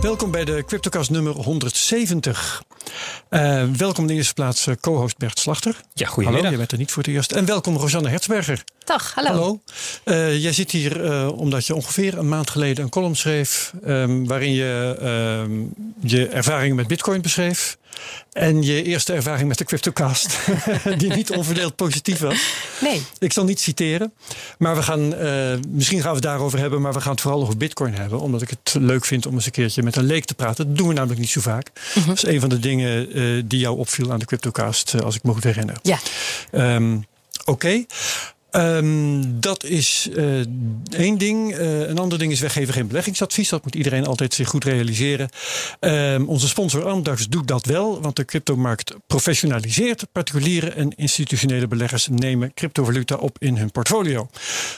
Welkom 0.00 0.30
bij 0.30 0.44
de 0.44 0.64
CryptoCast 0.66 1.10
nummer 1.10 1.32
170. 1.32 2.62
Uh, 3.30 3.64
welkom 3.76 4.02
in 4.02 4.08
de 4.08 4.14
eerste 4.14 4.34
plaats 4.34 4.66
uh, 4.66 4.74
co-host 4.80 5.18
Bert 5.18 5.38
Slachter. 5.38 5.80
Ja, 5.94 6.06
goedemiddag. 6.06 6.34
Hallo, 6.34 6.50
je 6.50 6.56
bent 6.56 6.72
er 6.72 6.78
niet 6.78 6.92
voor 6.92 7.02
het 7.02 7.12
eerst. 7.12 7.32
En 7.32 7.44
welkom 7.44 7.76
Rosanne 7.76 8.08
Hertzberger. 8.08 8.64
Dag, 8.84 9.14
hallo. 9.14 9.30
Hallo. 9.30 9.60
Uh, 10.04 10.42
jij 10.42 10.52
zit 10.52 10.70
hier 10.70 11.32
omdat 11.32 11.66
je 11.66 11.74
ongeveer 11.74 12.18
een 12.18 12.28
maand 12.28 12.50
geleden 12.50 12.84
een 12.84 12.90
column 12.90 13.16
schreef... 13.16 13.72
Um, 13.86 14.26
waarin 14.26 14.52
je 14.52 14.96
ehm, 15.00 15.52
je 16.10 16.28
ervaringen 16.28 16.76
met 16.76 16.86
bitcoin 16.86 17.22
beschreef. 17.22 17.78
En 18.32 18.62
je 18.62 18.82
eerste 18.82 19.12
ervaring 19.12 19.48
met 19.48 19.58
de 19.58 19.64
CryptoCast, 19.64 20.38
die 20.98 21.14
niet 21.14 21.30
onverdeeld 21.30 21.76
positief 21.76 22.18
was. 22.18 22.52
Nee. 22.80 23.02
Ik 23.18 23.32
zal 23.32 23.44
niet 23.44 23.60
citeren, 23.60 24.12
maar 24.58 24.76
we 24.76 24.82
gaan, 24.82 25.08
misschien 25.68 26.00
gaan 26.00 26.08
we 26.08 26.16
het 26.16 26.22
daarover 26.22 26.58
hebben... 26.58 26.80
maar 26.80 26.92
we 26.92 27.00
gaan 27.00 27.12
het 27.12 27.20
vooral 27.20 27.40
over 27.40 27.56
bitcoin 27.56 27.94
hebben. 27.94 28.20
Omdat 28.20 28.42
ik 28.42 28.50
het 28.50 28.74
leuk 28.78 29.04
vind 29.04 29.26
om 29.26 29.34
eens 29.34 29.46
een 29.46 29.52
keertje 29.52 29.82
met 29.82 29.96
een 29.96 30.04
leek 30.04 30.24
te 30.24 30.34
praten. 30.34 30.66
Dat 30.66 30.76
doen 30.76 30.88
we 30.88 30.94
namelijk 30.94 31.20
niet 31.20 31.30
zo 31.30 31.40
vaak. 31.40 31.70
-hmm. 31.94 32.06
Dat 32.06 32.16
is 32.16 32.26
een 32.26 32.40
van 32.40 32.48
de 32.48 32.58
dingen 32.58 33.18
uh, 33.18 33.42
die 33.44 33.60
jou 33.60 33.78
opviel 33.78 34.12
aan 34.12 34.18
de 34.18 34.24
CryptoCast, 34.24 34.94
uh, 34.94 35.00
als 35.00 35.14
ik 35.14 35.22
me 35.22 35.32
goed 35.32 35.44
herinner. 35.44 35.76
Ja. 35.82 35.98
Um, 36.52 37.06
Oké. 37.44 37.50
Okay. 37.50 37.86
Um, 38.52 39.40
dat 39.40 39.64
is 39.64 40.08
uh, 40.16 40.40
één 40.90 41.18
ding. 41.18 41.58
Uh, 41.58 41.88
een 41.88 41.98
ander 41.98 42.18
ding 42.18 42.32
is 42.32 42.40
weggeven 42.40 42.74
geen 42.74 42.86
beleggingsadvies. 42.86 43.48
Dat 43.48 43.64
moet 43.64 43.74
iedereen 43.74 44.06
altijd 44.06 44.34
zich 44.34 44.48
goed 44.48 44.64
realiseren. 44.64 45.28
Um, 45.80 46.28
onze 46.28 46.48
sponsor 46.48 46.86
Amdax 46.86 47.28
doet 47.28 47.48
dat 47.48 47.66
wel, 47.66 48.00
want 48.00 48.16
de 48.16 48.24
cryptomarkt 48.24 48.94
professionaliseert. 49.06 50.06
Particuliere 50.12 50.70
en 50.70 50.92
institutionele 50.96 51.68
beleggers 51.68 52.08
nemen 52.10 52.54
cryptovaluta 52.54 53.14
op 53.14 53.36
in 53.38 53.56
hun 53.56 53.70
portfolio. 53.70 54.28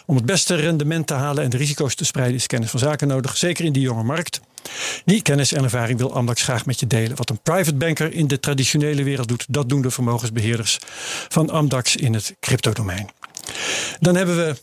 Om 0.06 0.16
het 0.16 0.26
beste 0.26 0.54
rendement 0.54 1.06
te 1.06 1.14
halen 1.14 1.44
en 1.44 1.50
de 1.50 1.56
risico's 1.56 1.94
te 1.94 2.04
spreiden 2.04 2.36
is 2.36 2.46
kennis 2.46 2.70
van 2.70 2.80
zaken 2.80 3.08
nodig, 3.08 3.36
zeker 3.36 3.64
in 3.64 3.72
die 3.72 3.82
jonge 3.82 4.02
markt. 4.02 4.40
Die 5.04 5.22
kennis 5.22 5.52
en 5.52 5.64
ervaring 5.64 5.98
wil 5.98 6.14
Amdax 6.14 6.42
graag 6.42 6.66
met 6.66 6.80
je 6.80 6.86
delen. 6.86 7.16
Wat 7.16 7.30
een 7.30 7.40
private 7.42 7.74
banker 7.74 8.12
in 8.12 8.26
de 8.26 8.40
traditionele 8.40 9.02
wereld 9.02 9.28
doet, 9.28 9.44
dat 9.48 9.68
doen 9.68 9.82
de 9.82 9.90
vermogensbeheerders 9.90 10.78
van 11.28 11.50
Amdax 11.50 11.96
in 11.96 12.14
het 12.14 12.34
cryptodomein. 12.40 13.08
Dan 14.00 14.14
hebben 14.14 14.36
we 14.36 14.56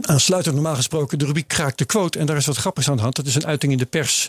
aansluitend 0.00 0.54
normaal 0.54 0.74
gesproken 0.74 1.18
de 1.18 1.24
rubriek 1.24 1.48
Kraak 1.48 1.76
de 1.76 1.84
Quote. 1.84 2.18
En 2.18 2.26
daar 2.26 2.36
is 2.36 2.46
wat 2.46 2.56
grappigs 2.56 2.88
aan 2.88 2.96
de 2.96 3.02
hand. 3.02 3.16
Dat 3.16 3.26
is 3.26 3.34
een 3.34 3.46
uiting 3.46 3.72
in 3.72 3.78
de 3.78 3.86
pers 3.86 4.28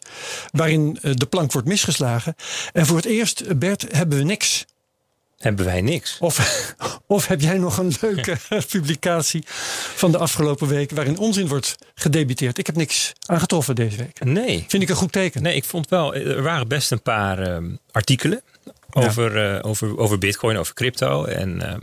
waarin 0.51 0.97
de 1.01 1.25
plank 1.25 1.51
wordt 1.51 1.67
misgeslagen. 1.67 2.35
En 2.73 2.85
voor 2.85 2.95
het 2.95 3.05
eerst, 3.05 3.57
Bert, 3.57 3.85
hebben 3.91 4.17
we 4.17 4.23
niks. 4.23 4.65
Hebben 5.37 5.65
wij 5.65 5.81
niks. 5.81 6.17
Of, 6.19 6.65
of 7.07 7.27
heb 7.27 7.41
jij 7.41 7.57
nog 7.57 7.77
een 7.77 7.93
leuke 8.01 8.37
publicatie 8.71 9.43
van 9.95 10.11
de 10.11 10.17
afgelopen 10.17 10.67
week 10.67 10.91
waarin 10.91 11.17
onzin 11.17 11.47
wordt 11.47 11.75
gedebiteerd? 11.95 12.57
Ik 12.57 12.65
heb 12.65 12.75
niks 12.75 13.13
aangetroffen 13.25 13.75
deze 13.75 13.97
week. 13.97 14.23
Nee. 14.23 14.65
Vind 14.67 14.83
ik 14.83 14.89
een 14.89 14.95
goed 14.95 15.11
teken. 15.11 15.41
Nee, 15.41 15.55
ik 15.55 15.63
vond 15.63 15.89
wel, 15.89 16.15
er 16.15 16.41
waren 16.41 16.67
best 16.67 16.91
een 16.91 17.01
paar 17.01 17.61
uh, 17.61 17.73
artikelen 17.91 18.41
over, 18.91 19.37
ja. 19.37 19.57
uh, 19.57 19.65
over, 19.65 19.97
over 19.97 20.17
bitcoin, 20.17 20.57
over 20.57 20.73
crypto. 20.73 21.25
En 21.25 21.55
uh, 21.55 21.73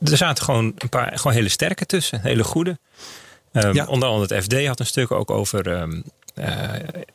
er 0.00 0.16
zaten 0.16 0.44
gewoon 0.44 0.72
een 0.78 0.88
paar 0.88 1.18
gewoon 1.18 1.36
hele 1.36 1.48
sterke 1.48 1.86
tussen, 1.86 2.20
hele 2.20 2.44
goede. 2.44 2.78
Um, 3.52 3.74
ja. 3.74 3.86
Onder 3.86 4.08
andere 4.08 4.34
het 4.34 4.44
FD 4.44 4.66
had 4.66 4.80
een 4.80 4.86
stuk 4.86 5.10
ook 5.10 5.30
over 5.30 5.66
um, 5.66 6.04
uh, 6.38 6.44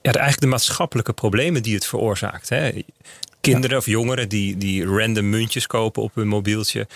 ja, 0.02 0.12
eigenlijk 0.12 0.40
de 0.40 0.48
maatschappelijke 0.48 1.14
problemen 1.14 1.64
die 1.64 1.76
het 1.76 1.86
veroorzaakt. 1.86 2.50
Hè. 2.50 2.72
Kinderen 3.42 3.70
ja. 3.70 3.78
of 3.78 3.86
jongeren 3.86 4.30
die, 4.30 4.58
die 4.58 4.86
random 4.86 5.30
muntjes 5.30 5.68
kopen 5.68 6.04
op 6.04 6.16
hun 6.16 6.28
mobieltje. 6.28 6.88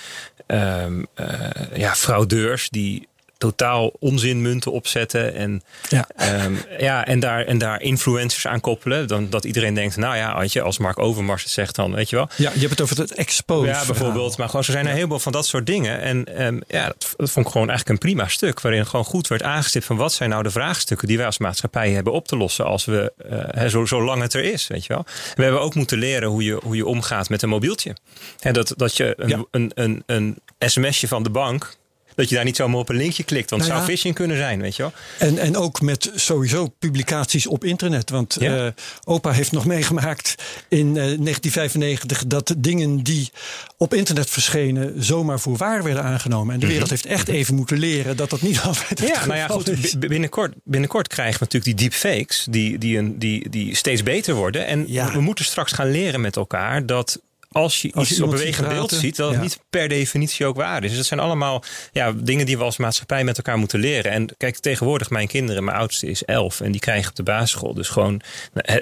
Um, 0.47 1.07
uh, 1.15 1.27
ja, 1.75 1.95
fraudeurs 1.95 2.69
die 2.69 3.07
totaal 3.43 3.91
onzinmunten 3.99 4.71
opzetten. 4.71 5.35
En, 5.35 5.63
ja. 5.89 6.07
Um, 6.45 6.57
ja, 6.79 7.05
en, 7.05 7.19
daar, 7.19 7.45
en 7.45 7.57
daar 7.57 7.81
influencers 7.81 8.47
aan 8.47 8.59
koppelen. 8.59 9.07
Dan, 9.07 9.29
dat 9.29 9.45
iedereen 9.45 9.73
denkt, 9.73 9.97
nou 9.97 10.15
ja, 10.15 10.31
Antje, 10.31 10.61
als 10.61 10.77
Mark 10.77 10.99
Overmars 10.99 11.43
het 11.43 11.51
zegt 11.51 11.75
dan, 11.75 11.93
weet 11.93 12.09
je 12.09 12.15
wel. 12.15 12.29
Ja, 12.35 12.51
je 12.53 12.59
hebt 12.59 12.69
het 12.69 12.81
over 12.81 12.97
het 12.97 13.13
expose 13.13 13.67
Ja, 13.67 13.85
bijvoorbeeld. 13.85 14.37
Maar 14.37 14.47
gewoon, 14.47 14.65
er 14.65 14.71
zijn 14.71 14.85
er 14.85 14.91
ja. 14.91 14.97
heel 14.97 15.07
veel 15.07 15.19
van 15.19 15.31
dat 15.31 15.45
soort 15.45 15.65
dingen. 15.65 16.01
En 16.01 16.45
um, 16.45 16.61
ja, 16.67 16.85
dat, 16.85 17.13
dat, 17.17 17.31
vond 17.31 17.45
ik 17.45 17.51
gewoon 17.51 17.69
eigenlijk 17.69 17.89
een 17.89 18.09
prima 18.09 18.27
stuk. 18.27 18.61
Waarin 18.61 18.85
gewoon 18.85 19.05
goed 19.05 19.27
werd 19.27 19.43
aangestipt 19.43 19.85
van 19.85 19.97
wat 19.97 20.13
zijn 20.13 20.29
nou 20.29 20.43
de 20.43 20.51
vraagstukken 20.51 21.07
die 21.07 21.17
wij 21.17 21.25
als 21.25 21.37
maatschappij 21.37 21.91
hebben 21.91 22.13
op 22.13 22.27
te 22.27 22.37
lossen. 22.37 22.65
Als 22.65 22.85
we, 22.85 23.13
uh, 23.31 23.37
hè, 23.47 23.69
zo, 23.69 23.85
zolang 23.85 24.21
het 24.21 24.33
er 24.33 24.43
is, 24.43 24.67
weet 24.67 24.85
je 24.85 24.93
wel. 24.93 25.05
We 25.35 25.43
hebben 25.43 25.61
ook 25.61 25.75
moeten 25.75 25.97
leren 25.97 26.29
hoe 26.29 26.43
je, 26.43 26.59
hoe 26.63 26.75
je 26.75 26.85
omgaat 26.85 27.29
met 27.29 27.41
een 27.41 27.49
mobieltje. 27.49 27.95
Hè, 28.39 28.51
dat, 28.51 28.73
dat 28.77 28.97
je 28.97 29.13
een, 29.17 29.29
ja. 29.29 29.45
een, 29.51 29.71
een, 29.75 30.03
een 30.05 30.37
sms'je 30.59 31.07
van 31.07 31.23
de 31.23 31.29
bank 31.29 31.75
dat 32.15 32.29
je 32.29 32.35
daar 32.35 32.43
niet 32.43 32.55
zomaar 32.55 32.79
op 32.79 32.89
een 32.89 32.95
linkje 32.95 33.23
klikt. 33.23 33.49
Want 33.49 33.61
het 33.61 33.71
nou 33.71 33.81
ja. 33.81 33.87
zou 33.87 33.97
phishing 33.97 34.15
kunnen 34.15 34.37
zijn, 34.37 34.61
weet 34.61 34.75
je 34.75 34.81
wel. 34.81 34.91
En, 35.17 35.37
en 35.37 35.57
ook 35.57 35.81
met 35.81 36.11
sowieso 36.15 36.67
publicaties 36.79 37.47
op 37.47 37.63
internet. 37.63 38.09
Want 38.09 38.35
ja. 38.39 38.65
uh, 38.65 38.71
opa 39.03 39.31
heeft 39.31 39.51
nog 39.51 39.65
meegemaakt 39.65 40.35
in 40.67 40.87
uh, 40.87 40.93
1995 40.93 42.27
dat 42.27 42.53
dingen 42.57 43.03
die 43.03 43.31
op 43.77 43.93
internet 43.93 44.29
verschenen 44.29 45.03
zomaar 45.03 45.39
voor 45.39 45.57
waar 45.57 45.83
werden 45.83 46.03
aangenomen. 46.03 46.53
En 46.53 46.59
de 46.59 46.67
wereld 46.67 46.89
-hmm. 46.89 46.97
heeft 46.97 47.05
echt 47.05 47.27
even 47.27 47.55
moeten 47.55 47.77
leren 47.77 48.17
dat 48.17 48.29
dat 48.29 48.41
niet 48.41 48.61
altijd 48.67 48.89
het 48.89 48.99
Ja, 48.99 49.25
nou 49.25 49.37
ja, 49.37 49.47
goed. 49.47 49.69
Is. 49.69 49.97
Binnenkort, 49.97 50.53
binnenkort 50.63 51.07
krijgen 51.07 51.39
we 51.39 51.45
natuurlijk 51.45 51.77
die 51.77 51.89
deepfakes 51.89 52.47
die, 52.49 52.77
die, 52.77 52.97
een, 52.97 53.19
die, 53.19 53.49
die 53.49 53.75
steeds 53.75 54.03
beter 54.03 54.33
worden. 54.33 54.65
En 54.65 54.85
ja. 54.87 55.11
we 55.11 55.21
moeten 55.21 55.45
straks 55.45 55.71
gaan 55.71 55.91
leren 55.91 56.21
met 56.21 56.35
elkaar 56.35 56.85
dat 56.85 57.19
als 57.53 57.81
je 57.81 57.91
als 57.93 58.09
iets 58.09 58.17
je 58.17 58.23
op 58.23 58.29
bewegend 58.29 58.67
beeld 58.67 58.91
ziet, 58.91 59.15
dat 59.15 59.27
het 59.27 59.37
ja. 59.37 59.43
niet 59.43 59.59
per 59.69 59.87
definitie 59.87 60.45
ook 60.45 60.55
waar 60.55 60.83
is. 60.83 60.89
Dus 60.89 60.97
dat 60.97 61.07
zijn 61.07 61.19
allemaal 61.19 61.63
ja, 61.91 62.13
dingen 62.15 62.45
die 62.45 62.57
we 62.57 62.63
als 62.63 62.77
maatschappij 62.77 63.23
met 63.23 63.37
elkaar 63.37 63.57
moeten 63.57 63.79
leren. 63.79 64.11
En 64.11 64.29
kijk, 64.37 64.57
tegenwoordig 64.57 65.09
mijn 65.09 65.27
kinderen, 65.27 65.63
mijn 65.63 65.77
oudste 65.77 66.07
is 66.07 66.23
elf 66.23 66.61
en 66.61 66.71
die 66.71 66.81
krijgen 66.81 67.09
op 67.09 67.15
de 67.15 67.23
basisschool 67.23 67.73
dus 67.73 67.89
gewoon, 67.89 68.21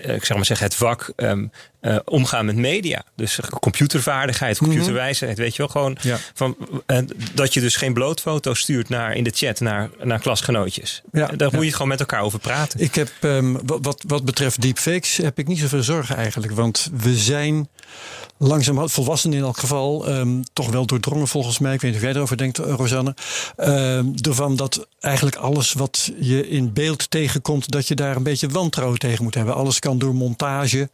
ik 0.01 0.25
zeg 0.25 0.35
maar 0.35 0.45
zeggen, 0.45 0.65
het 0.65 0.75
vak 0.75 1.13
um, 1.15 1.51
uh, 1.81 1.97
omgaan 2.05 2.45
met 2.45 2.55
media. 2.55 3.03
Dus 3.15 3.39
computervaardigheid, 3.59 4.57
computerwijsheid, 4.57 5.31
mm 5.31 5.37
-hmm. 5.37 5.43
weet 5.43 5.55
je 5.55 5.61
wel. 5.61 5.71
Gewoon 5.71 5.97
ja. 6.01 6.17
van, 6.33 6.57
uh, 6.87 6.97
dat 7.33 7.53
je 7.53 7.59
dus 7.59 7.75
geen 7.75 7.93
blootfoto's 7.93 8.59
stuurt 8.59 8.89
naar, 8.89 9.15
in 9.15 9.23
de 9.23 9.31
chat 9.33 9.59
naar, 9.59 9.89
naar 10.03 10.19
klasgenootjes. 10.19 11.01
Ja, 11.11 11.27
Daar 11.27 11.49
ja. 11.51 11.57
moet 11.57 11.65
je 11.65 11.71
gewoon 11.71 11.87
met 11.87 11.99
elkaar 11.99 12.21
over 12.21 12.39
praten. 12.39 12.79
Ik 12.79 12.95
heb, 12.95 13.11
um, 13.21 13.59
wat, 13.65 14.03
wat 14.07 14.25
betreft 14.25 14.61
deepfakes, 14.61 15.17
heb 15.17 15.39
ik 15.39 15.47
niet 15.47 15.59
zoveel 15.59 15.83
zorgen 15.83 16.15
eigenlijk. 16.15 16.53
Want 16.53 16.89
we 16.93 17.15
zijn 17.15 17.69
langzaam 18.37 18.89
volwassenen 18.89 19.37
in 19.37 19.43
elk 19.43 19.57
geval, 19.57 20.09
um, 20.09 20.43
toch 20.53 20.69
wel 20.69 20.85
doordrongen 20.85 21.27
volgens 21.27 21.59
mij. 21.59 21.73
Ik 21.73 21.81
weet 21.81 21.91
niet 21.91 21.99
of 21.99 22.05
jij 22.05 22.15
erover 22.15 22.37
denkt, 22.37 22.57
Rosanne. 22.57 23.15
Um, 23.57 24.13
ervan 24.21 24.55
dat 24.55 24.87
eigenlijk 24.99 25.35
alles 25.35 25.73
wat 25.73 26.11
je 26.19 26.49
in 26.49 26.73
beeld 26.73 27.09
tegenkomt, 27.09 27.71
dat 27.71 27.87
je 27.87 27.95
daar 27.95 28.15
een 28.15 28.23
beetje 28.23 28.47
wantrouwen 28.47 28.99
tegen 28.99 29.23
moet 29.23 29.35
hebben. 29.35 29.55
Alles 29.55 29.79
kan 29.79 29.97
door 29.97 30.15
montage 30.15 30.89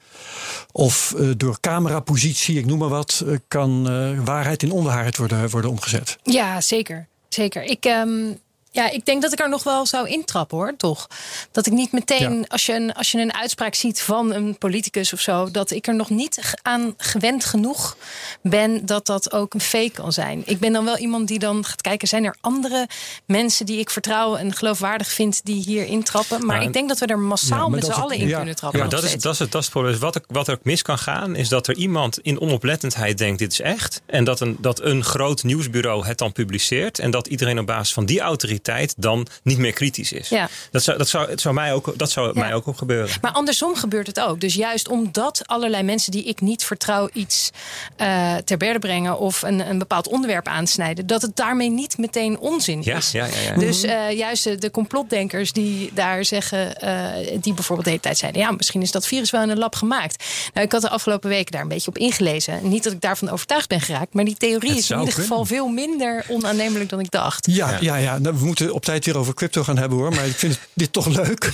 of 0.77 1.13
uh, 1.17 1.31
door 1.37 1.59
camerapositie, 1.59 2.57
ik 2.57 2.65
noem 2.65 2.77
maar 2.77 2.89
wat, 2.89 3.23
uh, 3.25 3.37
kan 3.47 3.91
uh, 3.91 4.19
waarheid 4.23 4.63
in 4.63 4.71
onwaarheid 4.71 5.17
worden, 5.17 5.49
worden 5.49 5.69
omgezet. 5.69 6.17
Ja, 6.23 6.61
zeker. 6.61 7.07
Zeker. 7.29 7.63
Ik, 7.63 7.85
um, 7.85 8.39
ja, 8.77 8.89
ik 8.89 9.05
denk 9.05 9.21
dat 9.21 9.31
ik 9.31 9.39
er 9.39 9.49
nog 9.49 9.63
wel 9.63 9.85
zou 9.85 10.09
intrappen 10.09 10.57
hoor, 10.57 10.73
toch? 10.77 11.07
Dat 11.51 11.65
ik 11.65 11.73
niet 11.73 11.91
meteen, 11.91 12.37
ja. 12.37 12.45
als, 12.47 12.65
je 12.65 12.73
een, 12.73 12.93
als 12.93 13.11
je 13.11 13.19
een 13.19 13.33
uitspraak 13.33 13.75
ziet 13.75 14.01
van 14.01 14.33
een 14.33 14.57
politicus 14.57 15.13
of 15.13 15.19
zo, 15.19 15.51
dat 15.51 15.71
ik 15.71 15.87
er 15.87 15.95
nog 15.95 16.09
niet 16.09 16.53
aan 16.61 16.93
gewend 16.97 17.45
genoeg 17.45 17.97
ben 18.41 18.85
dat 18.85 19.05
dat 19.05 19.31
ook 19.31 19.53
een 19.53 19.61
fake 19.61 19.91
kan 19.91 20.13
zijn. 20.13 20.41
Ik 20.45 20.59
ben 20.59 20.73
dan 20.73 20.85
wel 20.85 20.97
iemand 20.97 21.27
die 21.27 21.39
dan 21.39 21.65
gaat 21.65 21.81
kijken, 21.81 22.07
zijn 22.07 22.23
er 22.23 22.35
andere 22.41 22.87
mensen 23.25 23.65
die 23.65 23.79
ik 23.79 23.89
vertrouw 23.89 24.35
en 24.35 24.53
geloofwaardig 24.53 25.07
vind 25.07 25.41
die 25.43 25.63
hier 25.63 25.85
intrappen? 25.85 26.45
Maar, 26.45 26.57
maar 26.57 26.65
ik 26.65 26.73
denk 26.73 26.87
dat 26.87 26.99
we 26.99 27.05
er 27.05 27.19
massaal 27.19 27.69
ja, 27.69 27.75
met 27.75 27.85
z'n 27.85 27.91
allen 27.91 28.17
in 28.17 28.27
ja, 28.27 28.37
kunnen 28.37 28.55
trappen. 28.55 28.79
Ja, 28.79 28.85
maar 28.85 28.95
dat 28.95 29.03
is, 29.03 29.21
dat, 29.21 29.33
is 29.33 29.39
het, 29.39 29.51
dat 29.51 29.61
is 29.61 29.67
het 29.67 29.77
probleem. 29.77 29.99
Wat 29.99 30.19
wat 30.27 30.47
er 30.47 30.53
ook 30.53 30.63
mis 30.63 30.81
kan 30.81 30.97
gaan, 30.97 31.35
is 31.35 31.49
dat 31.49 31.67
er 31.67 31.75
iemand 31.75 32.19
in 32.19 32.39
onoplettendheid 32.39 33.17
denkt, 33.17 33.39
dit 33.39 33.51
is 33.51 33.61
echt. 33.61 34.01
En 34.05 34.23
dat 34.23 34.39
een, 34.39 34.57
dat 34.59 34.81
een 34.81 35.03
groot 35.03 35.43
nieuwsbureau 35.43 36.05
het 36.05 36.17
dan 36.17 36.31
publiceert. 36.31 36.99
En 36.99 37.11
dat 37.11 37.27
iedereen 37.27 37.59
op 37.59 37.65
basis 37.65 37.93
van 37.93 38.05
die 38.05 38.19
autoriteit 38.19 38.65
dan 38.97 39.27
niet 39.43 39.57
meer 39.57 39.73
kritisch 39.73 40.11
is. 40.11 40.29
Ja. 40.29 40.49
Dat 40.71 40.83
zou, 40.83 40.97
dat 40.97 41.07
zou, 41.07 41.29
het 41.29 41.41
zou 41.41 41.53
mij 41.53 41.73
ook, 41.73 41.93
dat 41.97 42.11
zou 42.11 42.31
ja. 42.33 42.39
mij 42.39 42.53
ook 42.53 42.65
gebeuren. 42.75 43.17
Maar 43.21 43.31
andersom 43.31 43.75
gebeurt 43.75 44.07
het 44.07 44.19
ook. 44.19 44.41
Dus 44.41 44.53
juist 44.53 44.87
omdat 44.87 45.41
allerlei 45.45 45.83
mensen 45.83 46.11
die 46.11 46.23
ik 46.23 46.41
niet 46.41 46.63
vertrouw 46.63 47.09
iets 47.13 47.51
uh, 47.97 48.35
ter 48.35 48.57
berde 48.57 48.79
brengen 48.79 49.19
of 49.19 49.41
een, 49.41 49.69
een 49.69 49.77
bepaald 49.77 50.07
onderwerp 50.07 50.47
aansnijden, 50.47 51.07
dat 51.07 51.21
het 51.21 51.35
daarmee 51.35 51.69
niet 51.69 51.97
meteen 51.97 52.39
onzin 52.39 52.81
ja, 52.83 52.97
is. 52.97 53.11
Ja, 53.11 53.25
ja, 53.25 53.31
ja. 53.39 53.55
Dus 53.55 53.83
uh, 53.83 54.11
juist 54.11 54.43
de, 54.43 54.57
de 54.57 54.71
complotdenkers 54.71 55.51
die 55.51 55.91
daar 55.93 56.25
zeggen, 56.25 56.75
uh, 56.83 57.41
die 57.41 57.53
bijvoorbeeld 57.53 57.83
de 57.83 57.89
hele 57.89 58.01
tijd 58.01 58.17
zeiden, 58.17 58.41
ja, 58.41 58.51
misschien 58.51 58.81
is 58.81 58.91
dat 58.91 59.07
virus 59.07 59.31
wel 59.31 59.41
in 59.41 59.49
een 59.49 59.57
lab 59.57 59.75
gemaakt. 59.75 60.23
Nou, 60.53 60.65
ik 60.65 60.71
had 60.71 60.81
de 60.81 60.89
afgelopen 60.89 61.29
weken 61.29 61.51
daar 61.51 61.61
een 61.61 61.67
beetje 61.67 61.89
op 61.89 61.97
ingelezen. 61.97 62.69
Niet 62.69 62.83
dat 62.83 62.93
ik 62.93 63.01
daarvan 63.01 63.29
overtuigd 63.29 63.67
ben 63.67 63.81
geraakt, 63.81 64.13
maar 64.13 64.25
die 64.25 64.37
theorie 64.37 64.69
het 64.69 64.79
is 64.79 64.89
in 64.89 64.99
ieder 64.99 65.13
kunnen. 65.13 65.29
geval 65.29 65.45
veel 65.45 65.67
minder 65.67 66.25
onaannemelijk 66.29 66.89
dan 66.89 66.99
ik 66.99 67.11
dacht. 67.11 67.47
Ja, 67.51 67.69
ja, 67.69 67.77
ja. 67.79 67.95
ja. 67.95 68.17
Nou, 68.17 68.37
we 68.37 68.45
moeten 68.45 68.56
op 68.61 68.85
tijd 68.85 69.05
weer 69.05 69.17
over 69.17 69.33
crypto 69.33 69.63
gaan 69.63 69.77
hebben 69.77 69.97
hoor. 69.97 70.09
Maar 70.13 70.27
ik 70.27 70.35
vind 70.35 70.59
dit 70.73 70.93
toch 70.93 71.05
leuk. 71.05 71.51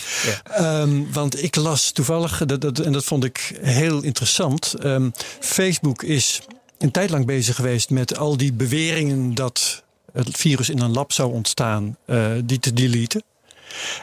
Ja. 0.48 0.82
Um, 0.82 1.12
want 1.12 1.44
ik 1.44 1.56
las 1.56 1.92
toevallig, 1.92 2.46
dat, 2.46 2.62
dat, 2.62 2.80
en 2.80 2.92
dat 2.92 3.04
vond 3.04 3.24
ik 3.24 3.60
heel 3.62 4.02
interessant. 4.02 4.74
Um, 4.84 5.12
Facebook 5.40 6.04
is 6.04 6.42
een 6.78 6.92
tijd 6.92 7.10
lang 7.10 7.26
bezig 7.26 7.56
geweest 7.56 7.90
met 7.90 8.18
al 8.18 8.38
die 8.38 8.54
beweringen 8.54 9.36
dat 9.36 9.84
het 10.14 10.38
virus 10.38 10.70
in 10.70 10.80
een 10.80 10.94
lab 10.94 11.12
zou 11.12 11.34
ontstaan, 11.34 11.98
uh, 12.06 12.32
die 12.44 12.60
te 12.60 12.74
deleten. 12.74 13.24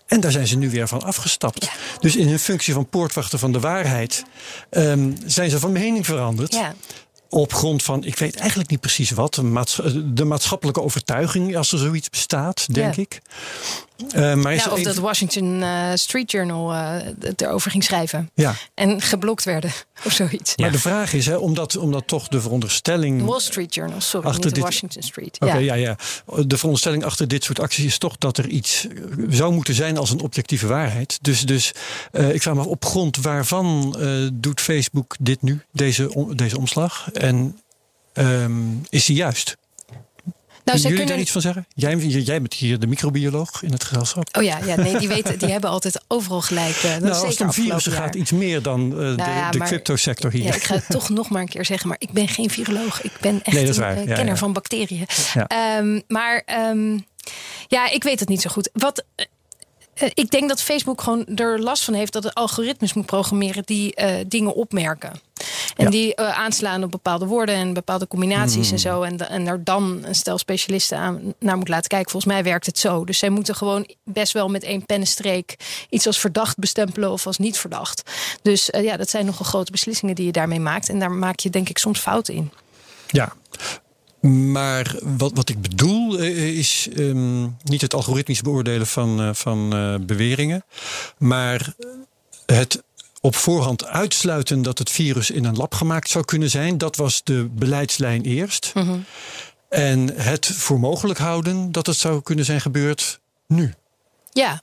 En 0.06 0.20
daar 0.20 0.30
zijn 0.30 0.46
ze 0.46 0.56
nu 0.56 0.70
weer 0.70 0.88
van 0.88 1.02
afgestapt. 1.02 1.70
Dus 2.00 2.16
in 2.16 2.28
hun 2.28 2.38
functie 2.38 2.74
van 2.74 2.88
poortwachter 2.88 3.38
van 3.38 3.52
de 3.52 3.60
waarheid 3.60 4.24
ehm, 4.70 5.12
zijn 5.26 5.50
ze 5.50 5.58
van 5.58 5.72
mening 5.72 6.06
veranderd. 6.06 6.54
Ja. 6.54 6.74
Op 7.32 7.52
grond 7.52 7.82
van, 7.82 8.04
ik 8.04 8.16
weet 8.16 8.36
eigenlijk 8.36 8.70
niet 8.70 8.80
precies 8.80 9.10
wat, 9.10 9.42
de 10.04 10.24
maatschappelijke 10.24 10.82
overtuiging, 10.82 11.56
als 11.56 11.72
er 11.72 11.78
zoiets 11.78 12.10
bestaat, 12.10 12.74
denk 12.74 12.96
ik. 12.96 13.20
Uh, 14.14 14.34
maar 14.34 14.54
ja, 14.54 14.70
of 14.70 14.82
dat 14.82 14.96
Washington 14.96 15.60
uh, 15.60 15.90
Street 15.94 16.30
Journal 16.30 16.72
uh, 16.72 16.96
het 17.20 17.40
erover 17.40 17.70
ging 17.70 17.84
schrijven. 17.84 18.30
Ja. 18.34 18.54
En 18.74 19.00
geblokt 19.00 19.44
werden 19.44 19.72
of 20.06 20.12
zoiets. 20.12 20.56
Maar 20.56 20.72
de 20.72 20.78
vraag 20.78 21.12
is, 21.12 21.26
hè, 21.26 21.36
omdat, 21.36 21.76
omdat 21.76 22.06
toch 22.06 22.28
de 22.28 22.40
veronderstelling. 22.40 23.24
Wall 23.24 23.40
Street 23.40 23.74
Journal, 23.74 24.00
sorry, 24.00 24.26
achter 24.26 24.44
niet 24.44 24.54
de 24.54 24.60
Washington 24.60 25.02
Street. 25.02 25.36
Oké, 25.40 25.56
ja. 25.56 25.74
ja. 25.74 25.74
Ja, 25.74 25.96
De 26.44 26.56
veronderstelling 26.56 27.04
achter 27.04 27.28
dit 27.28 27.44
soort 27.44 27.60
acties 27.60 27.84
is 27.84 27.98
toch 27.98 28.16
dat 28.18 28.38
er 28.38 28.46
iets 28.48 28.86
zou 29.28 29.52
moeten 29.52 29.74
zijn 29.74 29.98
als 29.98 30.10
een 30.10 30.20
objectieve 30.20 30.66
waarheid. 30.66 31.18
Dus, 31.22 31.40
dus 31.40 31.72
ik 32.12 32.42
vraag 32.42 32.54
me 32.54 32.60
af, 32.60 32.66
op 32.66 32.84
grond 32.84 33.16
waarvan 33.16 33.96
doet 34.32 34.60
Facebook 34.60 35.16
dit 35.20 35.42
nu, 35.42 35.60
deze, 35.72 36.32
deze 36.34 36.58
omslag? 36.58 37.10
En 37.12 37.58
um, 38.14 38.82
is 38.88 39.04
die 39.04 39.16
juist? 39.16 39.56
Nou, 40.64 40.80
Kun 40.80 40.90
jullie 40.90 41.06
daar 41.06 41.18
iets 41.18 41.30
van 41.30 41.40
zeggen? 41.40 41.66
Jij, 41.74 41.96
jij 41.96 42.40
bent 42.40 42.54
hier 42.54 42.78
de 42.78 42.86
microbioloog 42.86 43.62
in 43.62 43.72
het 43.72 43.84
gezelschap. 43.84 44.36
Oh 44.36 44.42
ja, 44.42 44.58
ja 44.64 44.76
nee, 44.76 44.98
die, 44.98 45.08
weten, 45.08 45.38
die 45.38 45.50
hebben 45.50 45.70
altijd 45.70 46.00
overal 46.08 46.40
gelijk. 46.40 46.82
Uh, 46.84 46.96
nou, 46.96 47.24
als 47.24 47.38
het 47.38 47.40
om 47.40 47.52
virussen 47.52 47.92
gaat, 47.92 48.14
iets 48.14 48.30
meer 48.30 48.62
dan 48.62 48.80
uh, 48.80 48.96
nou 48.98 49.16
de, 49.16 49.58
de 49.58 49.64
cryptosector 49.64 50.30
hier. 50.32 50.44
Ja, 50.44 50.54
ik 50.54 50.62
ga 50.62 50.74
het 50.74 50.88
toch 50.88 51.08
nog 51.08 51.28
maar 51.28 51.42
een 51.42 51.48
keer 51.48 51.64
zeggen, 51.64 51.88
maar 51.88 51.96
ik 52.00 52.10
ben 52.10 52.28
geen 52.28 52.50
viroloog. 52.50 53.02
Ik 53.02 53.12
ben 53.20 53.42
echt 53.42 53.56
een 53.56 53.98
uh, 53.98 54.04
kenner 54.04 54.26
ja, 54.26 54.36
van 54.36 54.52
bacteriën. 54.52 55.06
Um, 55.78 56.02
maar 56.08 56.42
um, 56.70 57.04
ja, 57.68 57.90
ik 57.90 58.02
weet 58.02 58.20
het 58.20 58.28
niet 58.28 58.40
zo 58.40 58.50
goed. 58.50 58.70
Wat 58.72 59.04
eh, 59.14 59.26
ik 60.14 60.30
denk 60.30 60.48
dat 60.48 60.62
Facebook 60.62 61.02
gewoon 61.02 61.26
er 61.26 61.60
last 61.60 61.84
van 61.84 61.94
heeft 61.94 62.12
dat 62.12 62.24
het 62.24 62.34
algoritmes 62.34 62.92
moet 62.92 63.06
programmeren 63.06 63.62
die 63.66 63.92
uh, 63.96 64.14
dingen 64.26 64.54
opmerken. 64.54 65.20
En 65.76 65.90
die 65.90 66.12
uh, 66.16 66.38
aanslaan 66.38 66.82
op 66.82 66.90
bepaalde 66.90 67.26
woorden 67.26 67.54
en 67.54 67.72
bepaalde 67.72 68.08
combinaties 68.08 68.66
en 68.68 68.74
mm. 68.74 68.78
zo. 68.78 69.02
En, 69.02 69.28
en 69.28 69.46
er 69.46 69.64
dan 69.64 70.00
een 70.04 70.14
stel 70.14 70.38
specialisten 70.38 70.98
aan, 70.98 71.34
naar 71.38 71.56
moet 71.56 71.68
laten 71.68 71.88
kijken. 71.88 72.10
Volgens 72.10 72.32
mij 72.32 72.42
werkt 72.44 72.66
het 72.66 72.78
zo. 72.78 73.04
Dus 73.04 73.18
zij 73.18 73.28
moeten 73.28 73.54
gewoon 73.54 73.88
best 74.04 74.32
wel 74.32 74.48
met 74.48 74.62
één 74.62 74.86
pennenstreek 74.86 75.56
iets 75.88 76.06
als 76.06 76.18
verdacht 76.18 76.58
bestempelen 76.58 77.10
of 77.10 77.26
als 77.26 77.38
niet 77.38 77.58
verdacht. 77.58 78.10
Dus 78.42 78.68
ja, 78.72 78.96
dat 78.96 79.10
zijn 79.10 79.26
nogal 79.26 79.46
grote 79.46 79.70
beslissingen 79.70 80.14
die 80.14 80.26
je 80.26 80.32
daarmee 80.32 80.60
maakt. 80.60 80.88
En 80.88 80.98
daar 80.98 81.12
maak 81.12 81.40
je 81.40 81.50
denk 81.50 81.68
ik 81.68 81.78
soms 81.78 81.98
fouten 81.98 82.34
in. 82.34 82.50
Ja, 83.06 83.32
maar 84.20 84.94
wat, 85.02 85.32
wat 85.34 85.48
ik 85.48 85.60
bedoel 85.60 86.18
eh, 86.18 86.58
is 86.58 86.88
um, 86.96 87.56
niet 87.62 87.80
het 87.80 87.94
algoritmisch 87.94 88.42
beoordelen 88.42 88.86
van, 88.86 89.20
uh, 89.20 89.34
van 89.34 89.68
beweringen, 90.06 90.64
maar 91.18 91.74
het 92.46 92.82
op 93.20 93.36
voorhand 93.36 93.86
uitsluiten 93.86 94.62
dat 94.62 94.78
het 94.78 94.90
virus 94.90 95.30
in 95.30 95.44
een 95.44 95.56
lab 95.56 95.74
gemaakt 95.74 96.10
zou 96.10 96.24
kunnen 96.24 96.50
zijn. 96.50 96.78
Dat 96.78 96.96
was 96.96 97.20
de 97.24 97.48
beleidslijn 97.52 98.22
eerst. 98.22 98.70
Mm 98.74 98.82
-hmm. 98.82 99.04
En 99.68 100.14
het 100.14 100.46
voor 100.46 100.80
mogelijk 100.80 101.18
houden 101.18 101.72
dat 101.72 101.86
het 101.86 101.96
zou 101.96 102.22
kunnen 102.22 102.44
zijn 102.44 102.60
gebeurd 102.60 103.20
nu. 103.46 103.74
Ja, 104.32 104.62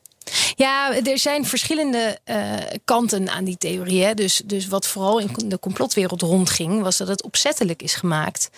ja, 0.56 0.96
er 0.96 1.20
zijn 1.20 1.46
verschillende 1.46 2.20
uh, 2.26 2.54
kanten 2.86 3.30
aan 3.30 3.44
die 3.44 3.58
theorie. 3.58 4.04
Hè. 4.04 4.14
Dus, 4.14 4.42
dus 4.46 4.68
wat 4.68 4.88
vooral 4.88 5.20
in 5.20 5.30
de 5.46 5.60
complotwereld 5.60 6.22
rondging, 6.22 6.82
was 6.82 6.98
dat 6.98 7.08
het 7.08 7.24
opzettelijk 7.24 7.82
is 7.82 7.94
gemaakt. 7.94 8.50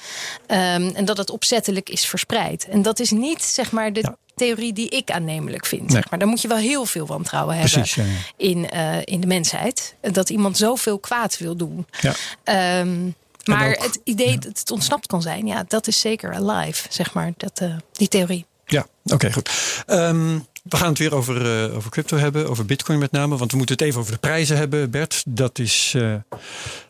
Um, 0.48 0.56
en 0.96 1.06
dat 1.06 1.18
het 1.18 1.30
opzettelijk 1.30 1.90
is 1.90 2.06
verspreid. 2.06 2.68
En 2.68 2.82
dat 2.82 3.00
is 3.00 3.12
niet 3.12 3.44
zeg 3.44 3.72
maar 3.72 3.94
de 3.94 4.16
theorie 4.36 4.74
die 4.74 4.90
ik 4.90 5.12
aannemelijk 5.12 5.66
vind. 5.66 5.90
Nee. 5.90 6.04
Maar 6.10 6.20
dan 6.20 6.28
moet 6.28 6.42
je 6.42 6.48
wel 6.48 6.58
heel 6.58 6.86
veel 6.86 7.06
wantrouwen 7.06 7.56
hebben 7.56 7.72
Precies, 7.72 7.96
ja, 7.96 8.04
ja. 8.04 8.10
In, 8.38 8.70
uh, 8.74 8.98
in 9.04 9.20
de 9.22 9.28
mensheid. 9.28 9.96
Dat 10.02 10.30
iemand 10.30 10.58
zoveel 10.58 11.00
kwaad 11.00 11.38
wil 11.38 11.56
doen. 11.56 11.88
Ja. 12.02 12.80
Um, 12.80 13.16
maar 13.44 13.70
het 13.70 14.00
idee 14.04 14.38
dat 14.38 14.60
het 14.60 14.72
ontsnapt 14.72 15.08
kan 15.08 15.22
zijn, 15.22 15.48
ja, 15.48 15.66
dat 15.68 15.88
is 15.88 16.00
zeker 16.00 16.34
alive, 16.34 16.88
zeg 16.90 17.14
maar, 17.14 17.34
dat, 17.38 17.62
uh, 17.62 17.76
die 17.92 18.08
theorie. 18.08 18.46
Ja, 18.66 18.88
oké, 19.04 19.14
okay, 19.14 19.32
goed. 19.32 19.50
Um, 19.88 20.48
we 20.70 20.78
gaan 20.78 20.90
het 20.90 20.98
weer 20.98 21.16
over, 21.16 21.66
uh, 21.68 21.76
over 21.76 21.92
crypto 21.92 22.18
hebben, 22.18 22.50
over 22.50 22.66
bitcoin 22.66 23.00
met 23.00 23.12
name. 23.12 23.38
Want 23.38 23.52
we 23.52 23.58
moeten 23.58 23.76
het 23.76 23.86
even 23.86 24.00
over 24.00 24.12
de 24.12 24.18
prijzen 24.18 24.58
hebben, 24.58 24.92
Bert. 24.92 25.24
Dat 25.28 25.60
is 25.60 25.94
uh, 25.96 26.16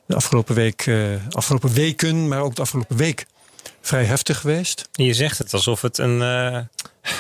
de 0.06 0.16
afgelopen, 0.16 0.56
week, 0.56 0.86
uh, 0.86 1.08
afgelopen 1.30 1.74
weken, 1.74 2.28
maar 2.28 2.42
ook 2.42 2.56
de 2.56 2.62
afgelopen 2.62 2.98
week 2.98 3.26
vrij 3.82 4.04
heftig 4.04 4.40
geweest. 4.40 4.90
Je 4.92 5.14
zegt 5.14 5.38
het 5.38 5.54
alsof 5.54 5.82
het 5.82 5.98
een. 5.98 6.20
we 6.20 6.68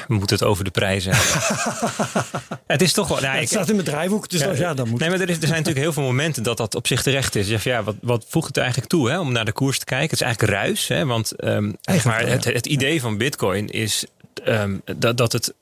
moeten 0.08 0.36
het 0.36 0.46
over 0.46 0.64
de 0.64 0.72
prijzen 0.72 1.14
het 2.68 2.82
is 2.82 2.94
toch 2.94 3.08
wel. 3.08 3.20
Nou, 3.20 3.34
ja, 3.34 3.40
het 3.40 3.50
staat 3.50 3.70
in 3.70 3.76
mijn 3.76 3.88
draaiboek, 3.88 4.30
dus 4.30 4.42
ja, 4.42 4.52
ja, 4.52 4.74
dan 4.74 4.90
moet. 4.90 5.00
Nee, 5.00 5.10
maar 5.10 5.20
er, 5.20 5.30
is, 5.30 5.36
er 5.36 5.42
zijn 5.42 5.58
natuurlijk 5.58 5.86
heel 5.86 5.94
veel 5.94 6.04
momenten 6.04 6.44
dat 6.44 6.58
dat 6.58 6.76
op 6.76 6.88
zich 6.88 7.02
terecht 7.02 7.36
is. 7.36 7.46
Je 7.46 7.52
zegt, 7.52 7.64
ja, 7.64 7.84
wat, 7.84 7.96
wat 8.02 8.26
voegt 8.28 8.48
het 8.48 8.58
eigenlijk 8.58 8.90
toe 8.90 9.10
hè, 9.10 9.20
om 9.20 9.32
naar 9.32 9.46
de 9.46 9.52
koers 9.52 9.80
te 9.80 9.86
kijken? 9.86 10.10
Het 10.10 10.20
is 10.20 10.26
eigenlijk 10.26 10.54
ruis, 10.54 10.88
hè, 10.88 11.06
want 11.06 11.44
um, 11.44 11.78
maar 12.04 12.28
het, 12.28 12.44
het 12.44 12.66
idee 12.66 13.02
van 13.02 13.18
Bitcoin 13.18 13.70
is 13.70 14.06
um, 14.46 14.82
dat, 14.98 15.18
dat 15.18 15.32
het 15.32 15.54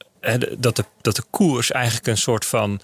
dat, 0.57 0.75
de, 0.75 0.85
dat 1.01 1.15
de 1.15 1.23
koers 1.29 1.71
eigenlijk 1.71 2.07
een 2.07 2.17
soort 2.17 2.45
van 2.45 2.79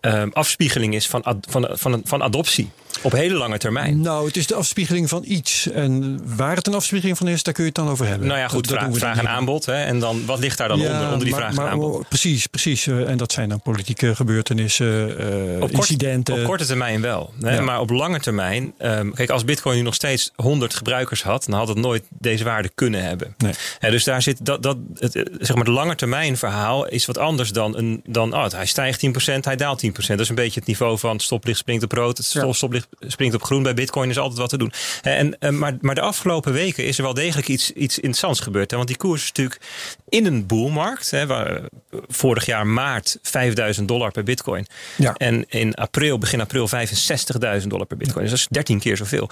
um, 0.00 0.30
afspiegeling 0.32 0.94
is 0.94 1.08
van, 1.08 1.36
van, 1.48 1.68
van, 1.70 2.00
van 2.04 2.22
adoptie. 2.22 2.70
Op 3.02 3.12
hele 3.12 3.34
lange 3.34 3.58
termijn. 3.58 4.00
Nou, 4.00 4.26
het 4.26 4.36
is 4.36 4.46
de 4.46 4.54
afspiegeling 4.54 5.08
van 5.08 5.24
iets. 5.26 5.70
En 5.70 6.20
waar 6.36 6.56
het 6.56 6.66
een 6.66 6.74
afspiegeling 6.74 7.18
van 7.18 7.28
is, 7.28 7.42
daar 7.42 7.54
kun 7.54 7.62
je 7.62 7.68
het 7.68 7.78
dan 7.78 7.88
over 7.88 8.06
hebben. 8.06 8.28
Nou 8.28 8.40
ja, 8.40 8.48
goed, 8.48 8.66
vraag, 8.66 8.88
vraag 8.92 9.18
en 9.18 9.28
aanbod. 9.28 9.66
Hè? 9.66 9.84
En 9.84 9.98
dan, 9.98 10.26
wat 10.26 10.38
ligt 10.38 10.58
daar 10.58 10.68
dan 10.68 10.80
onder, 10.80 11.12
onder 11.12 11.24
die 11.24 11.34
vraag 11.34 11.56
en 11.56 11.68
aanbod? 11.68 12.08
Precies, 12.08 12.46
precies. 12.46 12.86
Eh, 12.86 13.08
en 13.08 13.16
dat 13.16 13.32
zijn 13.32 13.48
dan 13.48 13.60
politieke 13.60 14.14
gebeurtenissen, 14.14 15.20
uh, 15.56 15.62
op 15.62 15.70
incidenten. 15.70 16.34
op 16.34 16.44
korte 16.44 16.66
termijn 16.66 17.00
wel. 17.00 17.32
Hè? 17.40 17.54
Ja. 17.54 17.60
Maar 17.60 17.80
op 17.80 17.90
lange 17.90 18.20
termijn... 18.20 18.74
Um, 18.78 19.14
kijk, 19.14 19.30
als 19.30 19.44
Bitcoin 19.44 19.76
nu 19.76 19.82
nog 19.82 19.94
steeds 19.94 20.32
100 20.36 20.74
gebruikers 20.74 21.22
had... 21.22 21.44
dan 21.48 21.58
had 21.58 21.68
het 21.68 21.76
nooit 21.76 22.04
deze 22.08 22.44
waarde 22.44 22.70
kunnen 22.74 23.02
hebben. 23.02 23.34
Nee. 23.38 23.52
Ja, 23.80 23.90
dus 23.90 24.04
daar 24.04 24.22
zit 24.22 24.44
dat, 24.46 24.62
dat 24.62 24.76
het, 24.98 25.12
zeg 25.40 25.56
maar, 25.56 25.64
de 25.64 25.70
lange 25.70 25.94
termijn 25.94 26.36
verhaal 26.36 26.86
is 26.86 27.06
wat 27.06 27.18
anders 27.18 27.52
dan... 27.52 27.76
Een, 27.76 28.02
dan 28.06 28.34
oh, 28.34 28.50
hij 28.50 28.66
stijgt 28.66 29.06
10%, 29.06 29.10
hij 29.40 29.56
daalt 29.56 29.86
10%. 29.86 29.90
Dat 30.06 30.20
is 30.20 30.28
een 30.28 30.34
beetje 30.34 30.58
het 30.58 30.68
niveau 30.68 30.98
van 30.98 31.20
stoplicht 31.20 31.58
springt 31.58 31.84
op 31.84 31.92
rood... 31.92 32.16
het 32.16 32.56
stoplicht 32.56 32.87
springt 33.00 33.34
op 33.34 33.42
groen. 33.42 33.62
Bij 33.62 33.74
Bitcoin 33.74 34.10
is 34.10 34.18
altijd 34.18 34.38
wat 34.38 34.48
te 34.48 34.58
doen. 34.58 34.72
En, 35.02 35.38
en, 35.38 35.58
maar, 35.58 35.76
maar 35.80 35.94
de 35.94 36.00
afgelopen 36.00 36.52
weken 36.52 36.84
is 36.84 36.98
er 36.98 37.04
wel 37.04 37.14
degelijk 37.14 37.48
iets, 37.48 37.72
iets 37.72 37.96
interessants 37.96 38.40
gebeurd. 38.40 38.70
Hè? 38.70 38.76
Want 38.76 38.88
die 38.88 38.96
koers 38.96 39.22
is 39.22 39.28
natuurlijk 39.28 39.60
in 40.08 40.26
een 40.26 40.46
boelmarkt. 40.46 41.10
Hè, 41.10 41.26
waar, 41.26 41.56
eh, 41.56 41.62
vorig 42.08 42.46
jaar 42.46 42.66
maart 42.66 43.18
5000 43.22 43.88
dollar 43.88 44.10
per 44.10 44.22
Bitcoin. 44.22 44.66
Ja. 44.96 45.14
En 45.14 45.44
in 45.48 45.74
april, 45.74 46.18
begin 46.18 46.40
april 46.40 46.68
65.000 46.68 47.66
dollar 47.66 47.86
per 47.86 47.96
Bitcoin. 47.96 48.22
Dus 48.22 48.30
dat 48.30 48.40
is 48.40 48.46
13 48.50 48.78
keer 48.78 48.96
zoveel. 48.96 49.30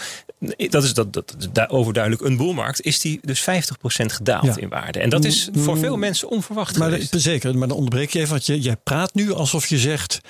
Dat 0.56 0.84
is 0.84 0.94
dat, 0.94 1.12
dat, 1.12 1.36
dat 1.52 1.70
overduidelijk 1.70 2.22
een 2.22 2.36
boelmarkt. 2.36 2.80
Is 2.80 3.00
die 3.00 3.18
dus 3.22 3.40
50% 3.40 3.44
gedaald 3.84 4.58
in 4.58 4.68
waarde. 4.68 4.98
En 4.98 5.08
dat 5.08 5.24
is 5.24 5.48
voor 5.52 5.74
mm. 5.74 5.80
veel 5.80 5.96
mensen 5.96 6.28
onverwacht. 6.28 6.78
Maar 6.78 6.98
zeker, 7.10 7.58
maar 7.58 7.68
dan 7.68 7.76
onderbreek 7.76 8.10
je 8.10 8.18
even. 8.18 8.30
Want 8.30 8.46
je, 8.46 8.60
jij 8.60 8.76
praat 8.76 9.14
nu 9.14 9.32
alsof 9.32 9.66
je 9.66 9.78
zegt. 9.78 10.20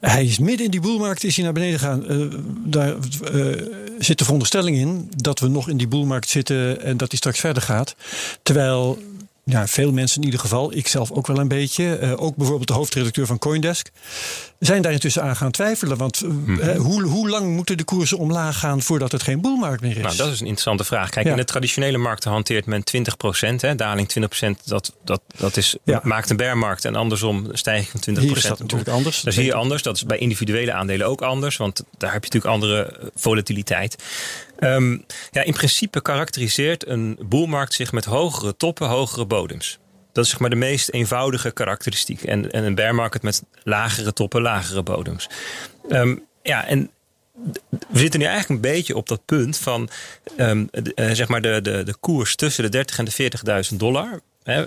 Hij 0.00 0.24
is 0.24 0.38
midden 0.38 0.64
in 0.64 0.70
die 0.70 0.80
boelmarkt, 0.80 1.24
is 1.24 1.34
hij 1.34 1.44
naar 1.44 1.52
beneden 1.52 1.78
gegaan. 1.78 2.12
Uh, 2.12 2.34
daar 2.64 2.94
uh, 3.34 3.66
zit 3.98 4.18
de 4.18 4.24
veronderstelling 4.24 4.76
in 4.76 5.10
dat 5.16 5.38
we 5.38 5.48
nog 5.48 5.68
in 5.68 5.76
die 5.76 5.88
boelmarkt 5.88 6.28
zitten 6.28 6.82
en 6.82 6.96
dat 6.96 7.08
hij 7.08 7.18
straks 7.18 7.40
verder 7.40 7.62
gaat. 7.62 7.94
Terwijl 8.42 8.98
ja, 9.50 9.66
veel 9.66 9.92
mensen 9.92 10.18
in 10.20 10.24
ieder 10.24 10.40
geval, 10.40 10.76
ik 10.76 10.88
zelf 10.88 11.10
ook 11.10 11.26
wel 11.26 11.38
een 11.38 11.48
beetje, 11.48 11.98
uh, 12.02 12.22
ook 12.22 12.36
bijvoorbeeld 12.36 12.68
de 12.68 12.74
hoofdredacteur 12.74 13.26
van 13.26 13.38
Coindesk, 13.38 13.90
zijn 14.58 14.82
daar 14.82 14.92
intussen 14.92 15.22
aan 15.22 15.36
gaan 15.36 15.50
twijfelen. 15.50 15.96
Want 15.96 16.22
mm 16.22 16.56
hoe, 16.78 17.02
hoe 17.02 17.28
lang 17.28 17.54
moeten 17.54 17.76
de 17.76 17.84
koersen 17.84 18.18
omlaag 18.18 18.58
gaan 18.58 18.82
voordat 18.82 19.12
het 19.12 19.22
geen 19.22 19.40
boelmarkt 19.40 19.82
meer 19.82 19.96
is? 19.96 20.02
Nou, 20.02 20.16
dat 20.16 20.26
is 20.26 20.40
een 20.40 20.46
interessante 20.46 20.84
vraag. 20.84 21.10
Kijk, 21.10 21.26
in 21.26 21.36
de 21.36 21.44
traditionele 21.44 21.98
markten 21.98 22.30
hanteert 22.30 22.66
men 22.66 22.82
20% 22.82 23.60
hè, 23.60 23.74
daling 23.74 24.12
20% 24.58 24.64
dat, 24.64 24.92
dat, 25.04 25.20
dat 25.36 25.56
is, 25.56 25.76
maakt 26.02 26.30
een 26.30 26.36
bearmarkt 26.36 26.84
en 26.84 26.94
andersom 26.94 27.46
stijging 27.52 27.88
van 27.90 28.00
20 28.00 28.24
Hier 28.24 28.36
is 28.36 28.42
dat 28.42 28.58
natuurlijk 28.58 28.90
anders. 28.90 29.20
Dat 29.20 29.32
is 29.32 29.38
hier 29.38 29.54
anders. 29.54 29.82
Dat 29.82 29.96
is 29.96 30.04
bij 30.04 30.18
individuele 30.18 30.72
aandelen 30.72 31.06
ook 31.06 31.22
anders, 31.22 31.56
want 31.56 31.82
daar 31.98 32.12
heb 32.12 32.24
je 32.24 32.30
natuurlijk 32.32 32.54
andere 32.54 33.10
volatiliteit. 33.14 33.96
Um, 34.60 35.04
ja, 35.30 35.42
in 35.42 35.52
principe 35.52 36.02
karakteriseert 36.02 36.86
een 36.86 37.18
boelmarkt 37.20 37.74
zich 37.74 37.92
met 37.92 38.04
hogere 38.04 38.56
toppen, 38.56 38.88
hogere 38.88 39.26
bodems. 39.26 39.78
Dat 40.12 40.24
is 40.24 40.30
zeg 40.30 40.40
maar 40.40 40.50
de 40.50 40.56
meest 40.56 40.90
eenvoudige 40.90 41.50
karakteristiek. 41.50 42.22
En, 42.22 42.50
en 42.50 42.64
een 42.64 42.74
bear 42.74 42.94
market 42.94 43.22
met 43.22 43.42
lagere 43.62 44.12
toppen, 44.12 44.42
lagere 44.42 44.82
bodems. 44.82 45.28
Um, 45.88 46.24
ja, 46.42 46.66
en 46.66 46.90
we 47.88 47.98
zitten 47.98 48.20
nu 48.20 48.26
eigenlijk 48.26 48.64
een 48.64 48.70
beetje 48.70 48.96
op 48.96 49.08
dat 49.08 49.24
punt 49.24 49.58
van 49.58 49.88
um, 50.36 50.68
uh, 50.94 51.10
zeg 51.12 51.28
maar 51.28 51.42
de, 51.42 51.60
de, 51.62 51.82
de 51.82 51.94
koers 52.00 52.36
tussen 52.36 52.62
de 52.64 52.70
30 52.70 52.98
en 52.98 53.04
de 53.04 53.66
40.000 53.70 53.76
dollar. 53.76 54.20
Hè, 54.48 54.64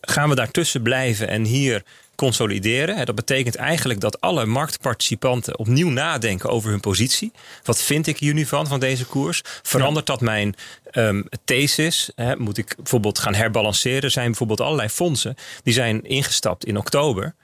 gaan 0.00 0.28
we 0.28 0.34
daartussen 0.34 0.82
blijven 0.82 1.28
en 1.28 1.44
hier 1.44 1.82
consolideren. 2.14 3.06
Dat 3.06 3.14
betekent 3.14 3.54
eigenlijk 3.54 4.00
dat 4.00 4.20
alle 4.20 4.46
marktparticipanten 4.46 5.58
opnieuw 5.58 5.88
nadenken 5.88 6.50
over 6.50 6.70
hun 6.70 6.80
positie. 6.80 7.32
Wat 7.64 7.82
vind 7.82 8.06
ik 8.06 8.18
hier 8.18 8.34
nu 8.34 8.46
van, 8.46 8.66
van 8.66 8.80
deze 8.80 9.04
koers? 9.04 9.42
Verandert 9.62 10.06
dat 10.06 10.20
mijn 10.20 10.54
um, 10.92 11.28
thesis? 11.44 12.10
moet 12.36 12.58
ik 12.58 12.74
bijvoorbeeld 12.76 13.18
gaan 13.18 13.34
herbalanceren? 13.34 14.02
Er 14.02 14.10
zijn 14.10 14.26
bijvoorbeeld 14.26 14.60
allerlei 14.60 14.88
fondsen 14.88 15.34
die 15.62 15.74
zijn 15.74 16.04
ingestapt 16.04 16.64
in 16.64 16.76
oktober. 16.76 17.34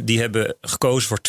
die 0.00 0.20
hebben 0.20 0.56
gekozen 0.60 1.08
voor 1.08 1.20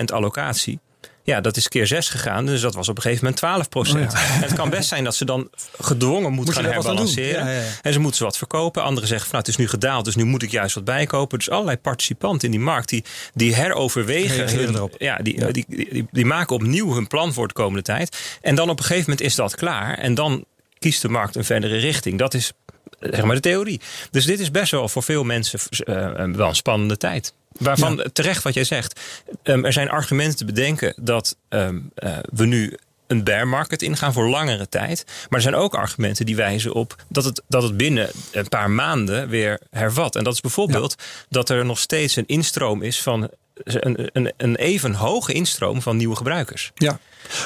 2% 0.00 0.04
allocatie. 0.04 0.78
Ja, 1.24 1.40
dat 1.40 1.56
is 1.56 1.68
keer 1.68 1.86
6 1.86 2.08
gegaan. 2.08 2.46
Dus 2.46 2.60
dat 2.60 2.74
was 2.74 2.88
op 2.88 2.96
een 2.96 3.02
gegeven 3.02 3.24
moment 3.24 3.42
12 3.42 3.68
procent. 3.68 4.12
En 4.14 4.40
het 4.40 4.52
kan 4.52 4.70
best 4.70 4.88
zijn 4.88 5.04
dat 5.04 5.14
ze 5.14 5.24
dan 5.24 5.50
gedwongen 5.80 6.32
moeten 6.32 6.54
gaan 6.54 6.64
herbalanceren. 6.64 7.46
Ja, 7.46 7.52
ja, 7.52 7.62
en 7.82 7.92
ze 7.92 7.98
moeten 7.98 8.18
ze 8.18 8.24
wat 8.24 8.38
verkopen. 8.38 8.82
Anderen 8.82 9.08
zeggen 9.08 9.28
van 9.28 9.38
nou, 9.38 9.50
het 9.50 9.58
is 9.58 9.64
nu 9.64 9.70
gedaald, 9.70 10.04
dus 10.04 10.16
nu 10.16 10.24
moet 10.24 10.42
ik 10.42 10.50
juist 10.50 10.74
wat 10.74 10.84
bijkopen. 10.84 11.38
Dus 11.38 11.50
allerlei 11.50 11.76
participanten 11.76 12.48
in 12.48 12.50
die 12.50 12.64
markt 12.64 12.88
die, 12.88 13.04
die 13.34 13.54
heroverwegen. 13.54 14.50
Hun, 14.50 14.90
ja, 14.98 15.16
die, 15.16 15.52
die, 15.52 15.64
die, 15.68 16.06
die, 16.10 16.24
maken 16.24 16.56
opnieuw 16.56 16.94
hun 16.94 17.06
plan 17.06 17.32
voor 17.32 17.48
de 17.48 17.54
komende 17.54 17.82
tijd. 17.82 18.38
En 18.40 18.54
dan 18.54 18.70
op 18.70 18.78
een 18.78 18.84
gegeven 18.84 19.10
moment 19.10 19.26
is 19.26 19.34
dat 19.34 19.54
klaar. 19.54 19.98
En 19.98 20.14
dan 20.14 20.44
kiest 20.78 21.02
de 21.02 21.08
markt 21.08 21.36
een 21.36 21.44
verdere 21.44 21.76
richting. 21.76 22.18
Dat 22.18 22.34
is 22.34 22.52
zeg 23.00 23.24
maar 23.24 23.34
de 23.34 23.40
theorie. 23.40 23.80
Dus 24.10 24.24
dit 24.24 24.40
is 24.40 24.50
best 24.50 24.70
wel 24.70 24.88
voor 24.88 25.02
veel 25.02 25.24
mensen 25.24 25.58
uh, 25.70 26.34
wel 26.36 26.48
een 26.48 26.54
spannende 26.54 26.96
tijd. 26.96 27.34
Waarvan 27.58 28.10
terecht 28.12 28.42
wat 28.42 28.54
jij 28.54 28.64
zegt. 28.64 29.00
Um, 29.42 29.64
er 29.64 29.72
zijn 29.72 29.90
argumenten 29.90 30.36
te 30.36 30.44
bedenken 30.44 30.94
dat 30.96 31.36
um, 31.48 31.90
uh, 31.96 32.18
we 32.32 32.46
nu 32.46 32.76
een 33.06 33.24
bear 33.24 33.48
market 33.48 33.82
ingaan 33.82 34.12
voor 34.12 34.28
langere 34.28 34.68
tijd. 34.68 35.04
Maar 35.06 35.38
er 35.38 35.40
zijn 35.40 35.54
ook 35.54 35.74
argumenten 35.74 36.26
die 36.26 36.36
wijzen 36.36 36.72
op 36.72 36.96
dat 37.08 37.24
het, 37.24 37.42
dat 37.48 37.62
het 37.62 37.76
binnen 37.76 38.10
een 38.30 38.48
paar 38.48 38.70
maanden 38.70 39.28
weer 39.28 39.60
hervat. 39.70 40.16
En 40.16 40.24
dat 40.24 40.34
is 40.34 40.40
bijvoorbeeld 40.40 40.94
dat 41.28 41.48
er 41.48 41.64
nog 41.64 41.78
steeds 41.78 42.16
een 42.16 42.26
instroom 42.26 42.82
is 42.82 43.02
van 43.02 43.28
een, 43.54 44.08
een, 44.12 44.32
een, 44.36 44.56
even 44.56 44.94
hoge 44.94 45.32
instroom 45.32 45.82
van 45.82 45.96
nieuwe 45.96 46.16
gebruikers. 46.16 46.70
Ja. 46.74 46.98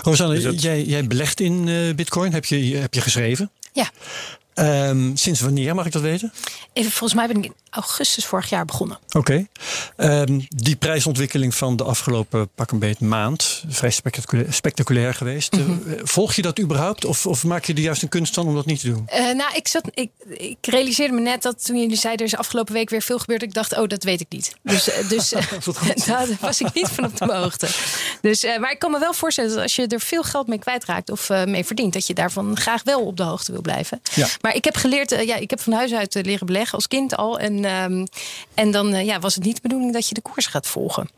Rosanne, 0.03 0.39
dus 0.39 0.63
jij, 0.63 0.83
jij 0.83 1.07
belegt 1.07 1.41
in 1.41 1.67
uh, 1.67 1.95
Bitcoin, 1.95 2.33
heb 2.33 2.45
je, 2.45 2.77
heb 2.77 2.95
je 2.95 3.01
geschreven? 3.01 3.51
Ja. 3.73 3.91
Um, 4.89 5.17
sinds 5.17 5.41
wanneer 5.41 5.75
mag 5.75 5.87
ik 5.87 5.93
dat 5.93 6.03
weten? 6.03 6.33
Even, 6.73 6.91
volgens 6.91 7.15
mij 7.15 7.27
ben 7.27 7.45
ik 7.45 7.53
augustus 7.77 8.27
vorig 8.27 8.49
jaar 8.49 8.65
begonnen. 8.65 8.99
Oké. 9.13 9.47
Okay. 9.97 10.21
Um, 10.21 10.47
die 10.49 10.77
prijsontwikkeling 10.77 11.55
van 11.55 11.77
de 11.77 11.85
afgelopen 11.85 12.49
pak 12.55 12.71
een 12.71 12.79
beet 12.79 13.01
maand, 13.01 13.65
vrij 13.69 13.91
spectaculair, 13.91 14.53
spectaculair 14.53 15.15
geweest. 15.15 15.53
Mm 15.57 15.65
-hmm. 15.65 15.83
Volg 16.03 16.35
je 16.35 16.43
dat 16.43 16.61
überhaupt? 16.61 17.05
Of, 17.05 17.27
of, 17.27 17.45
maak 17.45 17.65
je 17.65 17.75
er 17.75 17.81
juist 17.81 18.03
een 18.03 18.09
kunst 18.09 18.35
van 18.35 18.47
om 18.47 18.55
dat 18.55 18.67
niet 18.67 18.81
te 18.81 18.87
doen? 18.87 19.09
Uh, 19.09 19.19
nou, 19.19 19.55
ik, 19.55 19.69
zat, 19.69 19.91
ik, 19.95 20.11
ik, 20.29 20.57
realiseerde 20.61 21.15
me 21.15 21.21
net 21.21 21.43
dat 21.43 21.65
toen 21.65 21.81
jullie 21.81 21.97
zeiden 21.97 22.27
er 22.27 22.33
is 22.33 22.39
afgelopen 22.39 22.75
week 22.75 22.91
weer 22.91 23.03
veel 23.03 23.19
gebeurd. 23.19 23.43
Ik 23.43 23.55
dacht, 23.55 23.79
oh, 23.79 23.89
dat 23.89 24.03
weet 24.03 24.21
ik 24.21 24.27
niet. 24.29 24.55
Dus, 24.63 24.85
dus 25.09 25.35
daar 26.07 26.29
was 26.41 26.61
ik 26.61 26.75
niet 26.75 26.89
van 26.89 27.05
op 27.05 27.17
de 27.17 27.35
hoogte. 27.35 27.69
Dus, 28.21 28.45
uh, 28.45 28.59
maar 28.59 28.71
ik 28.71 28.79
kan 28.79 28.91
me 28.91 28.99
wel 28.99 29.13
voorstellen 29.15 29.51
dat 29.51 29.63
als 29.63 29.77
je 29.77 29.87
er 29.87 30.01
veel 30.01 30.23
geld 30.23 30.47
mee 30.47 30.59
kwijtraakt 30.59 31.11
of 31.11 31.29
mee 31.29 31.65
verdient, 31.65 31.93
dat 31.93 32.07
je 32.07 32.15
daarvan 32.15 32.57
graag 32.57 32.83
wel 32.83 33.07
op 33.07 33.17
de 33.17 33.23
hoogte 33.23 33.53
wil 33.53 33.61
blijven. 33.61 34.01
Ja. 34.15 34.27
Maar 34.41 34.55
ik 34.55 34.65
heb 34.65 34.77
geleerd, 34.77 35.11
ja, 35.11 35.37
ik 35.37 35.51
heb 35.51 35.61
van 35.61 35.73
huis 35.73 35.93
uit 35.93 36.15
leren 36.15 36.47
beleggen 36.47 36.75
als 36.75 36.89
kind 36.89 37.17
al. 37.17 37.39
En, 37.39 37.65
um, 37.67 38.07
en 38.55 38.71
dan 38.71 38.95
uh, 38.95 39.05
ja, 39.05 39.19
was 39.19 39.35
het 39.35 39.45
niet 39.45 39.55
de 39.55 39.63
bedoeling 39.63 39.93
dat 39.93 40.09
je 40.09 40.15
de 40.15 40.21
koers 40.21 40.47
gaat 40.47 40.67
volgen. 40.67 41.09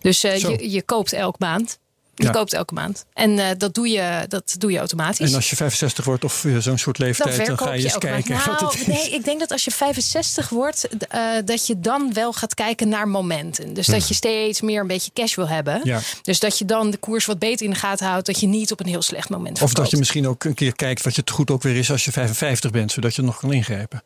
Dus 0.00 0.20
je, 0.20 0.70
je 0.70 0.82
koopt 0.82 1.12
elk 1.12 1.38
maand. 1.38 1.78
Je 2.14 2.24
ja. 2.24 2.30
koopt 2.30 2.52
elke 2.52 2.74
maand. 2.74 3.04
En 3.14 3.30
uh, 3.30 3.46
dat, 3.58 3.74
doe 3.74 3.88
je, 3.88 4.24
dat 4.28 4.54
doe 4.58 4.72
je 4.72 4.78
automatisch. 4.78 5.28
En 5.30 5.34
als 5.34 5.50
je 5.50 5.56
65 5.56 6.04
wordt 6.04 6.24
of 6.24 6.44
uh, 6.44 6.58
zo'n 6.58 6.78
soort 6.78 6.98
leeftijd, 6.98 7.36
dan, 7.36 7.46
dan 7.46 7.58
ga 7.58 7.72
je 7.72 7.84
eens 7.84 7.98
kijken. 7.98 8.34
Nou, 8.34 8.74
nee, 8.86 9.10
ik 9.10 9.24
denk 9.24 9.40
dat 9.40 9.50
als 9.50 9.64
je 9.64 9.70
65 9.70 10.48
wordt, 10.48 10.88
uh, 11.14 11.20
dat 11.44 11.66
je 11.66 11.80
dan 11.80 12.12
wel 12.12 12.32
gaat 12.32 12.54
kijken 12.54 12.88
naar 12.88 13.08
momenten. 13.08 13.74
Dus 13.74 13.86
dat 13.86 14.08
je 14.08 14.14
steeds 14.14 14.60
meer 14.60 14.80
een 14.80 14.86
beetje 14.86 15.10
cash 15.14 15.34
wil 15.34 15.48
hebben. 15.48 15.80
Ja. 15.84 16.00
Dus 16.22 16.40
dat 16.40 16.58
je 16.58 16.64
dan 16.64 16.90
de 16.90 16.96
koers 16.96 17.26
wat 17.26 17.38
beter 17.38 17.66
in 17.66 17.72
de 17.72 17.78
gaten 17.78 18.06
houdt. 18.06 18.26
Dat 18.26 18.40
je 18.40 18.46
niet 18.46 18.72
op 18.72 18.80
een 18.80 18.86
heel 18.86 19.02
slecht 19.02 19.28
moment 19.28 19.62
Of 19.62 19.72
dat 19.72 19.90
je 19.90 19.96
misschien 19.96 20.28
ook 20.28 20.44
een 20.44 20.54
keer 20.54 20.76
kijkt 20.76 21.02
wat 21.02 21.14
je 21.14 21.20
het 21.20 21.30
goed 21.30 21.50
ook 21.50 21.62
weer 21.62 21.76
is 21.76 21.90
als 21.90 22.04
je 22.04 22.12
55 22.12 22.70
bent. 22.70 22.92
Zodat 22.92 23.14
je 23.14 23.22
nog 23.22 23.38
kan 23.38 23.52
ingrijpen. 23.52 24.02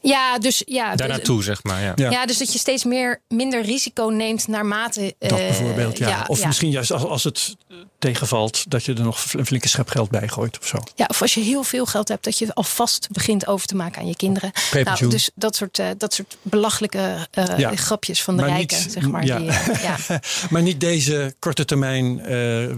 Ja, 0.00 0.38
dus 0.38 0.62
ja. 0.66 0.96
Daar 0.96 1.08
naartoe, 1.08 1.42
zeg 1.42 1.62
maar. 1.62 1.82
Ja. 1.82 2.10
ja. 2.10 2.26
dus 2.26 2.38
dat 2.38 2.52
je 2.52 2.58
steeds 2.58 2.84
meer 2.84 3.20
minder 3.28 3.62
risico 3.62 4.08
neemt 4.08 4.48
naarmate. 4.48 5.14
Dat 5.18 5.38
bijvoorbeeld, 5.38 5.98
ja. 5.98 6.08
ja 6.08 6.24
of 6.26 6.46
misschien 6.46 6.70
juist 6.70 6.92
als, 6.92 7.04
als 7.04 7.24
het 7.24 7.56
tegenvalt, 8.00 8.70
dat 8.70 8.84
je 8.84 8.94
er 8.94 9.02
nog 9.02 9.24
een 9.32 9.46
flinke 9.46 9.68
schep 9.68 9.88
geld 9.88 10.10
bij 10.10 10.28
gooit 10.28 10.58
of 10.58 10.66
zo. 10.66 10.78
Ja, 10.94 11.06
of 11.08 11.22
als 11.22 11.34
je 11.34 11.40
heel 11.40 11.62
veel 11.62 11.86
geld 11.86 12.08
hebt, 12.08 12.24
dat 12.24 12.38
je 12.38 12.54
alvast 12.54 13.08
begint 13.12 13.46
over 13.46 13.66
te 13.66 13.76
maken 13.76 14.00
aan 14.00 14.06
je 14.06 14.16
kinderen. 14.16 14.52
Nou, 14.84 15.08
dus 15.08 15.30
dat 15.34 15.56
soort, 15.56 15.78
uh, 15.78 15.86
dat 15.98 16.14
soort 16.14 16.36
belachelijke 16.42 17.26
uh, 17.38 17.70
grapjes 17.74 18.22
van 18.22 18.36
de 18.36 18.42
maar 18.42 18.50
rijken, 18.50 18.78
niet, 18.78 18.92
zeg 18.92 19.08
maar. 19.08 19.24
Ja. 19.24 19.38
Die, 19.38 19.46
ja. 19.82 19.96
maar 20.50 20.62
niet 20.62 20.80
deze 20.80 21.34
korte 21.38 21.64
termijn, 21.64 22.32
uh, 22.32 22.74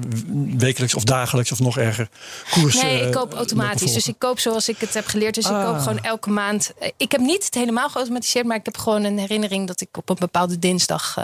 wekelijks 0.58 0.94
of 0.94 1.04
dagelijks 1.04 1.52
of 1.52 1.60
nog 1.60 1.78
erger 1.78 2.08
koersen. 2.50 2.86
Nee, 2.86 3.06
ik 3.06 3.12
koop 3.12 3.34
automatisch. 3.34 3.92
Dus 3.92 4.08
ik 4.08 4.18
koop 4.18 4.38
zoals 4.38 4.68
ik 4.68 4.76
het 4.78 4.94
heb 4.94 5.06
geleerd. 5.06 5.34
Dus 5.34 5.44
ah. 5.44 5.58
ik 5.58 5.66
koop 5.66 5.78
gewoon 5.78 6.02
elke 6.02 6.30
maand. 6.30 6.72
Ik 6.96 7.11
heb 7.12 7.20
niet 7.20 7.44
het 7.44 7.54
helemaal 7.54 7.90
geautomatiseerd, 7.90 8.46
maar 8.46 8.56
ik 8.56 8.64
heb 8.64 8.76
gewoon 8.76 9.04
een 9.04 9.18
herinnering 9.18 9.66
dat 9.66 9.80
ik 9.80 9.96
op 9.96 10.08
een 10.08 10.16
bepaalde 10.18 10.58
dinsdag 10.58 11.18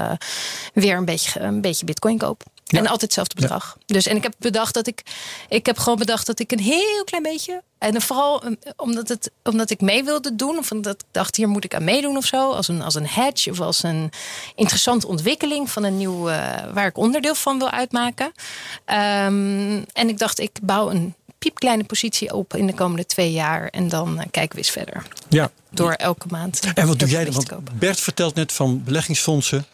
weer 0.75 0.97
een 0.97 1.05
beetje, 1.05 1.41
een 1.41 1.61
beetje 1.61 1.85
bitcoin 1.85 2.19
koop. 2.19 2.43
Ja. 2.69 2.79
En 2.79 2.85
altijd 2.85 3.03
hetzelfde 3.03 3.35
bedrag. 3.35 3.77
Ja. 3.79 3.95
Dus 3.95 4.07
en 4.07 4.17
ik 4.17 4.23
heb 4.23 4.35
bedacht 4.39 4.75
dat 4.75 4.87
ik. 4.87 5.03
Ik 5.49 5.67
heb 5.67 5.79
gewoon 5.79 5.99
bedacht 5.99 6.27
dat 6.27 6.41
ik 6.41 6.53
een 6.53 6.59
heel 6.59 7.05
klein 7.05 7.23
beetje. 7.23 7.63
En 7.79 8.03
vooral 8.03 8.43
omdat, 8.77 9.09
het, 9.09 9.31
omdat 9.43 9.71
ik 9.71 9.81
mee 9.81 10.05
wilde 10.05 10.37
doen. 10.37 10.59
Of 10.59 10.71
omdat 10.71 10.95
ik 10.95 11.07
dacht, 11.11 11.37
hier 11.37 11.49
moet 11.49 11.65
ik 11.65 11.75
aan 11.75 11.85
meedoen 11.85 12.17
of 12.17 12.25
zo. 12.25 12.53
Als 12.53 12.69
een, 12.69 12.83
als 12.83 12.95
een 12.95 13.09
hedge 13.09 13.51
of 13.51 13.61
als 13.61 13.83
een 13.83 14.11
interessante 14.55 15.07
ontwikkeling 15.07 15.71
van 15.71 15.85
een 15.85 15.97
nieuw. 15.97 16.29
Uh, 16.29 16.55
waar 16.73 16.87
ik 16.87 16.99
onderdeel 16.99 17.35
van 17.35 17.59
wil 17.59 17.71
uitmaken. 17.71 18.27
Um, 18.27 19.85
en 19.93 20.09
ik 20.09 20.19
dacht, 20.19 20.39
ik 20.39 20.59
bouw 20.63 20.91
een 20.91 21.15
piepkleine 21.39 21.85
positie 21.85 22.35
op 22.35 22.55
in 22.55 22.67
de 22.67 22.75
komende 22.75 23.07
twee 23.07 23.33
jaar. 23.33 23.69
En 23.69 23.89
dan 23.89 24.15
uh, 24.15 24.25
kijken 24.31 24.53
we 24.53 24.59
eens 24.59 24.71
verder. 24.71 25.03
Ja. 25.29 25.51
Door 25.71 25.93
elke 25.93 26.27
maand. 26.31 26.61
En 26.75 26.87
wat 26.87 26.99
doe 26.99 27.09
jij 27.09 27.25
dan? 27.25 27.35
Want 27.35 27.79
Bert 27.79 28.01
vertelt 28.01 28.35
net 28.35 28.53
van 28.53 28.83
beleggingsfondsen. 28.85 29.67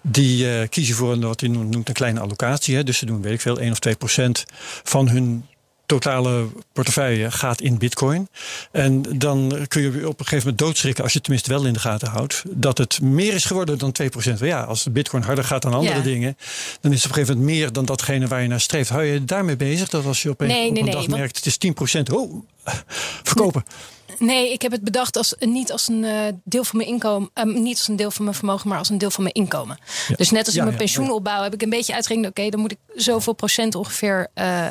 Die 0.00 0.44
uh, 0.44 0.68
kiezen 0.68 0.94
voor 0.94 1.12
een, 1.12 1.20
wat 1.20 1.40
hij 1.40 1.48
noemt 1.48 1.88
een 1.88 1.94
kleine 1.94 2.20
allocatie. 2.20 2.76
Hè. 2.76 2.84
Dus 2.84 2.98
ze 2.98 3.06
doen, 3.06 3.22
weet 3.22 3.32
ik 3.32 3.40
veel, 3.40 3.58
1 3.58 3.70
of 3.70 3.78
2 3.78 3.94
procent 3.94 4.44
van 4.82 5.08
hun 5.08 5.44
totale 5.90 6.46
portefeuille 6.72 7.30
gaat 7.30 7.60
in 7.60 7.78
bitcoin. 7.78 8.28
En 8.72 9.02
dan 9.18 9.66
kun 9.68 9.82
je 9.82 9.88
op 9.88 10.20
een 10.20 10.26
gegeven 10.26 10.38
moment 10.38 10.58
doodschrikken, 10.58 11.02
als 11.02 11.12
je 11.12 11.18
het 11.18 11.26
tenminste 11.26 11.54
wel 11.54 11.66
in 11.66 11.72
de 11.72 11.78
gaten 11.78 12.08
houdt, 12.08 12.42
dat 12.46 12.78
het 12.78 13.00
meer 13.00 13.34
is 13.34 13.44
geworden 13.44 13.78
dan 13.78 13.94
2%. 14.02 14.38
Ja, 14.38 14.62
als 14.62 14.82
de 14.84 14.90
bitcoin 14.90 15.22
harder 15.22 15.44
gaat 15.44 15.62
dan 15.62 15.74
andere 15.74 15.96
ja. 15.96 16.02
dingen, 16.02 16.36
dan 16.80 16.92
is 16.92 17.02
het 17.02 17.10
op 17.10 17.16
een 17.16 17.24
gegeven 17.24 17.38
moment 17.38 17.56
meer 17.56 17.72
dan 17.72 17.84
datgene 17.84 18.26
waar 18.26 18.42
je 18.42 18.48
naar 18.48 18.60
streeft. 18.60 18.88
Hou 18.90 19.04
je 19.04 19.24
daarmee 19.24 19.56
bezig 19.56 19.88
dat 19.88 20.04
als 20.04 20.22
je 20.22 20.34
nee, 20.38 20.48
op 20.48 20.54
nee, 20.54 20.68
een 20.68 20.84
nee, 20.84 20.94
dag 20.94 21.08
merkt, 21.08 21.36
het 21.36 21.46
is 21.46 21.58
10%, 21.98 22.12
oh, 22.12 22.42
verkopen. 23.30 23.64
Nee, 24.18 24.52
ik 24.52 24.62
heb 24.62 24.72
het 24.72 24.84
bedacht 24.84 25.16
als 25.16 25.34
niet 25.38 25.72
als 25.72 25.88
een 25.88 26.02
uh, 26.02 26.20
deel 26.44 26.64
van 26.64 26.76
mijn 26.76 26.88
inkomen, 26.88 27.30
uh, 27.34 27.44
niet 27.44 27.76
als 27.76 27.88
een 27.88 27.96
deel 27.96 28.10
van 28.10 28.24
mijn 28.24 28.36
vermogen, 28.36 28.68
maar 28.68 28.78
als 28.78 28.88
een 28.88 28.98
deel 28.98 29.10
van 29.10 29.22
mijn 29.22 29.34
inkomen. 29.34 29.78
Ja. 30.08 30.14
Dus 30.14 30.30
net 30.30 30.46
als 30.46 30.56
ik 30.56 30.62
mijn 30.62 30.76
pensioen 30.76 31.10
opbouw, 31.10 31.42
heb 31.42 31.54
ik 31.54 31.62
een 31.62 31.70
beetje 31.70 31.94
uitgerekend. 31.94 32.28
Oké, 32.28 32.38
okay, 32.38 32.50
dan 32.50 32.60
moet 32.60 32.72
ik 32.72 32.78
zoveel 32.94 33.32
procent 33.32 33.74
ongeveer 33.74 34.28
uh, 34.34 34.68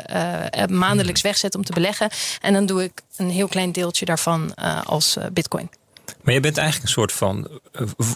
maandelijks 0.69 1.22
wegzetten 1.22 1.60
om 1.60 1.65
te 1.65 1.74
beleggen. 1.74 2.10
En 2.41 2.53
dan 2.53 2.65
doe 2.65 2.84
ik 2.84 3.01
een 3.15 3.29
heel 3.29 3.48
klein 3.48 3.72
deeltje 3.72 4.05
daarvan 4.05 4.55
als 4.86 5.17
bitcoin. 5.34 5.69
Maar 6.24 6.34
je 6.34 6.40
bent 6.40 6.58
eigenlijk 6.58 6.88
een 6.88 6.94
soort 6.94 7.12
van 7.12 7.60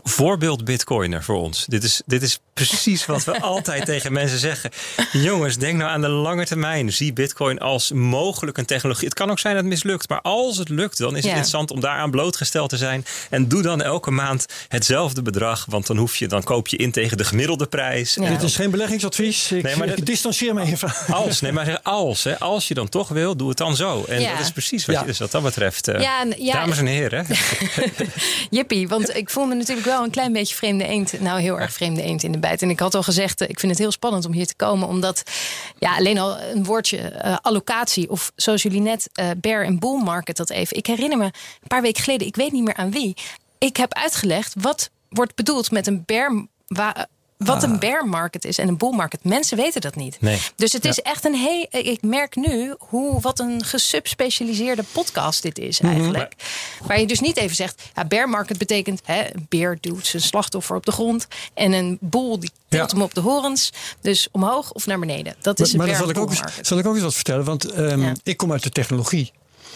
voorbeeld 0.03 0.65
bitcoiner 0.65 1.23
voor 1.23 1.37
ons. 1.37 1.65
Dit 1.65 1.83
is, 1.83 2.01
dit 2.05 2.21
is 2.21 2.39
precies 2.53 3.05
wat 3.05 3.23
we 3.23 3.41
altijd 3.53 3.85
tegen 3.85 4.13
mensen 4.13 4.39
zeggen. 4.39 4.71
Jongens, 5.11 5.57
denk 5.57 5.77
nou 5.77 5.91
aan 5.91 6.01
de 6.01 6.09
lange 6.09 6.45
termijn. 6.45 6.93
Zie 6.93 7.13
bitcoin 7.13 7.59
als 7.59 7.91
mogelijk 7.91 8.57
een 8.57 8.65
technologie. 8.65 9.05
Het 9.05 9.13
kan 9.13 9.31
ook 9.31 9.39
zijn 9.39 9.53
dat 9.53 9.63
het 9.63 9.73
mislukt. 9.73 10.09
Maar 10.09 10.21
als 10.21 10.57
het 10.57 10.69
lukt, 10.69 10.97
dan 10.97 11.09
is 11.09 11.15
het 11.15 11.23
ja. 11.23 11.29
interessant 11.29 11.71
om 11.71 11.79
daaraan 11.79 12.11
blootgesteld 12.11 12.69
te 12.69 12.77
zijn. 12.77 13.05
En 13.29 13.47
doe 13.47 13.61
dan 13.61 13.81
elke 13.81 14.11
maand 14.11 14.45
hetzelfde 14.67 15.21
bedrag. 15.21 15.65
Want 15.69 15.87
dan, 15.87 15.97
hoef 15.97 16.15
je, 16.15 16.27
dan 16.27 16.43
koop 16.43 16.67
je 16.67 16.77
in 16.77 16.91
tegen 16.91 17.17
de 17.17 17.23
gemiddelde 17.23 17.65
prijs. 17.65 18.13
Ja. 18.13 18.29
Dit 18.29 18.41
is 18.41 18.55
geen 18.55 18.71
beleggingsadvies. 18.71 19.51
Ik, 19.51 19.63
nee, 19.63 19.75
maar 19.75 19.87
ik 19.87 20.05
distancieer 20.05 20.53
me 20.53 20.61
even. 20.61 20.93
Als, 21.07 21.41
nee, 21.41 21.51
maar 21.51 21.65
zeg 21.65 21.79
als. 21.83 22.23
Hè, 22.23 22.39
als 22.39 22.67
je 22.67 22.73
dan 22.73 22.89
toch 22.89 23.07
wil, 23.09 23.35
doe 23.35 23.49
het 23.49 23.57
dan 23.57 23.75
zo. 23.75 24.03
En 24.07 24.21
ja. 24.21 24.31
dat 24.31 24.39
is 24.39 24.51
precies 24.51 24.85
wat 24.85 24.99
je 24.99 25.05
dus 25.05 25.19
wat 25.19 25.31
dat 25.31 25.43
betreft. 25.43 25.87
Uh, 25.87 26.21
dames 26.51 26.77
en 26.77 26.85
heren. 26.85 27.25
Jippie, 28.49 28.87
want 28.87 29.15
ik 29.15 29.29
voel 29.29 29.45
me 29.45 29.55
natuurlijk 29.55 29.87
wel 29.87 30.03
een 30.03 30.09
klein 30.09 30.33
beetje 30.33 30.55
vreemde 30.55 30.85
eend. 30.85 31.21
Nou, 31.21 31.39
heel 31.39 31.59
erg 31.59 31.73
vreemde 31.73 32.01
eend 32.01 32.23
in 32.23 32.31
de 32.31 32.37
bijt. 32.37 32.61
En 32.61 32.69
ik 32.69 32.79
had 32.79 32.95
al 32.95 33.03
gezegd, 33.03 33.41
ik 33.41 33.59
vind 33.59 33.71
het 33.71 33.81
heel 33.81 33.91
spannend 33.91 34.25
om 34.25 34.31
hier 34.31 34.47
te 34.47 34.55
komen. 34.55 34.87
Omdat 34.87 35.23
ja, 35.79 35.95
alleen 35.95 36.17
al 36.17 36.39
een 36.39 36.63
woordje 36.63 37.21
uh, 37.25 37.37
allocatie. 37.41 38.09
Of 38.09 38.31
zoals 38.35 38.63
jullie 38.63 38.81
net 38.81 39.09
uh, 39.19 39.29
bear 39.37 39.63
en 39.63 39.79
bull 39.79 40.01
market 40.03 40.37
dat 40.37 40.49
even. 40.49 40.77
Ik 40.77 40.87
herinner 40.87 41.17
me 41.17 41.23
een 41.23 41.67
paar 41.67 41.81
weken 41.81 42.03
geleden, 42.03 42.27
ik 42.27 42.35
weet 42.35 42.51
niet 42.51 42.63
meer 42.63 42.75
aan 42.75 42.91
wie. 42.91 43.13
Ik 43.57 43.77
heb 43.77 43.93
uitgelegd 43.93 44.53
wat 44.57 44.89
wordt 45.09 45.35
bedoeld 45.35 45.71
met 45.71 45.87
een 45.87 46.03
bear 46.05 46.47
wat 47.45 47.63
een 47.63 47.79
bear 47.79 48.07
market 48.07 48.45
is 48.45 48.57
en 48.57 48.67
een 48.67 48.77
bull 48.77 48.95
market. 48.95 49.23
Mensen 49.23 49.57
weten 49.57 49.81
dat 49.81 49.95
niet. 49.95 50.17
Nee. 50.19 50.39
Dus 50.55 50.73
het 50.73 50.85
is 50.85 51.01
echt 51.01 51.25
een 51.25 51.35
heel. 51.35 51.67
Ik 51.69 52.01
merk 52.01 52.35
nu 52.35 52.75
hoe 52.79 53.21
wat 53.21 53.39
een 53.39 53.63
gesubspecialiseerde 53.63 54.83
podcast 54.91 55.41
dit 55.41 55.59
is 55.59 55.79
eigenlijk. 55.79 56.33
Mm-hmm. 56.33 56.87
Waar 56.87 56.99
je 56.99 57.07
dus 57.07 57.19
niet 57.19 57.37
even 57.37 57.55
zegt. 57.55 57.81
Ja, 57.95 58.05
bear 58.05 58.29
market 58.29 58.57
betekent 58.57 59.01
hè, 59.03 59.33
een 59.33 59.45
beer 59.49 59.77
duwt 59.81 60.07
zijn 60.07 60.21
slachtoffer 60.21 60.75
op 60.75 60.85
de 60.85 60.91
grond. 60.91 61.27
En 61.53 61.71
een 61.71 61.97
boel 62.01 62.39
die 62.39 62.51
tilt 62.67 62.91
ja. 62.91 62.95
hem 62.97 63.05
op 63.05 63.13
de 63.13 63.21
horens. 63.21 63.71
Dus 64.01 64.27
omhoog 64.31 64.71
of 64.71 64.85
naar 64.85 64.99
beneden. 64.99 65.35
Dat 65.41 65.59
is 65.59 65.65
maar, 65.65 65.71
een 65.71 65.77
maar 65.77 65.87
bear 65.87 65.99
zal 65.99 66.09
ik, 66.09 66.17
ook 66.17 66.29
eens, 66.29 66.67
zal 66.67 66.77
ik 66.77 66.85
ook 66.85 66.93
eens 66.93 67.03
wat 67.03 67.13
vertellen. 67.13 67.45
Want 67.45 67.77
um, 67.77 68.01
ja. 68.01 68.13
ik 68.23 68.37
kom 68.37 68.51
uit 68.51 68.63
de 68.63 68.69
technologie. 68.69 69.31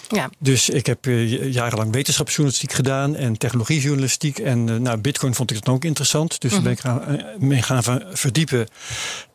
Ja. 0.09 0.29
Dus 0.39 0.69
ik 0.69 0.85
heb 0.85 1.05
eh, 1.07 1.51
jarenlang 1.53 1.91
wetenschapsjournalistiek 1.93 2.71
gedaan 2.73 3.15
en 3.15 3.37
technologiejournalistiek. 3.37 4.39
En 4.39 4.69
eh, 4.69 4.75
nou, 4.75 4.97
Bitcoin 4.97 5.35
vond 5.35 5.51
ik 5.51 5.65
dan 5.65 5.73
ook 5.75 5.85
interessant. 5.85 6.41
Dus 6.41 6.51
daar 6.51 6.61
ben 6.61 6.71
ik 6.71 6.79
gaan, 6.79 7.05
eh, 7.05 7.23
mee 7.39 7.61
gaan 7.61 7.83
ver- 7.83 8.05
verdiepen. 8.11 8.67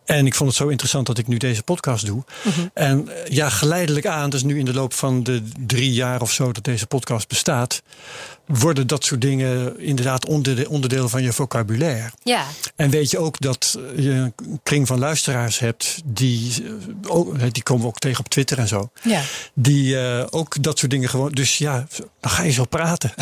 En 0.04 0.26
ik 0.26 0.34
vond 0.34 0.48
het 0.48 0.58
zo 0.58 0.68
interessant 0.68 1.06
dat 1.06 1.18
ik 1.18 1.26
nu 1.26 1.36
deze 1.36 1.62
podcast 1.62 2.06
doe. 2.06 2.22
En 2.74 3.08
eh, 3.08 3.26
ja, 3.32 3.48
geleidelijk 3.48 4.06
aan, 4.06 4.30
dus 4.30 4.42
nu 4.42 4.58
in 4.58 4.64
de 4.64 4.74
loop 4.74 4.92
van 4.94 5.22
de 5.22 5.42
drie 5.66 5.92
jaar 5.92 6.20
of 6.20 6.32
zo 6.32 6.52
dat 6.52 6.64
deze 6.64 6.86
podcast 6.86 7.28
bestaat, 7.28 7.82
worden 8.58 8.86
dat 8.86 9.04
soort 9.04 9.20
dingen 9.20 9.78
inderdaad 9.80 10.26
onderde- 10.26 10.68
onderdeel 10.68 11.08
van 11.08 11.22
je 11.22 11.32
vocabulaire. 11.32 12.10
Ja, 12.22 12.44
En 12.76 12.90
weet 12.90 13.10
je 13.10 13.18
ook 13.18 13.40
dat 13.40 13.78
je 13.96 14.10
een 14.10 14.34
kring 14.62 14.86
van 14.86 14.98
luisteraars 14.98 15.58
hebt, 15.58 16.00
die, 16.04 16.52
eh, 16.64 16.72
ook- 17.10 17.54
die 17.54 17.62
komen 17.62 17.82
we 17.82 17.88
ook 17.88 17.98
tegen 17.98 18.18
op 18.20 18.28
Twitter 18.28 18.58
en 18.58 18.68
zo. 18.68 18.90
ja. 19.02 19.22
Die 19.54 19.98
eh, 20.00 20.26
ook 20.30 20.62
dat 20.62 20.78
soort 20.78 20.90
dingen 20.90 21.08
gewoon. 21.08 21.32
Dus 21.32 21.58
ja, 21.58 21.86
dan 22.20 22.30
ga 22.30 22.42
je 22.42 22.50
zo 22.52 22.64
praten. 22.64 23.12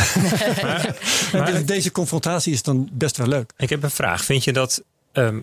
En 1.32 1.66
deze 1.66 1.92
confrontatie 1.92 2.52
is 2.52 2.62
dan 2.62 2.88
best 2.92 3.16
wel 3.16 3.26
leuk. 3.26 3.52
Ik 3.56 3.68
heb 3.70 3.82
een 3.82 3.90
vraag. 3.90 4.24
Vind 4.24 4.44
je 4.44 4.52
dat 4.52 4.82
ehm, 5.12 5.38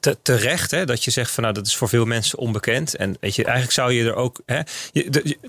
te, 0.00 0.16
terecht 0.22 0.70
hè, 0.70 0.84
dat 0.84 1.04
je 1.04 1.10
zegt 1.10 1.30
van 1.30 1.42
nou 1.42 1.54
dat 1.54 1.66
is 1.66 1.76
voor 1.76 1.88
veel 1.88 2.04
mensen 2.04 2.38
onbekend 2.38 2.96
en 2.96 3.16
weet 3.20 3.34
je 3.34 3.44
eigenlijk 3.44 3.74
zou 3.74 3.92
je 3.92 4.04
er 4.04 4.14
ook 4.14 4.40
hè, 4.46 4.60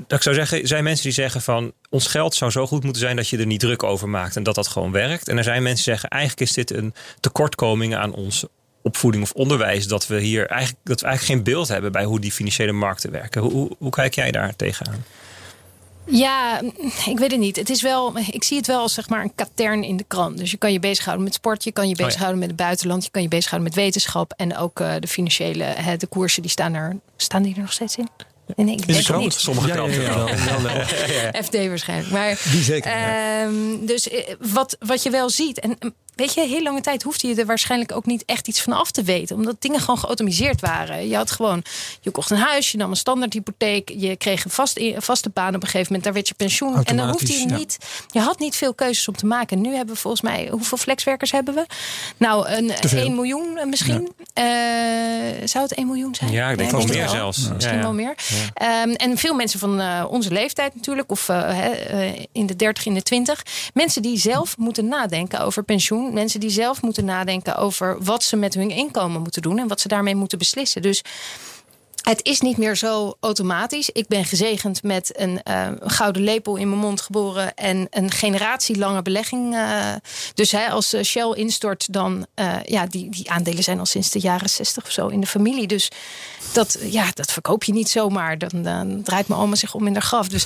dat 0.08 0.18
ik 0.18 0.24
zou 0.24 0.36
zeggen 0.36 0.68
zijn 0.68 0.84
mensen 0.84 1.04
die 1.04 1.14
zeggen 1.14 1.42
van 1.42 1.74
ons 1.90 2.08
geld 2.08 2.36
zou 2.36 2.52
zo 2.52 2.68
goed 2.68 2.84
moeten 2.84 3.02
zijn 3.02 3.16
dat 3.16 3.30
je 3.30 3.38
er 3.38 3.46
niet 3.46 3.60
druk 3.60 3.84
over 3.84 4.10
maakt 4.10 4.36
en 4.36 4.44
dat 4.44 4.56
dat 4.56 4.68
gewoon 4.68 4.92
werkt 4.92 5.28
en 5.28 5.38
er 5.38 5.44
zijn 5.44 5.64
mensen 5.64 5.86
die 5.86 5.94
zeggen 5.94 6.10
eigenlijk 6.10 6.50
is 6.50 6.56
dit 6.56 6.72
een 6.72 6.94
tekortkoming 7.20 7.96
aan 7.96 8.14
onze 8.14 8.50
opvoeding 8.88 9.24
of 9.24 9.32
onderwijs 9.32 9.88
dat 9.88 10.08
we 10.08 10.20
hier 10.20 10.48
eigenlijk 10.48 10.80
dat 10.84 11.02
we 11.02 11.08
eigenlijk 11.08 11.36
geen 11.36 11.54
beeld 11.54 11.68
hebben 11.68 11.92
bij 11.92 12.04
hoe 12.04 12.20
die 12.20 12.32
financiële 12.32 12.72
markten 12.72 13.12
werken. 13.12 13.42
Hoe, 13.42 13.52
hoe, 13.52 13.70
hoe 13.78 13.92
kijk 13.92 14.16
jij 14.16 14.32
daar 14.32 14.56
tegenaan? 14.56 15.04
Ja, 16.10 16.62
ik 17.06 17.20
weet 17.20 17.32
het 17.32 17.40
niet. 17.40 17.56
Het 17.56 17.70
is 17.70 17.82
wel, 17.82 18.18
ik 18.32 18.44
zie 18.44 18.58
het 18.58 18.68
wel 18.68 18.80
als 18.80 18.94
zeg 18.94 19.10
maar 19.10 19.22
een 19.22 19.36
katern 19.36 19.84
in 19.84 19.98
de 19.98 20.04
krant. 20.08 20.38
Dus 20.38 20.52
je 20.52 20.58
kan 20.58 20.72
je 20.72 20.80
bezighouden 20.80 21.26
met 21.26 21.34
sport, 21.34 21.64
je 21.64 21.72
kan 21.72 21.88
je 21.90 21.96
ja. 21.98 22.04
bezighouden 22.04 22.40
met 22.40 22.48
het 22.48 22.58
buitenland, 22.58 23.04
je 23.04 23.10
kan 23.10 23.22
je 23.22 23.28
bezighouden 23.28 23.70
met 23.74 23.84
wetenschap 23.84 24.34
en 24.38 24.58
ook 24.58 24.80
eh, 24.80 24.94
de 25.00 25.08
financiële, 25.08 25.64
hè, 25.64 25.98
de 25.98 26.08
koersen 26.08 26.42
die 26.42 26.52
staan 26.52 26.74
er, 26.74 26.98
staan 27.18 27.42
die 27.44 27.56
er 27.56 27.62
nog 27.62 27.74
steeds 27.74 27.96
in? 27.96 28.08
Nee, 28.56 28.76
ik 28.76 28.82
In 28.86 28.94
de 28.96 29.04
denk 29.04 29.24
het. 29.24 29.34
Sommige 29.34 29.68
Ja, 29.68 29.74
ja, 29.74 29.80
kranten 29.84 30.02
ja, 30.02 30.62
wel. 30.62 31.44
FD 31.44 31.68
waarschijnlijk. 31.68 32.12
Maar, 32.12 32.42
Die 32.52 32.64
zeker. 32.64 32.92
ja. 32.92 33.42
ehm, 33.44 33.86
dus 33.86 34.10
eh, 34.10 34.34
wat, 34.40 34.78
wat 34.80 35.04
je 35.04 35.10
wel 35.10 35.30
ziet. 35.30 35.60
En 35.60 35.78
weet 36.18 36.34
je, 36.34 36.42
heel 36.42 36.64
lange 36.64 36.82
tijd 36.82 37.04
hoefde 37.04 37.28
je 37.28 37.36
er 37.36 37.46
waarschijnlijk 37.46 37.92
ook 37.92 38.06
niet 38.06 38.26
echt 38.26 38.48
iets 38.48 38.62
van 38.62 38.74
af 38.74 38.92
te 38.92 39.04
weten. 39.04 39.36
Omdat 39.36 39.56
dingen 39.60 39.80
gewoon 39.80 39.98
geautomatiseerd 40.00 40.62
waren. 40.62 41.08
Je 41.08 41.16
had 41.16 41.32
gewoon, 41.32 41.64
je 42.02 42.12
kocht 42.12 42.30
een 42.30 42.38
huis, 42.38 42.72
je 42.72 42.78
nam 42.78 42.90
een 42.90 42.96
standaardhypotheek. 42.96 43.90
Je 43.90 44.16
kreeg 44.16 44.46
een, 44.46 44.52
vast, 44.52 44.78
een 44.78 45.02
vaste 45.02 45.30
baan 45.30 45.56
op 45.56 45.62
een 45.62 45.62
gegeven 45.62 45.86
moment. 45.86 46.04
Daar 46.04 46.14
werd 46.14 46.28
je 46.28 46.34
pensioen. 46.34 46.84
En 46.84 46.98
dan 46.98 47.10
hoefde 47.10 47.34
je 47.34 47.48
ja. 47.48 47.58
niet. 47.58 47.78
Je 48.08 48.20
had 48.20 48.40
niet 48.40 48.56
veel 48.56 48.74
keuzes 48.74 49.08
om 49.08 49.16
te 49.16 49.26
maken. 49.26 49.62
Nu 49.62 49.76
hebben 49.76 49.96
we 49.96 50.02
volgens 50.02 50.22
mij, 50.22 50.48
hoeveel 50.52 50.78
flexwerkers 50.78 51.32
hebben 51.32 51.54
we? 51.54 51.66
Nou, 52.18 52.50
een 52.50 52.68
Te 52.68 52.88
veel. 52.88 53.02
1 53.02 53.16
miljoen 53.16 53.60
misschien. 53.70 54.12
Eh, 54.34 54.46
zou 55.46 55.64
het 55.64 55.74
1 55.74 55.88
miljoen 55.88 56.16
zijn? 56.16 56.32
Ja, 56.32 56.50
ik 56.50 56.58
denk 56.58 56.72
wel 56.72 56.86
meer 56.86 56.98
wel. 56.98 57.10
zelfs. 57.10 57.44
Ja, 57.44 57.54
Misschien 57.54 57.78
ja. 57.78 57.82
wel 57.82 57.94
meer. 57.94 58.16
Ehm, 58.54 58.90
en 58.90 59.18
veel 59.18 59.34
mensen 59.34 59.60
van 59.60 59.80
eh, 59.80 60.06
onze 60.10 60.32
leeftijd 60.32 60.76
natuurlijk, 60.76 61.12
of 61.12 61.28
hè, 61.28 61.70
eh, 61.70 62.26
in 62.32 62.46
de 62.46 62.56
30, 62.56 62.86
in 62.86 62.94
de 62.94 63.02
20. 63.02 63.44
Mensen 63.74 64.02
die 64.02 64.18
zelf 64.18 64.58
moeten 64.58 64.88
nadenken 64.88 65.40
over 65.40 65.64
pensioen. 65.64 66.07
Mensen 66.14 66.40
die 66.40 66.50
zelf 66.50 66.82
moeten 66.82 67.06
nadenken 67.06 67.56
over 67.56 67.98
wat 68.04 68.24
ze 68.24 68.36
met 68.36 68.54
hun 68.54 68.70
inkomen 68.70 69.22
moeten 69.22 69.42
doen 69.42 69.60
en 69.60 69.68
wat 69.68 69.80
ze 69.80 69.88
daarmee 69.88 70.16
moeten 70.16 70.38
beslissen. 70.38 70.82
Dus 70.82 71.04
het 72.08 72.26
is 72.26 72.42
niet 72.42 72.58
meer 72.58 72.76
zo 72.76 73.18
automatisch. 73.20 73.90
Ik 73.90 74.08
ben 74.08 74.26
gezegend 74.26 74.84
met 74.84 75.20
een 75.20 75.44
eh, 75.44 75.68
gouden 75.80 76.24
lepel 76.24 76.56
in 76.56 76.70
mijn 76.70 76.82
mond 76.82 77.02
geboren 77.02 77.54
en 77.54 77.88
een 77.90 78.12
generatielange 78.12 79.02
belegging. 79.02 79.56
eh. 79.56 79.94
dus 80.34 80.52
hè, 80.52 80.70
als 80.70 80.94
eh, 80.94 81.04
Shell 81.04 81.32
instort, 81.34 81.94
dan 81.94 82.26
uh, 82.36 82.56
ja, 82.64 82.86
die, 82.86 83.10
die 83.10 83.32
aandelen 83.32 83.64
zijn 83.64 83.80
al 83.80 83.86
sinds 83.86 84.10
de 84.10 84.20
jaren 84.20 84.50
60 84.50 84.84
of 84.84 84.92
zo 84.92 85.08
in 85.08 85.20
de 85.20 85.28
familie. 85.28 85.68
Dus 85.68 85.92
dat, 86.54 86.78
ja, 86.82 87.10
dat 87.14 87.32
verkoop 87.32 87.64
je 87.64 87.74
niet 87.74 87.90
zomaar. 87.90 88.38
Dan, 88.38 88.62
dan 88.64 89.04
draait 89.04 89.28
mijn 89.28 89.42
oma 89.42 89.56
zich 89.56 89.74
om 89.74 89.88
in 89.88 89.94
haar 89.94 90.02
graf. 90.02 90.28
Dus 90.28 90.46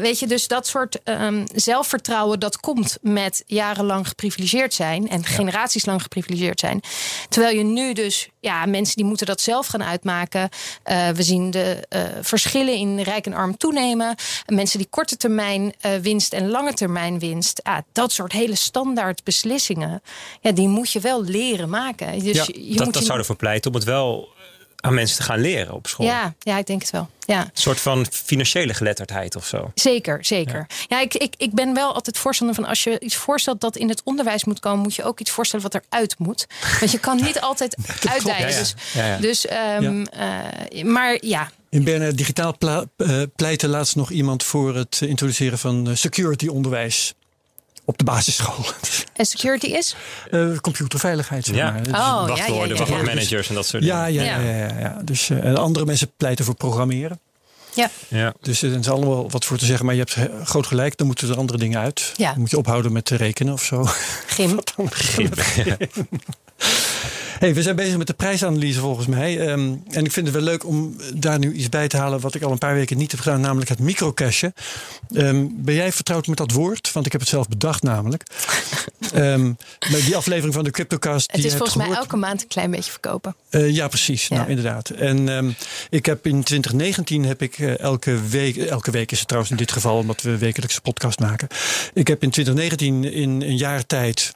weet 0.00 0.18
je, 0.18 0.26
dus 0.26 0.48
dat 0.48 0.66
soort 0.66 0.98
um, 1.04 1.44
zelfvertrouwen 1.54 2.40
dat 2.40 2.60
komt 2.60 2.98
met 3.00 3.42
jarenlang 3.46 4.08
geprivilegeerd 4.08 4.74
zijn 4.74 5.08
en 5.08 5.24
generaties 5.24 5.84
lang 5.84 6.02
geprivilegeerd 6.02 6.60
zijn. 6.60 6.80
Terwijl 7.28 7.56
je 7.56 7.64
nu 7.64 7.92
dus, 7.92 8.28
ja, 8.40 8.66
mensen 8.66 8.96
die 8.96 9.04
moeten 9.04 9.26
dat 9.26 9.40
zelf 9.40 9.66
gaan 9.66 9.84
uitmaken. 9.84 10.48
Uh, 10.86 11.08
we 11.08 11.22
zien 11.22 11.50
de 11.50 11.86
uh, 11.90 12.02
verschillen 12.20 12.74
in 12.74 13.00
rijk 13.00 13.26
en 13.26 13.34
arm 13.34 13.56
toenemen. 13.56 14.14
Mensen 14.46 14.78
die 14.78 14.88
korte 14.90 15.16
termijn 15.16 15.62
uh, 15.86 15.94
winst 15.94 16.32
en 16.32 16.48
lange 16.48 16.72
termijn 16.72 17.18
winst. 17.18 17.62
Ah, 17.62 17.78
dat 17.92 18.12
soort 18.12 18.32
hele 18.32 18.54
standaard 18.54 19.24
beslissingen. 19.24 20.02
Ja, 20.40 20.52
die 20.52 20.68
moet 20.68 20.90
je 20.90 21.00
wel 21.00 21.24
leren 21.24 21.68
maken. 21.68 22.18
Dus 22.18 22.36
ja, 22.36 22.44
je, 22.46 22.74
dat, 22.74 22.84
moet 22.84 22.94
dat 22.94 23.02
je... 23.02 23.08
zou 23.08 23.18
ervoor 23.18 23.36
pleiten 23.36 23.70
om 23.70 23.76
het 23.76 23.86
wel 23.86 24.33
aan 24.84 24.94
mensen 24.94 25.16
te 25.16 25.22
gaan 25.22 25.40
leren 25.40 25.74
op 25.74 25.86
school. 25.86 26.06
Ja, 26.06 26.34
ja 26.38 26.58
ik 26.58 26.66
denk 26.66 26.80
het 26.80 26.90
wel. 26.90 27.08
Ja. 27.26 27.40
Een 27.40 27.50
soort 27.52 27.80
van 27.80 28.06
financiële 28.10 28.74
geletterdheid 28.74 29.36
of 29.36 29.46
zo. 29.46 29.70
Zeker, 29.74 30.24
zeker. 30.24 30.66
Ja, 30.68 30.96
ja 30.96 31.00
ik, 31.00 31.14
ik, 31.14 31.34
ik 31.36 31.52
ben 31.52 31.74
wel 31.74 31.94
altijd 31.94 32.18
voorstander 32.18 32.56
van 32.56 32.64
als 32.64 32.84
je 32.84 33.00
iets 33.00 33.16
voorstelt 33.16 33.60
dat 33.60 33.76
in 33.76 33.88
het 33.88 34.00
onderwijs 34.04 34.44
moet 34.44 34.60
komen, 34.60 34.82
moet 34.82 34.94
je 34.94 35.04
ook 35.04 35.20
iets 35.20 35.30
voorstellen 35.30 35.70
wat 35.70 35.82
eruit 35.88 36.18
moet. 36.18 36.46
Want 36.80 36.92
je 36.92 36.98
kan 36.98 37.16
niet 37.16 37.40
altijd. 37.48 37.76
Ja, 38.00 38.36
ja. 38.38 38.46
Dus, 38.46 38.74
Ja, 38.92 39.06
ja. 39.06 39.16
dus 39.16 39.46
um, 39.80 40.06
uh, 40.74 40.84
maar 40.84 41.18
ja. 41.20 41.50
In 41.70 41.84
Bernen 41.84 42.16
Digitaal 42.16 42.56
uh, 42.60 43.22
pleitte 43.36 43.68
laatst 43.68 43.96
nog 43.96 44.10
iemand 44.10 44.42
voor 44.42 44.76
het 44.76 45.00
introduceren 45.00 45.58
van 45.58 45.88
uh, 45.88 45.94
security 45.94 46.46
onderwijs 46.46 47.14
op 47.84 47.98
de 47.98 48.04
basisschool. 48.04 48.64
En 49.14 49.26
security 49.26 49.66
is? 49.66 49.96
Uh, 50.30 50.56
computerveiligheid, 50.58 51.44
zeg 51.44 51.56
ja. 51.56 51.70
maar. 51.70 51.80
Oh, 51.80 52.28
wachtwoorden, 52.28 52.36
ja, 52.46 52.54
ja, 52.54 52.64
ja. 52.64 52.74
wachtwoordmanagers 52.74 53.48
en 53.48 53.54
dat 53.54 53.66
soort 53.66 53.84
ja, 53.84 54.06
dingen. 54.06 54.24
ja, 54.24 54.38
ja. 54.38 54.56
ja, 54.56 54.78
ja. 54.78 55.00
Dus, 55.04 55.28
uh, 55.28 55.54
andere 55.54 55.84
mensen 55.84 56.10
pleiten 56.16 56.44
voor 56.44 56.54
programmeren. 56.54 57.20
Ja. 57.74 57.90
ja. 58.08 58.34
Dus 58.40 58.62
er 58.62 58.78
is 58.78 58.88
allemaal 58.88 59.30
wat 59.30 59.44
voor 59.44 59.56
te 59.56 59.64
zeggen. 59.64 59.86
Maar 59.86 59.94
je 59.94 60.04
hebt 60.06 60.48
groot 60.48 60.66
gelijk, 60.66 60.96
dan 60.96 61.06
moeten 61.06 61.28
er 61.28 61.36
andere 61.36 61.58
dingen 61.58 61.80
uit. 61.80 62.12
Ja. 62.16 62.30
Dan 62.30 62.40
moet 62.40 62.50
je 62.50 62.58
ophouden 62.58 62.92
met 62.92 63.04
te 63.04 63.16
rekenen 63.16 63.52
of 63.52 63.62
zo. 63.62 63.84
Gim. 64.26 64.58
Gim. 64.90 65.30
Hey, 67.38 67.54
we 67.54 67.62
zijn 67.62 67.76
bezig 67.76 67.96
met 67.96 68.06
de 68.06 68.14
prijsanalyse 68.14 68.80
volgens 68.80 69.06
mij. 69.06 69.50
Um, 69.50 69.82
en 69.90 70.04
ik 70.04 70.12
vind 70.12 70.26
het 70.26 70.34
wel 70.34 70.44
leuk 70.44 70.66
om 70.66 70.96
daar 71.14 71.38
nu 71.38 71.52
iets 71.52 71.68
bij 71.68 71.88
te 71.88 71.96
halen 71.96 72.20
wat 72.20 72.34
ik 72.34 72.42
al 72.42 72.52
een 72.52 72.58
paar 72.58 72.74
weken 72.74 72.96
niet 72.96 73.10
heb 73.10 73.20
gedaan, 73.20 73.40
namelijk 73.40 73.68
het 73.68 73.78
microcashen. 73.78 74.54
Um, 75.12 75.54
ben 75.64 75.74
jij 75.74 75.92
vertrouwd 75.92 76.26
met 76.26 76.38
dat 76.38 76.50
woord? 76.50 76.92
Want 76.92 77.06
ik 77.06 77.12
heb 77.12 77.20
het 77.20 77.30
zelf 77.30 77.48
bedacht 77.48 77.82
namelijk. 77.82 78.22
um, 79.14 79.56
die 79.78 80.16
aflevering 80.16 80.54
van 80.54 80.64
de 80.64 80.70
Cryptocast. 80.70 81.30
Het 81.32 81.40
die 81.40 81.50
is 81.50 81.56
volgens 81.56 81.76
mij 81.76 81.86
gehoord, 81.86 82.04
elke 82.04 82.16
maand 82.16 82.42
een 82.42 82.48
klein 82.48 82.70
beetje 82.70 82.90
verkopen. 82.90 83.36
Uh, 83.50 83.70
ja, 83.70 83.88
precies. 83.88 84.26
Ja. 84.26 84.36
Nou, 84.36 84.48
inderdaad. 84.48 84.90
En 84.90 85.56
ik 85.90 86.06
heb 86.06 86.26
in 86.26 86.42
2019 86.42 87.24
heb 87.24 87.42
ik 87.42 87.58
uh, 87.58 87.78
elke 87.78 88.28
week, 88.28 88.56
elke 88.56 88.90
week 88.90 89.12
is 89.12 89.18
het 89.18 89.28
trouwens 89.28 89.52
in 89.52 89.58
dit 89.58 89.72
geval, 89.72 89.96
omdat 89.96 90.22
we 90.22 90.38
wekelijkse 90.38 90.80
podcast 90.80 91.18
maken. 91.18 91.48
Ik 91.94 92.08
heb 92.08 92.22
in 92.22 92.30
2019 92.30 93.12
in 93.12 93.42
een 93.42 93.56
jaar 93.56 93.86
tijd 93.86 94.34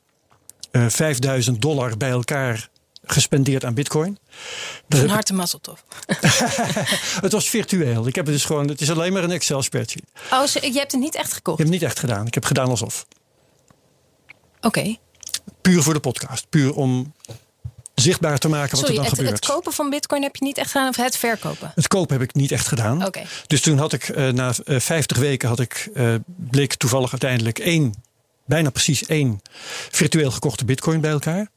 uh, 0.73 0.87
5000 0.89 1.63
dollar 1.63 1.97
bij 1.97 2.11
elkaar 2.11 2.69
gespendeerd 3.13 3.65
aan 3.65 3.75
bitcoin. 3.75 4.19
Van 4.89 5.05
ik... 5.05 5.11
harte 5.11 5.35
mazzeltof. 5.35 5.85
het 7.21 7.33
was 7.33 7.49
virtueel. 7.49 8.07
Ik 8.07 8.15
heb 8.15 8.25
het 8.25 8.35
dus 8.35 8.45
gewoon, 8.45 8.69
het 8.69 8.81
is 8.81 8.91
alleen 8.91 9.13
maar 9.13 9.25
een 9.25 9.31
Excel 9.31 9.63
spreadsheet. 9.63 10.05
Oh, 10.33 10.47
je 10.47 10.79
hebt 10.79 10.93
het 10.93 11.01
niet 11.01 11.15
echt 11.15 11.33
gekocht? 11.33 11.59
Ik 11.59 11.65
heb 11.65 11.73
het 11.73 11.81
niet 11.81 11.91
echt 11.91 11.99
gedaan. 11.99 12.27
Ik 12.27 12.35
heb 12.35 12.45
gedaan 12.45 12.69
alsof. 12.69 13.07
Oké. 14.57 14.67
Okay. 14.67 14.99
Puur 15.61 15.83
voor 15.83 15.95
de 15.95 16.01
podcast. 16.01 16.49
Puur 16.49 16.75
om 16.75 17.15
zichtbaar 17.95 18.39
te 18.39 18.49
maken 18.49 18.71
wat 18.71 18.79
Sorry, 18.79 18.95
er 18.95 19.01
dan 19.01 19.05
het, 19.05 19.15
gebeurt. 19.15 19.45
Het 19.45 19.55
kopen 19.55 19.73
van 19.73 19.91
bitcoin 19.91 20.23
heb 20.23 20.37
je 20.37 20.45
niet 20.45 20.59
echt 20.59 20.71
gedaan 20.71 20.89
of 20.89 20.97
het 20.97 21.17
verkopen? 21.17 21.73
Het 21.75 21.89
kopen 21.89 22.19
heb 22.19 22.29
ik 22.29 22.35
niet 22.35 22.53
echt 22.53 22.67
gedaan. 22.67 23.07
Okay. 23.07 23.27
Dus 23.47 23.61
toen 23.61 23.79
had 23.79 23.93
ik 23.93 24.09
uh, 24.09 24.29
na 24.29 24.53
uh, 24.65 24.81
50 24.81 25.17
weken 25.17 25.49
had 25.49 25.61
ik, 25.61 25.91
uh, 25.95 26.15
bleek 26.27 26.75
toevallig 26.75 27.11
uiteindelijk 27.11 27.59
één, 27.59 27.95
bijna 28.45 28.71
precies 28.71 29.07
één 29.07 29.41
virtueel 29.91 30.31
gekochte 30.31 30.65
bitcoin 30.65 31.01
bij 31.01 31.11
elkaar. 31.11 31.51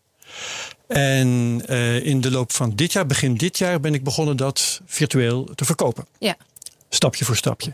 En 0.88 1.62
uh, 1.70 2.06
in 2.06 2.22
de 2.22 2.32
loop 2.32 2.52
van 2.52 2.76
dit 2.76 2.94
jaar, 2.94 3.06
begin 3.06 3.36
dit 3.36 3.58
jaar, 3.58 3.80
ben 3.80 3.94
ik 3.94 4.04
begonnen 4.04 4.38
dat 4.38 4.82
virtueel 4.86 5.50
te 5.56 5.66
verkopen. 5.66 6.06
Ja. 6.20 6.36
Stapje 6.90 7.26
voor 7.26 7.36
stapje. 7.36 7.74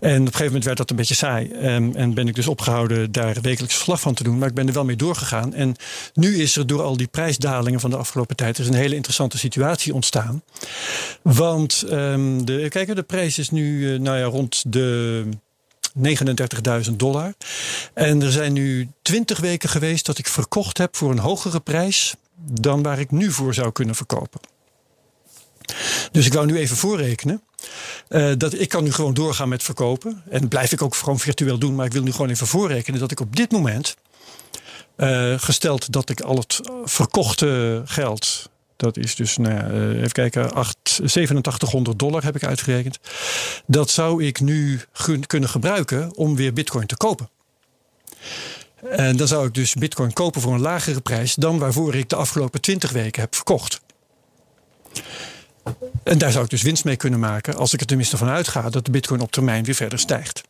En 0.00 0.10
op 0.10 0.18
een 0.18 0.26
gegeven 0.26 0.44
moment 0.44 0.64
werd 0.64 0.76
dat 0.76 0.90
een 0.90 0.96
beetje 0.96 1.14
saai. 1.14 1.50
Um, 1.52 1.96
en 1.96 2.14
ben 2.14 2.28
ik 2.28 2.34
dus 2.34 2.46
opgehouden 2.46 3.12
daar 3.12 3.36
wekelijks 3.40 3.74
verslag 3.74 4.00
van 4.00 4.14
te 4.14 4.22
doen. 4.22 4.38
Maar 4.38 4.48
ik 4.48 4.54
ben 4.54 4.66
er 4.66 4.72
wel 4.72 4.84
mee 4.84 4.96
doorgegaan. 4.96 5.54
En 5.54 5.76
nu 6.14 6.42
is 6.42 6.56
er 6.56 6.66
door 6.66 6.82
al 6.82 6.96
die 6.96 7.06
prijsdalingen 7.06 7.80
van 7.80 7.90
de 7.90 7.96
afgelopen 7.96 8.36
tijd... 8.36 8.58
is 8.58 8.68
een 8.68 8.74
hele 8.74 8.94
interessante 8.94 9.38
situatie 9.38 9.94
ontstaan. 9.94 10.42
Want 11.22 11.84
um, 11.90 12.44
de, 12.44 12.66
kijk, 12.68 12.94
de 12.94 13.02
prijs 13.02 13.38
is 13.38 13.50
nu 13.50 13.92
uh, 13.92 13.98
nou 13.98 14.18
ja, 14.18 14.24
rond 14.24 14.72
de 14.72 15.24
39.000 16.02 16.96
dollar. 16.96 17.34
En 17.94 18.22
er 18.22 18.32
zijn 18.32 18.52
nu 18.52 18.88
20 19.02 19.40
weken 19.40 19.68
geweest 19.68 20.06
dat 20.06 20.18
ik 20.18 20.28
verkocht 20.28 20.78
heb 20.78 20.96
voor 20.96 21.10
een 21.10 21.18
hogere 21.18 21.60
prijs 21.60 22.14
dan 22.36 22.82
waar 22.82 22.98
ik 22.98 23.10
nu 23.10 23.32
voor 23.32 23.54
zou 23.54 23.72
kunnen 23.72 23.94
verkopen. 23.94 24.40
Dus 26.12 26.26
ik 26.26 26.32
wou 26.32 26.46
nu 26.46 26.56
even 26.56 26.76
voorrekenen. 26.76 27.42
Uh, 28.08 28.32
dat 28.36 28.54
ik 28.54 28.68
kan 28.68 28.84
nu 28.84 28.92
gewoon 28.92 29.14
doorgaan 29.14 29.48
met 29.48 29.62
verkopen. 29.62 30.22
En 30.30 30.48
blijf 30.48 30.72
ik 30.72 30.82
ook 30.82 30.94
gewoon 30.94 31.18
virtueel 31.18 31.58
doen. 31.58 31.74
Maar 31.74 31.86
ik 31.86 31.92
wil 31.92 32.02
nu 32.02 32.12
gewoon 32.12 32.30
even 32.30 32.46
voorrekenen 32.46 33.00
dat 33.00 33.10
ik 33.10 33.20
op 33.20 33.36
dit 33.36 33.50
moment. 33.50 33.96
Uh, 34.96 35.34
gesteld 35.38 35.92
dat 35.92 36.10
ik 36.10 36.20
al 36.20 36.36
het 36.36 36.60
verkochte 36.84 37.82
geld. 37.84 38.50
Dat 38.78 38.96
is 38.96 39.14
dus, 39.14 39.36
nou 39.36 39.54
ja, 39.54 39.70
uh, 39.70 39.96
even 39.96 40.12
kijken, 40.12 40.52
8, 40.52 40.76
8700 41.02 41.98
dollar 41.98 42.24
heb 42.24 42.36
ik 42.36 42.44
uitgerekend. 42.44 42.98
Dat 43.66 43.90
zou 43.90 44.24
ik 44.24 44.40
nu 44.40 44.80
kunnen 45.26 45.48
gebruiken 45.48 46.16
om 46.16 46.36
weer 46.36 46.52
bitcoin 46.52 46.86
te 46.86 46.96
kopen. 46.96 47.28
En 48.90 49.16
dan 49.16 49.28
zou 49.28 49.46
ik 49.46 49.54
dus 49.54 49.74
bitcoin 49.74 50.12
kopen 50.12 50.40
voor 50.40 50.54
een 50.54 50.60
lagere 50.60 51.00
prijs 51.00 51.34
dan 51.34 51.58
waarvoor 51.58 51.94
ik 51.94 52.08
de 52.08 52.16
afgelopen 52.16 52.60
20 52.60 52.92
weken 52.92 53.20
heb 53.20 53.34
verkocht. 53.34 53.80
En 56.02 56.18
daar 56.18 56.32
zou 56.32 56.44
ik 56.44 56.50
dus 56.50 56.62
winst 56.62 56.84
mee 56.84 56.96
kunnen 56.96 57.20
maken 57.20 57.56
als 57.56 57.72
ik 57.72 57.80
er 57.80 57.86
tenminste 57.86 58.16
van 58.16 58.28
uitga 58.28 58.70
dat 58.70 58.84
de 58.84 58.90
bitcoin 58.90 59.20
op 59.20 59.32
termijn 59.32 59.64
weer 59.64 59.74
verder 59.74 59.98
stijgt. 59.98 60.42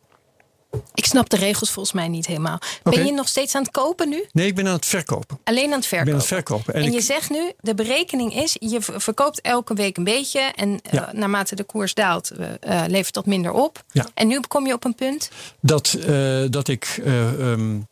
Ik 0.93 1.05
snap 1.05 1.29
de 1.29 1.35
regels 1.35 1.71
volgens 1.71 1.95
mij 1.95 2.07
niet 2.07 2.25
helemaal. 2.25 2.59
Ben 2.83 3.05
je 3.05 3.11
nog 3.11 3.27
steeds 3.27 3.55
aan 3.55 3.61
het 3.61 3.71
kopen 3.71 4.09
nu? 4.09 4.25
Nee, 4.31 4.47
ik 4.47 4.55
ben 4.55 4.67
aan 4.67 4.73
het 4.73 4.85
verkopen. 4.85 5.39
Alleen 5.43 5.71
aan 5.71 5.79
het 5.79 5.85
verkopen. 5.85 5.99
Ik 5.99 6.03
ben 6.05 6.13
aan 6.13 6.19
het 6.19 6.27
verkopen. 6.27 6.73
En, 6.73 6.91
je 6.91 7.01
zegt 7.01 7.29
nu, 7.29 7.51
de 7.59 7.75
berekening 7.75 8.35
is, 8.35 8.55
je 8.59 8.77
verkoopt 8.81 9.41
elke 9.41 9.73
week 9.73 9.97
een 9.97 10.03
beetje. 10.03 10.39
En 10.39 10.79
uh, 10.91 11.11
naarmate 11.11 11.55
de 11.55 11.63
koers 11.63 11.93
daalt, 11.93 12.31
uh, 12.31 12.83
levert 12.87 13.13
dat 13.13 13.25
minder 13.25 13.51
op. 13.51 13.83
Ja. 13.91 14.07
En 14.13 14.27
nu 14.27 14.39
kom 14.39 14.67
je 14.67 14.73
op 14.73 14.85
een 14.85 14.95
punt? 14.95 15.29
Dat, 15.59 15.97
uh, 16.07 16.45
dat 16.49 16.67
ik 16.67 17.01
um, 17.05 17.87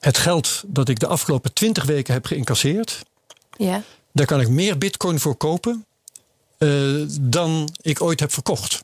het 0.00 0.18
geld 0.18 0.62
dat 0.66 0.88
ik 0.88 0.98
de 0.98 1.06
afgelopen 1.06 1.52
20 1.52 1.84
weken 1.84 2.14
heb 2.14 2.26
geïncasseerd. 2.26 3.02
Ja. 3.56 3.82
Daar 4.12 4.26
kan 4.26 4.40
ik 4.40 4.48
meer 4.48 4.78
bitcoin 4.78 5.20
voor 5.20 5.36
kopen 5.36 5.84
dan 7.20 7.68
ik 7.80 8.02
ooit 8.02 8.20
heb 8.20 8.32
verkocht. 8.32 8.82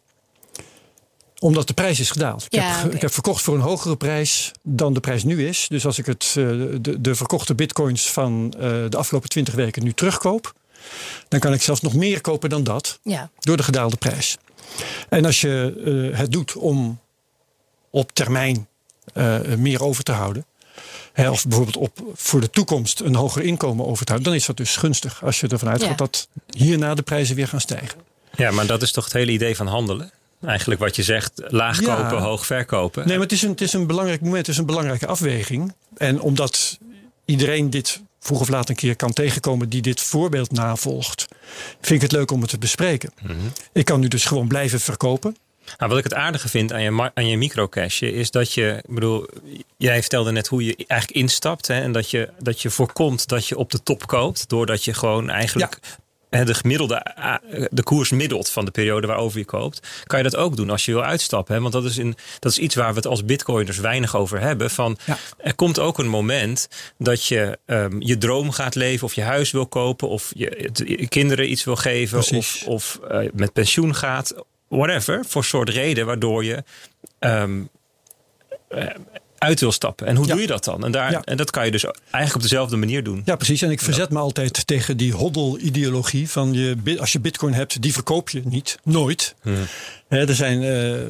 Omdat 1.38 1.66
de 1.66 1.74
prijs 1.74 2.00
is 2.00 2.10
gedaald. 2.10 2.44
Ik, 2.44 2.54
ja, 2.54 2.68
heb, 2.68 2.84
okay. 2.84 2.94
ik 2.94 3.00
heb 3.00 3.12
verkocht 3.12 3.42
voor 3.42 3.54
een 3.54 3.60
hogere 3.60 3.96
prijs 3.96 4.52
dan 4.62 4.94
de 4.94 5.00
prijs 5.00 5.24
nu 5.24 5.46
is. 5.46 5.66
Dus 5.68 5.86
als 5.86 5.98
ik 5.98 6.06
het, 6.06 6.34
uh, 6.38 6.76
de, 6.80 7.00
de, 7.00 7.14
verkochte 7.14 7.54
bitcoins 7.54 8.10
van 8.10 8.54
uh, 8.56 8.60
de 8.88 8.96
afgelopen 8.96 9.28
20 9.28 9.54
weken 9.54 9.84
nu 9.84 9.92
terugkoop. 9.92 10.54
Dan 11.28 11.40
kan 11.40 11.52
ik 11.52 11.62
zelfs 11.62 11.80
nog 11.80 11.94
meer 11.94 12.20
kopen 12.20 12.50
dan 12.50 12.64
dat. 12.64 12.98
Ja. 13.02 13.30
Door 13.38 13.56
de 13.56 13.62
gedaalde 13.62 13.96
prijs. 13.96 14.36
En 15.08 15.24
als 15.24 15.40
je 15.40 16.10
het 16.14 16.32
doet 16.32 16.56
om 16.56 17.00
op 17.90 18.12
termijn 18.12 18.68
meer 19.56 19.82
over 19.82 20.04
te 20.04 20.12
houden. 20.12 20.46
Hè, 21.12 21.30
of 21.30 21.46
bijvoorbeeld 21.46 21.76
op 21.76 22.12
voor 22.14 22.40
de 22.40 22.50
toekomst 22.50 23.00
een 23.00 23.14
hoger 23.14 23.42
inkomen 23.42 23.86
over 23.86 24.04
te 24.04 24.12
houden, 24.12 24.30
dan 24.32 24.40
is 24.40 24.46
dat 24.46 24.56
dus 24.56 24.76
gunstig 24.76 25.24
als 25.24 25.40
je 25.40 25.48
ervan 25.48 25.68
uitgaat 25.68 25.88
Ja. 25.88 25.94
dat 25.94 26.28
hierna 26.48 26.94
de 26.94 27.02
prijzen 27.02 27.36
weer 27.36 27.48
gaan 27.48 27.60
stijgen. 27.60 28.00
Ja, 28.36 28.50
maar 28.50 28.66
dat 28.66 28.82
is 28.82 28.92
toch 28.92 29.04
het 29.04 29.12
hele 29.12 29.32
idee 29.32 29.56
van 29.56 29.66
handelen? 29.66 30.10
Eigenlijk 30.42 30.80
wat 30.80 30.96
je 30.96 31.02
zegt, 31.02 31.32
laag 31.48 31.80
Ja. 31.80 31.94
kopen, 31.94 32.18
hoog 32.18 32.46
verkopen. 32.46 33.06
Nee, 33.06 33.16
maar 33.16 33.22
het 33.26 33.32
is 33.34 33.42
een, 33.42 33.50
het 33.50 33.60
is 33.60 33.72
een 33.72 33.86
belangrijk 33.86 34.20
moment, 34.20 34.38
het 34.38 34.48
is 34.48 34.58
een 34.60 34.66
belangrijke 34.66 35.06
afweging. 35.06 35.74
En 35.96 36.20
omdat 36.20 36.78
iedereen 37.24 37.70
dit 37.70 38.00
vroeg 38.20 38.40
of 38.40 38.48
laat 38.48 38.68
een 38.68 38.74
keer 38.76 38.96
kan 38.96 39.12
tegenkomen 39.12 39.68
die 39.68 39.82
dit 39.82 40.00
voorbeeld 40.00 40.52
navolgt, 40.52 41.26
vind 41.80 42.02
ik 42.02 42.10
het 42.10 42.12
leuk 42.12 42.30
om 42.30 42.40
het 42.40 42.50
te 42.50 42.58
bespreken. 42.58 43.12
Ik 43.72 43.84
kan 43.84 44.00
nu 44.00 44.08
dus 44.08 44.24
gewoon 44.24 44.48
blijven 44.48 44.80
verkopen. 44.80 45.36
Nou, 45.78 45.90
wat 45.90 45.98
ik 45.98 46.04
het 46.04 46.14
aardige 46.14 46.48
vind 46.48 46.72
aan 46.72 46.82
je, 46.82 47.10
aan 47.14 47.26
je 47.26 47.36
microcashje 47.36 48.12
is 48.12 48.30
dat 48.30 48.52
je, 48.52 48.82
ik 48.88 48.94
bedoel, 48.94 49.26
jij 49.76 50.00
vertelde 50.00 50.30
net 50.30 50.46
hoe 50.46 50.64
je 50.64 50.84
eigenlijk 50.86 51.20
instapt 51.20 51.66
hè, 51.66 51.80
en 51.80 51.92
dat 51.92 52.10
je, 52.10 52.30
dat 52.38 52.62
je 52.62 52.70
voorkomt 52.70 53.28
dat 53.28 53.46
je 53.46 53.56
op 53.58 53.70
de 53.70 53.82
top 53.82 54.06
koopt, 54.06 54.48
doordat 54.48 54.84
je 54.84 54.94
gewoon 54.94 55.30
eigenlijk 55.30 55.78
de 56.44 56.54
gemiddelde, 56.54 57.06
de 57.70 57.82
koers 57.82 58.10
middelt 58.10 58.50
van 58.50 58.64
de 58.64 58.70
periode 58.70 59.06
waarover 59.06 59.38
je 59.38 59.44
koopt. 59.44 59.88
Kan 60.04 60.18
je 60.18 60.24
dat 60.24 60.36
ook 60.36 60.56
doen 60.56 60.70
als 60.70 60.84
je 60.84 60.92
wil 60.92 61.04
uitstappen? 61.04 61.54
Hè? 61.54 61.60
Want 61.60 61.72
dat 61.72 61.84
is, 61.84 61.98
in, 61.98 62.16
dat 62.38 62.52
is 62.52 62.58
iets 62.58 62.74
waar 62.74 62.90
we 62.90 62.96
het 62.96 63.06
als 63.06 63.24
bitcoiners 63.24 63.78
weinig 63.78 64.16
over 64.16 64.40
hebben. 64.40 64.70
Van, 64.70 64.98
Ja. 65.04 65.16
Er 65.36 65.54
komt 65.54 65.78
ook 65.78 65.98
een 65.98 66.08
moment 66.08 66.68
dat 66.98 67.26
je 67.26 67.58
ehm, 67.66 67.96
je 68.00 68.18
droom 68.18 68.50
gaat 68.50 68.74
leven 68.74 69.06
of 69.06 69.14
je 69.14 69.22
huis 69.22 69.50
wil 69.50 69.66
kopen 69.66 70.08
of 70.08 70.32
je, 70.34 71.06
kinderen 71.08 71.50
iets 71.50 71.64
wil 71.64 71.76
geven 71.76 72.18
Precies. 72.18 72.64
of, 72.64 72.98
of 73.00 73.08
eh, 73.08 73.28
met 73.32 73.52
pensioen 73.52 73.94
gaat 73.94 74.34
whatever, 74.68 75.24
voor 75.24 75.44
soort 75.44 75.68
reden 75.68 76.06
waardoor 76.06 76.44
je 76.44 76.64
ehm, 77.18 77.62
eh, 78.68 78.86
uit 79.38 79.60
wil 79.60 79.72
stappen. 79.72 80.06
En 80.06 80.16
hoe 80.16 80.26
Ja. 80.26 80.32
doe 80.32 80.40
je 80.40 80.46
dat 80.46 80.64
dan? 80.64 80.84
En, 80.84 80.92
daar, 80.92 81.10
Ja. 81.10 81.22
en 81.24 81.36
dat 81.36 81.50
kan 81.50 81.64
je 81.64 81.70
dus 81.70 81.84
eigenlijk 81.84 82.34
op 82.34 82.42
dezelfde 82.42 82.76
manier 82.76 83.02
doen. 83.04 83.22
Ja, 83.24 83.36
precies. 83.36 83.62
En 83.62 83.70
ik 83.70 83.80
verzet 83.80 84.10
me 84.10 84.18
altijd 84.18 84.66
tegen 84.66 84.96
die 84.96 85.12
hodl-ideologie 85.12 86.30
van 86.30 86.52
je, 86.52 86.76
als 87.00 87.12
je 87.12 87.20
bitcoin 87.20 87.52
hebt, 87.54 87.82
die 87.82 87.92
verkoop 87.92 88.30
je 88.30 88.42
niet. 88.44 88.78
Nooit. 88.84 89.34
Hè, 90.08 90.28
er 90.28 90.34
zijn 90.34 90.62
eh, 90.62 91.00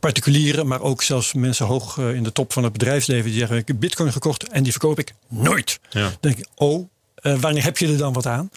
particulieren, 0.00 0.66
maar 0.66 0.80
ook 0.80 1.02
zelfs 1.02 1.32
mensen 1.32 1.66
hoog 1.66 1.98
eh, 1.98 2.14
in 2.14 2.22
de 2.22 2.32
top 2.32 2.52
van 2.52 2.64
het 2.64 2.72
bedrijfsleven 2.72 3.30
die 3.30 3.38
zeggen: 3.38 3.56
Ik 3.56 3.68
heb 3.68 3.80
bitcoin 3.80 4.12
gekocht 4.12 4.48
en 4.48 4.62
die 4.62 4.72
verkoop 4.72 4.98
ik 4.98 5.12
nooit. 5.28 5.80
Ja. 5.90 6.00
Dan 6.00 6.12
denk 6.20 6.38
ik, 6.38 6.46
oh. 6.54 6.88
Eh, 7.22 7.38
wanneer 7.40 7.62
heb 7.64 7.78
je 7.78 7.86
er 7.88 7.96
dan 7.98 8.12
wat 8.12 8.26
aan? 8.26 8.50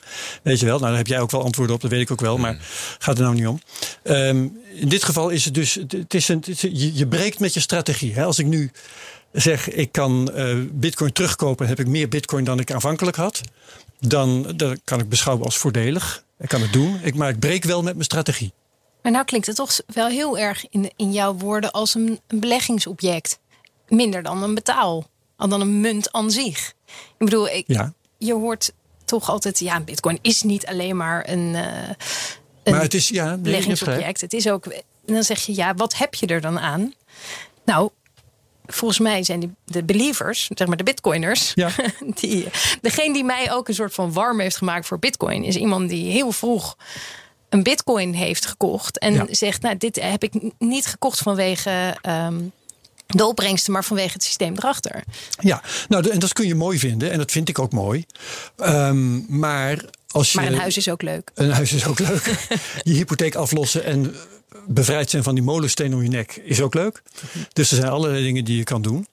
Weet 0.44 0.60
je 0.60 0.66
wel, 0.66 0.78
nou 0.78 0.88
daar 0.90 0.98
heb 0.98 1.08
jij 1.08 1.20
ook 1.20 1.32
wel 1.32 1.44
antwoorden 1.44 1.76
op, 1.76 1.82
dat 1.82 1.92
weet 1.92 2.02
ik 2.02 2.12
ook 2.12 2.22
wel, 2.22 2.38
maar 2.38 2.58
gaat 3.00 3.18
er 3.18 3.24
nou 3.24 3.36
niet 3.36 3.48
om. 3.48 3.60
Ehm, 4.04 4.48
in 4.76 4.90
dit 4.90 5.04
geval 5.04 5.30
is 5.30 5.46
het 5.46 5.54
dus, 5.54 5.74
het- 5.74 6.14
is 6.14 6.28
een, 6.28 6.38
het 6.38 6.48
is- 6.48 6.62
je, 6.62 6.96
je 6.96 7.08
breekt 7.08 7.40
met 7.40 7.54
je 7.54 7.60
strategie. 7.60 8.14
Hè? 8.14 8.24
Als 8.24 8.40
ik 8.40 8.46
nu 8.46 8.72
zeg, 9.32 9.70
ik 9.70 9.92
kan 9.92 10.32
eh, 10.32 10.56
bitcoin 10.72 11.12
terugkopen, 11.12 11.68
heb 11.68 11.80
ik 11.80 11.88
meer 11.88 12.08
bitcoin 12.10 12.44
dan 12.44 12.60
ik 12.60 12.72
aanvankelijk 12.72 13.18
had, 13.18 13.42
dan, 14.00 14.54
dan 14.56 14.80
kan 14.84 15.00
ik 15.00 15.10
beschouwen 15.10 15.46
als 15.46 15.58
voordelig. 15.58 16.24
Ik 16.40 16.48
kan 16.48 16.62
het 16.62 16.74
doen, 16.74 17.00
ik, 17.04 17.16
maar 17.16 17.30
ik 17.30 17.40
breek 17.40 17.64
wel 17.64 17.84
met 17.84 17.94
mijn 17.94 18.06
strategie. 18.06 18.54
Maar 19.02 19.12
nou 19.12 19.26
klinkt 19.26 19.48
het 19.48 19.56
toch 19.56 19.80
wel 19.88 20.08
heel 20.08 20.38
erg 20.38 20.66
in, 20.70 20.92
in 20.96 21.12
jouw 21.12 21.34
woorden 21.34 21.72
als 21.72 21.96
een, 21.96 22.20
een 22.28 22.40
beleggingsobject. 22.40 23.40
Minder 23.88 24.24
dan 24.24 24.44
een 24.44 24.54
betaal, 24.56 25.08
dan 25.38 25.62
een 25.62 25.80
munt 25.80 26.12
aan 26.12 26.32
zich. 26.32 26.74
Ik 26.88 27.26
bedoel, 27.26 27.50
ik, 27.50 27.64
Ja. 27.68 27.94
Je 28.26 28.34
hoort 28.34 28.72
toch 29.06 29.30
altijd, 29.30 29.60
ja, 29.60 29.80
bitcoin 29.80 30.20
is 30.22 30.42
niet 30.42 30.66
alleen 30.66 30.98
maar 30.98 31.30
een, 31.30 31.54
een 31.54 32.72
Maar 32.72 32.82
het 32.82 32.94
is, 32.94 33.10
ja, 33.10 33.38
beleggingsobject. 33.38 34.22
Het 34.22 34.34
is 34.34 34.50
ook, 34.50 34.66
en 34.66 35.14
dan 35.14 35.24
zeg 35.24 35.40
je, 35.46 35.56
ja, 35.56 35.74
wat 35.74 35.98
heb 35.98 36.14
je 36.14 36.28
er 36.28 36.42
dan 36.42 36.60
aan? 36.60 36.94
Nou, 37.66 37.90
volgens 38.66 39.00
mij 39.00 39.24
zijn 39.24 39.40
die, 39.40 39.54
de 39.66 39.84
believers, 39.84 40.50
zeg 40.54 40.68
maar 40.68 40.78
de 40.78 40.84
bitcoiners, 40.84 41.52
Ja. 41.56 41.70
die, 42.20 42.48
degene 42.82 43.14
die 43.14 43.24
mij 43.24 43.52
ook 43.52 43.68
een 43.68 43.74
soort 43.76 43.94
van 43.94 44.14
warm 44.14 44.40
heeft 44.40 44.58
gemaakt 44.58 44.86
voor 44.86 45.00
bitcoin, 45.00 45.44
is 45.44 45.56
iemand 45.56 45.90
die 45.90 46.12
heel 46.12 46.32
vroeg 46.32 46.78
een 47.50 47.64
bitcoin 47.64 48.14
heeft 48.14 48.46
gekocht 48.46 49.00
en 49.00 49.14
Ja. 49.14 49.26
zegt, 49.30 49.62
nou, 49.62 49.78
dit 49.78 49.96
heb 50.02 50.24
ik 50.24 50.34
niet 50.60 50.86
gekocht 50.86 51.20
vanwege 51.20 51.98
ehm, 52.02 52.36
de 53.08 53.26
opbrengsten, 53.26 53.74
maar 53.74 53.84
vanwege 53.84 54.14
het 54.14 54.24
systeem 54.24 54.54
erachter. 54.56 55.04
Ja, 55.40 55.62
nou, 55.88 56.10
en 56.10 56.20
dat 56.20 56.34
kun 56.34 56.48
je 56.48 56.56
mooi 56.56 56.80
vinden. 56.80 57.12
En 57.12 57.18
dat 57.18 57.32
vind 57.32 57.50
ik 57.50 57.60
ook 57.60 57.72
mooi. 57.72 58.06
Ehm, 58.58 59.38
maar 59.40 59.86
als 60.08 60.32
je. 60.32 60.40
Maar 60.40 60.48
een 60.48 60.60
huis 60.60 60.78
is 60.78 60.90
ook 60.90 61.02
leuk. 61.02 61.32
Een 61.34 61.52
huis 61.52 61.74
is 61.74 61.86
ook 61.86 62.00
leuk. 62.00 62.48
je 62.84 62.94
hypotheek 62.94 63.36
aflossen 63.36 63.84
en 63.84 64.16
bevrijd 64.68 65.10
zijn 65.10 65.24
van 65.24 65.36
die 65.36 65.44
molensteen 65.44 65.94
om 65.94 66.04
je 66.04 66.10
nek 66.10 66.42
is 66.44 66.62
ook 66.62 66.74
leuk. 66.74 67.02
Dus 67.54 67.72
er 67.72 67.78
zijn 67.78 67.92
allerlei 67.92 68.24
dingen 68.24 68.46
die 68.46 68.58
je 68.58 68.64
kan 68.64 68.82
doen. 68.82 69.08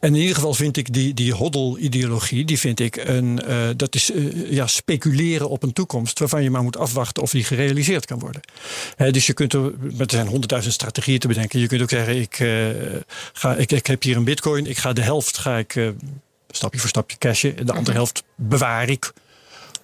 En 0.00 0.14
in 0.14 0.20
ieder 0.20 0.34
geval 0.34 0.54
vind 0.54 0.76
ik 0.76 0.92
die, 0.92 1.14
die 1.14 1.32
hoddle-ideologie, 1.32 2.44
die 2.44 2.58
vind 2.58 2.80
ik 2.80 2.96
een, 2.96 3.42
eh, 3.42 3.68
dat 3.76 3.94
is 3.94 4.10
eh, 4.10 4.50
ja, 4.50 4.66
speculeren 4.66 5.48
op 5.48 5.62
een 5.62 5.72
toekomst 5.72 6.18
waarvan 6.18 6.42
je 6.42 6.50
maar 6.50 6.62
moet 6.62 6.76
afwachten 6.76 7.22
of 7.22 7.30
die 7.30 7.44
gerealiseerd 7.44 8.04
kan 8.04 8.18
worden. 8.18 8.40
Hè, 8.96 9.10
dus 9.10 9.26
je 9.26 9.32
kunt 9.32 9.52
er, 9.52 9.72
er 9.98 10.10
zijn 10.10 10.26
honderdduizend 10.26 10.74
strategieën 10.74 11.18
te 11.18 11.28
bedenken. 11.28 11.60
Je 11.60 11.66
kunt 11.66 11.82
ook 11.82 11.90
zeggen, 11.90 12.20
ik, 12.20 12.38
eh, 12.38 12.66
ga, 13.32 13.54
ik, 13.54 13.72
ik 13.72 13.86
heb 13.86 14.02
hier 14.02 14.16
een 14.16 14.24
bitcoin, 14.24 14.66
ik 14.66 14.78
ga 14.78 14.92
de 14.92 15.02
helft 15.02 15.38
ga 15.38 15.58
ik, 15.58 15.92
stapje 16.48 16.80
voor 16.80 16.88
stapje 16.88 17.18
cashen. 17.18 17.58
En 17.58 17.66
de 17.66 17.72
andere 17.72 17.96
helft 17.96 18.22
bewaar 18.36 18.88
ik 18.88 19.12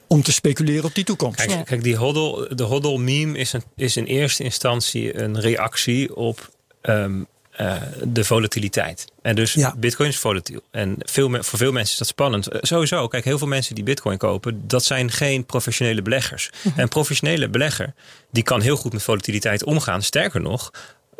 om 0.08 0.22
te 0.22 0.32
speculeren 0.32 0.84
op 0.84 0.94
die 0.94 1.04
toekomst. 1.04 1.36
Kijk, 1.36 1.50
Ja. 1.50 1.62
kijk 1.62 1.82
die 1.82 1.96
hodl, 1.96 2.46
de 2.54 2.62
hodl 2.62 2.96
meme 2.96 3.38
is, 3.38 3.52
een, 3.52 3.62
is 3.76 3.96
in 3.96 4.04
eerste 4.04 4.42
instantie 4.42 5.18
een 5.22 5.40
reactie 5.40 6.16
op 6.16 6.50
ehm, 6.80 7.20
eh, 7.50 7.76
de 8.04 8.24
volatiliteit. 8.24 9.04
En 9.22 9.34
dus 9.34 9.52
Ja. 9.52 9.74
bitcoin 9.78 10.08
is 10.08 10.18
volatiel. 10.18 10.60
En 10.70 10.96
veel, 10.98 11.28
me- 11.28 11.44
voor 11.44 11.58
veel 11.58 11.72
mensen 11.72 11.92
is 11.92 11.98
dat 11.98 12.06
spannend. 12.06 12.48
Eh, 12.48 12.58
sowieso, 12.62 13.08
kijk, 13.08 13.24
heel 13.24 13.38
veel 13.38 13.46
mensen 13.46 13.74
die 13.74 13.84
bitcoin 13.84 14.18
kopen, 14.18 14.62
dat 14.68 14.84
zijn 14.84 15.10
geen 15.10 15.44
professionele 15.46 16.02
beleggers. 16.02 16.50
En 16.64 16.72
een 16.82 16.88
professionele 16.88 17.48
belegger, 17.48 17.94
die 18.30 18.42
kan 18.42 18.60
heel 18.60 18.76
goed 18.76 18.92
met 18.92 19.02
volatiliteit 19.02 19.64
omgaan. 19.64 20.02
Sterker 20.02 20.40
nog, 20.40 20.70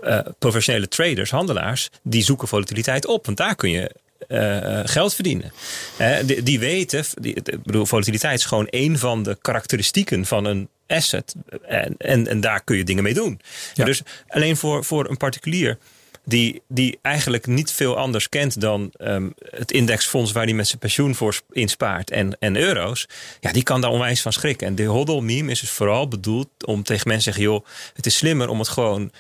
eh, 0.03 0.19
professionele 0.39 0.89
traders, 0.89 1.31
handelaars, 1.31 1.89
die 2.03 2.23
zoeken 2.23 2.49
volatiliteit 2.49 3.07
op. 3.07 3.25
Want 3.27 3.37
daar 3.39 3.55
kun 3.55 3.71
je 3.71 3.91
eh, 4.29 4.81
geld 4.85 5.15
verdienen. 5.15 5.53
Eh, 5.97 6.17
die, 6.25 6.43
die 6.43 6.59
weten, 6.59 7.05
die, 7.15 7.35
ik 7.35 7.63
bedoel, 7.63 7.87
volatiliteit 7.87 8.39
is 8.39 8.45
gewoon 8.45 8.67
een 8.71 8.99
van 8.99 9.23
de 9.23 9.39
karakteristieken 9.43 10.27
van 10.27 10.45
een 10.45 10.69
asset. 10.87 11.35
En, 11.67 11.95
en, 11.99 12.29
en 12.29 12.41
daar 12.41 12.65
kun 12.65 12.77
je 12.77 12.85
dingen 12.85 13.03
mee 13.03 13.15
doen. 13.15 13.41
Ja. 13.75 13.85
Dus 13.85 14.03
alleen 14.29 14.57
voor, 14.57 14.85
voor 14.85 15.11
een 15.11 15.17
particulier 15.17 15.79
die, 16.29 16.63
die 16.69 16.99
eigenlijk 17.03 17.47
niet 17.47 17.73
veel 17.73 17.97
anders 17.97 18.29
kent 18.29 18.61
dan 18.61 18.93
ehm, 18.97 19.29
het 19.51 19.73
indexfonds 19.73 20.33
waar 20.33 20.45
hij 20.45 20.53
met 20.53 20.67
zijn 20.67 20.79
pensioen 20.79 21.15
voor 21.15 21.41
inspaart 21.51 22.11
en, 22.11 22.37
en 22.39 22.57
euro's, 22.57 23.09
ja, 23.41 23.53
die 23.53 23.63
kan 23.63 23.81
daar 23.81 23.91
onwijs 23.91 24.23
van 24.23 24.33
schrikken. 24.33 24.67
En 24.67 24.75
de 24.75 24.85
hodl 24.85 25.21
meme 25.21 25.51
is 25.51 25.61
dus 25.61 25.71
vooral 25.71 26.09
bedoeld 26.09 26.49
om 26.65 26.83
tegen 26.83 27.09
mensen 27.09 27.33
te 27.33 27.39
zeggen, 27.39 27.55
joh, 27.55 27.67
het 27.95 28.07
is 28.07 28.17
slimmer 28.17 28.49
om 28.49 28.59
het 28.59 28.69
gewoon 28.69 29.11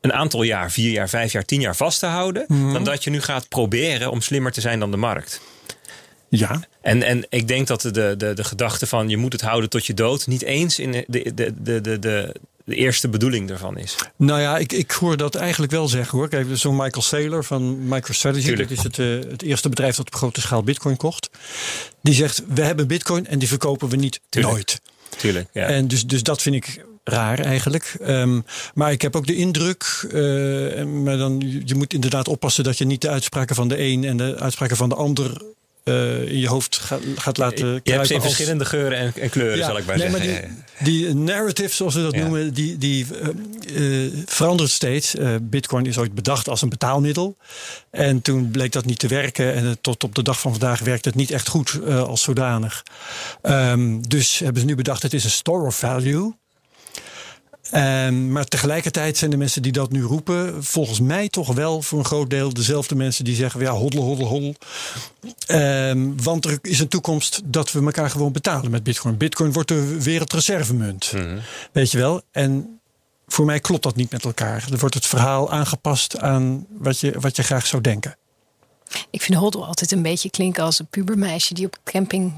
een 0.00 0.12
aantal 0.12 0.42
jaar, 0.42 0.70
vier 0.70 0.90
jaar, 0.90 1.08
vijf 1.08 1.32
jaar, 1.32 1.44
tien 1.44 1.60
jaar 1.60 1.76
vast 1.76 1.98
te 1.98 2.06
houden, 2.06 2.44
Mhm. 2.48 2.72
dan 2.72 2.84
dat 2.84 3.04
je 3.04 3.10
nu 3.10 3.20
gaat 3.20 3.48
proberen 3.48 4.10
om 4.10 4.20
slimmer 4.20 4.52
te 4.52 4.60
zijn 4.60 4.78
dan 4.80 4.90
de 4.90 4.96
markt. 4.96 5.40
Ja, 6.30 6.60
En, 6.80 7.02
en 7.02 7.26
ik 7.28 7.48
denk 7.48 7.66
dat 7.66 7.80
de, 7.80 7.90
de, 8.16 8.32
de 8.34 8.44
gedachte 8.44 8.86
van 8.86 9.08
je 9.08 9.16
moet 9.16 9.32
het 9.32 9.40
houden 9.42 9.70
tot 9.70 9.86
je 9.86 9.94
dood 9.94 10.26
niet 10.26 10.42
eens 10.42 10.78
in 10.78 10.92
de, 10.92 11.04
de, 11.08 11.52
de, 11.62 11.80
de, 11.80 11.98
de, 11.98 12.34
eerste 12.74 13.08
bedoeling 13.08 13.50
ervan 13.50 13.78
is. 13.78 13.94
Nou 14.16 14.40
ja, 14.40 14.58
ik, 14.58 14.72
ik 14.72 14.90
hoor 14.90 15.16
dat 15.16 15.34
eigenlijk 15.34 15.72
wel 15.72 15.88
zeggen 15.88 16.18
hoor. 16.18 16.28
Kijk, 16.28 16.46
zo'n 16.52 16.76
Michael 16.76 17.02
Saylor 17.02 17.44
van 17.44 17.88
MicroStrategy, 17.88 18.44
Tuurlijk. 18.46 18.68
dat 18.68 18.78
is 18.78 18.84
het, 18.84 18.98
eh, 18.98 19.30
het 19.30 19.42
eerste 19.42 19.68
bedrijf 19.68 19.96
dat 19.96 20.06
op 20.06 20.14
grote 20.14 20.40
schaal 20.40 20.62
Bitcoin 20.62 20.96
kocht. 20.96 21.30
Die 22.02 22.14
zegt: 22.14 22.42
We 22.48 22.62
hebben 22.62 22.86
Bitcoin 22.86 23.26
en 23.26 23.38
die 23.38 23.48
verkopen 23.48 23.88
we 23.88 23.96
niet 23.96 24.20
Tuurlijk. 24.28 24.54
nooit. 24.54 24.80
Tuurlijk. 25.16 25.48
Ja. 25.52 25.66
En 25.66 25.88
dus, 25.88 26.06
dus 26.06 26.22
dat 26.22 26.42
vind 26.42 26.54
ik 26.54 26.84
raar 27.08 27.38
eigenlijk. 27.38 27.96
Ehm, 28.02 28.40
maar 28.74 28.92
ik 28.92 29.02
heb 29.02 29.16
ook 29.16 29.26
de 29.26 29.36
indruk, 29.36 30.06
eh, 30.12 30.84
maar 30.84 31.16
dan, 31.16 31.40
je 31.46 31.60
je 31.64 31.74
moet 31.74 31.94
inderdaad 31.94 32.28
oppassen 32.28 32.64
dat 32.64 32.78
je 32.78 32.84
niet 32.84 33.00
de 33.00 33.08
uitspraken 33.08 33.54
van 33.56 33.68
de 33.68 33.80
een 33.82 34.04
en 34.04 34.16
de 34.16 34.36
uitspraken 34.38 34.76
van 34.76 34.88
de 34.88 34.94
ander 34.94 35.42
eh, 35.84 36.22
in 36.22 36.38
je 36.38 36.48
hoofd 36.48 36.76
gaat, 36.76 37.00
gaat 37.16 37.36
laten 37.38 37.66
je 37.66 37.72
hebt 37.72 37.82
kruipen 37.84 38.06
ze 38.08 38.14
in 38.14 38.20
als- 38.20 38.28
verschillende 38.28 38.64
geuren 38.64 38.98
en, 38.98 39.12
en 39.20 39.30
kleuren, 39.30 39.56
Ja, 39.58 39.66
zal 39.66 39.78
ik 39.78 39.86
maar 39.86 39.96
nee, 39.98 40.10
zeggen. 40.10 40.38
maar 40.48 40.84
die, 40.84 41.04
die 41.06 41.14
narrative, 41.14 41.74
zoals 41.74 41.94
we 41.94 42.02
dat 42.02 42.14
Ja. 42.14 42.20
noemen, 42.20 42.54
die, 42.54 42.78
die 42.78 43.06
eh, 43.74 43.82
verandert 44.26 44.70
steeds. 44.70 45.14
Bitcoin 45.42 45.86
is 45.86 45.98
ooit 45.98 46.14
bedacht 46.14 46.48
als 46.48 46.62
een 46.62 46.68
betaalmiddel. 46.68 47.36
En 47.90 48.22
toen 48.22 48.50
bleek 48.50 48.72
dat 48.72 48.84
niet 48.84 48.98
te 48.98 49.08
werken. 49.08 49.54
En 49.54 49.78
tot 49.80 50.04
op 50.04 50.14
de 50.14 50.22
dag 50.22 50.40
van 50.40 50.50
vandaag 50.50 50.80
werkt 50.80 51.04
het 51.04 51.14
niet 51.14 51.30
echt 51.30 51.48
goed 51.48 51.80
als 51.86 52.22
zodanig. 52.22 52.82
Ehm, 53.42 54.00
dus 54.08 54.38
hebben 54.38 54.60
ze 54.60 54.66
nu 54.66 54.74
bedacht, 54.74 55.02
het 55.02 55.14
is 55.14 55.24
een 55.24 55.30
store 55.30 55.66
of 55.66 55.78
value. 55.78 56.34
Ehm, 57.70 58.32
maar 58.32 58.44
tegelijkertijd 58.44 59.16
zijn 59.16 59.30
de 59.30 59.36
mensen 59.36 59.62
die 59.62 59.72
dat 59.72 59.90
nu 59.90 60.02
roepen, 60.02 60.64
volgens 60.64 61.00
mij 61.00 61.28
toch 61.28 61.54
wel 61.54 61.82
voor 61.82 61.98
een 61.98 62.04
groot 62.04 62.30
deel 62.30 62.52
dezelfde 62.54 62.94
mensen 62.94 63.24
die 63.24 63.34
zeggen: 63.34 63.60
ja, 63.60 63.70
hoddel, 63.70 64.02
hoddel, 64.02 64.26
hoddel. 64.26 64.54
Ehm, 65.46 66.10
want 66.22 66.44
er 66.44 66.58
is 66.62 66.80
een 66.80 66.88
toekomst 66.88 67.40
dat 67.44 67.72
we 67.72 67.84
elkaar 67.84 68.10
gewoon 68.10 68.32
betalen 68.32 68.70
met 68.70 68.82
Bitcoin. 68.82 69.16
Bitcoin 69.16 69.52
wordt 69.52 69.68
de 69.68 70.02
wereldreservemunt. 70.02 71.12
Mhm. 71.12 71.38
Weet 71.72 71.90
je 71.90 71.98
wel? 71.98 72.22
En 72.32 72.80
voor 73.26 73.44
mij 73.44 73.60
klopt 73.60 73.82
dat 73.82 73.96
niet 73.96 74.10
met 74.10 74.24
elkaar. 74.24 74.68
Er 74.72 74.78
wordt 74.78 74.94
het 74.94 75.06
verhaal 75.06 75.50
aangepast 75.50 76.18
aan 76.18 76.66
wat 76.70 77.00
je, 77.00 77.20
wat 77.20 77.36
je 77.36 77.42
graag 77.42 77.66
zou 77.66 77.82
denken. 77.82 78.16
Ik 79.10 79.22
vind 79.22 79.38
Hoddle 79.38 79.64
altijd 79.64 79.92
een 79.92 80.02
beetje 80.02 80.30
klinken 80.30 80.64
als 80.64 80.78
een 80.78 80.86
pubermeisje 80.86 81.54
die 81.54 81.66
op 81.66 81.78
camping 81.84 82.34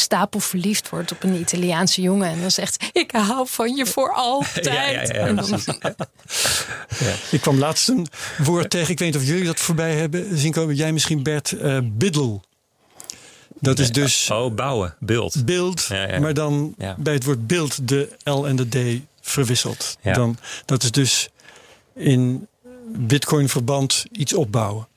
stapel 0.00 0.40
verliefd 0.40 0.88
wordt 0.88 1.12
op 1.12 1.22
een 1.22 1.40
Italiaanse 1.40 2.00
jongen. 2.00 2.28
En 2.30 2.40
dan 2.40 2.50
zegt, 2.50 2.84
ik 2.92 3.10
hou 3.10 3.46
van 3.50 3.76
je 3.76 3.86
voor 3.86 4.12
altijd. 4.12 4.64
Ja, 4.66 4.72
ja, 4.88 5.02
ja, 5.02 5.08
En 5.08 5.36
dan- 5.36 5.60
Ik 7.30 7.40
kwam 7.40 7.58
laatst 7.58 7.88
een 7.88 8.06
woord 8.38 8.70
tegen. 8.70 8.90
Ik 8.90 8.98
weet 8.98 9.12
niet 9.12 9.22
of 9.22 9.28
jullie 9.28 9.44
dat 9.44 9.60
voorbij 9.60 9.94
hebben 9.94 10.38
zien 10.38 10.52
komen. 10.52 10.74
Jij 10.74 10.92
misschien 10.92 11.22
Bert 11.22 11.52
eh 11.52 11.78
biddle. 11.82 12.40
Dat 13.60 13.78
is 13.78 13.92
dus 13.92 14.30
Oh, 14.30 14.54
bouwen, 14.54 14.94
beeld. 15.00 15.44
beeld, 15.44 15.86
Ja, 15.88 16.08
ja. 16.08 16.18
maar 16.18 16.34
dan 16.34 16.74
Ja. 16.78 16.94
bij 16.98 17.12
het 17.14 17.24
woord 17.24 17.46
beeld 17.46 17.88
de 17.88 18.08
L 18.24 18.44
en 18.44 18.56
de 18.56 18.68
D 18.68 19.00
verwisseld. 19.20 19.96
Ja. 20.02 20.12
Dan, 20.12 20.38
dat 20.64 20.82
is 20.82 20.90
dus 20.90 21.28
in 21.94 22.46
Bitcoin 22.96 23.48
verband 23.48 24.04
iets 24.12 24.34
opbouwen. 24.34 24.88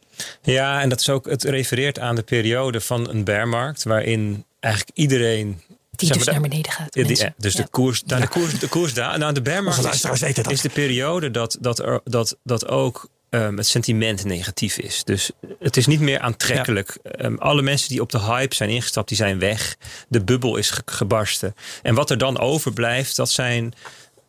Ja, 0.42 0.82
en 0.82 0.90
dat 0.90 1.00
is 1.00 1.10
ook, 1.10 1.26
het 1.30 1.44
refereert 1.44 2.00
aan 2.00 2.16
de 2.16 2.22
periode 2.24 2.82
van 2.82 3.10
een 3.10 3.24
bearmarkt 3.24 3.84
waarin 3.84 4.46
eigenlijk 4.64 4.98
iedereen. 4.98 5.62
Die 5.92 6.08
zeg 6.08 6.18
dus 6.18 6.26
naar 6.26 6.42
beneden 6.42 6.72
gaat. 6.72 6.96
Ja, 6.96 7.04
die- 7.04 7.18
ja, 7.18 7.34
dus 7.38 7.54
Ja. 7.54 7.62
de 7.64 7.68
koers, 7.70 8.04
nou, 8.06 8.22
de 8.22 8.28
koers, 8.28 8.60
de 8.60 8.68
koers 8.68 8.94
daar. 8.94 9.18
Nou, 9.20 9.34
de 9.34 9.42
bear 9.42 9.56
Onze 9.58 9.68
market 9.70 9.84
luisteraars 9.86 10.20
is, 10.22 10.28
weten 10.28 10.44
dat. 10.44 10.52
is 10.52 10.62
de 10.62 10.70
periode 10.70 11.32
dat, 11.32 11.58
dat, 11.60 11.80
er, 11.80 12.02
dat, 12.04 12.38
dat 12.44 12.68
ook 12.68 13.10
ehm, 13.30 13.58
het 13.58 13.68
sentiment 13.68 14.24
negatief 14.24 14.78
is. 14.78 15.04
Dus 15.04 15.32
het 15.60 15.78
is 15.78 15.86
niet 15.88 16.00
meer 16.00 16.20
aantrekkelijk. 16.20 16.98
Ehm, 17.04 17.36
alle 17.36 17.62
mensen 17.62 17.90
die 17.90 18.02
op 18.02 18.12
de 18.12 18.20
hype 18.20 18.56
zijn 18.56 18.70
ingestapt, 18.70 19.08
die 19.08 19.18
zijn 19.18 19.40
weg. 19.40 19.76
De 20.08 20.24
bubbel 20.24 20.58
is 20.58 20.70
ge- 20.70 20.82
gebarsten. 20.86 21.56
En 21.82 21.96
wat 21.96 22.10
er 22.10 22.18
dan 22.18 22.40
overblijft, 22.40 23.16
dat 23.16 23.30
zijn 23.30 23.74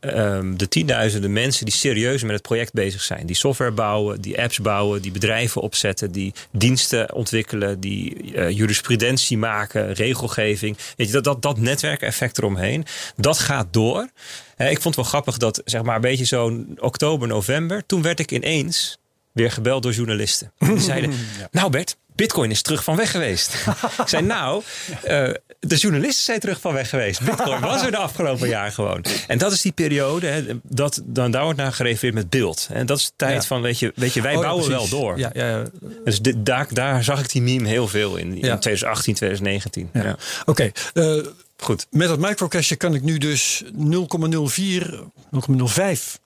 ehm, 0.02 0.56
de 0.56 0.68
tienduizenden 0.68 1.32
mensen 1.32 1.64
die 1.64 1.74
serieus 1.74 2.22
met 2.22 2.32
het 2.32 2.42
project 2.42 2.72
bezig 2.72 3.02
zijn. 3.02 3.26
Die 3.26 3.36
software 3.36 3.72
bouwen, 3.72 4.20
die 4.20 4.42
apps 4.42 4.58
bouwen, 4.58 5.02
die 5.02 5.12
bedrijven 5.12 5.60
opzetten, 5.60 6.12
die 6.12 6.34
diensten 6.50 7.14
ontwikkelen, 7.14 7.80
die 7.80 8.34
eh, 8.34 8.50
jurisprudentie 8.50 9.38
maken, 9.38 9.92
regelgeving. 9.92 10.76
Weet 10.96 11.06
je, 11.06 11.12
dat, 11.12 11.24
dat, 11.24 11.42
dat 11.42 11.58
netwerkeffect 11.58 12.38
eromheen, 12.38 12.84
dat 13.16 13.38
gaat 13.38 13.66
door. 13.70 14.08
Ik 14.56 14.80
vond 14.80 14.84
het 14.84 14.96
wel 14.96 15.04
grappig 15.04 15.36
dat, 15.36 15.62
zeg 15.64 15.82
maar, 15.82 15.94
een 15.94 16.00
beetje 16.00 16.24
zo'n 16.24 16.76
oktober, 16.78 17.28
november, 17.28 17.86
toen 17.86 18.02
werd 18.02 18.20
ik 18.20 18.30
ineens 18.30 18.98
weer 19.32 19.50
gebeld 19.50 19.82
door 19.82 19.92
journalisten. 19.92 20.52
Die 20.58 20.80
zeiden, 20.80 21.12
nou 21.50 21.70
Bert, 21.70 21.96
Bitcoin 22.14 22.51
is 22.51 22.62
terug 22.62 22.85
van 22.85 22.96
weg 22.96 23.11
geweest. 23.11 23.55
ik 24.03 24.09
zei, 24.09 24.22
nou, 24.22 24.62
eh, 25.03 25.31
de 25.61 25.77
journalisten 25.77 26.25
zijn 26.25 26.40
terug 26.40 26.61
van 26.61 26.72
weg 26.72 26.88
geweest. 26.88 27.25
Bitcoin 27.25 27.61
was 27.61 27.83
er 27.85 27.90
de 27.90 27.96
afgelopen 27.96 28.48
jaar 28.48 28.72
gewoon. 28.72 29.05
En 29.27 29.38
dat 29.38 29.53
is 29.53 29.61
die 29.62 29.72
periode, 29.72 30.27
hè, 30.27 30.44
dat, 30.62 31.01
dan 31.05 31.31
daar 31.31 31.42
wordt 31.44 31.59
naar 31.59 31.72
gerefereerd 31.72 32.14
met 32.14 32.31
beeld. 32.31 32.68
En 32.72 32.87
dat 32.87 32.98
is 32.98 33.05
de 33.07 33.12
tijd 33.16 33.35
Ja. 33.35 33.42
van, 33.42 33.62
weet 33.62 33.79
je, 33.79 33.92
weet 33.94 34.12
je 34.14 34.20
wij 34.20 34.35
Oh, 34.35 34.40
bouwen 34.42 34.64
precies. 34.66 34.90
wel 34.90 35.01
door. 35.01 35.18
Ja, 35.18 35.31
ja, 35.35 35.48
ja. 35.48 35.62
Dus 36.05 36.20
dit, 36.20 36.46
daar, 36.46 36.66
daar 36.70 37.05
zag 37.05 37.20
ik 37.20 37.31
die 37.33 37.42
meme 37.42 37.68
heel 37.68 37.88
veel 37.88 38.16
in, 38.16 38.27
in 38.29 38.37
Ja. 38.37 38.59
2018, 38.59 39.14
2019. 39.14 39.90
Ja. 39.92 40.03
Ja. 40.05 40.16
Oké, 40.44 40.70
eh, 40.94 41.16
Goed. 41.59 41.87
met 41.90 42.09
dat 42.09 42.18
microcashje 42.18 42.77
kan 42.77 42.94
ik 42.94 43.03
nu 43.03 43.18
dus 43.18 43.62
0,04, 43.72 45.01
0,05 45.31 46.18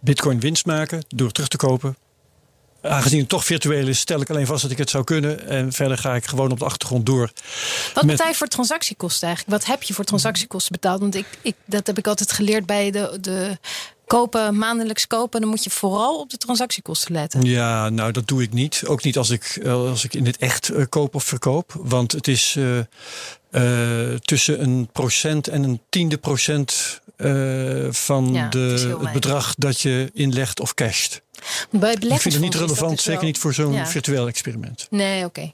bitcoin 0.00 0.40
winst 0.40 0.66
maken 0.66 1.04
door 1.08 1.32
terug 1.32 1.48
te 1.48 1.56
kopen. 1.56 1.96
Aangezien 2.88 3.20
het 3.20 3.28
toch 3.28 3.44
virtueel 3.44 3.86
is, 3.88 3.98
stel 3.98 4.20
ik 4.20 4.30
alleen 4.30 4.46
vast 4.46 4.62
dat 4.62 4.70
ik 4.70 4.78
het 4.78 4.90
zou 4.90 5.04
kunnen. 5.04 5.48
En 5.48 5.72
verder 5.72 5.98
ga 5.98 6.14
ik 6.14 6.26
gewoon 6.26 6.50
op 6.50 6.58
de 6.58 6.64
achtergrond 6.64 7.06
door. 7.06 7.30
Wat 7.94 8.04
Met- 8.04 8.16
betaal 8.16 8.28
je 8.30 8.34
voor 8.36 8.46
transactiekosten 8.46 9.26
eigenlijk? 9.28 9.58
Wat 9.58 9.70
heb 9.70 9.82
je 9.82 9.94
voor 9.94 10.04
transactiekosten 10.04 10.72
betaald? 10.72 11.00
Want 11.00 11.14
ik, 11.14 11.26
ik, 11.42 11.54
dat 11.64 11.86
heb 11.86 11.98
ik 11.98 12.06
altijd 12.06 12.32
geleerd 12.32 12.66
bij 12.66 12.90
de, 12.90 13.18
de 13.20 13.58
kopen, 14.06 14.58
maandelijks 14.58 15.06
kopen. 15.06 15.40
Dan 15.40 15.50
moet 15.50 15.64
je 15.64 15.70
vooral 15.70 16.20
op 16.20 16.30
de 16.30 16.36
transactiekosten 16.36 17.12
letten. 17.12 17.42
Ja, 17.42 17.88
nou 17.88 18.12
dat 18.12 18.28
doe 18.28 18.42
ik 18.42 18.52
niet. 18.52 18.82
Ook 18.86 19.02
niet 19.02 19.16
als 19.18 19.30
ik, 19.30 19.44
eh, 19.62 19.72
als 19.72 20.04
ik 20.04 20.14
in 20.14 20.26
het 20.26 20.36
echt 20.36 20.68
eh, 20.68 20.84
koop 20.88 21.14
of 21.14 21.24
verkoop. 21.24 21.72
Want 21.78 22.12
het 22.12 22.28
is 22.28 22.56
eh, 23.50 24.14
tussen 24.24 24.62
een 24.62 24.88
procent 24.92 25.48
en 25.48 25.62
een 25.62 25.80
tiende 25.88 26.16
procent 26.18 27.00
van 27.90 28.32
Ja, 28.32 28.42
het 28.42 28.52
de, 28.52 28.58
het 28.58 28.82
weinig. 28.82 29.12
bedrag 29.12 29.54
dat 29.54 29.80
je 29.80 30.10
inlegt 30.14 30.60
of 30.60 30.74
casht. 30.74 31.20
Bij 31.70 31.92
Ik 31.92 32.20
vind 32.20 32.34
het 32.34 32.42
niet 32.42 32.54
relevant, 32.54 32.90
dus 32.90 33.02
zeker 33.02 33.18
wel- 33.20 33.28
niet 33.28 33.38
voor 33.38 33.54
zo'n 33.54 33.72
Ja. 33.72 33.86
virtueel 33.86 34.26
experiment. 34.28 34.86
Nee, 34.90 35.24
oké. 35.24 35.52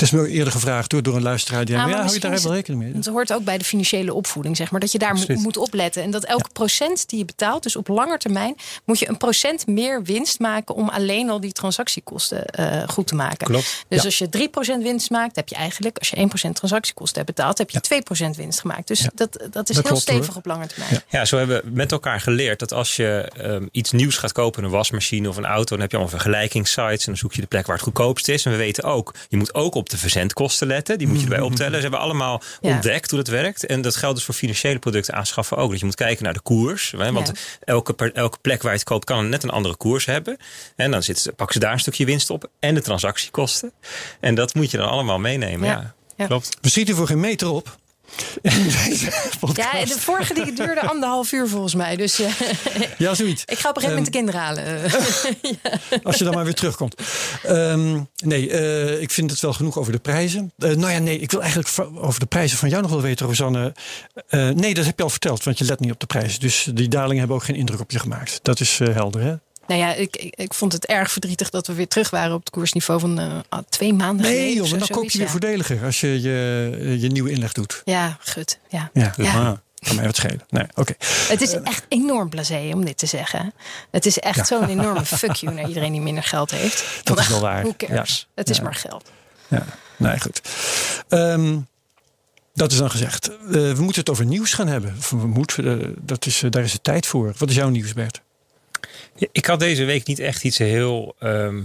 Het 0.00 0.12
is 0.12 0.18
me 0.20 0.28
eerder 0.28 0.52
gevraagd 0.52 0.90
door, 0.90 1.02
door 1.02 1.16
een 1.16 1.22
luisteraar. 1.22 1.64
Die 1.64 1.74
Ah, 1.76 1.80
maar 1.82 1.90
ja, 1.90 2.00
hou 2.00 2.12
je 2.14 2.20
daar 2.20 2.30
wel 2.30 2.40
is 2.40 2.46
rekening 2.46 2.82
mee? 2.82 2.92
Het 2.94 3.06
hoort 3.06 3.32
ook 3.32 3.44
bij 3.44 3.58
de 3.58 3.64
financiële 3.64 4.14
opvoeding, 4.14 4.56
zeg 4.56 4.70
maar. 4.70 4.80
Dat 4.80 4.92
je 4.92 4.98
daar 4.98 5.14
mo- 5.14 5.24
moet 5.40 5.56
opletten. 5.56 6.02
En 6.02 6.10
dat 6.10 6.24
elke 6.24 6.48
procent 6.52 7.08
die 7.08 7.18
je 7.18 7.24
betaalt, 7.24 7.62
dus 7.62 7.76
op 7.76 7.88
lange 7.88 8.18
termijn, 8.18 8.54
moet 8.84 8.98
je 8.98 9.08
een 9.08 9.16
procent 9.16 9.66
meer 9.66 10.02
winst 10.02 10.38
maken 10.38 10.74
om 10.74 10.88
alleen 10.88 11.30
al 11.30 11.40
die 11.40 11.52
transactiekosten 11.52 12.44
eh, 12.46 12.88
goed 12.88 13.06
te 13.06 13.14
maken. 13.14 13.46
Klopt. 13.46 13.84
Dus 13.88 13.98
Ja. 13.98 14.04
als 14.04 14.18
je 14.18 14.28
3% 14.28 14.82
winst 14.82 15.10
maakt, 15.10 15.36
heb 15.36 15.48
je 15.48 15.54
eigenlijk, 15.54 15.98
als 15.98 16.08
je 16.10 16.16
1% 16.16 16.54
transactiekosten 16.56 17.22
hebt 17.24 17.36
betaald, 17.36 17.58
heb 17.58 17.70
je 17.70 17.80
2% 17.80 18.36
winst 18.36 18.60
gemaakt. 18.60 18.88
Dus 18.88 19.08
dat, 19.14 19.32
dat 19.32 19.38
is 19.40 19.50
Dat 19.50 19.66
heel 19.74 19.82
klopt, 19.82 20.00
stevig 20.00 20.26
hoor. 20.26 20.36
op 20.36 20.46
lange 20.46 20.66
termijn. 20.66 21.02
Ja, 21.08 21.24
zo 21.24 21.36
hebben 21.38 21.62
we 21.64 21.70
met 21.72 21.92
elkaar 21.92 22.20
geleerd 22.20 22.58
dat 22.58 22.72
als 22.72 22.96
je 22.96 23.30
ehm, 23.36 23.66
iets 23.72 23.90
nieuws 23.92 24.16
gaat 24.16 24.32
kopen, 24.32 24.64
een 24.64 24.70
wasmachine 24.70 25.28
of 25.28 25.36
een 25.36 25.44
auto, 25.46 25.68
dan 25.70 25.80
heb 25.80 25.90
je 25.90 25.96
allemaal 25.96 26.18
vergelijkingssites 26.18 26.98
en 27.00 27.06
dan 27.12 27.16
zoek 27.16 27.32
je 27.32 27.40
de 27.40 27.46
plek 27.46 27.66
waar 27.66 27.76
het 27.76 27.84
goedkoopst 27.84 28.28
is. 28.28 28.44
En 28.44 28.50
we 28.50 28.56
weten 28.56 28.84
ook, 28.84 29.14
je 29.28 29.36
moet 29.36 29.54
ook 29.54 29.74
op 29.74 29.88
de 29.90 29.98
verzendkosten 29.98 30.66
letten. 30.66 30.98
Die 30.98 31.06
moet 31.06 31.16
je 31.16 31.22
erbij 31.22 31.40
optellen. 31.40 31.74
Ze 31.74 31.80
hebben 31.80 32.00
allemaal 32.00 32.42
Ja. 32.60 32.70
ontdekt 32.74 33.10
hoe 33.10 33.18
dat 33.22 33.28
werkt. 33.28 33.66
En 33.66 33.80
dat 33.82 33.96
geldt 33.96 34.16
dus 34.16 34.24
voor 34.24 34.34
financiële 34.34 34.78
producten 34.78 35.14
aanschaffen 35.14 35.56
ook. 35.56 35.70
Dat 35.70 35.78
je 35.80 35.84
moet 35.86 35.94
kijken 35.94 36.24
naar 36.24 36.32
de 36.32 36.40
koers. 36.40 36.90
hè, 36.96 37.12
Want 37.12 37.26
Ja. 37.26 37.32
elke, 37.64 38.12
elke 38.12 38.38
plek 38.40 38.62
waar 38.62 38.72
je 38.72 38.78
het 38.78 38.86
koopt 38.88 39.04
kan 39.04 39.28
net 39.28 39.42
een 39.42 39.50
andere 39.50 39.76
koers 39.76 40.04
hebben. 40.06 40.36
En 40.76 40.90
dan 40.90 41.02
zitten 41.02 41.24
ze, 41.24 41.32
pakken 41.32 41.54
ze 41.54 41.60
daar 41.60 41.72
een 41.72 41.78
stukje 41.80 42.04
winst 42.04 42.30
op. 42.30 42.50
En 42.60 42.74
de 42.74 42.82
transactiekosten. 42.82 43.72
En 44.20 44.34
dat 44.34 44.54
moet 44.54 44.70
je 44.70 44.76
dan 44.76 44.88
allemaal 44.88 45.18
meenemen. 45.18 45.68
Ja. 45.68 45.72
Ja, 45.72 45.94
Ja. 46.16 46.26
klopt. 46.26 46.56
We 46.60 46.68
schieten 46.68 46.94
voor 46.96 47.06
geen 47.06 47.20
meter 47.20 47.48
op. 47.48 47.78
Ja, 49.54 49.84
de 49.84 49.94
vorige 49.98 50.34
die 50.34 50.52
duurde 50.52 50.80
anderhalf 50.80 51.32
uur 51.32 51.48
volgens 51.48 51.74
mij. 51.74 51.96
Dus 51.96 52.20
eh, 52.20 52.30
Ja, 52.98 53.14
zoiets. 53.14 53.42
ik 53.46 53.58
ga 53.58 53.68
op 53.68 53.76
een 53.76 53.82
gegeven 53.82 53.88
moment 53.88 54.04
de 54.04 54.10
kinderen 54.10 54.40
halen. 54.40 54.64
Eh, 55.90 55.98
Als 56.02 56.16
je 56.16 56.24
dan 56.24 56.34
maar 56.34 56.44
weer 56.44 56.54
terugkomt. 56.54 56.94
Ehm, 57.42 58.00
nee, 58.24 58.50
eh, 58.50 59.00
ik 59.02 59.10
vind 59.10 59.30
het 59.30 59.40
wel 59.40 59.52
genoeg 59.52 59.78
over 59.78 59.92
de 59.92 59.98
prijzen. 59.98 60.52
Eh, 60.58 60.70
nou 60.70 60.92
ja, 60.92 60.98
nee, 60.98 61.18
ik 61.18 61.30
wil 61.30 61.40
eigenlijk 61.42 61.88
over 61.94 62.20
de 62.20 62.26
prijzen 62.26 62.58
van 62.58 62.68
jou 62.68 62.82
nog 62.82 62.90
wel 62.90 63.00
weten, 63.00 63.26
Rosanne. 63.26 63.72
Nee, 64.30 64.74
dat 64.74 64.84
heb 64.84 64.96
je 64.98 65.02
al 65.02 65.10
verteld, 65.10 65.44
want 65.44 65.58
je 65.58 65.64
let 65.64 65.80
niet 65.80 65.92
op 65.92 66.00
de 66.00 66.06
prijzen. 66.06 66.40
Dus 66.40 66.68
die 66.74 66.88
dalingen 66.88 67.18
hebben 67.18 67.36
ook 67.36 67.44
geen 67.44 67.56
indruk 67.56 67.80
op 67.80 67.90
je 67.90 67.98
gemaakt. 67.98 68.38
Dat 68.42 68.60
is 68.60 68.78
helder, 68.78 69.22
hè? 69.22 69.34
Nou 69.70 69.82
ja, 69.82 69.94
ik, 69.94 70.16
ik, 70.16 70.34
ik 70.36 70.54
vond 70.54 70.72
het 70.72 70.86
erg 70.86 71.10
verdrietig 71.12 71.50
dat 71.50 71.66
we 71.66 71.72
weer 71.72 71.88
terug 71.88 72.10
waren 72.10 72.34
op 72.34 72.40
het 72.40 72.50
koersniveau 72.50 73.00
van 73.00 73.18
eh, 73.18 73.58
twee 73.68 73.92
maanden 73.94 74.26
Nee, 74.26 74.34
geleden. 74.34 74.56
joh, 74.56 74.66
zo, 74.66 74.76
dan 74.76 74.88
koop 74.88 75.10
je 75.10 75.18
weer 75.18 75.28
voordeliger 75.28 75.84
als 75.84 76.00
je 76.00 76.20
je, 76.20 76.96
je 77.00 77.08
nieuwe 77.08 77.30
inleg 77.30 77.52
doet. 77.52 77.82
ja. 77.84 77.92
ja, 78.04 78.18
goed. 78.32 78.58
Ja. 78.68 78.90
Ja, 78.92 79.12
Ja. 79.16 79.32
Ah, 79.32 79.52
kan 79.86 79.96
mij 79.96 80.04
wat 80.04 80.16
schelen. 80.16 80.40
Nee, 80.48 80.64
oké. 80.74 80.94
Het 81.28 81.40
is 81.40 81.52
echt 81.52 81.84
enorm 81.88 82.28
blasé 82.28 82.70
om 82.74 82.84
dit 82.84 82.98
te 82.98 83.06
zeggen. 83.06 83.52
Het 83.90 84.06
is 84.06 84.18
echt 84.18 84.46
zo'n 84.46 84.68
enorme 84.78 85.04
fuck 85.04 85.32
you 85.32 85.54
naar 85.54 85.68
iedereen 85.68 85.92
die 85.92 86.00
minder 86.00 86.22
geld 86.22 86.50
heeft. 86.50 86.84
Dat 87.02 87.18
is 87.18 87.28
wel 87.28 87.40
waar. 87.40 87.76
Cares? 87.76 88.28
Het 88.34 88.50
is 88.50 88.60
maar 88.60 88.74
geld. 88.74 89.10
Ja, 89.48 89.64
nee, 89.96 90.20
goed. 90.20 90.40
Ehm, 91.08 91.58
dat 92.54 92.72
is 92.72 92.78
dan 92.78 92.90
gezegd. 92.90 93.28
Eh, 93.28 93.36
we 93.52 93.74
moeten 93.82 94.00
het 94.00 94.10
over 94.10 94.24
nieuws 94.24 94.52
gaan 94.54 94.66
hebben. 94.68 94.94
Of 94.98 95.10
We 95.10 95.26
moeten, 95.26 95.80
eh, 95.80 95.88
dat 96.00 96.26
is, 96.26 96.42
daar 96.50 96.62
is 96.62 96.72
het 96.72 96.84
tijd 96.84 97.06
voor. 97.06 97.34
Wat 97.38 97.48
is 97.50 97.54
jouw 97.54 97.68
nieuws, 97.68 97.92
Bert? 97.92 98.20
Ik 99.32 99.46
had 99.46 99.58
deze 99.60 99.84
week 99.84 100.06
niet 100.06 100.18
echt 100.18 100.44
iets 100.44 100.58
heel. 100.58 101.14
ehm, 101.18 101.60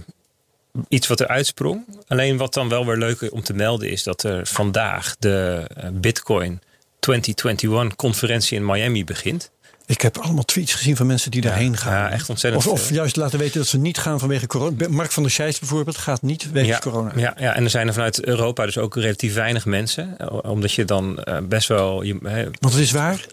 iets 0.87 1.07
wat 1.07 1.19
er 1.19 1.27
uitsprong. 1.27 1.85
Alleen 2.07 2.37
wat 2.37 2.53
dan 2.53 2.69
wel 2.69 2.85
weer 2.85 2.97
leuk 2.97 3.27
om 3.31 3.43
te 3.43 3.53
melden 3.53 3.89
is 3.89 4.03
dat 4.03 4.23
er 4.23 4.45
vandaag 4.47 5.15
de 5.19 5.67
eh, 5.75 5.89
Bitcoin 5.93 6.61
2021 6.99 7.95
conferentie 7.95 8.57
in 8.57 8.65
Miami 8.65 9.03
begint. 9.03 9.51
Ik 9.87 10.01
heb 10.01 10.17
allemaal 10.17 10.43
tweets 10.43 10.73
gezien 10.73 10.95
van 10.95 11.05
mensen 11.07 11.31
die 11.31 11.41
daarheen 11.41 11.77
gaan. 11.77 11.93
Ja, 11.93 12.11
echt 12.11 12.29
ontzettend 12.29 12.65
Of, 12.65 12.71
of 12.71 12.89
juist 12.89 13.15
laten 13.15 13.39
weten 13.39 13.57
dat 13.59 13.67
ze 13.67 13.77
niet 13.77 13.97
gaan 13.97 14.19
vanwege 14.19 14.47
corona. 14.47 14.87
Mark 14.89 15.11
van 15.11 15.23
der 15.23 15.31
Scheijs 15.31 15.59
bijvoorbeeld 15.59 15.97
gaat 15.97 16.21
niet 16.21 16.51
wegens 16.51 16.73
Ja, 16.73 16.79
corona. 16.79 17.11
ja, 17.15 17.33
ja, 17.39 17.55
en 17.55 17.63
er 17.63 17.69
zijn 17.69 17.87
er 17.87 17.93
vanuit 17.93 18.23
Europa 18.25 18.65
dus 18.65 18.77
ook 18.77 18.95
relatief 18.95 19.33
weinig 19.33 19.65
mensen. 19.65 20.17
eh, 20.17 20.37
Omdat 20.51 20.71
je 20.71 20.85
dan 20.85 21.23
eh, 21.23 21.37
best 21.43 21.67
wel. 21.67 22.01
Je, 22.01 22.17
Want 22.59 22.73
het 22.73 22.83
is 22.83 22.91
waar. 22.91 23.25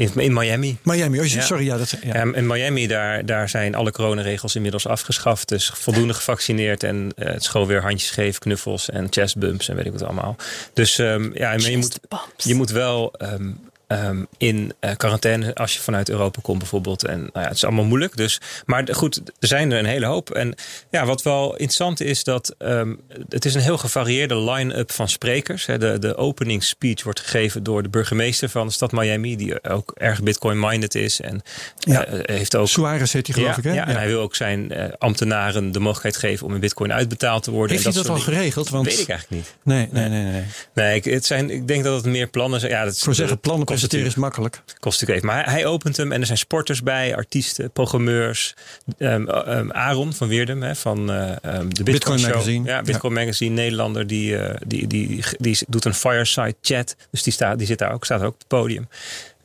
In, 0.00 0.10
in 0.14 0.32
Miami. 0.32 0.76
Miami, 0.82 1.18
oh, 1.20 1.26
Ja. 1.26 1.40
sorry. 1.40 1.64
Ja, 1.64 1.76
dat, 1.76 1.90
ja. 1.90 2.14
Ja, 2.14 2.32
in 2.34 2.46
Miami, 2.46 2.86
daar, 2.86 3.26
daar 3.26 3.48
zijn 3.48 3.74
alle 3.74 3.90
coronaregels 3.92 4.54
inmiddels 4.54 4.86
afgeschaft. 4.86 5.48
Dus 5.48 5.70
voldoende 5.74 6.14
gevaccineerd. 6.14 6.82
En 6.82 7.12
eh, 7.16 7.26
het 7.32 7.40
is 7.40 7.48
gewoon 7.48 7.66
weer 7.66 7.82
handjes 7.82 8.10
geven, 8.10 8.40
knuffels 8.40 8.90
en 8.90 9.06
chestbumps 9.10 9.68
en 9.68 9.76
weet 9.76 9.86
ik 9.86 9.92
wat 9.92 10.02
allemaal. 10.02 10.36
Dus 10.72 10.98
ehm, 10.98 11.30
ja, 11.34 11.52
je 11.52 11.76
moet, 11.76 12.00
je 12.36 12.54
moet 12.54 12.70
wel 12.70 13.12
ehm, 13.12 13.50
ehm, 13.90 14.24
in 14.38 14.72
eh, 14.80 14.96
quarantaine 14.96 15.54
als 15.54 15.74
je 15.74 15.80
vanuit 15.80 16.08
Europa 16.08 16.38
komt 16.42 16.58
bijvoorbeeld. 16.58 17.04
En 17.04 17.18
nou 17.18 17.30
ja, 17.32 17.42
het 17.42 17.56
is 17.56 17.64
allemaal 17.64 17.84
moeilijk. 17.84 18.16
Dus, 18.16 18.40
maar 18.66 18.88
goed, 18.90 19.16
er 19.38 19.48
zijn 19.48 19.72
er 19.72 19.78
een 19.78 19.84
hele 19.84 20.06
hoop. 20.06 20.30
En 20.30 20.54
ja, 20.90 21.06
wat 21.06 21.22
wel 21.22 21.50
interessant 21.50 22.00
is 22.00 22.24
dat 22.24 22.54
ehm, 22.58 22.94
het 23.28 23.44
is 23.44 23.54
een 23.54 23.60
heel 23.60 23.78
gevarieerde 23.78 24.36
line-up 24.40 24.92
van 24.92 25.08
sprekers. 25.08 25.66
Hè. 25.66 25.78
De, 25.78 25.98
de 25.98 26.16
opening 26.16 26.64
speech 26.64 27.02
wordt 27.02 27.20
gegeven 27.20 27.62
door 27.62 27.82
de 27.82 27.88
burgemeester 27.88 28.48
van 28.48 28.66
de 28.66 28.72
stad 28.72 28.92
Miami. 28.92 29.36
Die 29.36 29.64
ook 29.64 29.92
erg 29.96 30.22
bitcoin-minded 30.22 30.94
is. 30.94 31.20
En 31.20 31.40
Ja. 31.78 32.04
eh, 32.04 32.18
heeft 32.34 32.56
ook 32.56 32.68
Suarez 32.68 33.12
heet 33.12 33.26
hij 33.26 33.34
geloof 33.36 33.50
ja, 33.50 33.58
ik, 33.58 33.64
hè? 33.64 33.72
ja, 33.72 33.86
en 33.88 33.96
hij 33.96 34.06
wil 34.06 34.20
ook 34.20 34.34
zijn 34.34 34.72
eh, 34.72 34.84
ambtenaren 34.98 35.72
de 35.72 35.78
mogelijkheid 35.80 36.16
geven 36.16 36.46
om 36.46 36.54
in 36.54 36.60
bitcoin 36.60 36.92
uitbetaald 36.92 37.42
te 37.42 37.50
worden. 37.50 37.76
Heeft 37.76 37.86
en 37.86 37.92
hij 37.92 38.02
dat 38.02 38.12
al 38.12 38.18
geregeld? 38.22 38.68
Want, 38.68 38.86
Weet 38.86 38.98
ik 39.00 39.08
eigenlijk 39.08 39.42
niet. 39.42 39.54
Nee, 39.62 39.88
nee, 39.90 40.08
nee. 40.08 40.32
nee. 40.32 40.44
Nee, 40.74 40.94
ik, 40.96 41.04
het 41.04 41.24
zijn, 41.26 41.50
ik 41.50 41.68
denk 41.68 41.84
dat 41.84 41.96
het 41.96 42.04
meer 42.12 42.26
plannen 42.26 42.60
zijn. 42.60 42.72
Ja, 42.72 42.84
dat 42.84 42.96
zou 42.96 43.14
zeggen, 43.14 43.38
plannen 43.40 43.66
presenteren 43.80 44.06
is 44.06 44.14
makkelijk. 44.14 44.62
kost 44.78 45.00
natuurlijk 45.00 45.24
even. 45.24 45.36
Maar 45.36 45.50
hij, 45.52 45.66
opent 45.66 45.96
hem 45.96 46.12
en 46.12 46.20
er 46.20 46.26
zijn 46.26 46.38
sporters 46.38 46.82
bij, 46.82 47.16
artiesten, 47.16 47.70
programmeurs. 47.70 48.54
Ehm, 48.98 49.70
Aaron 49.70 50.12
van 50.12 50.28
Weerdem 50.28 50.62
hè, 50.62 50.74
van 50.74 51.10
eh, 51.10 51.44
ehm, 51.44 51.68
de 51.68 51.82
Bitcoin. 51.82 52.20
Magazine. 52.20 52.68
Ja, 52.68 52.82
Bitcoin 52.82 53.12
Magazine, 53.12 53.54
Nederlander. 53.54 54.06
Die, 54.06 54.36
eh, 54.36 54.56
die, 54.66 54.86
die, 54.86 55.24
die, 55.38 55.58
doet 55.68 55.84
een 55.84 55.94
fireside 55.94 56.54
chat. 56.60 56.96
Dus 57.10 57.22
die, 57.22 57.32
staat, 57.32 57.58
die 57.58 57.66
zit 57.66 57.78
daar 57.78 57.92
ook, 57.92 58.04
staat 58.04 58.22
ook 58.22 58.32
op 58.32 58.38
het 58.38 58.48
podium. 58.48 58.88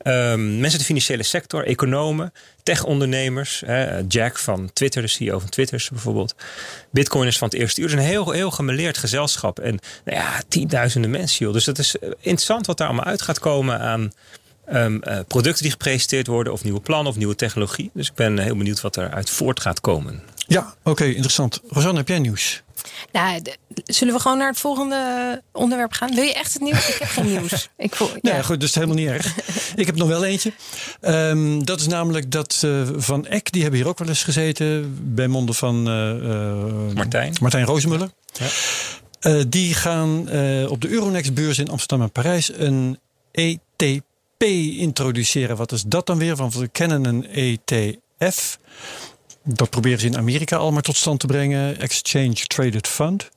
Ehm, 0.06 0.50
mensen 0.50 0.70
uit 0.70 0.78
de 0.78 0.84
financiële 0.84 1.22
sector, 1.22 1.64
economen, 1.64 2.32
tech-ondernemers. 2.62 3.62
Jack 4.08 4.38
van 4.38 4.70
Twitter, 4.72 5.02
de 5.02 5.08
CEO 5.08 5.38
van 5.38 5.48
Twitter 5.48 5.88
bijvoorbeeld. 5.92 6.34
Bitcoiners 6.90 7.38
van 7.38 7.48
het 7.48 7.58
eerste 7.58 7.80
uur. 7.80 7.88
Het 7.88 7.98
is 7.98 8.02
een 8.02 8.08
heel, 8.10 8.30
heel 8.30 8.50
gemeleerd 8.50 8.98
gezelschap. 8.98 9.58
En 9.58 9.78
nou 10.04 10.18
ja, 10.18 10.42
tienduizenden 10.48 11.10
mensen. 11.10 11.44
Joh. 11.44 11.54
Dus 11.54 11.64
dat 11.64 11.78
is 11.78 11.98
eh, 11.98 12.08
interessant 12.08 12.66
wat 12.66 12.78
daar 12.78 12.86
allemaal 12.86 13.04
uit 13.04 13.22
gaat 13.22 13.38
komen 13.38 13.80
aan 13.80 14.12
ehm, 14.66 14.98
eh, 15.00 15.18
producten 15.26 15.62
die 15.62 15.70
gepresenteerd 15.70 16.26
worden. 16.26 16.52
Of 16.52 16.64
nieuwe 16.64 16.80
plannen 16.80 17.12
of 17.12 17.16
nieuwe 17.18 17.34
technologie. 17.34 17.90
Dus 17.94 18.08
ik 18.08 18.14
ben 18.14 18.38
heel 18.38 18.56
benieuwd 18.56 18.80
wat 18.80 18.96
eruit 18.96 19.30
voort 19.30 19.60
gaat 19.60 19.80
komen. 19.80 20.22
Ja, 20.46 20.74
oké, 20.82 21.04
interessant. 21.04 21.60
Rosanne, 21.68 21.98
heb 21.98 22.08
jij 22.08 22.18
nieuws? 22.18 22.62
Nou, 23.12 23.42
zullen 23.84 24.14
we 24.14 24.20
gewoon 24.20 24.38
naar 24.38 24.48
het 24.48 24.58
volgende 24.58 25.42
onderwerp 25.52 25.92
gaan? 25.92 26.14
Wil 26.14 26.24
je 26.24 26.34
echt 26.34 26.52
het 26.52 26.62
nieuws? 26.62 26.88
Ik 26.88 26.94
heb 26.98 27.08
geen 27.08 27.26
nieuws. 27.38 27.68
Ik 27.76 27.94
voel, 27.94 28.08
Nee, 28.20 28.34
ja. 28.34 28.42
goed, 28.42 28.60
dus 28.60 28.74
helemaal 28.74 28.96
niet 28.96 29.08
erg. 29.08 29.34
Ik 29.76 29.86
heb 29.86 29.96
nog 29.96 30.08
wel 30.08 30.24
eentje. 30.24 30.52
Ehm, 31.00 31.58
dat 31.64 31.80
is 31.80 31.86
namelijk 31.86 32.30
dat 32.30 32.60
eh, 32.64 32.82
Van 32.96 33.26
Eck, 33.26 33.52
die 33.52 33.62
hebben 33.62 33.80
hier 33.80 33.88
ook 33.88 33.98
wel 33.98 34.08
eens 34.08 34.22
gezeten. 34.24 34.96
Bij 35.14 35.26
monden 35.28 35.54
van 35.54 35.88
eh, 35.88 36.30
eh, 36.30 36.94
Martijn. 36.94 37.34
Martijn 37.40 37.64
Roosmuller. 37.64 38.10
Ja. 38.32 38.46
Eh, 39.20 39.40
die 39.48 39.74
gaan 39.74 40.28
eh, 40.28 40.70
op 40.70 40.80
de 40.80 40.88
Euronext-beurs 40.88 41.58
in 41.58 41.68
Amsterdam 41.70 42.02
en 42.06 42.12
Parijs 42.12 42.52
een 42.58 42.98
ETP 43.32 44.42
introduceren. 44.78 45.56
Wat 45.56 45.72
is 45.72 45.82
dat 45.82 46.06
dan 46.06 46.18
weer? 46.18 46.36
Want 46.36 46.54
we 46.54 46.68
kennen 46.68 47.04
een 47.04 47.26
ETF. 47.32 48.58
Dat 49.48 49.70
proberen 49.70 49.98
ze 49.98 50.06
in 50.06 50.16
Amerika 50.16 50.56
al 50.56 50.72
maar 50.72 50.82
tot 50.82 50.96
stand 50.96 51.20
te 51.20 51.26
brengen. 51.26 51.80
Exchange 51.80 52.34
Traded 52.34 52.88
Fund. 52.88 53.30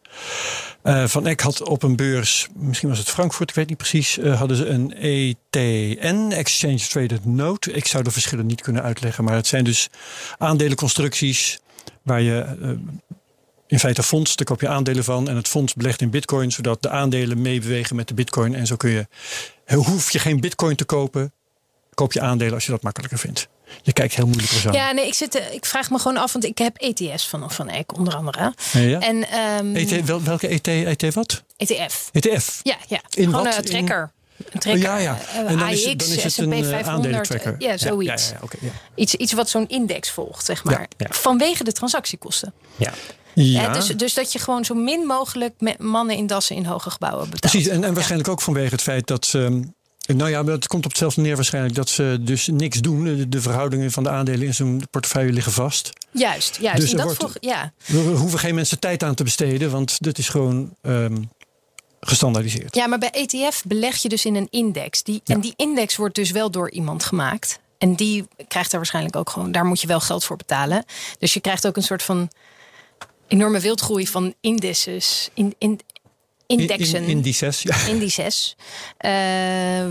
Eh, 0.81 1.07
Van 1.07 1.27
Eck 1.27 1.39
had 1.39 1.61
op 1.61 1.83
een 1.83 1.95
beurs, 1.95 2.47
misschien 2.53 2.89
was 2.89 2.97
het 2.97 3.09
Frankfurt, 3.09 3.49
ik 3.49 3.55
weet 3.55 3.69
niet 3.69 3.77
precies, 3.77 4.17
eh, 4.17 4.37
hadden 4.37 4.57
ze 4.57 4.65
een 4.65 4.93
ETN, 4.97 6.31
Exchange 6.31 6.77
Traded 6.77 7.25
Note. 7.25 7.71
Ik 7.71 7.85
zou 7.85 8.03
de 8.03 8.11
verschillen 8.11 8.45
niet 8.45 8.61
kunnen 8.61 8.83
uitleggen, 8.83 9.23
maar 9.23 9.35
het 9.35 9.47
zijn 9.47 9.63
dus 9.63 9.89
aandelenconstructies 10.37 11.59
waar 12.01 12.21
je 12.21 12.57
eh, 12.61 12.69
in 13.67 13.79
feite 13.79 14.03
fonds, 14.03 14.35
daar 14.35 14.45
koop 14.45 14.61
je 14.61 14.67
aandelen 14.67 15.03
van 15.03 15.29
en 15.29 15.35
het 15.35 15.47
fonds 15.47 15.73
belegt 15.73 16.01
in 16.01 16.09
bitcoin, 16.09 16.51
zodat 16.51 16.81
de 16.81 16.89
aandelen 16.89 17.41
meebewegen 17.41 17.95
met 17.95 18.07
de 18.07 18.13
bitcoin. 18.13 18.55
En 18.55 18.67
zo 18.67 18.75
kun 18.75 18.89
je, 18.89 19.07
hoef 19.75 20.11
je 20.11 20.19
geen 20.19 20.39
bitcoin 20.39 20.75
te 20.75 20.85
kopen, 20.85 21.33
koop 21.93 22.13
je 22.13 22.21
aandelen 22.21 22.53
als 22.53 22.65
je 22.65 22.71
dat 22.71 22.83
makkelijker 22.83 23.19
vindt. 23.19 23.49
Je 23.81 23.93
kijkt 23.93 24.15
heel 24.15 24.25
moeilijk 24.25 24.51
zo. 24.51 24.71
Ja, 24.71 24.91
nee, 24.91 25.07
ik, 25.07 25.13
zit, 25.13 25.35
eh, 25.35 25.53
ik 25.53 25.65
vraag 25.65 25.89
me 25.89 25.97
gewoon 25.99 26.17
af, 26.17 26.31
want 26.33 26.45
ik 26.45 26.57
heb 26.57 26.77
ETS 26.77 27.27
van 27.27 27.51
Van 27.51 27.69
Eck 27.69 27.97
onder 27.97 28.15
andere. 28.15 28.53
Ja? 28.73 28.99
En 28.99 29.29
ehm, 29.29 29.75
ET, 29.75 30.05
wel, 30.05 30.23
welke 30.23 30.47
ET, 30.47 30.67
ET 30.67 31.13
wat? 31.13 31.43
ETF. 31.57 32.09
ETF. 32.11 32.59
Ja, 32.63 32.75
ja. 32.87 33.01
In 33.13 33.23
gewoon 33.25 33.43
wat? 33.43 33.55
een 33.57 33.63
In- 33.63 33.69
tracker. 33.69 34.11
Een 34.51 34.59
tracker. 34.59 34.81
ja, 34.81 34.97
ja. 34.97 35.19
eh, 35.31 35.37
En 35.37 35.45
dan 35.57 35.61
AX, 35.67 35.71
is 35.73 35.85
het, 35.85 35.99
dan 35.99 36.07
is 36.09 36.23
het 36.23 36.31
S&P 36.33 36.39
een 36.41 36.51
eh, 36.53 36.59
500. 36.59 36.87
aandelentracker. 36.87 37.53
eh, 37.53 37.67
Ja, 37.67 37.77
zoiets. 37.77 38.23
Ja, 38.23 38.29
ja, 38.31 38.37
ja, 38.39 38.43
oké, 38.43 38.57
ja. 38.61 38.71
Iets, 38.95 39.15
iets 39.15 39.33
wat 39.33 39.49
zo'n 39.49 39.67
index 39.67 40.09
volgt, 40.11 40.45
zeg 40.45 40.63
maar. 40.63 40.79
Ja, 40.79 40.85
ja. 40.97 41.07
Vanwege 41.09 41.63
de 41.63 41.71
transactiekosten. 41.71 42.53
Ja. 42.75 42.93
Ja, 43.33 43.73
dus, 43.73 43.87
dus 43.87 44.13
dat 44.13 44.31
je 44.31 44.39
gewoon 44.39 44.65
zo 44.65 44.73
min 44.75 44.99
mogelijk 45.05 45.53
met 45.57 45.77
mannen 45.79 46.15
in 46.15 46.27
dassen 46.27 46.55
in 46.55 46.65
hoge 46.65 46.89
gebouwen 46.89 47.29
betaalt. 47.29 47.51
precies. 47.51 47.67
En, 47.71 47.83
en 47.83 47.93
waarschijnlijk 47.93 48.29
ook 48.29 48.41
vanwege 48.41 48.69
het 48.71 48.81
feit 48.81 49.07
dat 49.07 49.25
ze... 49.25 49.61
Nou 50.15 50.29
ja, 50.29 50.43
maar 50.43 50.53
het 50.53 50.67
komt 50.67 50.83
op 50.85 50.89
hetzelfde 50.91 51.21
neer 51.21 51.35
waarschijnlijk 51.35 51.75
dat 51.75 51.89
ze 51.89 52.17
dus 52.21 52.47
niks 52.47 52.79
doen. 52.81 53.25
De, 53.29 53.41
verhoudingen 53.41 53.91
van 53.91 54.03
de 54.03 54.09
aandelen 54.09 54.45
in 54.47 54.53
zo'n 54.53 54.83
portefeuille 54.91 55.31
liggen 55.31 55.51
vast. 55.51 55.91
Juist, 56.11 56.57
juist. 56.61 56.81
Dus 56.81 56.91
en 56.91 56.97
dat 56.97 57.05
wordt- 57.05 57.19
vroeg, 57.19 57.37
ja. 57.39 57.73
We 57.85 57.97
hoeven 57.97 58.39
geen 58.39 58.55
mensen 58.55 58.79
tijd 58.79 59.03
aan 59.03 59.15
te 59.15 59.23
besteden, 59.23 59.71
want 59.71 59.97
dit 60.03 60.17
is 60.17 60.29
gewoon 60.29 60.75
ehm, 60.81 61.15
gestandaardiseerd. 61.99 62.75
ja, 62.75 62.87
maar 62.87 62.99
bij 62.99 63.11
ETF 63.11 63.63
beleg 63.67 63.97
je 63.97 64.09
dus 64.09 64.25
in 64.25 64.35
een 64.35 64.47
index. 64.49 65.03
Die, 65.03 65.21
En 65.25 65.39
die 65.39 65.53
index 65.55 65.95
wordt 65.95 66.15
dus 66.15 66.31
wel 66.31 66.51
door 66.51 66.71
iemand 66.71 67.03
gemaakt. 67.03 67.59
En 67.77 67.95
die 67.95 68.27
krijgt 68.47 68.69
daar 68.71 68.79
waarschijnlijk 68.79 69.15
ook 69.15 69.29
gewoon, 69.29 69.51
daar 69.51 69.65
moet 69.65 69.81
je 69.81 69.87
wel 69.87 69.99
geld 69.99 70.23
voor 70.23 70.37
betalen. 70.37 70.85
Dus 71.19 71.33
je 71.33 71.39
krijgt 71.39 71.67
ook 71.67 71.75
een 71.77 71.83
soort 71.83 72.03
van 72.03 72.29
enorme 73.27 73.59
wildgroei 73.59 74.07
van 74.07 74.33
indices, 74.41 75.29
in, 75.33 75.55
in, 75.57 75.79
indexen. 76.57 76.95
In, 76.95 77.03
in, 77.03 77.09
indices, 77.09 77.61
ja. 77.61 77.75
indices. 77.87 78.55
eh, 78.97 79.11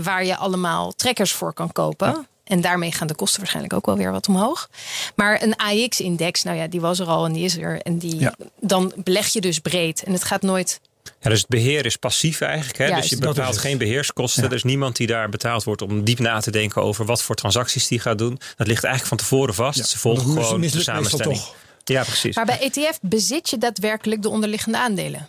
waar 0.03 0.25
je 0.25 0.35
allemaal 0.37 0.91
trekkers 0.95 1.31
voor 1.31 1.53
kan 1.53 1.71
kopen. 1.71 2.27
En 2.43 2.61
daarmee 2.61 2.91
gaan 2.91 3.07
de 3.07 3.15
kosten 3.15 3.39
waarschijnlijk 3.39 3.75
ook 3.75 3.85
wel 3.85 3.97
weer 3.97 4.11
wat 4.11 4.27
omhoog. 4.27 4.69
Maar 5.15 5.41
een 5.43 5.55
AX-index, 5.55 6.43
nou 6.43 6.57
ja, 6.57 6.67
die 6.67 6.81
was 6.81 6.99
er 6.99 7.07
al 7.07 7.25
en 7.25 7.33
die 7.33 7.43
is 7.43 7.57
er. 7.57 7.81
En 7.81 7.97
die, 7.97 8.19
Ja. 8.19 8.33
dan 8.59 8.93
beleg 8.95 9.27
je 9.27 9.41
dus 9.41 9.59
breed. 9.59 10.03
En 10.03 10.13
het 10.13 10.23
gaat 10.23 10.41
nooit. 10.41 10.79
Ja, 11.21 11.29
dus 11.29 11.39
het 11.39 11.47
beheer 11.47 11.85
is 11.85 11.95
passief 11.95 12.41
eigenlijk. 12.41 12.77
Hè? 12.77 12.85
Juist. 12.87 13.09
Dus 13.09 13.19
je 13.35 13.41
het. 13.41 13.57
geen 13.57 13.77
beheerskosten. 13.77 14.43
Ja. 14.43 14.49
Er 14.49 14.55
is 14.55 14.63
niemand 14.63 14.95
die 14.95 15.07
daar 15.07 15.29
betaald 15.29 15.63
wordt 15.63 15.81
om 15.81 16.03
diep 16.03 16.19
na 16.19 16.39
te 16.39 16.51
denken 16.51 16.81
over 16.81 17.05
wat 17.05 17.21
voor 17.23 17.35
transacties 17.35 17.87
die 17.87 17.99
gaat 17.99 18.17
doen. 18.17 18.39
Dat 18.55 18.67
ligt 18.67 18.83
eigenlijk 18.83 19.05
van 19.05 19.17
tevoren 19.17 19.53
vast. 19.53 19.77
Ja, 19.77 19.83
Ze 19.85 19.97
volgen 19.99 20.23
gewoon 20.23 20.61
de 20.61 20.81
samenstelling. 20.81 21.37
toch. 21.39 21.55
Ja, 21.83 22.03
precies. 22.03 22.35
Maar 22.35 22.45
bij 22.45 22.59
ETF 22.59 22.99
bezit 23.01 23.49
je 23.49 23.57
daadwerkelijk 23.57 24.21
de 24.21 24.29
onderliggende 24.29 24.77
aandelen. 24.77 25.27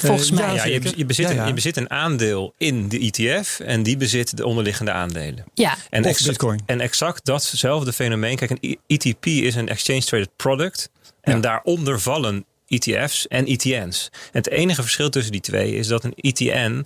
Volgens 0.00 0.30
Eh, 0.30 0.36
mij. 0.36 0.46
ja, 0.46 0.54
ja, 0.54 0.64
je, 0.64 0.92
je, 0.96 1.04
bezit, 1.06 1.24
Ja, 1.24 1.30
een- 1.30 1.36
ja. 1.36 1.46
je 1.46 1.52
bezit 1.52 1.76
een 1.76 1.90
aandeel 1.90 2.54
in 2.58 2.88
de 2.88 2.98
ETF 2.98 3.60
en 3.60 3.82
die 3.82 3.96
bezit 3.96 4.36
de 4.36 4.46
onderliggende 4.46 4.92
aandelen. 4.92 5.44
Ja, 5.54 5.76
En, 5.90 6.00
Of 6.04 6.06
exact, 6.10 6.28
Bitcoin. 6.28 6.60
en 6.66 6.80
exact 6.80 7.24
datzelfde 7.24 7.92
fenomeen. 7.92 8.36
Kijk, 8.36 8.50
een 8.50 8.78
ETP 8.86 9.26
is 9.26 9.54
een 9.54 9.68
Exchange 9.68 10.00
Traded 10.02 10.36
Product. 10.36 10.90
En 11.20 11.34
Ja. 11.34 11.40
daaronder 11.40 12.00
vallen 12.00 12.44
ETF's 12.68 13.26
en 13.28 13.46
ETN's. 13.46 14.10
En 14.12 14.18
het 14.32 14.48
enige 14.48 14.82
verschil 14.82 15.10
tussen 15.10 15.32
die 15.32 15.40
twee 15.40 15.74
is 15.74 15.86
dat 15.86 16.04
een 16.04 16.14
ETN... 16.16 16.84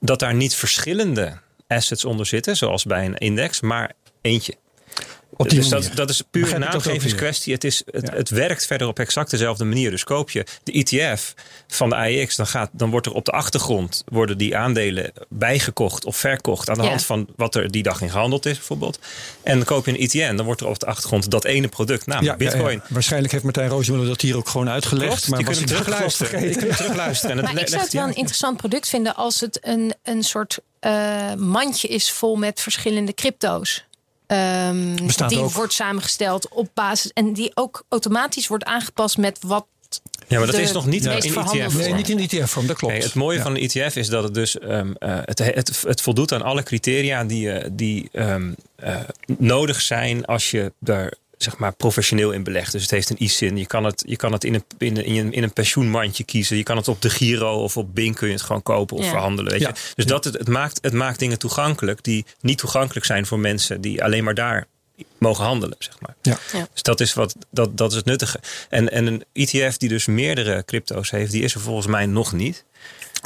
dat 0.00 0.18
daar 0.18 0.34
niet 0.34 0.54
verschillende 0.54 1.38
assets 1.68 2.04
onder 2.04 2.26
zitten, 2.26 2.56
zoals 2.56 2.84
bij 2.84 3.04
een 3.04 3.16
index, 3.16 3.60
maar 3.60 3.92
eentje. 4.20 4.54
Op 5.36 5.48
die 5.48 5.58
dus 5.58 5.90
dat, 5.94 6.10
is 6.10 6.22
puur 6.30 6.54
een 6.54 6.60
naamgevingskwestie. 6.60 7.52
Het, 7.52 7.64
is, 7.64 7.82
het, 7.90 8.06
Ja. 8.06 8.16
het 8.16 8.28
werkt 8.28 8.66
verder 8.66 8.86
op 8.88 8.98
exact 8.98 9.30
dezelfde 9.30 9.64
manier. 9.64 9.90
Dus 9.90 10.04
koop 10.04 10.30
je 10.30 10.46
de 10.62 10.72
ETF 10.72 11.34
van 11.68 11.88
de 11.88 11.94
AEX, 11.94 12.36
dan, 12.36 12.46
gaat, 12.46 12.70
dan 12.72 12.90
wordt 12.90 13.06
er 13.06 13.12
op 13.12 13.24
de 13.24 13.30
achtergrond 13.30 14.02
worden 14.06 14.38
die 14.38 14.56
aandelen 14.56 15.12
bijgekocht 15.28 16.04
of 16.04 16.16
verkocht 16.16 16.68
aan 16.70 16.76
de 16.76 16.82
Ja. 16.82 16.88
hand 16.88 17.04
van 17.04 17.26
wat 17.36 17.54
er 17.54 17.70
die 17.70 17.82
dag 17.82 18.00
in 18.00 18.10
gehandeld 18.10 18.46
is, 18.46 18.56
bijvoorbeeld. 18.56 18.98
En 19.42 19.56
dan 19.56 19.64
koop 19.64 19.86
je 19.86 19.92
een 19.92 19.98
ETN, 19.98 20.36
dan 20.36 20.44
wordt 20.44 20.60
er 20.60 20.66
op 20.66 20.78
de 20.78 20.86
achtergrond 20.86 21.30
dat 21.30 21.44
ene 21.44 21.68
product, 21.68 22.06
namelijk 22.06 22.40
Ja, 22.40 22.46
ja, 22.46 22.50
ja. 22.52 22.56
Bitcoin. 22.56 22.82
Waarschijnlijk 22.88 23.32
heeft 23.32 23.44
Martijn 23.44 23.68
Roosmuller 23.68 24.06
dat 24.06 24.20
hier 24.20 24.36
ook 24.36 24.48
gewoon 24.48 24.68
uitgelegd. 24.68 25.08
Klopt, 25.08 25.28
maar 25.28 25.38
je 25.40 25.44
was 25.44 25.56
kunt 25.56 25.70
hem 25.70 25.78
terugluisteren. 25.78 26.48
Je 26.48 26.56
kunt 26.56 26.76
terugluisteren. 26.76 27.30
En 27.38 27.44
het 27.44 27.52
Maar 27.54 27.62
ik 27.62 27.68
zou 27.68 27.82
het 27.82 27.92
wel 27.92 28.04
een 28.06 28.14
interessant 28.14 28.56
product 28.56 28.88
vinden 28.88 29.14
als 29.16 29.40
het 29.40 29.58
een, 29.62 29.94
een 30.02 30.22
soort 30.22 30.58
eh, 30.80 31.34
mandje 31.34 31.88
is 31.88 32.10
vol 32.10 32.36
met 32.36 32.60
verschillende 32.60 33.14
crypto's. 33.14 33.84
Ehm, 34.26 34.96
die 35.28 35.38
ook. 35.38 35.50
wordt 35.52 35.72
samengesteld 35.72 36.48
op 36.48 36.68
basis 36.74 37.12
en 37.12 37.32
die 37.32 37.50
ook 37.54 37.84
automatisch 37.88 38.46
wordt 38.48 38.64
aangepast 38.64 39.18
met 39.18 39.38
wat. 39.40 39.66
Ja, 40.28 40.38
maar 40.38 40.46
dat 40.46 40.56
de 40.56 40.62
is 40.62 40.72
nog 40.72 40.86
niet 40.86 41.04
in 41.04 41.10
ETF. 41.10 41.32
vorm. 41.32 41.76
Nee, 41.76 41.92
niet 41.92 42.08
in 42.08 42.18
ETF-vorm, 42.18 42.66
dat 42.66 42.76
klopt. 42.76 42.94
Nee, 42.94 43.02
het 43.02 43.14
mooie 43.14 43.36
Ja. 43.36 43.42
van 43.42 43.56
een 43.56 43.62
ETF 43.68 43.96
is 43.96 44.08
dat 44.08 44.22
het 44.22 44.34
dus 44.34 44.58
ehm, 44.58 44.92
eh, 44.98 45.18
het, 45.24 45.38
het, 45.38 45.82
het 45.86 46.00
voldoet 46.00 46.32
aan 46.32 46.42
alle 46.42 46.62
criteria 46.62 47.24
die, 47.24 47.50
eh, 47.52 47.70
die 47.72 48.08
ehm, 48.12 48.52
eh, 48.76 49.00
nodig 49.38 49.80
zijn 49.80 50.24
als 50.24 50.50
je 50.50 50.72
daar 50.78 51.12
zeg 51.36 51.56
maar 51.56 51.72
professioneel 51.72 52.30
in 52.32 52.42
belegt. 52.44 52.72
Dus 52.72 52.82
het 52.82 52.90
heeft 52.90 53.10
een 53.10 53.22
ISIN. 53.22 53.56
Je 53.56 53.66
kan 53.66 53.84
het, 53.84 54.02
je 54.06 54.16
kan 54.16 54.32
het 54.32 54.44
in, 54.44 54.54
een, 54.54 54.64
in, 54.78 54.96
een, 54.96 55.04
in, 55.04 55.16
een, 55.26 55.32
in 55.32 55.42
een 55.42 55.52
pensioenmandje 55.52 56.24
kiezen. 56.24 56.56
Je 56.56 56.62
kan 56.62 56.76
het 56.76 56.88
op 56.88 57.02
de 57.02 57.10
Giro 57.10 57.62
of 57.62 57.76
op 57.76 57.94
Bing 57.94 58.14
kun 58.16 58.26
je 58.26 58.32
het 58.32 58.42
gewoon 58.42 58.62
kopen 58.62 58.96
of 58.96 59.04
Ja. 59.04 59.10
verhandelen. 59.10 59.52
Weet 59.52 59.60
Ja. 59.60 59.68
je? 59.68 59.92
Dus 59.94 60.06
dat 60.06 60.24
het, 60.24 60.38
het, 60.38 60.48
maakt, 60.48 60.78
het 60.82 60.92
maakt 60.92 61.18
dingen 61.18 61.38
toegankelijk 61.38 62.02
die 62.04 62.24
niet 62.40 62.58
toegankelijk 62.58 63.06
zijn 63.06 63.26
voor 63.26 63.38
mensen 63.38 63.80
die 63.80 64.04
alleen 64.04 64.24
maar 64.24 64.34
daar 64.34 64.66
mogen 65.18 65.44
handelen. 65.44 65.76
Zeg 65.78 66.00
maar. 66.00 66.14
Ja. 66.22 66.38
Ja. 66.52 66.68
Dus 66.72 66.82
dat 66.82 67.00
is, 67.00 67.14
wat, 67.14 67.36
dat, 67.50 67.76
dat 67.76 67.90
is 67.90 67.96
het 67.96 68.04
nuttige. 68.06 68.40
En, 68.68 68.90
en 68.92 69.06
een 69.06 69.24
ETF 69.32 69.76
die 69.76 69.88
dus 69.88 70.06
meerdere 70.06 70.64
crypto's 70.64 71.10
heeft, 71.10 71.30
die 71.32 71.42
is 71.42 71.54
er 71.54 71.60
volgens 71.60 71.86
mij 71.86 72.06
nog 72.06 72.32
niet. 72.32 72.64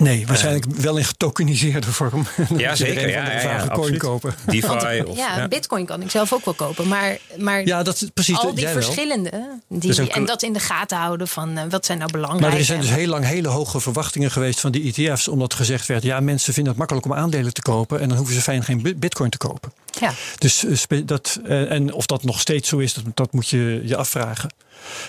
Nee, 0.00 0.26
waarschijnlijk 0.26 0.64
wel 0.76 0.96
in 0.96 1.04
getokeniseerde 1.04 1.92
vorm. 1.92 2.26
Ja, 2.56 2.70
er 2.70 2.76
zeker. 2.76 3.02
een 3.02 3.08
Ja, 3.10 3.32
ja, 3.32 3.40
ja, 3.40 3.68
coin 3.72 3.98
kopen. 3.98 4.34
DeFi 4.46 4.66
Want, 4.66 5.04
of 5.06 5.16
ja, 5.16 5.36
ja. 5.36 5.48
Bitcoin 5.48 5.86
kan 5.86 6.02
ik 6.02 6.10
zelf 6.10 6.32
ook 6.32 6.44
wel 6.44 6.54
kopen, 6.54 6.88
maar, 6.88 7.18
maar 7.38 7.66
Ja, 7.66 7.82
dat 7.82 7.94
is 8.02 8.08
precies. 8.14 8.38
al 8.38 8.54
die 8.54 8.68
verschillende 8.68 9.30
die, 9.68 9.94
Dus 9.94 10.08
en 10.08 10.24
dat 10.24 10.42
in 10.42 10.52
de 10.52 10.60
gaten 10.60 10.98
houden 10.98 11.28
van 11.28 11.56
eh, 11.56 11.64
wat 11.70 11.86
zijn 11.86 11.98
nou 11.98 12.10
belangrijk. 12.10 12.42
Maar 12.50 12.58
er 12.58 12.64
zijn 12.64 12.80
dus 12.80 12.90
heel 12.90 13.06
lang 13.08 13.24
hele 13.24 13.48
hoge 13.48 13.80
verwachtingen 13.80 14.30
geweest 14.30 14.60
van 14.60 14.70
die 14.72 14.94
ETF's. 14.94 15.28
Omdat 15.28 15.54
gezegd 15.54 15.86
werd, 15.86 16.02
ja, 16.02 16.20
mensen 16.20 16.52
vinden 16.52 16.70
het 16.72 16.78
makkelijk 16.78 17.06
om 17.06 17.14
aandelen 17.14 17.52
te 17.52 17.62
kopen. 17.62 18.00
En 18.00 18.08
dan 18.08 18.16
hoeven 18.16 18.34
ze 18.34 18.40
fijn 18.42 18.64
geen 18.64 18.82
bi- 18.82 18.94
bitcoin 18.96 19.30
te 19.30 19.38
kopen. 19.38 19.72
ja. 20.00 20.12
Dus 20.38 20.64
eh, 20.88 20.98
dat, 21.04 21.40
eh, 21.46 21.70
en 21.70 21.92
of 21.92 22.06
dat 22.06 22.22
nog 22.24 22.40
steeds 22.40 22.68
zo 22.68 22.78
is, 22.78 22.94
dat, 22.94 23.04
dat 23.14 23.32
moet 23.32 23.48
je 23.48 23.80
je 23.84 23.96
afvragen. 23.96 24.50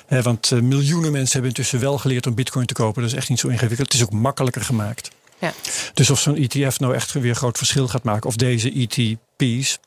Want 0.08 0.52
eh, 0.52 0.60
miljoenen 0.60 1.12
mensen 1.12 1.32
hebben 1.32 1.50
intussen 1.50 1.80
wel 1.80 1.98
geleerd 1.98 2.28
om 2.28 2.36
bitcoin 2.36 2.66
te 2.66 2.74
kopen. 2.74 3.02
Dat 3.02 3.12
is 3.12 3.18
echt 3.18 3.30
niet 3.30 3.40
zo 3.40 3.48
ingewikkeld. 3.48 3.92
Het 3.92 4.02
is 4.02 4.04
ook 4.04 4.12
makkelijker 4.12 4.62
gemaakt. 4.62 5.12
Ja. 5.40 5.54
Dus 5.94 6.10
of 6.10 6.20
zo'n 6.20 6.36
ETF 6.36 6.80
nou 6.80 6.96
echt 6.96 7.12
weer 7.12 7.36
groot 7.36 7.58
verschil 7.58 7.88
gaat 7.88 8.04
maken. 8.04 8.30
Of 8.30 8.36
deze 8.36 8.72
ETP's. 8.72 9.80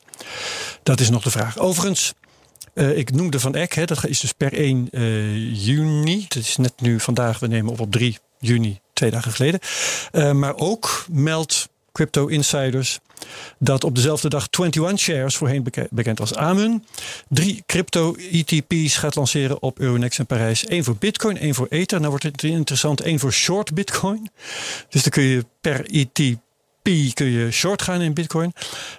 Dat 0.83 0.99
is 0.99 1.09
nog 1.09 1.23
de 1.23 1.31
vraag. 1.31 1.57
Overigens, 1.57 2.13
eh, 2.73 2.97
ik 2.97 3.11
noemde 3.11 3.39
Van 3.39 3.55
Eck. 3.55 3.73
Hè, 3.73 3.85
dat 3.85 4.05
is 4.05 4.19
dus 4.19 4.31
per 4.31 4.53
1 4.53 4.87
eh, 4.91 5.65
juni. 5.65 6.25
Dat 6.27 6.43
is 6.43 6.57
net 6.57 6.73
nu 6.81 6.99
vandaag. 6.99 7.39
We 7.39 7.47
nemen 7.47 7.71
op 7.71 7.79
op 7.79 7.91
3 7.91 8.17
juni. 8.39 8.79
Twee 8.93 9.11
dagen 9.11 9.31
geleden. 9.31 9.59
Maar 10.39 10.55
ook 10.55 11.05
meldt 11.09 11.69
Crypto 11.95 12.27
Insiders 12.27 12.99
dat 13.59 13.83
op 13.83 13.95
dezelfde 13.95 14.29
dag 14.29 14.47
21 14.49 14.99
Shares, 14.99 15.35
voorheen 15.35 15.63
beke- 15.63 15.87
bekend 15.91 16.19
als 16.19 16.35
Amun, 16.35 16.85
drie 17.29 17.63
crypto-ETP's 17.65 18.97
gaat 18.97 19.15
lanceren 19.15 19.61
op 19.61 19.79
Euronext 19.79 20.19
in 20.19 20.25
Parijs. 20.25 20.69
Eén 20.69 20.83
voor 20.83 20.95
Bitcoin, 20.95 21.37
één 21.37 21.55
voor 21.55 21.67
Ether. 21.69 21.97
Nou 21.97 22.09
wordt 22.09 22.23
het 22.23 22.43
interessant, 22.43 23.01
één 23.01 23.19
voor 23.19 23.33
short 23.33 23.73
Bitcoin. 23.73 24.29
Dus 24.89 25.01
dan 25.03 25.11
kun 25.11 25.23
je 25.23 25.45
per 25.61 25.85
ETP 25.89 26.33
kun 27.13 27.25
je 27.31 27.51
short 27.51 27.81
gaan 27.81 28.01
in 28.01 28.13
Bitcoin. 28.13 28.53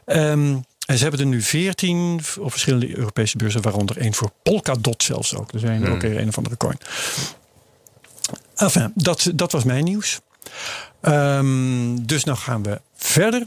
Ehm, 0.05 0.57
en 0.87 0.97
ze 0.97 1.03
hebben 1.03 1.21
er 1.21 1.27
nu 1.27 1.43
14 1.43 2.21
op 2.41 2.51
verschillende 2.51 2.97
Europese 2.97 3.37
beurzen, 3.37 3.63
waaronder 3.63 3.97
één 3.99 4.15
voor 4.15 4.31
Polkadot 4.43 5.03
zelfs 5.03 5.35
ook. 5.35 5.53
Dus 5.53 5.63
een, 5.63 5.77
Hmm. 5.85 5.93
ook 5.93 6.03
een 6.03 6.29
of 6.29 6.37
andere 6.37 6.57
coin. 6.57 6.79
Enfin, 8.57 8.93
dat, 8.95 9.31
dat 9.35 9.53
was 9.53 9.65
mijn 9.65 9.85
nieuws. 9.85 10.21
Ehm, 11.07 11.97
dus 12.03 12.25
nou 12.25 12.39
gaan 12.39 12.63
we 12.63 12.81
verder. 12.97 13.47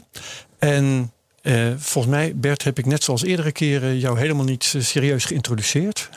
En 0.58 1.12
eh, 1.42 1.66
volgens 1.78 2.14
mij, 2.14 2.32
Bert, 2.36 2.64
heb 2.64 2.78
ik 2.78 2.86
net 2.86 3.04
zoals 3.04 3.22
eerdere 3.22 3.52
keren 3.52 3.98
jou 3.98 4.18
helemaal 4.18 4.44
niet 4.44 4.72
eh, 4.76 4.82
serieus 4.82 5.24
geïntroduceerd. 5.24 6.08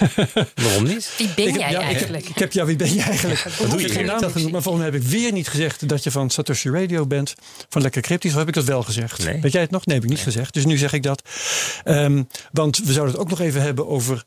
Waarom 0.54 0.84
niet? 0.84 1.14
Wie 1.18 1.28
ben 1.34 1.46
ik, 1.46 1.52
heb- 1.52 1.60
jij 1.60 1.70
ja, 1.70 1.78
ik, 1.78 1.82
heb, 1.82 1.82
eigenlijk? 1.96 2.28
ik 2.28 2.38
heb, 2.38 2.52
ja, 2.52 2.64
wie 2.64 2.76
ben 2.76 2.94
je 2.94 3.02
eigenlijk? 3.02 3.42
doe 3.58 3.66
je 3.68 3.74
Ik 3.74 3.80
heb 3.80 3.90
geen 3.90 3.96
hier? 4.10 4.20
naam 4.20 4.30
genoemd, 4.32 4.52
maar 4.52 4.62
volgens 4.62 4.84
mij 4.84 4.92
heb 4.92 5.02
ik 5.02 5.08
weer 5.08 5.32
niet 5.32 5.48
gezegd 5.48 5.88
dat 5.88 6.02
je 6.04 6.10
van 6.10 6.30
Satoshi 6.30 6.70
Radio 6.70 7.06
bent. 7.06 7.34
Van 7.68 7.82
Lekker 7.82 8.02
Cryptisch, 8.02 8.32
of 8.32 8.38
heb 8.38 8.48
ik 8.48 8.54
dat 8.54 8.64
wel 8.64 8.82
gezegd? 8.82 9.24
Nee. 9.24 9.40
Weet 9.40 9.52
jij 9.52 9.60
het 9.60 9.70
nog? 9.70 9.86
Nee, 9.86 9.94
heb 9.96 10.04
ik 10.04 10.10
niet 10.10 10.20
gezegd. 10.20 10.54
Dus 10.54 10.64
nu 10.64 10.76
zeg 10.76 10.92
ik 10.92 11.02
dat. 11.02 11.22
Ehm, 11.84 12.22
want 12.52 12.78
we 12.78 12.92
zouden 12.92 13.14
het 13.14 13.22
ook 13.24 13.30
nog 13.30 13.40
even 13.40 13.62
hebben 13.62 13.88
over 13.88 14.24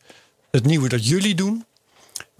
het 0.52 0.66
nieuwe 0.66 0.90
dat 0.90 1.08
jullie 1.08 1.36
doen. 1.36 1.66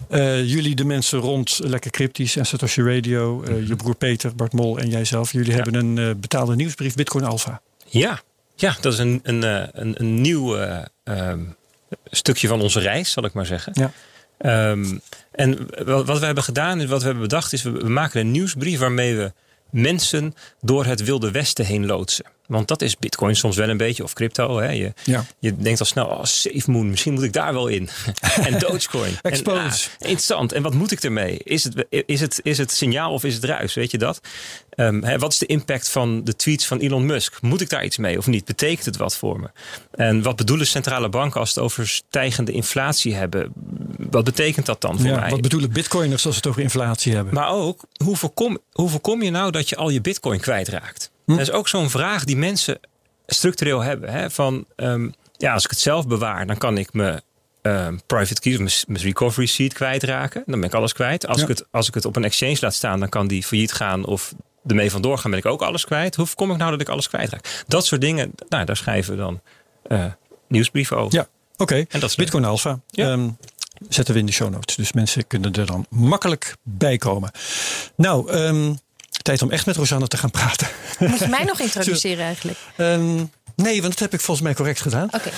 Eh, 0.08 0.44
jullie, 0.48 0.74
de 0.74 0.84
mensen 0.84 1.18
rond 1.18 1.60
Lekker 1.62 1.90
Cryptisch 1.90 2.36
en 2.36 2.46
Satoshi 2.46 2.82
Radio, 2.82 3.42
eh, 3.42 3.68
je 3.68 3.76
broer 3.76 3.94
Peter, 3.94 4.34
Bart 4.34 4.52
Mol 4.52 4.78
en 4.78 4.88
jijzelf. 4.88 5.32
Jullie 5.32 5.54
hebben 5.54 5.74
een 5.74 5.98
eh, 5.98 6.10
betaalde 6.16 6.56
nieuwsbrief, 6.56 6.94
Bitcoin 6.94 7.24
Alpha. 7.24 7.60
Ja, 7.86 8.20
ja 8.56 8.76
dat 8.80 8.92
is 8.92 8.98
een, 8.98 9.20
een, 9.22 9.42
een, 9.80 9.94
een 10.00 10.20
nieuw 10.20 10.56
eh, 10.56 10.84
ehm, 11.04 11.40
stukje 12.04 12.48
van 12.48 12.60
onze 12.60 12.80
reis, 12.80 13.10
zal 13.10 13.24
ik 13.24 13.32
maar 13.32 13.46
zeggen. 13.46 13.72
Ja. 13.76 13.92
Ehm, 14.38 14.98
en 15.30 15.68
wat 15.84 16.18
we 16.18 16.26
hebben 16.26 16.44
gedaan, 16.44 16.80
en 16.80 16.88
wat 16.88 16.98
we 17.00 17.04
hebben 17.04 17.22
bedacht, 17.22 17.52
is 17.52 17.62
we, 17.62 17.70
we 17.70 17.88
maken 17.88 18.20
een 18.20 18.30
nieuwsbrief 18.30 18.78
waarmee 18.78 19.16
we 19.16 19.32
mensen 19.70 20.34
door 20.60 20.84
het 20.84 21.04
wilde 21.04 21.30
westen 21.30 21.64
heen 21.64 21.86
loodsen. 21.86 22.24
Want 22.46 22.68
dat 22.68 22.82
is 22.82 22.96
Bitcoin 22.96 23.36
soms 23.36 23.56
wel 23.56 23.68
een 23.68 23.76
beetje, 23.76 24.02
of 24.02 24.12
crypto. 24.12 24.58
Hè? 24.58 24.70
Je, 24.70 24.92
Ja. 25.04 25.24
je 25.38 25.56
denkt 25.56 25.80
al 25.80 25.86
snel, 25.86 26.06
oh, 26.06 26.24
SafeMoon, 26.24 26.90
misschien 26.90 27.12
moet 27.12 27.22
ik 27.22 27.32
daar 27.32 27.52
wel 27.52 27.66
in. 27.66 27.88
en 28.46 28.58
Dogecoin. 28.58 29.12
En, 29.22 29.30
Expose. 29.30 29.88
ah, 29.88 30.08
interessant. 30.08 30.52
En 30.52 30.62
wat 30.62 30.74
moet 30.74 30.90
ik 30.90 31.02
ermee? 31.02 31.38
Is 31.42 31.64
het, 31.64 31.86
is 32.06 32.20
het, 32.20 32.40
is 32.42 32.58
het 32.58 32.70
signaal 32.72 33.12
of 33.12 33.24
is 33.24 33.34
het 33.34 33.44
ruis? 33.44 33.74
Weet 33.74 33.90
je 33.90 33.98
dat? 33.98 34.20
Ehm, 34.70 35.02
hè, 35.02 35.18
wat 35.18 35.32
is 35.32 35.38
de 35.38 35.46
impact 35.46 35.88
van 35.90 36.24
de 36.24 36.36
tweets 36.36 36.66
van 36.66 36.78
Elon 36.78 37.06
Musk? 37.06 37.42
Moet 37.42 37.60
ik 37.60 37.68
daar 37.70 37.84
iets 37.84 37.96
mee 37.96 38.18
of 38.18 38.26
niet? 38.26 38.44
Betekent 38.44 38.84
het 38.86 38.96
wat 38.96 39.16
voor 39.16 39.40
me? 39.40 39.48
En 39.90 40.22
wat 40.22 40.36
bedoelen 40.36 40.66
centrale 40.66 41.08
banken 41.08 41.40
als 41.40 41.48
het 41.48 41.58
over 41.58 41.88
stijgende 41.88 42.52
inflatie 42.52 43.14
hebben? 43.14 43.52
Wat 44.10 44.24
betekent 44.24 44.66
dat 44.66 44.80
dan 44.80 44.96
voor 45.00 45.06
Ja, 45.10 45.20
mij? 45.20 45.30
wat 45.30 45.40
bedoelen 45.40 45.72
bitcoiners 45.72 46.24
als 46.26 46.34
ze 46.34 46.40
het 46.40 46.48
over 46.48 46.62
inflatie 46.62 47.14
hebben? 47.14 47.34
Maar 47.34 47.48
ook, 47.50 47.80
hoe 48.04 48.16
voorkom, 48.16 48.58
hoe 48.72 48.88
voorkom 48.88 49.22
je 49.22 49.30
nou 49.30 49.50
dat 49.50 49.68
je 49.68 49.76
al 49.76 49.88
je 49.90 50.00
bitcoin 50.00 50.40
kwijtraakt? 50.40 51.12
Hm. 51.24 51.30
Dat 51.32 51.40
is 51.40 51.50
ook 51.50 51.68
zo'n 51.68 51.90
vraag 51.90 52.24
die 52.24 52.36
mensen 52.36 52.78
structureel 53.26 53.80
hebben. 53.80 54.12
Hè? 54.12 54.30
Van, 54.30 54.64
ehm, 54.76 55.08
ja, 55.36 55.52
als 55.52 55.64
ik 55.64 55.70
het 55.70 55.78
zelf 55.78 56.06
bewaar, 56.06 56.46
dan 56.46 56.58
kan 56.58 56.78
ik 56.78 56.92
mijn 56.92 57.20
ehm, 57.62 57.98
private 58.06 58.40
keys, 58.40 58.56
mijn, 58.56 58.70
mijn 58.86 59.02
recovery 59.04 59.46
seed 59.46 59.72
kwijtraken. 59.72 60.42
Dan 60.46 60.60
ben 60.60 60.68
ik 60.68 60.74
alles 60.74 60.92
kwijt. 60.92 61.26
Als, 61.26 61.36
Ja. 61.36 61.42
ik 61.42 61.48
het, 61.48 61.66
als 61.70 61.88
ik 61.88 61.94
het 61.94 62.04
op 62.04 62.16
een 62.16 62.24
exchange 62.24 62.56
laat 62.60 62.74
staan, 62.74 63.00
dan 63.00 63.08
kan 63.08 63.26
die 63.26 63.42
failliet 63.42 63.72
gaan 63.72 64.04
of 64.04 64.34
ermee 64.66 64.90
vandoor 64.90 65.18
gaan, 65.18 65.30
ben 65.30 65.40
ik 65.40 65.46
ook 65.46 65.62
alles 65.62 65.84
kwijt. 65.84 66.16
Hoe 66.16 66.26
voorkom 66.26 66.50
ik 66.50 66.56
nou 66.56 66.70
dat 66.70 66.80
ik 66.80 66.88
alles 66.88 67.08
kwijtraak? 67.08 67.64
Dat 67.66 67.86
soort 67.86 68.00
dingen, 68.00 68.32
nou, 68.48 68.64
daar 68.64 68.76
schrijven 68.76 69.12
we 69.12 69.18
dan 69.18 69.40
eh, 69.82 70.04
nieuwsbrieven 70.48 70.96
over. 70.96 71.14
Ja, 71.18 71.26
oké. 71.56 71.74
En 71.74 72.00
dat 72.00 72.10
is 72.10 72.16
leuk. 72.16 72.16
Bitcoin 72.16 72.44
Alpha. 72.44 72.80
Ja. 72.88 73.10
Ehm, 73.12 73.28
zetten 73.88 74.14
we 74.14 74.20
in 74.20 74.26
de 74.26 74.32
show 74.32 74.50
notes. 74.50 74.76
Dus 74.76 74.92
mensen 74.92 75.26
kunnen 75.26 75.52
er 75.52 75.66
dan 75.66 75.86
makkelijk 75.90 76.56
bij 76.62 76.96
komen. 76.96 77.30
Nou, 77.96 78.30
tijd 79.24 79.42
om 79.42 79.50
echt 79.50 79.66
met 79.66 79.76
Rosanne 79.76 80.08
te 80.08 80.16
gaan 80.16 80.30
praten. 80.30 80.68
Moet 80.98 81.18
je 81.18 81.28
mij 81.28 81.44
nog 81.44 81.60
introduceren 81.68 82.24
eigenlijk? 82.24 82.58
Ehm, 82.76 83.24
nee, 83.56 83.80
want 83.80 83.92
dat 83.92 83.98
heb 83.98 84.12
ik 84.14 84.20
volgens 84.20 84.46
mij 84.46 84.54
correct 84.54 84.80
gedaan. 84.80 85.08
Oké. 85.12 85.30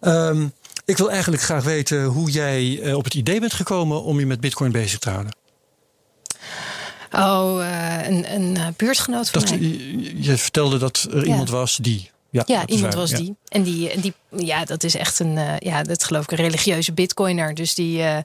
Ehm, 0.00 0.46
ik 0.84 0.96
wil 0.96 1.10
eigenlijk 1.10 1.42
graag 1.42 1.64
weten 1.64 2.04
hoe 2.04 2.30
jij 2.30 2.80
eh, 2.82 2.96
op 2.96 3.04
het 3.04 3.14
idee 3.14 3.40
bent 3.40 3.52
gekomen 3.52 4.02
om 4.02 4.18
je 4.18 4.26
met 4.26 4.40
Bitcoin 4.40 4.72
bezig 4.72 4.98
te 4.98 5.10
houden. 5.10 5.36
Oh, 7.12 7.66
eh, 7.66 8.08
een, 8.08 8.34
een 8.34 8.56
eh, 8.56 8.66
buurtgenoot 8.76 9.30
van 9.30 9.40
Dat, 9.40 9.50
mij. 9.50 9.58
je, 9.58 10.22
je 10.22 10.36
vertelde 10.36 10.78
dat 10.78 11.08
er 11.12 11.26
iemand 11.26 11.50
was 11.50 11.76
die. 11.76 12.10
Ja, 12.46 12.66
iemand 12.66 12.94
was 12.94 13.10
ja. 13.10 13.16
die. 13.16 13.34
En 13.48 13.62
die, 13.62 14.00
die, 14.00 14.12
ja, 14.36 14.64
dat 14.64 14.82
is 14.84 14.94
echt 14.94 15.18
een, 15.18 15.38
eh, 15.38 15.58
ja, 15.58 15.82
dat 15.82 16.04
geloof 16.04 16.22
ik 16.22 16.30
een 16.30 16.36
religieuze 16.36 16.92
bitcoiner. 16.92 17.54
Dus 17.54 17.74
die. 17.74 17.98
eh, 17.98 18.16
En 18.16 18.24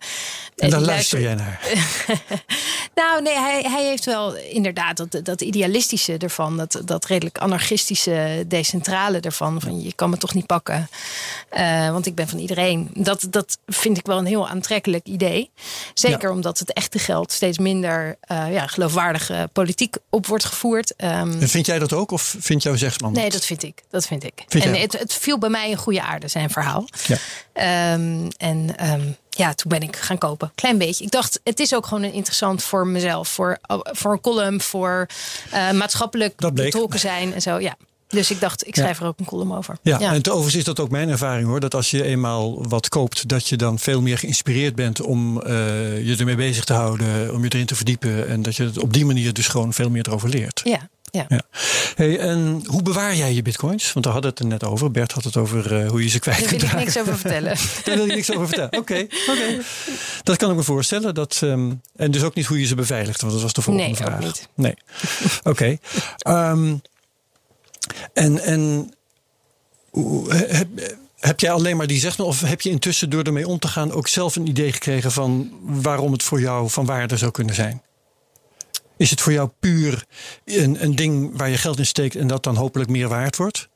die 0.55 0.69
daar 0.69 0.81
luister 0.81 1.21
jij 1.21 1.35
naar. 1.35 1.59
Nou, 2.95 3.21
nee, 3.21 3.35
hij, 3.39 3.61
hij 3.61 3.85
heeft 3.85 4.05
wel 4.05 4.35
inderdaad 4.35 4.97
dat, 4.97 5.19
dat 5.25 5.41
idealistische 5.41 6.17
ervan. 6.17 6.57
Dat, 6.57 6.81
dat 6.85 7.05
redelijk 7.05 7.37
anarchistische, 7.37 8.45
decentrale 8.47 9.19
ervan. 9.19 9.61
Van 9.61 9.81
je 9.81 9.93
kan 9.93 10.09
me 10.09 10.17
toch 10.17 10.33
niet 10.33 10.45
pakken. 10.45 10.89
eh, 11.49 11.91
want 11.91 12.05
ik 12.05 12.15
ben 12.15 12.27
van 12.27 12.39
iedereen. 12.39 12.89
Dat, 12.93 13.27
dat 13.29 13.57
vind 13.67 13.97
ik 13.97 14.05
wel 14.05 14.17
een 14.17 14.25
heel 14.25 14.47
aantrekkelijk 14.49 15.05
idee. 15.05 15.49
Zeker 15.93 16.31
omdat 16.31 16.59
het 16.59 16.73
echte 16.73 16.99
geld 16.99 17.31
steeds 17.31 17.57
minder 17.57 18.17
eh, 18.21 18.51
ja, 18.53 18.67
geloofwaardige 18.67 19.49
politiek 19.53 19.95
op 20.09 20.25
wordt 20.25 20.45
gevoerd. 20.45 20.95
Ehm, 20.95 21.41
En 21.41 21.49
vind 21.49 21.65
jij 21.65 21.79
dat 21.79 21.93
ook 21.93 22.11
of 22.11 22.35
vindt 22.39 22.63
jouw 22.63 22.75
zegsman 22.75 23.11
Nee, 23.13 23.23
dat? 23.23 23.31
dat 23.31 23.45
vind 23.45 23.63
ik. 23.63 23.83
Dat 23.89 23.96
Dat 23.97 24.07
vind 24.07 24.23
ik. 24.23 24.43
Vind 24.47 24.63
en 24.63 24.73
het, 24.73 24.99
het 24.99 25.13
viel 25.13 25.37
bij 25.37 25.49
mij 25.49 25.71
een 25.71 25.77
goede 25.77 26.01
aarde, 26.01 26.27
zijn 26.27 26.49
verhaal. 26.49 26.87
Ja. 27.05 27.17
Ehm, 27.53 28.27
en 28.37 28.77
ehm, 28.77 29.11
ja, 29.29 29.53
toen 29.53 29.71
ben 29.71 29.81
ik 29.81 29.95
gaan 29.95 30.17
kopen. 30.17 30.51
Klein 30.55 30.77
beetje. 30.77 31.03
Ik 31.03 31.11
dacht, 31.11 31.39
het 31.43 31.59
is 31.59 31.75
ook 31.75 31.85
gewoon 31.85 32.03
interessant 32.03 32.63
voor 32.63 32.87
mezelf. 32.87 33.27
Voor, 33.27 33.57
voor 33.83 34.11
een 34.11 34.21
column, 34.21 34.61
voor 34.61 35.07
eh, 35.51 35.71
maatschappelijk 35.71 36.51
betrokken 36.53 36.99
zijn 36.99 37.33
en 37.33 37.41
zo. 37.41 37.59
Ja. 37.59 37.77
Dus 38.07 38.31
ik 38.31 38.39
dacht, 38.39 38.67
ik 38.67 38.75
schrijf 38.75 38.99
er 38.99 39.05
ook 39.05 39.19
een 39.19 39.25
column 39.25 39.53
over. 39.53 39.77
Ja, 39.81 39.99
en 39.99 40.17
overigens 40.17 40.55
is 40.55 40.63
dat 40.63 40.79
ook 40.79 40.89
mijn 40.89 41.09
ervaring 41.09 41.47
hoor. 41.47 41.59
Dat 41.59 41.75
als 41.75 41.91
je 41.91 42.03
eenmaal 42.03 42.67
wat 42.67 42.89
koopt, 42.89 43.29
dat 43.29 43.47
je 43.47 43.55
dan 43.55 43.79
veel 43.79 44.01
meer 44.01 44.17
geïnspireerd 44.17 44.75
bent 44.75 45.01
om 45.01 45.41
eh, 45.41 45.53
je 46.07 46.15
ermee 46.17 46.35
bezig 46.35 46.63
te 46.63 46.73
houden, 46.73 47.33
om 47.33 47.43
je 47.43 47.49
erin 47.53 47.65
te 47.65 47.75
verdiepen. 47.75 48.27
En 48.27 48.41
dat 48.41 48.55
je 48.55 48.63
het 48.63 48.79
op 48.79 48.93
die 48.93 49.05
manier 49.05 49.33
dus 49.33 49.47
gewoon 49.47 49.73
veel 49.73 49.89
meer 49.89 50.07
erover 50.07 50.29
leert. 50.29 50.61
ja. 50.63 50.89
Ja. 51.17 51.25
Ja. 51.27 51.41
Hey, 51.95 52.19
en 52.19 52.63
hoe 52.65 52.81
bewaar 52.81 53.15
jij 53.15 53.33
je 53.33 53.41
bitcoins? 53.41 53.93
Want 53.93 54.05
daar 54.05 54.13
hadden 54.13 54.31
het 54.31 54.39
er 54.39 54.45
net 54.45 54.63
over. 54.63 54.91
Bert 54.91 55.11
had 55.11 55.23
het 55.23 55.37
over 55.37 55.81
eh, 55.83 55.89
hoe 55.89 56.03
je 56.03 56.09
ze 56.09 56.19
kwijt 56.19 56.39
Daar 56.39 56.47
kunt 56.49 56.61
wil 56.61 56.69
ik 56.71 56.75
niks 56.85 56.99
over 56.99 57.17
vertellen. 57.17 57.57
Daar 57.83 57.95
wil 57.95 58.05
je 58.05 58.13
niks 58.13 58.31
over 58.33 58.47
vertellen. 58.47 58.77
Oké, 58.77 59.07
oké. 59.29 59.57
Dat 60.23 60.37
kan 60.37 60.49
ik 60.49 60.55
me 60.55 60.63
voorstellen. 60.63 61.13
Dat, 61.15 61.39
ehm, 61.43 61.71
en 61.95 62.11
dus 62.11 62.23
ook 62.23 62.35
niet 62.35 62.45
hoe 62.45 62.59
je 62.59 62.65
ze 62.65 62.75
beveiligt, 62.75 63.21
want 63.21 63.33
dat 63.33 63.41
was 63.41 63.53
de 63.53 63.61
volgende 63.61 63.89
Nee, 63.89 63.99
ook 64.01 64.07
vraag. 64.07 64.23
niet. 64.23 64.47
Nee. 64.55 64.73
Oké. 65.43 65.77
Ehm, 66.17 66.75
en 68.13 68.39
en 68.39 68.93
hoe- 69.89 70.33
heb, 70.33 70.67
heb 71.19 71.39
jij 71.39 71.51
alleen 71.51 71.77
maar 71.77 71.87
die 71.87 71.99
zegt 71.99 72.19
of 72.19 72.41
heb 72.41 72.61
je 72.61 72.69
intussen 72.69 73.09
door 73.09 73.23
ermee 73.23 73.47
om 73.47 73.59
te 73.59 73.67
gaan 73.67 73.91
ook 73.91 74.07
zelf 74.07 74.35
een 74.35 74.47
idee 74.47 74.71
gekregen 74.71 75.11
van 75.11 75.51
waarom 75.61 76.11
het 76.11 76.23
voor 76.23 76.39
jou 76.41 76.69
van 76.69 76.85
waarde 76.85 77.17
zou 77.17 77.31
kunnen 77.31 77.55
zijn? 77.55 77.81
Is 78.97 79.09
het 79.09 79.21
voor 79.21 79.33
jou 79.33 79.49
puur 79.59 80.05
een, 80.45 80.83
een 80.83 80.95
ding 80.95 81.37
waar 81.37 81.49
je 81.49 81.57
geld 81.57 81.77
in 81.77 81.85
steekt 81.85 82.15
en 82.15 82.27
dat 82.27 82.43
dan 82.43 82.55
hopelijk 82.55 82.89
meer 82.89 83.07
waard 83.07 83.35
wordt? 83.37 83.67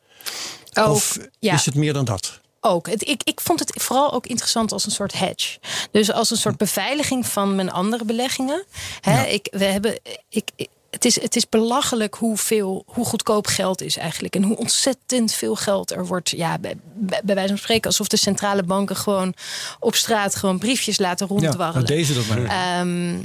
Of 0.88 1.18
ja. 1.40 1.54
is 1.54 1.66
het 1.66 1.76
meer 1.76 1.94
dan 1.94 2.06
dat? 2.06 2.40
Ook. 2.62 2.88
Het, 2.90 3.08
ik, 3.08 3.22
ik 3.24 3.42
vond 3.42 3.60
het 3.60 3.72
vooral 3.84 4.14
ook 4.14 4.26
interessant 4.28 4.72
als 4.72 4.86
een 4.86 4.92
soort 4.92 5.14
hedge. 5.14 5.60
Dus 5.92 6.12
als 6.12 6.30
een 6.32 6.38
soort 6.38 6.58
beveiliging 6.58 7.26
van 7.28 7.56
mijn 7.56 7.72
andere 7.72 8.06
beleggingen. 8.06 8.64
Hè, 9.02 9.14
Ja. 9.14 9.26
ik, 9.26 9.48
we 9.52 9.66
hebben, 9.66 10.00
ik, 10.30 10.50
ik- 10.56 10.68
het, 10.92 11.06
is, 11.06 11.22
het 11.22 11.36
is 11.36 11.50
belachelijk 11.50 12.16
hoeveel, 12.16 12.84
hoe 12.86 13.06
goedkoop 13.06 13.48
geld 13.48 13.82
is 13.82 13.98
eigenlijk. 13.98 14.36
En 14.36 14.44
hoe 14.44 14.58
ontzettend 14.58 15.34
veel 15.34 15.56
geld 15.56 15.92
er 15.92 16.06
wordt. 16.06 16.30
Ja, 16.30 16.58
bij, 16.60 16.76
wijze 17.24 17.48
van 17.48 17.58
spreken, 17.58 17.88
alsof 17.90 18.08
de 18.08 18.18
centrale 18.18 18.64
banken 18.64 18.96
gewoon 18.96 19.34
op 19.80 19.96
straat 19.96 20.36
gewoon 20.36 20.60
briefjes 20.60 20.98
laten 21.00 21.28
Ja, 21.30 21.34
ronddwarrelen. 21.34 21.84
nou, 21.88 21.98
deze 22.00 22.14
dat 22.14 22.26
maar. 22.28 22.44
Ehm, 22.46 23.10
eh, 23.10 23.20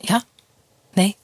ja, 0.00 0.24
nee. 0.92 1.16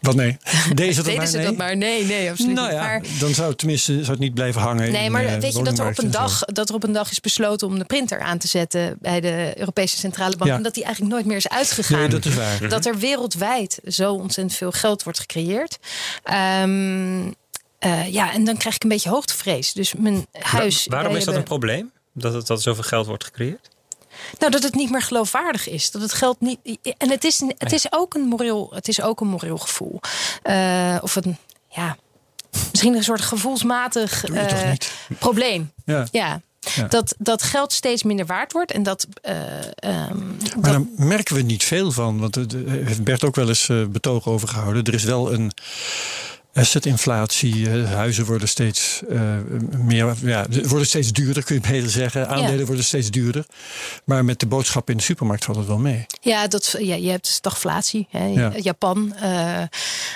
Wat 0.00 0.14
nee? 0.14 0.36
Deze 0.74 0.96
dat 0.96 1.04
Deden 1.04 1.18
maar 1.18 1.26
ze 1.26 1.36
nee? 1.36 1.46
dat 1.46 1.56
maar? 1.56 1.76
Nee, 1.76 2.04
nee, 2.04 2.30
absoluut 2.30 2.54
Nou 2.54 2.68
niet. 2.68 2.76
ja, 2.76 2.82
Maar, 2.82 3.02
dan 3.18 3.34
zou 3.34 3.48
het 3.48 3.58
tenminste 3.58 3.92
zou 3.92 4.10
het 4.10 4.18
niet 4.18 4.34
blijven 4.34 4.60
hangen. 4.60 4.92
Nee, 4.92 5.04
in, 5.04 5.12
maar 5.12 5.24
eh, 5.24 5.38
weet 5.38 5.56
je 5.56 5.62
dat 5.62 5.78
er, 5.78 5.86
op 5.86 5.98
een 5.98 6.10
dag, 6.10 6.44
dat 6.44 6.68
er 6.68 6.74
op 6.74 6.82
een 6.82 6.92
dag 6.92 7.10
is 7.10 7.20
besloten 7.20 7.66
om 7.66 7.78
de 7.78 7.84
printer 7.84 8.20
aan 8.20 8.38
te 8.38 8.48
zetten 8.48 8.96
bij 9.00 9.20
de 9.20 9.52
Europese 9.56 9.96
Centrale 9.96 10.36
Bank. 10.36 10.50
Ja. 10.50 10.56
En 10.56 10.62
dat 10.62 10.74
die 10.74 10.84
eigenlijk 10.84 11.14
nooit 11.14 11.26
meer 11.26 11.36
is 11.36 11.48
uitgegaan. 11.48 11.98
Nee, 11.98 12.08
dat 12.08 12.24
is 12.24 12.34
waar. 12.34 12.68
Dat 12.68 12.86
er 12.86 12.98
wereldwijd 12.98 13.78
zo 13.86 14.12
ontzettend 14.12 14.56
veel 14.56 14.72
geld 14.72 15.02
wordt 15.02 15.18
gecreëerd. 15.18 15.78
Ehm, 16.22 17.32
eh, 17.78 18.08
ja, 18.08 18.32
en 18.32 18.44
dan 18.44 18.56
krijg 18.56 18.74
ik 18.74 18.82
een 18.82 18.88
beetje 18.88 19.10
hoogtevrees. 19.10 19.72
Dus 19.72 19.94
mijn 19.94 20.26
huis. 20.40 20.86
Waarom 20.90 21.16
is 21.16 21.24
dat 21.24 21.34
een 21.34 21.42
probleem? 21.42 21.90
Dat, 22.12 22.34
het, 22.34 22.46
dat 22.46 22.56
er 22.56 22.62
zoveel 22.62 22.82
geld 22.82 23.06
wordt 23.06 23.24
gecreëerd? 23.24 23.69
Nou, 24.38 24.52
dat 24.52 24.62
het 24.62 24.74
niet 24.74 24.90
meer 24.90 25.02
geloofwaardig 25.02 25.68
is. 25.68 25.90
Dat 25.90 26.02
het 26.02 26.12
geld 26.12 26.40
niet. 26.40 26.58
En 26.98 27.10
het 27.10 27.24
is, 27.24 27.42
het 27.58 27.72
is 27.72 27.92
ook 27.92 28.14
een 28.14 28.22
moreel, 28.28 28.70
het 28.74 28.88
is 28.88 29.00
ook 29.00 29.20
een 29.20 29.28
moreel 29.28 29.58
gevoel. 29.58 30.00
Eh, 30.42 30.96
of 31.00 31.16
een, 31.16 31.36
ja, 31.68 31.96
misschien 32.70 32.94
een 32.94 33.04
soort 33.04 33.20
gevoelsmatig 33.20 34.28
niet? 34.28 34.92
probleem. 35.18 35.72
Ja. 35.84 36.06
Ja. 36.10 36.40
Ja. 36.74 36.86
Dat, 36.86 37.14
dat 37.18 37.42
geld 37.42 37.72
steeds 37.72 38.02
minder 38.02 38.26
waard 38.26 38.52
wordt. 38.52 38.72
En 38.72 38.82
dat. 38.82 39.06
eh, 39.22 39.58
ehm, 39.74 40.26
Maar 40.26 40.36
dat 40.54 40.62
daar 40.62 40.82
merken 40.96 41.34
we 41.34 41.42
niet 41.42 41.64
veel 41.64 41.92
van. 41.92 42.18
Want 42.18 42.36
er 42.36 42.46
heeft 42.68 43.04
Bert 43.04 43.24
ook 43.24 43.34
wel 43.34 43.48
eens 43.48 43.66
betoog 43.88 44.26
over 44.26 44.48
gehouden. 44.48 44.84
Er 44.84 44.94
is 44.94 45.04
wel 45.04 45.32
een 45.32 45.52
assetinflatie. 46.54 47.70
eh, 47.70 47.92
Huizen 47.92 48.24
worden 48.24 48.48
steeds 48.48 49.02
eh, 49.08 49.20
meer. 49.76 50.14
Ja, 50.22 50.46
worden 50.62 50.86
steeds 50.86 51.12
duurder, 51.12 51.44
kun 51.44 51.54
je 51.54 51.60
beter 51.60 51.90
zeggen. 51.90 52.28
Aandelen 52.28 52.58
Ja. 52.58 52.64
worden 52.64 52.84
steeds 52.84 53.10
duurder. 53.10 53.46
Maar 54.04 54.24
met 54.24 54.40
de 54.40 54.46
boodschappen 54.46 54.92
in 54.92 54.98
de 54.98 55.04
supermarkt 55.04 55.44
valt 55.44 55.58
het 55.58 55.66
wel 55.66 55.78
mee. 55.78 56.06
ja, 56.20 56.46
dat, 56.48 56.74
ja, 56.78 56.94
je 56.94 57.10
hebt 57.10 57.26
stagflatie. 57.26 58.06
Hè. 58.10 58.24
Ja. 58.26 58.52
Japan. 58.56 59.14
eh, 59.14 59.62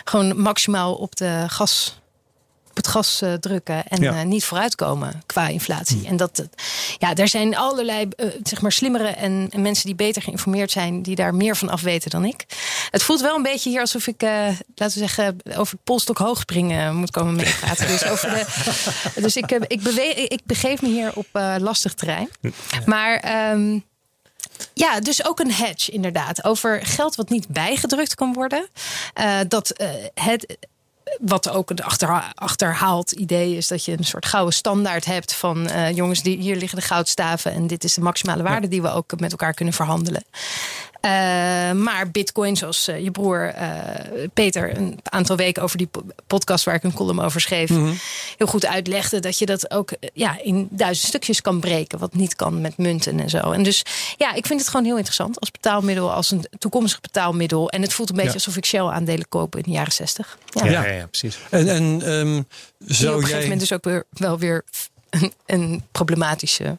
gewoon 0.05 0.41
maximaal 0.41 0.95
op, 0.95 1.17
de 1.17 1.45
gas, 1.49 2.01
op 2.75 2.85
het 2.85 2.93
gas 2.93 3.23
eh, 3.23 3.33
drukken. 3.33 3.89
En 3.89 4.03
Ja. 4.03 4.13
Hm. 4.13 4.19
eh, 4.19 4.25
niet 4.25 4.45
vooruitkomen 4.45 5.23
qua 5.27 5.49
inflatie. 5.49 6.07
En 6.07 6.17
dat, 6.17 6.45
ja, 6.99 7.15
er 7.15 7.29
zijn 7.29 7.57
allerlei 7.57 8.09
eh, 8.17 8.27
zeg 8.43 8.61
maar 8.61 8.73
slimmere 8.73 9.07
en, 9.07 9.49
en 9.51 9.63
mensen 9.63 9.87
die 9.87 9.95
beter 9.95 10.23
geïnformeerd 10.23 10.71
zijn. 10.71 11.03
Die 11.03 11.17
daar 11.17 11.35
meer 11.35 11.57
van 11.57 11.69
af 11.69 11.81
weten 11.81 12.11
dan 12.11 12.25
ik. 12.25 12.45
Het 12.91 13.03
voelt 13.03 13.21
wel 13.21 13.37
een 13.37 13.43
beetje 13.43 13.71
hier 13.71 13.81
alsof 13.81 14.07
ik, 14.07 14.23
laten 14.23 14.59
we 14.75 14.91
zeggen, 14.91 15.37
over 15.57 15.73
het 15.73 15.85
polstok 15.85 16.19
hoog 16.19 16.41
springen 16.41 16.97
moet 16.97 17.11
komen 17.11 17.35
meepraten. 17.37 17.87
dus 17.87 18.05
over 18.05 18.31
de, 18.31 18.45
dus 19.25 19.37
ik, 19.37 19.51
ik, 19.51 19.83
beweeg, 19.83 20.15
ik 20.15 20.41
begeef 20.45 20.83
me 20.83 20.89
hier 20.89 21.13
op 21.15 21.27
lastig 21.59 21.95
terrein. 21.95 22.29
Maar 22.87 23.17
ehm, 23.17 23.79
ja, 24.73 25.01
dus 25.01 25.27
ook 25.27 25.41
een 25.41 25.53
hedge 25.53 25.93
inderdaad. 25.93 26.45
Over 26.45 26.87
geld 26.87 27.15
wat 27.15 27.29
niet 27.29 27.49
bijgedrukt 27.49 28.15
kan 28.15 28.33
worden. 28.33 28.69
Dat 29.49 29.73
het. 30.15 30.57
Wat 31.21 31.51
ook 31.51 31.71
een 31.71 31.83
achter, 31.83 32.33
achterhaald 32.35 33.13
idee 33.13 33.57
is 33.57 33.69
dat 33.69 33.85
je 33.85 33.99
een 33.99 34.05
soort 34.05 34.27
gouden 34.27 34.55
standaard 34.55 35.05
hebt 35.05 35.35
van 35.35 35.67
eh, 35.67 35.97
jongens, 35.97 36.23
die, 36.23 36.39
hier 36.39 36.57
liggen 36.57 36.79
de 36.79 36.85
goudstaven 36.85 37.53
en 37.53 37.67
dit 37.67 37.85
is 37.85 37.95
de 37.95 38.01
maximale 38.01 38.43
waarde 38.43 38.69
die 38.69 38.83
we 38.83 38.91
ook 38.91 39.21
met 39.21 39.31
elkaar 39.31 39.55
kunnen 39.55 39.75
verhandelen. 39.75 40.25
Eh, 41.05 41.11
maar 41.73 42.11
Bitcoin, 42.11 42.57
zoals 42.57 42.89
eh, 42.89 43.01
je 43.05 43.11
broer 43.11 43.49
eh, 43.49 43.69
Peter 44.35 44.77
een 44.77 44.99
aantal 45.03 45.37
weken 45.37 45.63
over 45.63 45.77
die 45.79 45.87
po- 45.87 46.07
podcast 46.27 46.65
waar 46.65 46.75
ik 46.75 46.83
een 46.83 46.93
column 46.95 47.21
over 47.21 47.41
schreef, 47.41 47.69
heel 48.37 48.47
goed 48.47 48.67
uitlegde 48.67 49.21
dat 49.21 49.39
je 49.39 49.47
dat 49.47 49.71
ook 49.71 49.91
ja, 50.13 50.39
in 50.43 50.69
duizend 50.71 51.09
stukjes 51.09 51.41
kan 51.41 51.61
breken, 51.61 51.99
wat 51.99 52.15
niet 52.15 52.37
kan 52.37 52.61
met 52.61 52.77
munten 52.79 53.21
en 53.21 53.31
zo. 53.31 53.39
En 53.53 53.63
dus 53.63 53.83
ja, 54.17 54.35
ik 54.35 54.47
vind 54.47 54.61
het 54.61 54.69
gewoon 54.69 54.85
heel 54.85 54.97
interessant 54.97 55.41
als 55.41 55.51
betaalmiddel, 55.51 56.13
als 56.13 56.31
een 56.31 56.47
toekomstig 56.59 57.01
betaalmiddel. 57.01 57.71
En 57.71 57.83
het 57.83 57.93
voelt 57.93 58.09
een 58.09 58.15
beetje 58.17 58.31
Ja. 58.31 58.37
alsof 58.37 58.57
ik 58.57 58.65
Shell 58.65 58.81
aandelen 58.87 59.29
koop 59.29 59.57
in 59.57 59.63
de 59.63 59.71
jaren 59.71 59.93
zestig. 59.93 60.39
Ja. 60.51 60.65
Ja. 60.65 60.85
ja, 60.85 60.93
ja, 60.93 61.07
precies. 61.07 61.39
En, 61.51 61.69
en 61.69 62.03
ehm, 62.03 62.25
Die 62.33 62.39
op 62.39 62.45
een 62.89 62.95
zou 62.95 63.15
gegeven 63.15 63.29
jij. 63.31 63.43
moment 63.43 63.61
dus 63.61 63.73
ook 63.73 63.85
weer, 63.85 64.05
wel 64.11 64.39
weer 64.39 64.65
een, 65.11 65.33
een 65.47 65.83
problematische 65.93 66.79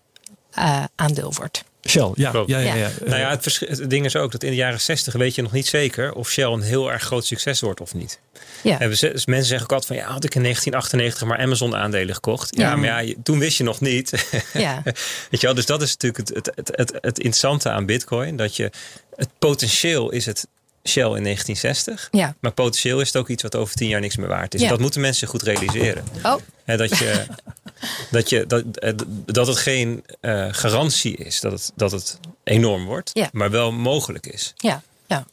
eh, 0.52 0.84
aandeel 0.96 1.34
wordt. 1.36 1.64
Shell, 1.90 2.12
ja. 2.16 2.32
Ja, 2.34 2.44
ja, 2.46 2.60
ja. 2.60 2.76
Ja. 2.76 2.90
Nou 3.06 3.20
ja, 3.20 3.30
het, 3.30 3.42
verschil- 3.42 3.68
het 3.68 3.90
ding 3.90 4.06
is 4.06 4.16
ook 4.16 4.32
dat 4.32 4.44
in 4.44 4.50
de 4.50 4.56
jaren 4.56 4.82
60 4.82 5.14
weet 5.14 5.36
je 5.36 5.42
nog 5.42 5.52
niet 5.52 5.68
zeker 5.68 6.14
of 6.14 6.30
Shell 6.30 6.46
een 6.52 6.62
heel 6.62 6.92
erg 6.92 7.04
groot 7.04 7.26
succes 7.26 7.60
wordt 7.62 7.82
of 7.82 7.94
niet. 7.94 8.20
Ja. 8.64 8.80
En 8.80 8.90
dus 8.90 9.02
mensen 9.26 9.46
zeggen 9.46 9.64
ook 9.64 9.72
altijd 9.72 9.86
van 9.86 9.96
ja, 9.96 10.14
had 10.14 10.24
ik 10.24 10.36
in 10.36 10.42
1998 10.42 11.28
maar 11.28 11.38
Amazon 11.38 11.76
aandelen 11.76 12.16
gekocht. 12.16 12.56
Ja, 12.58 12.70
Ja. 12.70 12.76
maar 12.76 12.86
ja, 12.86 13.00
je- 13.00 13.16
toen 13.24 13.40
wist 13.40 13.58
je 13.58 13.64
nog 13.64 13.80
niet. 13.82 14.12
Ja. 14.54 14.82
Weet 15.32 15.42
je 15.42 15.46
wel, 15.48 15.56
dus 15.56 15.66
dat 15.66 15.82
is 15.82 15.92
natuurlijk 15.98 16.30
het, 16.30 16.36
het, 16.46 16.56
het, 16.56 16.72
het, 16.76 16.92
het 17.02 17.18
interessante 17.18 17.70
aan 17.70 17.86
Bitcoin. 17.86 18.36
Dat 18.38 18.56
je 18.56 18.72
het 19.16 19.30
potentieel 19.40 20.12
is 20.12 20.26
het 20.26 20.48
Shell 20.88 21.04
in 21.16 21.24
1960. 21.24 22.08
Ja. 22.12 22.36
Maar 22.40 22.52
potentieel 22.52 23.02
is 23.02 23.08
het 23.08 23.18
ook 23.18 23.30
iets 23.30 23.44
wat 23.44 23.56
over 23.56 23.76
tien 23.76 23.88
jaar 23.88 24.00
niks 24.00 24.16
meer 24.16 24.28
waard 24.28 24.54
is. 24.54 24.62
Ja. 24.62 24.70
Dat 24.70 24.80
moeten 24.80 25.02
mensen 25.02 25.28
goed 25.28 25.42
realiseren. 25.42 26.04
Oh, 26.24 26.36
dat, 26.66 26.98
je, 26.98 27.26
dat, 28.12 28.30
je, 28.30 28.46
dat, 28.48 28.64
eh, 28.78 28.94
dat 29.26 29.48
het 29.48 29.58
geen 29.58 30.04
eh, 30.22 30.48
garantie 30.52 31.18
is 31.18 31.40
dat 31.40 31.52
het, 31.52 31.72
dat 31.76 31.92
het 31.92 32.20
enorm 32.44 32.86
wordt. 32.86 33.10
Ja. 33.14 33.30
Maar 33.32 33.52
wel 33.52 33.72
mogelijk 33.72 34.26
is. 34.26 34.54
ja. 34.58 34.82
ja. 35.08 35.26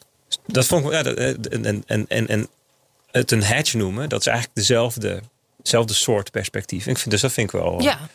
Dat 0.47 0.67
vond 0.67 0.85
ik, 0.85 0.93
ja, 0.93 1.03
dat, 1.03 1.17
eh, 1.17 1.29
en, 1.29 1.65
en, 1.65 1.83
en, 1.87 2.07
en, 2.09 2.29
en 2.29 2.49
het 3.11 3.31
een 3.31 3.43
hedge 3.43 3.77
noemen, 3.77 4.09
dat 4.09 4.21
is 4.21 4.27
eigenlijk 4.27 4.57
dezelfde, 4.57 5.21
dezelfde 5.63 5.95
soort 5.95 6.31
perspectief. 6.31 6.87
Ik 6.87 6.99
vind, 6.99 7.11
dus 7.11 7.21
dat 7.21 7.33
vind 7.33 7.53
ik 7.53 7.61
wel. 7.61 7.83
Ja. 7.83 8.09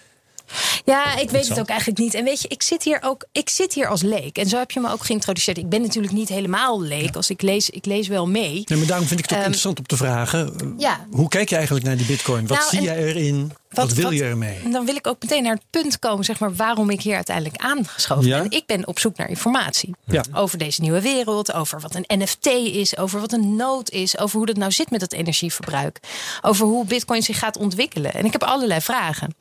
Ja, 0.86 1.18
ik 1.18 1.30
weet 1.30 1.48
het 1.50 1.60
ook 1.60 1.68
eigenlijk 1.68 2.00
niet. 2.00 2.14
En 2.14 2.24
weet 2.24 2.42
je, 2.42 2.48
ik 2.48 2.62
zit 2.64 2.84
hier 2.84 3.00
ook, 3.04 3.26
ik 3.32 3.50
zit 3.50 3.74
hier 3.74 3.88
als 3.88 4.02
leek. 4.02 4.38
En 4.38 4.48
zo 4.48 4.58
heb 4.58 4.72
je 4.72 4.80
me 4.80 4.92
ook 4.92 5.06
geïntroduceerd. 5.06 5.58
Ik 5.58 5.70
ben 5.70 5.82
natuurlijk 5.82 6.14
niet 6.14 6.30
helemaal 6.30 6.82
leek. 6.82 7.16
Als 7.16 7.30
ik 7.30 7.42
lees, 7.42 7.70
ik 7.70 7.86
lees 7.86 8.08
wel 8.08 8.28
mee. 8.28 8.62
Nee, 8.66 8.78
maar 8.78 8.88
daarom 8.88 9.08
vind 9.08 9.20
ik 9.20 9.26
het 9.26 9.34
ook 9.34 9.44
Ehm, 9.44 9.52
interessant 9.52 9.80
om 9.80 9.86
te 9.86 9.98
vragen. 9.98 10.54
eh, 10.60 10.68
Ja. 10.78 11.06
Hoe 11.12 11.28
kijk 11.28 11.50
je 11.50 11.56
eigenlijk 11.56 11.86
naar 11.86 11.98
die 11.98 12.06
bitcoin? 12.06 12.48
Wat 12.48 12.58
Nou, 12.58 12.70
zie 12.70 12.82
jij 12.82 12.98
erin? 12.98 13.52
Wat, 13.70 13.94
wil 13.94 14.12
je 14.12 14.24
ermee? 14.24 14.60
En 14.64 14.72
dan 14.72 14.86
wil 14.86 14.96
ik 14.96 15.08
ook 15.08 15.22
meteen 15.22 15.44
naar 15.44 15.54
het 15.54 15.64
punt 15.70 16.00
komen, 16.00 16.26
zeg 16.26 16.40
maar, 16.40 16.56
waarom 16.56 16.90
ik 16.90 17.02
hier 17.02 17.16
uiteindelijk 17.16 17.62
aangeschoven 17.62 18.28
Ja? 18.28 18.42
ben. 18.42 18.52
Ik 18.52 18.66
ben 18.66 18.88
op 18.88 19.00
zoek 19.00 19.18
naar 19.18 19.30
informatie. 19.30 19.96
Ja. 20.06 20.24
Over 20.34 20.58
deze 20.58 20.82
nieuwe 20.82 21.02
wereld, 21.02 21.54
over 21.54 21.80
wat 21.80 21.96
een 21.96 22.20
NFT 22.20 22.46
is, 22.46 22.98
over 22.98 23.20
wat 23.20 23.32
een 23.32 23.56
nood 23.56 23.90
is, 23.90 24.18
over 24.18 24.38
hoe 24.38 24.46
dat 24.46 24.58
nou 24.58 24.72
zit 24.72 24.90
met 24.92 25.02
het 25.02 25.14
energieverbruik. 25.14 26.00
Over 26.42 26.66
hoe 26.66 26.86
Bitcoin 26.86 27.24
zich 27.24 27.40
gaat 27.40 27.58
ontwikkelen. 27.58 28.14
En 28.14 28.26
ik 28.26 28.32
heb 28.32 28.44
allerlei 28.44 28.82
vragen. 28.82 29.36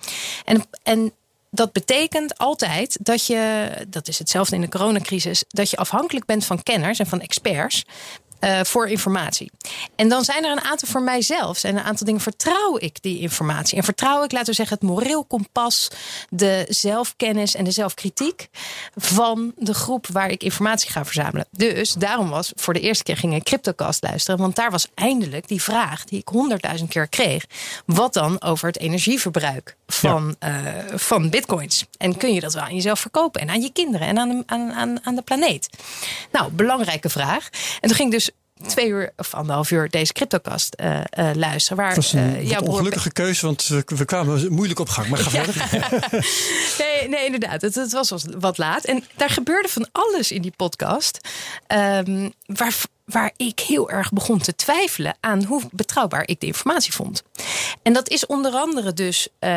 En, 0.44 0.64
en 0.82 1.12
dat 1.50 1.72
betekent 1.72 2.38
altijd 2.38 2.98
dat 3.00 3.26
je, 3.26 3.68
dat 3.88 4.08
is 4.08 4.18
hetzelfde 4.18 4.54
in 4.54 4.60
de 4.60 4.68
coronacrisis, 4.68 5.44
dat 5.48 5.70
je 5.70 5.76
afhankelijk 5.76 6.26
bent 6.26 6.44
van 6.44 6.62
kenners 6.62 6.98
en 6.98 7.06
van 7.06 7.20
experts. 7.20 7.84
Uh, 8.40 8.60
voor 8.62 8.88
informatie. 8.88 9.50
En 9.96 10.08
dan 10.08 10.24
zijn 10.24 10.44
er 10.44 10.50
een 10.50 10.60
aantal 10.60 10.88
voor 10.88 11.02
mijzelf, 11.02 11.58
zijn 11.58 11.76
een 11.76 11.82
aantal 11.82 12.06
dingen 12.06 12.20
vertrouw 12.20 12.76
ik 12.78 13.02
die 13.02 13.20
informatie. 13.20 13.78
En 13.78 13.84
vertrouw 13.84 14.24
ik, 14.24 14.32
laten 14.32 14.48
we 14.48 14.54
zeggen, 14.54 14.78
het 14.80 14.88
moreel 14.88 15.24
kompas, 15.24 15.90
de 16.28 16.66
zelfkennis 16.68 17.54
en 17.54 17.64
de 17.64 17.70
zelfkritiek 17.70 18.48
van 18.94 19.52
de 19.56 19.74
groep 19.74 20.06
waar 20.06 20.30
ik 20.30 20.42
informatie 20.42 20.90
ga 20.90 21.04
verzamelen. 21.04 21.46
Dus 21.50 21.92
daarom 21.92 22.28
was 22.28 22.52
voor 22.54 22.74
de 22.74 22.80
eerste 22.80 23.04
keer 23.04 23.16
ging 23.16 23.34
ik 23.34 23.42
Cryptocast 23.42 24.02
luisteren, 24.02 24.40
want 24.40 24.56
daar 24.56 24.70
was 24.70 24.86
eindelijk 24.94 25.48
die 25.48 25.62
vraag 25.62 26.04
die 26.04 26.18
ik 26.18 26.28
honderdduizend 26.28 26.90
keer 26.90 27.08
kreeg. 27.08 27.46
Wat 27.86 28.12
dan 28.12 28.42
over 28.42 28.66
het 28.66 28.78
energieverbruik 28.78 29.76
van, 29.86 30.36
uh, 30.44 30.66
van 30.94 31.30
bitcoins? 31.30 31.84
En 31.98 32.16
kun 32.16 32.34
je 32.34 32.40
dat 32.40 32.54
wel 32.54 32.62
aan 32.62 32.74
jezelf 32.74 33.00
verkopen 33.00 33.40
en 33.40 33.50
aan 33.50 33.60
je 33.60 33.72
kinderen 33.72 34.06
en 34.06 34.18
aan 34.18 34.28
de, 34.28 34.42
aan, 34.46 34.72
aan, 34.72 34.98
aan 35.02 35.14
de 35.14 35.22
planeet? 35.22 35.68
Nou, 36.32 36.50
belangrijke 36.50 37.08
vraag. 37.08 37.48
En 37.80 37.88
toen 37.88 37.96
ging 37.96 38.10
dus 38.10 38.30
twee 38.66 38.88
uur 38.88 39.12
of 39.16 39.34
anderhalf 39.34 39.70
uur 39.70 39.88
deze 39.88 40.12
cryptocast 40.12 40.76
uh, 40.80 41.00
uh, 41.18 41.30
luisteren. 41.34 41.76
Waar, 41.76 41.94
dat 41.94 41.96
was 41.96 42.12
een 42.12 42.46
uh, 42.46 42.60
ongelukkige 42.62 43.12
keuze, 43.12 43.46
want 43.46 43.66
we, 43.66 43.82
we, 43.86 44.04
kwamen 44.04 44.52
moeilijk 44.52 44.80
op 44.80 44.88
gang. 44.88 45.08
Maar 45.08 45.18
ga 45.18 45.30
verder. 45.30 45.68
nee, 46.84 47.08
nee, 47.08 47.24
inderdaad. 47.24 47.60
Het, 47.60 47.74
het, 47.74 47.92
was 47.92 48.12
wat 48.38 48.58
laat. 48.58 48.84
En 48.84 49.04
daar 49.16 49.30
gebeurde 49.30 49.68
van 49.68 49.88
alles 49.92 50.32
in 50.32 50.42
die 50.42 50.52
podcast. 50.56 51.28
Um, 51.68 52.32
waar, 52.46 52.74
waar 53.06 53.32
ik 53.36 53.60
heel 53.60 53.90
erg 53.90 54.12
begon 54.12 54.38
te 54.38 54.54
twijfelen 54.54 55.16
aan 55.20 55.44
hoe 55.44 55.62
betrouwbaar 55.72 56.28
ik 56.28 56.40
de 56.40 56.46
informatie 56.46 56.92
vond. 56.92 57.22
En 57.82 57.92
dat 57.92 58.08
is 58.08 58.26
onder 58.26 58.52
andere 58.52 58.92
dus 58.92 59.28
uh, 59.40 59.50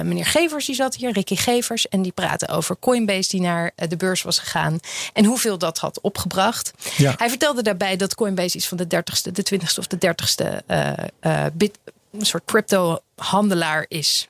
meneer 0.00 0.26
Gevers, 0.26 0.66
die 0.66 0.74
zat 0.74 0.94
hier, 0.94 1.12
Ricky 1.12 1.36
Gevers. 1.36 1.88
En 1.88 2.02
die 2.02 2.12
praten 2.12 2.48
over 2.48 2.76
Coinbase 2.80 3.28
die 3.28 3.40
naar 3.40 3.70
de 3.88 3.96
beurs 3.96 4.22
was 4.22 4.38
gegaan. 4.38 4.80
En 5.12 5.24
hoeveel 5.24 5.58
dat 5.58 5.78
had 5.78 6.00
opgebracht. 6.00 6.72
Ja. 6.96 7.14
Hij 7.16 7.28
vertelde 7.28 7.62
daarbij 7.62 7.96
dat 7.96 8.14
Coinbase 8.14 8.56
iets 8.56 8.68
van 8.68 8.76
de 8.76 8.86
30ste, 8.96 9.32
de 9.32 9.46
20ste 9.54 9.78
of 9.78 9.86
de 9.86 10.14
30ste 10.14 10.64
uh, 10.66 10.92
uh, 11.20 11.44
bit, 11.52 11.78
een 12.12 12.26
soort 12.26 12.44
crypto-handelaar 12.44 13.84
is. 13.88 14.28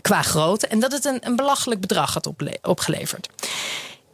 Qua 0.00 0.22
grootte. 0.22 0.66
En 0.66 0.80
dat 0.80 0.92
het 0.92 1.04
een, 1.04 1.26
een 1.26 1.36
belachelijk 1.36 1.80
bedrag 1.80 2.14
had 2.14 2.32
opgeleverd. 2.62 3.28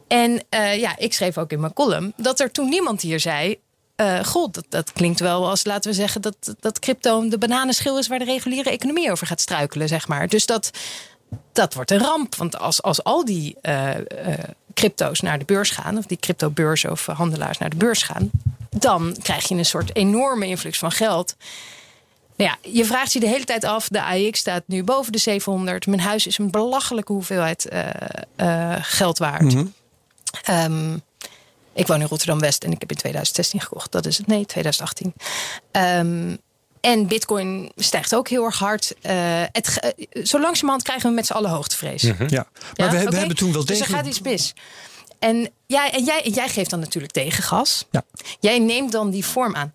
En 0.09 0.43
uh, 0.49 0.79
ja, 0.79 0.97
ik 0.97 1.13
schreef 1.13 1.37
ook 1.37 1.51
in 1.51 1.59
mijn 1.59 1.73
column 1.73 2.13
dat 2.17 2.39
er 2.39 2.51
toen 2.51 2.69
niemand 2.69 3.01
hier 3.01 3.19
zei. 3.19 3.59
Uh, 3.95 4.23
god, 4.23 4.53
dat, 4.53 4.65
dat, 4.69 4.93
klinkt 4.93 5.19
wel 5.19 5.49
als, 5.49 5.65
laten 5.65 5.91
we 5.91 5.97
zeggen, 5.97 6.21
dat, 6.21 6.55
dat 6.59 6.79
crypto 6.79 7.29
de 7.29 7.37
bananenschil 7.37 7.97
is 7.97 8.07
waar 8.07 8.19
de 8.19 8.25
reguliere 8.25 8.69
economie 8.69 9.11
over 9.11 9.27
gaat 9.27 9.41
struikelen, 9.41 9.87
zeg 9.87 10.07
maar. 10.07 10.27
Dus 10.27 10.45
dat, 10.45 10.71
dat 11.51 11.73
wordt 11.73 11.91
een 11.91 11.99
ramp. 11.99 12.35
Want 12.35 12.59
als, 12.59 12.81
als 12.81 13.03
al 13.03 13.25
die 13.25 13.55
uh, 13.61 13.89
crypto's 14.73 15.19
naar 15.19 15.39
de 15.39 15.45
beurs 15.45 15.69
gaan, 15.69 15.97
of 15.97 16.05
die 16.05 16.19
cryptobeurs 16.19 16.85
of 16.85 17.05
handelaars 17.05 17.57
naar 17.57 17.69
de 17.69 17.75
beurs 17.75 18.03
gaan, 18.03 18.29
dan 18.69 19.15
krijg 19.21 19.47
je 19.47 19.55
een 19.55 19.65
soort 19.65 19.95
enorme 19.95 20.47
influx 20.47 20.77
van 20.77 20.91
geld. 20.91 21.35
Nou 22.35 22.49
ja, 22.49 22.71
je 22.71 22.85
vraagt 22.85 23.13
je 23.13 23.19
de 23.19 23.27
hele 23.27 23.45
tijd 23.45 23.63
af. 23.63 23.87
De 23.87 24.03
AX 24.03 24.39
staat 24.39 24.63
nu 24.65 24.83
boven 24.83 25.11
de 25.11 25.17
700. 25.17 25.87
Mijn 25.87 26.01
huis 26.01 26.27
is 26.27 26.37
een 26.37 26.51
belachelijke 26.51 27.13
hoeveelheid 27.13 27.67
geld 28.81 29.17
waard. 29.17 29.53
-hmm. 29.53 29.73
Um, 30.49 31.01
ik 31.73 31.87
woon 31.87 32.01
in 32.01 32.07
Rotterdam-West 32.07 32.63
en 32.63 32.71
ik 32.71 32.79
heb 32.79 32.89
in 32.89 32.97
2016 32.97 33.61
gekocht. 33.61 33.91
Dat 33.91 34.05
is 34.05 34.17
het. 34.17 34.27
Nee, 34.27 34.45
2018. 34.45 35.13
Um, 35.71 36.37
en 36.81 37.07
bitcoin 37.07 37.71
stijgt 37.75 38.15
ook 38.15 38.27
heel 38.27 38.43
erg 38.43 38.59
hard. 38.59 38.95
Uh, 39.01 39.11
het, 39.51 39.93
uh, 40.13 40.23
zo 40.25 40.39
langzamerhand 40.39 40.83
krijgen 40.83 41.09
we 41.09 41.15
met 41.15 41.25
z'n 41.25 41.33
allen 41.33 41.49
hoogtevrees. 41.49 42.03
Mm 42.03 42.15
-hmm. 42.17 42.27
Ja, 42.29 42.47
maar 42.53 42.61
ja? 42.73 42.89
we, 42.89 42.97
okay? 42.97 43.05
we, 43.05 43.17
hebben 43.17 43.35
toen 43.35 43.51
wel 43.51 43.65
degelijk... 43.65 43.89
Dus 43.89 43.97
er 43.97 44.03
gaat 44.03 44.15
iets 44.15 44.21
mis. 44.21 44.53
En, 45.19 45.49
jij, 45.65 45.91
en, 45.91 46.03
jij, 46.03 46.23
en 46.23 46.31
jij 46.31 46.49
geeft 46.49 46.69
dan 46.69 46.79
natuurlijk 46.79 47.13
tegengas. 47.13 47.85
Ja. 47.91 48.03
Jij 48.39 48.59
neemt 48.59 48.91
dan 48.91 49.09
die 49.09 49.25
vorm 49.25 49.55
aan. 49.55 49.73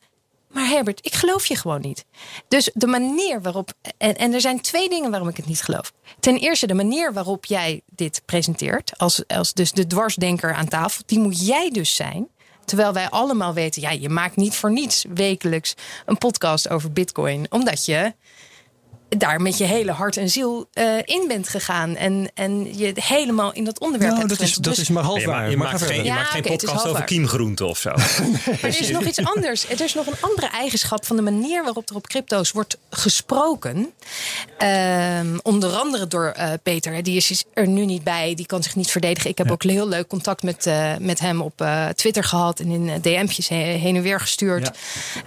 Maar 0.55 0.69
Herbert, 0.69 1.07
ik 1.07 1.15
geloof 1.15 1.47
je 1.47 1.57
gewoon 1.57 1.81
niet. 1.81 2.05
Dus 2.49 2.71
de 2.75 2.87
manier 2.87 3.43
waarop. 3.43 3.73
En, 3.97 4.17
en 4.17 4.33
er 4.33 4.41
zijn 4.41 4.61
twee 4.61 4.89
dingen 4.89 5.11
waarom 5.11 5.29
ik 5.29 5.37
het 5.37 5.47
niet 5.47 5.63
geloof. 5.63 5.93
Ten 6.21 6.37
eerste, 6.37 6.67
de 6.67 6.75
manier 6.75 7.13
waarop 7.13 7.45
jij 7.45 7.81
dit 7.91 8.23
presenteert. 8.25 8.99
Als, 8.99 9.27
als 9.27 9.53
dus 9.53 9.73
de 9.73 9.87
dwarsdenker 9.87 10.55
aan 10.55 10.69
tafel. 10.69 11.03
Die 11.07 11.19
moet 11.19 11.47
jij 11.47 11.71
dus 11.71 11.95
zijn. 11.95 12.29
Terwijl 12.65 12.93
wij 12.93 13.09
allemaal 13.09 13.55
weten, 13.55 13.83
ja, 13.83 13.91
je 13.91 14.09
maakt 14.09 14.37
niet 14.37 14.55
voor 14.55 14.73
niets 14.73 15.05
wekelijks 15.15 15.75
een 16.07 16.19
podcast 16.19 16.69
over 16.69 16.93
Bitcoin. 16.93 17.47
Omdat 17.51 17.85
je 17.85 18.15
daar 19.19 19.41
met 19.41 19.59
je 19.59 19.65
hele 19.65 19.93
hart 19.93 20.17
en 20.17 20.31
ziel 20.31 20.69
uh, 20.75 20.99
in 21.05 21.25
bent 21.29 21.49
gegaan. 21.49 21.97
En, 21.97 22.31
en 22.35 22.79
je 22.79 22.93
helemaal 22.95 23.53
in 23.53 23.65
dat 23.65 23.79
onderwerp 23.79 24.13
nou, 24.13 24.27
hebt 24.27 24.39
dat 24.39 24.49
is, 24.49 24.55
dat 24.55 24.77
is 24.77 24.89
maar 24.89 25.03
half 25.03 25.25
waar. 25.25 25.45
Je, 25.45 25.51
je, 25.51 25.57
maakt 25.57 25.83
geen, 25.83 25.97
je 25.97 26.05
ja, 26.05 26.15
maakt 26.15 26.29
geen 26.29 26.45
okay, 26.45 26.57
podcast 26.57 26.87
over 26.87 27.05
kiemgroenten 27.05 27.67
of 27.67 27.79
zo. 27.79 27.91
maar 27.91 28.59
er 28.61 28.81
is 28.81 28.91
nog 28.91 29.05
iets 29.05 29.25
anders. 29.25 29.69
Er 29.69 29.81
is 29.81 29.95
nog 29.95 30.07
een 30.07 30.21
andere 30.21 30.47
eigenschap 30.47 31.07
van 31.07 31.17
de 31.17 31.23
manier 31.23 31.63
waarop 31.63 31.91
er 31.91 31.97
op 31.97 32.07
crypto's 32.07 32.51
wordt 32.51 32.79
gesproken. 32.91 33.93
Um, 34.59 35.41
onder 35.43 35.71
andere 35.71 36.07
door 36.07 36.35
uh, 36.39 36.51
Peter. 36.63 37.03
Die 37.03 37.17
is 37.17 37.45
er 37.55 37.69
nu 37.69 37.85
niet 37.85 38.05
bij. 38.05 38.35
Die 38.35 38.47
kan 38.47 38.63
zich 38.63 38.77
niet 38.77 38.91
verdedigen. 38.91 39.31
Ik 39.31 39.39
heb 39.39 39.47
ja. 39.47 39.53
ook 39.53 39.63
heel 39.63 39.89
leuk 39.89 40.07
contact 40.07 40.43
met, 40.43 40.67
uh, 40.67 40.93
met 41.01 41.21
hem 41.21 41.41
op 41.41 41.67
Twitter 41.95 42.25
gehad. 42.25 42.61
En 42.61 42.71
in 42.71 43.01
DM'tjes 43.01 43.49
heen 43.49 43.97
en 43.97 44.03
weer 44.03 44.21
gestuurd. 44.21 44.71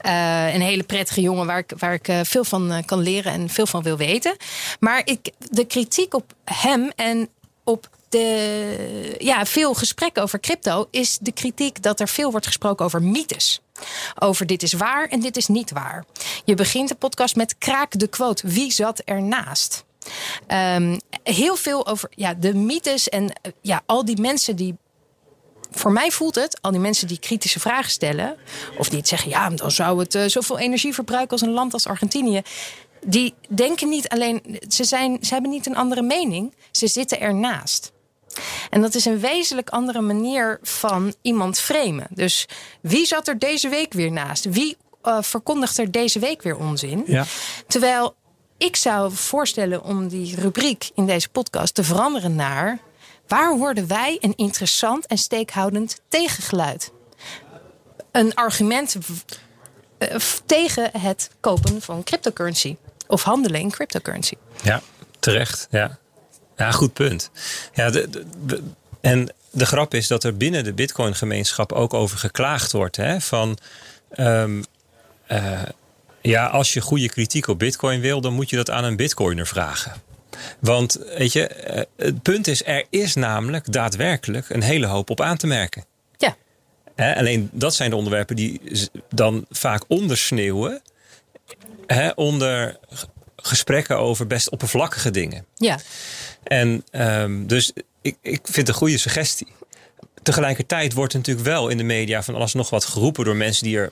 Ja. 0.04 0.54
een 0.54 0.62
hele 0.62 0.84
prettige 0.84 1.22
jongen 1.22 1.46
waar 1.46 1.58
ik, 1.58 1.72
waar 1.78 1.94
ik 1.94 2.10
veel 2.24 2.44
van 2.44 2.84
kan 2.86 3.00
leren. 3.00 3.32
En 3.32 3.50
veel 3.50 3.68
van 3.68 3.77
wil 3.84 3.98
weten. 3.98 4.36
Maar 4.80 5.02
ik, 5.06 5.32
de 5.38 5.66
kritiek 5.66 6.14
op 6.14 6.34
hem 6.44 6.92
en 6.96 7.30
op 7.64 7.90
de, 8.10 9.16
ja, 9.18 9.46
veel 9.46 9.74
gesprekken 9.74 10.24
over 10.24 10.40
crypto 10.40 10.88
is 10.92 11.18
de 11.22 11.32
kritiek 11.32 11.84
dat 11.84 12.00
er 12.00 12.08
veel 12.08 12.32
wordt 12.32 12.46
gesproken 12.46 12.86
over 12.86 13.02
mythes. 13.04 13.62
Over 14.20 14.46
dit 14.46 14.64
is 14.64 14.74
waar 14.74 15.08
en 15.08 15.20
dit 15.20 15.38
is 15.38 15.48
niet 15.48 15.72
waar. 15.72 16.06
Je 16.46 16.56
begint 16.56 16.90
de 16.90 16.96
podcast 16.96 17.36
met 17.36 17.58
kraak 17.58 18.00
de 18.00 18.08
quote. 18.08 18.48
Wie 18.48 18.72
zat 18.72 19.00
ernaast? 19.00 19.86
Um, 20.48 21.00
heel 21.24 21.56
veel 21.56 21.88
over 21.88 22.10
ja, 22.16 22.34
de 22.34 22.54
mythes 22.54 23.10
en 23.10 23.34
ja, 23.62 23.82
al 23.86 24.06
die 24.06 24.22
mensen 24.22 24.56
die 24.56 24.76
voor 25.72 25.92
mij 25.92 26.12
voelt 26.12 26.36
het, 26.36 26.62
al 26.62 26.72
die 26.72 26.80
mensen 26.80 27.08
die 27.08 27.20
kritische 27.20 27.60
vragen 27.60 27.92
stellen, 27.92 28.36
of 28.78 28.90
die 28.90 28.98
het 28.98 29.08
zeggen, 29.08 29.30
ja, 29.30 29.50
dan 29.50 29.72
zou 29.72 30.00
het 30.00 30.16
uh, 30.16 30.24
zoveel 30.26 30.60
energie 30.60 30.94
verbruiken 30.94 31.32
als 31.32 31.42
een 31.42 31.52
land 31.52 31.74
als 31.74 31.88
Argentinië 31.88 32.42
die 33.10 33.34
denken 33.50 33.90
niet 33.90 34.10
alleen, 34.10 34.60
ze, 34.68 34.84
zijn, 34.84 35.18
ze 35.22 35.34
hebben 35.34 35.52
niet 35.52 35.66
een 35.66 35.76
andere 35.76 36.02
mening, 36.02 36.54
ze 36.72 36.88
zitten 36.88 37.20
ernaast. 37.20 37.92
En 38.70 38.82
dat 38.82 38.96
is 38.96 39.06
een 39.06 39.20
wezenlijk 39.20 39.70
andere 39.70 40.02
manier 40.02 40.60
van 40.62 41.14
iemand 41.22 41.60
framen. 41.60 42.08
Dus 42.10 42.48
wie 42.82 43.06
zat 43.06 43.28
er 43.28 43.40
deze 43.40 43.70
week 43.70 43.94
weer 43.94 44.12
naast? 44.12 44.46
Wie 44.46 44.78
uh, 45.04 45.18
verkondigt 45.22 45.78
er 45.78 45.92
deze 45.92 46.20
week 46.20 46.42
weer 46.42 46.58
onzin? 46.58 47.04
Ja. 47.06 47.26
Terwijl 47.68 48.16
ik 48.58 48.76
zou 48.76 49.12
voorstellen 49.12 49.84
om 49.84 50.08
die 50.08 50.36
rubriek 50.36 50.90
in 50.96 51.06
deze 51.06 51.30
podcast 51.30 51.76
te 51.76 51.84
veranderen 51.84 52.36
naar 52.36 52.80
waar 53.28 53.58
hoorden 53.58 53.88
wij 53.88 54.18
een 54.22 54.36
interessant 54.36 55.06
en 55.06 55.18
steekhoudend 55.18 56.02
tegengeluid? 56.08 56.92
Een 58.12 58.36
argument 58.36 58.98
uh, 60.00 60.16
tegen 60.46 61.00
het 61.00 61.30
kopen 61.40 61.82
van 61.82 62.04
cryptocurrency 62.04 62.76
of 63.08 63.24
handelen 63.24 63.60
in 63.60 63.72
cryptocurrency. 63.72 64.36
Ja, 64.64 64.82
terecht. 65.20 65.68
Ja, 65.72 65.98
ja 66.58 66.72
goed 66.72 66.94
punt. 66.94 67.30
Ja, 67.74 67.90
de, 67.90 68.10
de, 68.46 68.64
en 69.02 69.30
de 69.52 69.66
grap 69.66 69.94
is 69.94 70.08
dat 70.08 70.24
er 70.24 70.38
binnen 70.38 70.64
de 70.64 70.74
Bitcoin-gemeenschap 70.74 71.72
ook 71.72 71.94
over 71.94 72.18
geklaagd 72.18 72.72
wordt. 72.72 72.96
Hè, 72.96 73.22
van 73.22 73.58
um, 74.18 74.64
uh, 75.32 75.62
ja, 76.22 76.48
als 76.48 76.74
je 76.74 76.82
goede 76.82 77.10
kritiek 77.10 77.48
op 77.48 77.60
Bitcoin 77.60 78.00
wil, 78.00 78.22
dan 78.22 78.34
moet 78.34 78.50
je 78.50 78.56
dat 78.56 78.70
aan 78.70 78.84
een 78.84 78.96
Bitcoiner 78.96 79.48
vragen. 79.48 79.94
Want 80.60 81.00
weet 81.18 81.34
je, 81.34 81.48
eh, 81.48 81.84
het 81.98 82.22
punt 82.22 82.48
is, 82.48 82.66
er 82.66 82.86
is 82.90 83.16
namelijk 83.16 83.72
daadwerkelijk 83.72 84.50
een 84.50 84.62
hele 84.62 84.86
hoop 84.86 85.10
op 85.10 85.22
aan 85.22 85.38
te 85.38 85.48
merken. 85.48 85.86
Ja. 86.18 86.36
alleen 87.14 87.50
dat 87.52 87.76
zijn 87.76 87.90
de 87.90 87.96
onderwerpen 87.96 88.36
die 88.36 88.62
dan 89.10 89.46
vaak 89.50 89.84
ondersneeuwen 89.88 90.82
hè, 91.88 92.10
onder 92.10 92.80
gesprekken 93.36 93.98
over 93.98 94.28
best 94.28 94.50
oppervlakkige 94.50 95.12
dingen. 95.12 95.46
Ja. 95.56 95.80
En 96.44 96.84
um, 96.92 97.48
dus 97.48 97.72
ik, 98.02 98.18
ik 98.22 98.40
vind 98.44 98.56
het 98.56 98.68
een 98.68 98.74
goede 98.74 98.98
suggestie. 98.98 99.48
Tegelijkertijd 100.24 100.94
wordt 100.94 101.14
natuurlijk 101.14 101.46
wel 101.48 101.68
in 101.68 101.78
de 101.78 101.84
media 101.84 102.24
van 102.24 102.36
alles 102.36 102.54
nog 102.54 102.70
wat 102.70 102.86
geroepen 102.86 103.26
door 103.26 103.36
mensen 103.36 103.64
die 103.64 103.78
er 103.78 103.92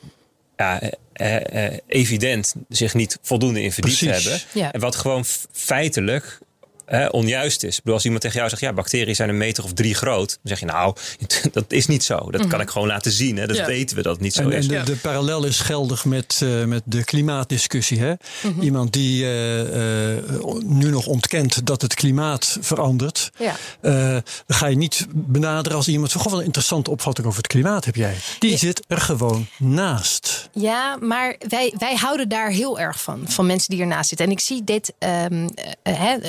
ja, 0.57 0.81
eh, 1.13 1.65
eh, 1.65 1.79
evident 1.87 2.55
zich 2.69 2.93
niet 2.93 3.17
voldoende 3.21 3.61
in 3.61 3.71
verdiept 3.71 3.99
hebben. 3.99 4.41
Ja. 4.51 4.71
En 4.71 4.79
wat 4.79 4.95
gewoon 4.95 5.25
feitelijk 5.51 6.39
onjuist 7.09 7.63
is. 7.63 7.71
Ik 7.71 7.77
bedoel, 7.77 7.93
als 7.93 8.03
iemand 8.03 8.21
tegen 8.21 8.37
jou 8.37 8.49
zegt, 8.49 8.61
ja, 8.61 8.73
bacteriën 8.73 9.15
zijn 9.15 9.29
een 9.29 9.37
meter 9.37 9.63
of 9.63 9.73
drie 9.73 9.93
groot, 9.95 10.29
dan 10.29 10.37
zeg 10.43 10.59
je 10.59 10.65
nou, 10.65 10.95
dat 11.51 11.65
is 11.67 11.87
niet 11.87 12.03
zo. 12.03 12.31
Dat 12.31 12.47
kan 12.47 12.61
ik 12.61 12.69
gewoon 12.69 12.87
laten 12.87 13.11
zien. 13.11 13.37
Hè. 13.37 13.47
Dat 13.47 13.65
weten 13.65 13.95
we 13.95 14.01
dat 14.01 14.13
het 14.13 14.21
niet 14.21 14.33
zo 14.33 14.41
en, 14.41 14.51
is. 14.51 14.67
En 14.67 14.85
de, 14.85 14.91
de, 14.91 14.97
parallel 14.97 15.45
is 15.45 15.59
geldig 15.59 16.05
met, 16.05 16.39
uh, 16.43 16.63
met 16.63 16.81
de 16.85 17.03
klimaatdiscussie. 17.03 17.99
Hè? 17.99 18.13
Mhm. 18.43 18.61
Iemand 18.61 18.93
die 18.93 19.23
uh, 19.23 19.59
uh, 19.59 20.17
nu 20.63 20.89
nog 20.89 21.05
ontkent 21.05 21.65
dat 21.65 21.81
het 21.81 21.93
klimaat 21.93 22.57
verandert, 22.61 23.31
ja. 23.37 23.55
dan 23.81 24.23
ga 24.47 24.67
je 24.67 24.75
niet 24.75 25.07
benaderen 25.11 25.77
als 25.77 25.87
iemand 25.87 26.11
van, 26.11 26.21
goh, 26.21 26.29
wel 26.31 26.39
een 26.39 26.45
interessante 26.45 26.91
opvatting 26.91 27.27
over 27.27 27.39
het 27.39 27.51
klimaat 27.51 27.85
heb 27.85 27.95
jij. 27.95 28.15
Die 28.39 28.51
ja. 28.51 28.57
zit 28.57 28.83
er 28.87 28.97
gewoon 28.97 29.47
naast. 29.57 30.34
Ja, 30.57 30.97
maar 30.99 31.35
wij, 31.47 31.73
wij 31.77 31.95
houden 31.95 32.29
daar 32.29 32.49
heel 32.49 32.79
erg 32.79 33.01
van, 33.01 33.21
van 33.27 33.45
mensen 33.45 33.69
die 33.69 33.81
ernaast 33.81 34.09
zitten. 34.09 34.25
En 34.27 34.31
ik 34.31 34.39
zie 34.39 34.63
dit 34.63 34.93
um, 34.99 35.49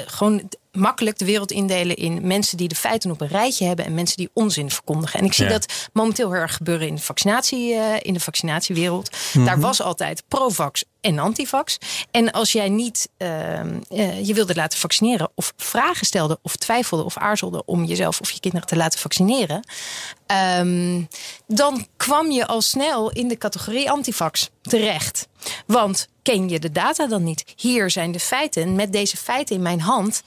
gewoon 0.07 0.49
makkelijk 0.77 1.19
de 1.19 1.25
wereld 1.25 1.51
indelen 1.51 1.97
in 1.97 2.27
mensen 2.27 2.57
die 2.57 2.69
de 2.69 2.75
feiten 2.75 3.11
op 3.11 3.21
een 3.21 3.29
rijtje 3.29 3.67
hebben 3.67 3.85
en 3.85 3.95
mensen 3.95 4.17
die 4.17 4.31
onzin 4.33 4.71
verkondigen. 4.71 5.19
En 5.19 5.25
ik 5.25 5.33
zie 5.33 5.45
ja. 5.45 5.51
dat 5.51 5.89
momenteel 5.93 6.33
heel 6.33 6.41
erg 6.41 6.55
gebeuren 6.55 6.89
in 6.89 6.95
de, 6.95 7.03
vaccinatie, 7.03 7.75
uh, 7.75 7.95
in 8.01 8.13
de 8.13 8.21
vaccinatiewereld. 8.21 9.11
Mm 9.11 9.19
-hmm. 9.33 9.45
Daar 9.45 9.61
was 9.61 9.83
altijd 9.83 10.23
pro-vax 10.29 10.85
en 11.01 11.19
antivax. 11.19 11.79
En 12.11 12.33
als 12.33 12.53
jij 12.53 12.69
niet 12.69 13.09
uh, 13.19 13.61
uh, 13.61 14.27
je 14.27 14.35
wilde 14.35 14.55
laten 14.55 14.79
vaccineren 14.79 15.31
of 15.35 15.53
vragen 15.57 16.07
stelde 16.07 16.39
of 16.43 16.57
twijfelde 16.57 17.05
of 17.05 17.17
aarzelde 17.17 17.65
om 17.65 17.85
jezelf 17.85 18.21
of 18.21 18.31
je 18.31 18.41
kinderen 18.41 18.67
te 18.67 18.77
laten 18.77 19.01
vaccineren, 19.01 19.65
um, 20.59 21.09
dan 21.47 21.87
kwam 21.97 22.31
je 22.31 22.47
al 22.47 22.63
snel 22.63 23.11
in 23.11 23.29
de 23.29 23.39
categorie 23.39 23.91
antivax 23.91 24.51
terecht. 24.63 25.29
Want 25.67 26.09
ken 26.23 26.49
je 26.49 26.59
de 26.59 26.73
data 26.73 27.07
dan 27.07 27.23
niet? 27.25 27.45
Hier 27.57 27.91
zijn 27.91 28.13
de 28.13 28.21
feiten. 28.21 28.75
Met 28.75 28.93
deze 28.93 29.17
feiten 29.17 29.57
in 29.57 29.63
mijn 29.63 29.81
hand 29.81 30.23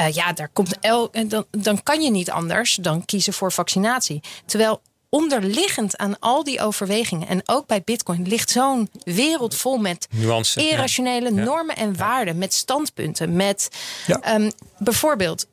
uh, 0.00 0.12
ja, 0.12 0.32
daar 0.32 0.48
komt 0.52 0.78
el, 0.80 1.10
dan, 1.26 1.44
dan 1.50 1.82
kan 1.82 2.02
je 2.02 2.10
niet 2.10 2.30
anders 2.30 2.74
dan 2.74 3.04
kiezen 3.04 3.32
voor 3.32 3.52
vaccinatie. 3.52 4.20
Terwijl 4.46 4.80
onderliggend 5.08 5.96
aan 5.96 6.18
al 6.18 6.44
die 6.44 6.60
overwegingen 6.60 7.28
en 7.28 7.42
ook 7.44 7.66
bij 7.66 7.82
Bitcoin 7.84 8.28
ligt 8.28 8.50
zo'n 8.50 8.90
wereld 9.04 9.54
vol 9.54 9.78
met 9.78 10.08
Nuance, 10.10 10.68
irrationele 10.68 11.34
ja. 11.34 11.44
normen 11.44 11.76
en 11.76 11.96
waarden, 11.96 12.38
met 12.38 12.54
standpunten, 12.54 13.36
met 13.36 13.68
Ja. 14.06 14.34
um, 14.34 14.50
bijvoorbeeld, 14.78 15.46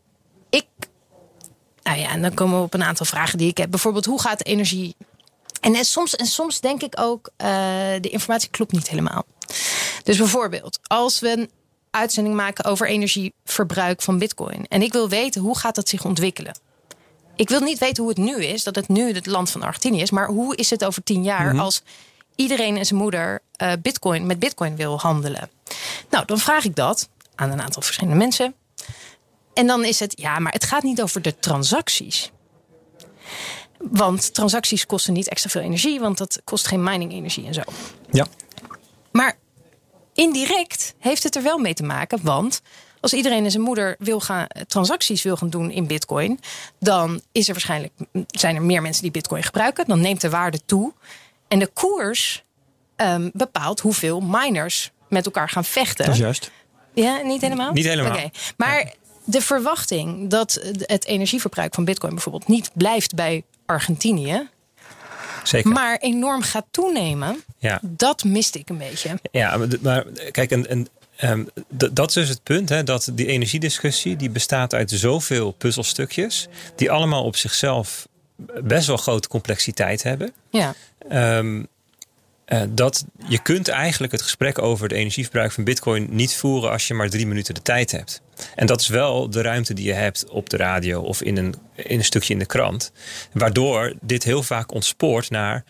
ik. 0.49 0.65
Nou 1.83 1.99
ja, 1.99 2.09
en 2.09 2.21
dan 2.21 2.33
komen 2.33 2.57
we 2.57 2.63
op 2.63 2.73
een 2.73 2.83
aantal 2.83 3.05
vragen 3.05 3.37
die 3.37 3.49
ik 3.49 3.57
heb. 3.57 3.69
Bijvoorbeeld, 3.69 4.05
hoe 4.05 4.21
gaat 4.21 4.43
energie. 4.43 4.95
En, 5.61 5.75
en, 5.75 5.85
soms, 5.85 6.15
en 6.15 6.25
soms 6.25 6.59
denk 6.59 6.83
ik 6.83 6.93
ook, 6.99 7.29
uh, 7.37 7.47
de 8.01 8.09
informatie 8.09 8.49
klopt 8.49 8.71
niet 8.71 8.89
helemaal. 8.89 9.25
Dus 10.03 10.17
bijvoorbeeld, 10.17 10.79
als 10.83 11.19
we 11.19 11.31
een 11.31 11.49
uitzending 11.97 12.35
maken 12.35 12.65
over 12.65 12.87
energieverbruik 12.87 14.01
van 14.01 14.17
Bitcoin. 14.17 14.65
En 14.67 14.81
ik 14.81 14.93
wil 14.93 15.09
weten 15.09 15.41
hoe 15.41 15.57
gaat 15.57 15.75
dat 15.75 15.89
zich 15.89 16.05
ontwikkelen. 16.05 16.59
Ik 17.35 17.49
wil 17.49 17.59
niet 17.59 17.77
weten 17.77 18.03
hoe 18.03 18.11
het 18.11 18.21
nu 18.21 18.43
is, 18.43 18.63
dat 18.63 18.75
het 18.75 18.87
nu 18.87 19.13
het 19.13 19.25
land 19.25 19.49
van 19.49 19.63
Argentinië 19.63 20.01
is, 20.01 20.11
maar 20.11 20.27
hoe 20.27 20.55
is 20.55 20.69
het 20.69 20.85
over 20.85 21.03
tien 21.03 21.23
jaar 21.23 21.43
mm 21.43 21.49
-hmm. 21.49 21.59
als 21.59 21.81
iedereen 22.35 22.77
en 22.77 22.85
zijn 22.85 22.99
moeder 22.99 23.41
uh, 23.61 23.71
Bitcoin 23.81 24.25
met 24.25 24.39
Bitcoin 24.39 24.75
wil 24.75 24.99
handelen? 24.99 25.49
Nou, 26.09 26.25
dan 26.25 26.39
vraag 26.39 26.63
ik 26.63 26.75
dat 26.75 27.09
aan 27.35 27.51
een 27.51 27.61
aantal 27.61 27.81
verschillende 27.81 28.17
mensen. 28.17 28.55
En 29.53 29.67
dan 29.67 29.85
is 29.85 29.99
het, 29.99 30.13
ja, 30.15 30.39
maar 30.39 30.51
het 30.51 30.63
gaat 30.63 30.83
niet 30.83 31.01
over 31.01 31.21
de 31.21 31.39
transacties. 31.39 32.31
Want 33.77 34.33
transacties 34.33 34.85
kosten 34.85 35.13
niet 35.13 35.27
extra 35.27 35.49
veel 35.49 35.61
energie, 35.61 35.99
want 35.99 36.17
dat 36.17 36.41
kost 36.43 36.67
geen 36.67 36.83
mining 36.83 37.11
energie 37.11 37.45
en 37.45 37.53
zo. 37.53 37.61
Ja. 38.11 38.27
Maar 39.11 39.37
indirect 40.17 40.95
heeft 40.99 41.23
het 41.23 41.35
er 41.35 41.43
wel 41.43 41.57
mee 41.57 41.73
te 41.73 41.83
maken. 41.83 42.19
Want 42.21 42.61
als 42.99 43.13
iedereen 43.13 43.43
en 43.43 43.51
zijn 43.51 43.63
moeder 43.63 43.95
wil 43.99 44.19
gaan, 44.19 44.47
transacties 44.67 45.21
wil 45.23 45.37
gaan 45.37 45.49
doen 45.49 45.71
in 45.71 45.87
bitcoin, 45.87 46.39
dan 46.79 47.21
is 47.31 47.47
er 47.47 47.53
waarschijnlijk, 47.53 47.93
zijn 48.27 48.55
er 48.55 48.61
meer 48.61 48.81
mensen 48.81 49.01
die 49.01 49.11
bitcoin 49.11 49.43
gebruiken. 49.43 49.85
Dan 49.87 49.99
neemt 49.99 50.21
de 50.21 50.29
waarde 50.29 50.59
toe. 50.65 50.93
En 51.47 51.59
de 51.59 51.67
koers 51.67 52.43
um, 52.95 53.29
bepaalt 53.33 53.79
hoeveel 53.79 54.19
miners 54.19 54.91
met 55.09 55.25
elkaar 55.25 55.49
gaan 55.49 55.65
vechten. 55.65 56.05
Dat 56.05 56.13
is 56.13 56.19
juist. 56.19 56.51
Ja, 56.93 57.21
niet 57.21 57.41
helemaal? 57.41 57.71
Niet 57.71 57.85
helemaal. 57.85 58.11
Okay. 58.11 58.31
Maar 58.57 58.93
de 59.23 59.41
verwachting 59.41 60.29
dat 60.29 60.59
het 60.77 61.05
energieverbruik 61.05 61.73
van 61.73 61.85
bitcoin 61.85 62.13
bijvoorbeeld 62.13 62.47
niet 62.47 62.71
blijft 62.73 63.15
bij 63.15 63.43
Argentinië. 63.65 64.49
Zeker. 65.47 65.71
Maar 65.71 65.97
enorm 65.97 66.41
gaat 66.41 66.65
toenemen. 66.71 67.43
Ja. 67.57 67.79
Dat 67.83 68.23
miste 68.23 68.59
ik 68.59 68.69
een 68.69 68.77
beetje. 68.77 69.19
Ja, 69.31 69.57
maar, 69.57 69.67
maar 69.81 70.05
kijk, 70.31 70.51
en, 70.51 70.67
en 70.69 70.87
um, 71.21 71.47
dat 71.91 72.07
is 72.09 72.13
dus 72.13 72.29
het 72.29 72.43
punt. 72.43 72.69
Hè, 72.69 72.83
dat 72.83 73.09
die 73.13 73.25
energiediscussie 73.25 74.15
die 74.15 74.29
bestaat 74.29 74.73
uit 74.73 74.91
zoveel 74.91 75.51
puzzelstukjes. 75.51 76.47
Die 76.75 76.91
allemaal 76.91 77.23
op 77.23 77.35
zichzelf 77.35 78.07
best 78.63 78.87
wel 78.87 78.97
grote 78.97 79.27
complexiteit 79.27 80.03
hebben. 80.03 80.33
Ja. 80.49 80.73
Um, 81.37 81.67
uh, 82.47 82.61
dat 82.69 83.05
je 83.27 83.41
kunt 83.41 83.67
eigenlijk 83.67 84.11
het 84.11 84.21
gesprek 84.21 84.61
over 84.61 84.83
het 84.83 84.97
energieverbruik 84.97 85.51
van 85.51 85.63
bitcoin 85.63 86.07
niet 86.09 86.35
voeren 86.35 86.71
als 86.71 86.87
je 86.87 86.93
maar 86.93 87.09
drie 87.09 87.27
minuten 87.27 87.53
de 87.53 87.61
tijd 87.61 87.91
hebt. 87.91 88.21
En 88.55 88.67
dat 88.67 88.81
is 88.81 88.87
wel 88.87 89.29
de 89.29 89.41
ruimte 89.41 89.73
die 89.73 89.85
je 89.85 89.93
hebt 89.93 90.29
op 90.29 90.49
de 90.49 90.57
radio 90.57 91.01
of 91.01 91.21
in 91.21 91.37
een, 91.37 91.55
in 91.75 91.97
een 91.97 92.05
stukje 92.05 92.33
in 92.33 92.39
de 92.39 92.45
krant. 92.45 92.91
Waardoor 93.33 93.93
dit 94.01 94.23
heel 94.23 94.43
vaak 94.43 94.73
ontspoort 94.73 95.29
naar 95.29 95.63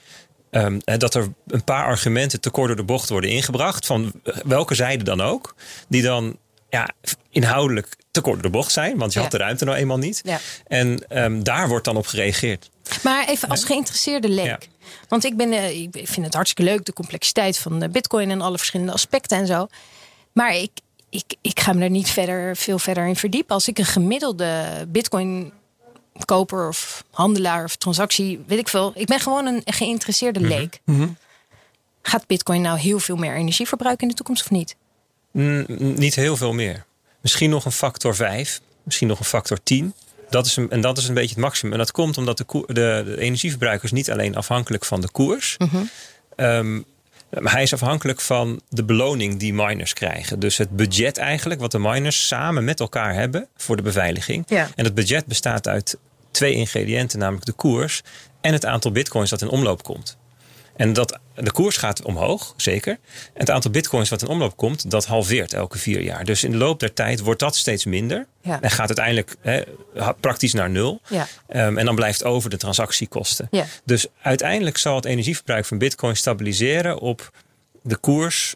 um, 0.52 0.80
dat 0.84 1.16
er 1.16 1.34
een 1.48 1.64
paar 1.64 1.86
argumenten 1.86 2.42
te 2.42 2.50
kort 2.50 2.68
door 2.68 2.76
de 2.76 2.84
bocht 2.84 3.10
worden 3.10 3.30
ingebracht. 3.30 3.86
Van 3.86 4.12
welke 4.46 4.76
zijde 4.76 5.04
dan 5.04 5.22
ook. 5.22 5.56
Die 5.88 6.02
dan 6.02 6.38
ja, 6.70 6.90
inhoudelijk 7.30 7.96
te 8.12 8.22
kort 8.22 8.36
door 8.36 8.52
de 8.52 8.58
bocht 8.58 8.72
zijn. 8.72 8.98
Want 8.98 9.14
je 9.14 9.18
ja. 9.18 9.26
had 9.26 9.34
de 9.34 9.38
ruimte 9.38 9.66
nou 9.66 9.78
eenmaal 9.78 9.98
niet. 9.98 10.22
Ja. 10.24 10.40
En 10.68 11.04
um, 11.24 11.44
daar 11.44 11.68
wordt 11.68 11.86
dan 11.86 11.98
op 11.98 12.08
gereageerd. 12.08 12.70
Maar 13.04 13.28
even 13.28 13.50
als 13.50 13.64
geïnteresseerde 13.64 14.30
leek. 14.30 14.68
Want 15.08 15.24
ik, 15.24 15.38
ben, 15.38 15.54
uh, 15.54 15.82
ik 15.82 15.90
vind 15.92 16.26
het 16.26 16.34
hartstikke 16.34 16.72
leuk, 16.72 16.86
de 16.86 16.94
complexiteit 16.94 17.58
van 17.58 17.80
de 17.80 17.90
bitcoin 17.90 18.32
en 18.32 18.42
alle 18.42 18.58
verschillende 18.58 18.92
aspecten 18.92 19.38
en 19.38 19.48
zo. 19.48 19.68
Maar 20.32 20.56
ik, 20.56 20.72
ik, 21.10 21.36
ik 21.42 21.60
ga 21.60 21.74
me 21.74 21.84
er 21.84 21.90
niet 21.90 22.10
verder, 22.10 22.56
veel 22.56 22.80
verder 22.80 23.08
in 23.08 23.16
verdiepen. 23.16 23.56
Als 23.56 23.68
ik 23.68 23.78
een 23.78 23.86
gemiddelde 23.86 24.86
bitcoin 24.88 25.52
koper 26.26 26.68
of 26.68 27.04
handelaar 27.12 27.64
of 27.64 27.76
transactie, 27.76 28.44
weet 28.48 28.60
ik 28.60 28.68
veel. 28.68 28.92
Ik 28.96 29.06
ben 29.08 29.20
gewoon 29.20 29.46
een 29.46 29.62
geïnteresseerde 29.66 30.40
Mhm. 30.40 30.50
leek. 30.50 30.80
Mm 30.84 30.96
-hmm. 30.96 31.18
Gaat 32.02 32.28
bitcoin 32.28 32.62
nou 32.62 32.80
heel 32.80 33.00
veel 33.00 33.16
meer 33.16 33.36
energie 33.36 33.68
verbruiken 33.68 34.02
in 34.04 34.10
de 34.10 34.16
toekomst 34.16 34.44
of 34.44 34.50
niet? 34.52 34.76
Mm, 35.32 35.66
niet 35.78 36.16
heel 36.16 36.38
veel 36.38 36.54
meer. 36.54 36.86
Misschien 37.22 37.50
nog 37.50 37.66
een 37.66 37.72
factor 37.72 38.16
5, 38.16 38.62
misschien 38.84 39.08
nog 39.08 39.20
een 39.20 39.26
factor 39.26 39.64
10. 39.64 39.94
Dat 40.30 40.46
is 40.46 40.56
een, 40.56 40.70
en 40.70 40.82
dat 40.82 40.98
is 40.98 41.08
een 41.08 41.14
beetje 41.14 41.36
het 41.36 41.44
maximum. 41.44 41.74
En 41.74 41.78
dat 41.78 41.92
komt 41.92 42.18
omdat 42.18 42.38
de, 42.38 42.46
de, 42.68 42.74
de 43.06 43.20
energieverbruik 43.20 43.84
is 43.84 43.92
niet 43.92 44.12
alleen 44.12 44.36
afhankelijk 44.36 44.86
van 44.86 45.02
de 45.02 45.10
koers. 45.10 45.56
Mhm. 45.58 45.76
Mm 45.76 45.90
-hmm. 46.36 46.46
um, 46.46 46.86
maar 47.30 47.52
hij 47.52 47.64
is 47.64 47.74
afhankelijk 47.74 48.22
van 48.22 48.62
de 48.70 48.84
beloning 48.84 49.40
die 49.40 49.54
miners 49.54 49.94
krijgen. 49.94 50.40
Dus 50.40 50.58
het 50.58 50.70
budget 50.70 51.18
eigenlijk 51.18 51.60
wat 51.60 51.72
de 51.72 51.80
miners 51.80 52.28
samen 52.28 52.64
met 52.64 52.80
elkaar 52.80 53.14
hebben 53.14 53.48
voor 53.58 53.76
de 53.76 53.82
beveiliging. 53.82 54.44
Ja. 54.48 54.70
En 54.76 54.84
het 54.84 54.94
budget 54.94 55.26
bestaat 55.26 55.68
uit 55.68 55.98
twee 56.32 56.54
ingrediënten, 56.54 57.20
namelijk 57.20 57.46
de 57.46 57.52
koers 57.52 58.02
en 58.42 58.54
het 58.54 58.66
aantal 58.66 58.92
bitcoins 58.92 59.30
dat 59.30 59.42
in 59.42 59.50
omloop 59.50 59.84
komt. 59.84 60.18
En 60.78 60.94
dat, 60.94 61.20
de 61.36 61.52
koers 61.52 61.78
gaat 61.78 62.04
omhoog, 62.04 62.54
zeker. 62.58 62.92
En 62.94 63.40
het 63.40 63.50
aantal 63.50 63.72
bitcoins 63.72 64.10
wat 64.10 64.22
in 64.22 64.28
omloop 64.28 64.58
komt, 64.58 64.92
dat 64.92 65.06
halveert 65.06 65.54
elke 65.54 65.78
vier 65.78 66.02
jaar. 66.02 66.26
Dus 66.26 66.44
in 66.44 66.52
de 66.52 66.58
loop 66.58 66.80
der 66.80 66.94
tijd 66.94 67.20
wordt 67.20 67.40
dat 67.40 67.56
steeds 67.56 67.86
minder. 67.86 68.28
Ja. 68.42 68.62
En 68.62 68.72
gaat 68.72 68.88
uiteindelijk 68.88 69.36
he, 69.42 69.62
praktisch 70.20 70.54
naar 70.54 70.70
nul. 70.70 71.02
Ja. 71.08 71.28
Um, 71.50 71.78
en 71.78 71.86
dan 71.86 71.96
blijft 71.96 72.24
over 72.24 72.50
de 72.50 72.58
transactiekosten. 72.58 73.48
Ja. 73.52 73.66
Dus 73.86 74.08
uiteindelijk 74.22 74.78
zal 74.78 74.96
het 74.96 75.06
energieverbruik 75.06 75.66
van 75.66 75.78
bitcoin 75.78 76.16
stabiliseren 76.16 77.00
op 77.00 77.32
de 77.84 77.98
koers 77.98 78.56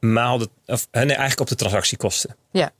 maal 0.00 0.38
de, 0.38 0.48
of, 0.66 0.88
nee, 0.90 1.04
eigenlijk 1.06 1.40
op 1.40 1.48
de 1.48 1.54
transactiekosten. 1.54 2.36
Ja. 2.52 2.72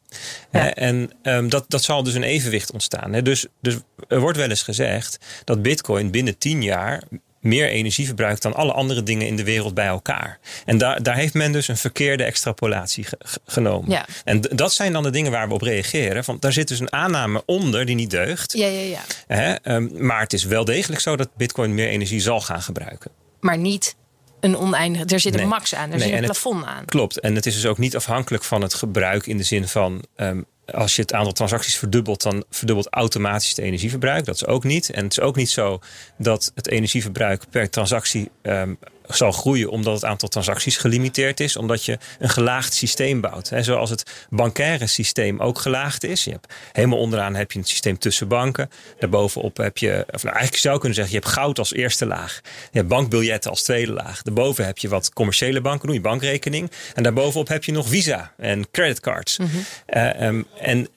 ja. 0.53 0.75
En 0.75 1.11
um, 1.23 1.49
dat, 1.49 1.65
dat 1.69 1.83
zal 1.83 2.03
dus 2.03 2.15
een 2.15 2.23
evenwicht 2.23 2.73
ontstaan. 2.73 3.13
Dus, 3.13 3.47
dus 3.61 3.77
er 4.09 4.21
wordt 4.21 4.39
wel 4.39 4.49
eens 4.49 4.63
gezegd 4.63 5.19
dat 5.45 5.63
bitcoin 5.63 6.11
binnen 6.11 6.39
tien 6.39 6.63
jaar 6.63 7.03
meer 7.43 7.69
energie 7.69 8.07
verbruikt 8.07 8.43
dan 8.43 8.55
alle 8.55 8.73
andere 8.73 9.03
dingen 9.03 9.27
in 9.27 9.37
de 9.37 9.45
wereld 9.45 9.75
bij 9.75 9.87
elkaar. 9.87 10.39
En 10.65 10.79
daar, 10.79 11.03
daar 11.03 11.17
heeft 11.17 11.35
men 11.35 11.53
dus 11.53 11.69
een 11.69 11.77
verkeerde 11.77 12.25
extrapolatie 12.25 13.05
ge 13.05 13.19
genomen. 13.47 13.91
Ja. 13.91 14.07
En 14.25 14.41
dat 14.41 14.73
zijn 14.73 14.93
dan 14.93 15.03
de 15.03 15.11
dingen 15.11 15.31
waar 15.31 15.49
we 15.49 15.55
op 15.55 15.63
reageren. 15.63 16.23
Want 16.27 16.43
daar 16.43 16.53
zit 16.53 16.69
dus 16.69 16.81
een 16.81 16.93
aanname 16.93 17.43
onder 17.47 17.87
die 17.87 17.95
niet 17.95 18.11
deugt. 18.11 18.53
Ja, 18.53 18.67
ja, 18.67 18.81
ja. 18.81 19.01
Hè? 19.27 19.75
Um, 19.75 20.07
maar 20.07 20.21
het 20.21 20.33
is 20.33 20.45
wel 20.45 20.65
degelijk 20.65 21.01
zo 21.01 21.17
dat 21.17 21.37
bitcoin 21.37 21.75
meer 21.75 21.89
energie 21.89 22.21
zal 22.21 22.41
gaan 22.41 22.63
gebruiken. 22.63 23.11
Maar 23.41 23.59
niet 23.59 23.97
een 24.41 24.57
oneindige. 24.57 25.05
Er 25.05 25.21
zit 25.21 25.33
nee. 25.33 25.43
een 25.43 25.49
max 25.49 25.75
aan, 25.75 25.91
er 25.91 25.99
nee, 25.99 26.09
zit 26.09 26.19
een 26.19 26.25
plafond 26.25 26.61
het, 26.61 26.69
aan. 26.69 26.85
Klopt. 26.85 27.21
En 27.21 27.35
het 27.35 27.47
is 27.47 27.55
dus 27.55 27.67
ook 27.67 27.79
niet 27.79 27.97
afhankelijk 27.97 28.45
van 28.45 28.63
het 28.63 28.75
gebruik 28.75 29.27
in 29.27 29.37
de 29.37 29.43
zin 29.43 29.69
van. 29.69 30.05
Um, 30.17 30.45
als 30.73 30.97
je 30.97 31.03
het 31.03 31.13
aantal 31.13 31.33
transacties 31.33 31.77
verdubbelt, 31.77 32.23
dan 32.23 32.45
verdubbelt 32.51 32.89
automatisch 32.91 33.49
het 33.49 33.59
energieverbruik. 33.59 34.25
Dat 34.25 34.35
is 34.35 34.47
ook 34.47 34.65
niet. 34.65 34.91
En 34.91 35.03
het 35.05 35.13
is 35.13 35.21
ook 35.21 35.37
niet 35.37 35.51
zo 35.51 35.81
dat 36.19 36.53
het 36.55 36.69
energieverbruik 36.69 37.45
per 37.51 37.71
transactie 37.71 38.31
um, 38.43 38.79
zal 39.09 39.33
groeien 39.33 39.71
omdat 39.71 39.95
het 39.95 40.05
aantal 40.05 40.29
transacties 40.29 40.77
gelimiteerd 40.77 41.41
is. 41.41 41.57
Omdat 41.57 41.85
je 41.85 41.99
een 42.19 42.29
gelaagd 42.29 42.75
systeem 42.75 43.21
bouwt. 43.21 43.49
Hè, 43.49 43.63
zoals 43.63 43.91
het 43.91 44.27
bankaire 44.31 44.87
systeem 44.87 45.41
ook 45.41 45.59
gelaagd 45.59 46.05
is. 46.05 46.25
Je 46.25 46.31
hebt, 46.31 46.55
helemaal 46.73 46.99
onderaan 46.99 47.35
heb 47.35 47.53
je 47.53 47.59
een 47.59 47.65
systeem 47.65 47.99
tussen 47.99 48.29
banken. 48.29 48.71
Daarbovenop 48.99 49.57
heb 49.57 49.79
je, 49.79 50.05
of 50.11 50.23
nou 50.23 50.35
eigenlijk 50.35 50.63
zou 50.63 50.75
je 50.75 50.81
kunnen 50.81 50.99
zeggen, 50.99 51.15
je 51.15 51.21
hebt 51.21 51.35
goud 51.35 51.59
als 51.59 51.73
eerste 51.73 52.07
laag. 52.07 52.41
Je 52.45 52.79
hebt 52.79 52.89
bankbiljetten 52.89 53.51
als 53.51 53.63
tweede 53.63 53.93
laag. 53.93 54.23
Daarboven 54.23 54.65
heb 54.65 54.79
je 54.79 54.89
wat 54.89 55.13
commerciële 55.13 55.61
banken 55.61 55.87
doen, 55.87 55.97
je 55.97 56.03
bankrekening. 56.03 56.71
En 56.95 57.03
daarbovenop 57.03 57.49
heb 57.49 57.65
je 57.65 57.73
nog 57.73 57.89
Visa 57.89 58.33
en 58.37 58.71
creditcards. 58.71 59.39
Mhm. 59.39 59.49
Eh, 59.87 60.27
ehm, 60.27 60.43
en 60.61 60.89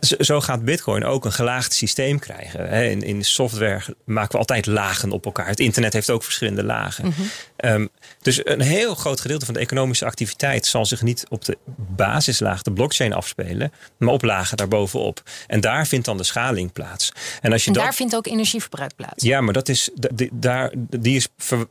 zo 0.00 0.40
gaat 0.40 0.64
Bitcoin 0.64 1.04
ook 1.04 1.24
een 1.24 1.32
gelaagd 1.32 1.72
systeem 1.72 2.18
krijgen. 2.18 2.70
In, 2.70 3.02
in 3.02 3.24
software 3.24 3.82
maken 4.04 4.32
we 4.32 4.38
altijd 4.38 4.66
lagen 4.66 5.10
op 5.10 5.24
elkaar. 5.24 5.46
Het 5.46 5.60
internet 5.60 5.92
heeft 5.92 6.10
ook 6.10 6.22
verschillende 6.22 6.64
lagen. 6.64 7.06
Mhm. 7.06 7.20
Ehm, 7.56 7.86
dus 8.22 8.40
een 8.44 8.60
heel 8.60 8.94
groot 8.94 9.20
gedeelte 9.20 9.44
van 9.44 9.54
de 9.54 9.60
economische 9.60 10.04
activiteit 10.04 10.66
zal 10.66 10.86
zich 10.86 11.02
niet 11.02 11.26
op 11.28 11.44
de 11.44 11.58
basislaag, 11.76 12.62
de 12.62 12.72
blockchain, 12.72 13.12
afspelen, 13.12 13.72
maar 13.98 14.12
op 14.12 14.22
lagen 14.22 14.56
daarbovenop. 14.56 15.22
En 15.46 15.60
daar 15.60 15.86
vindt 15.86 16.04
dan 16.06 16.16
de 16.16 16.24
schaling 16.24 16.72
plaats. 16.72 17.12
En, 17.40 17.52
als 17.52 17.64
je 17.64 17.70
en 17.70 17.76
daar 17.76 17.94
vindt 17.94 18.16
ook 18.16 18.26
energieverbruik 18.26 18.96
plaats. 18.96 19.24
Ja, 19.24 19.40
maar 19.40 19.52
dat 19.52 19.68
is, 19.68 19.90
die, 19.94 20.30
daar, 20.32 20.72
die 20.76 21.16
is 21.16 21.28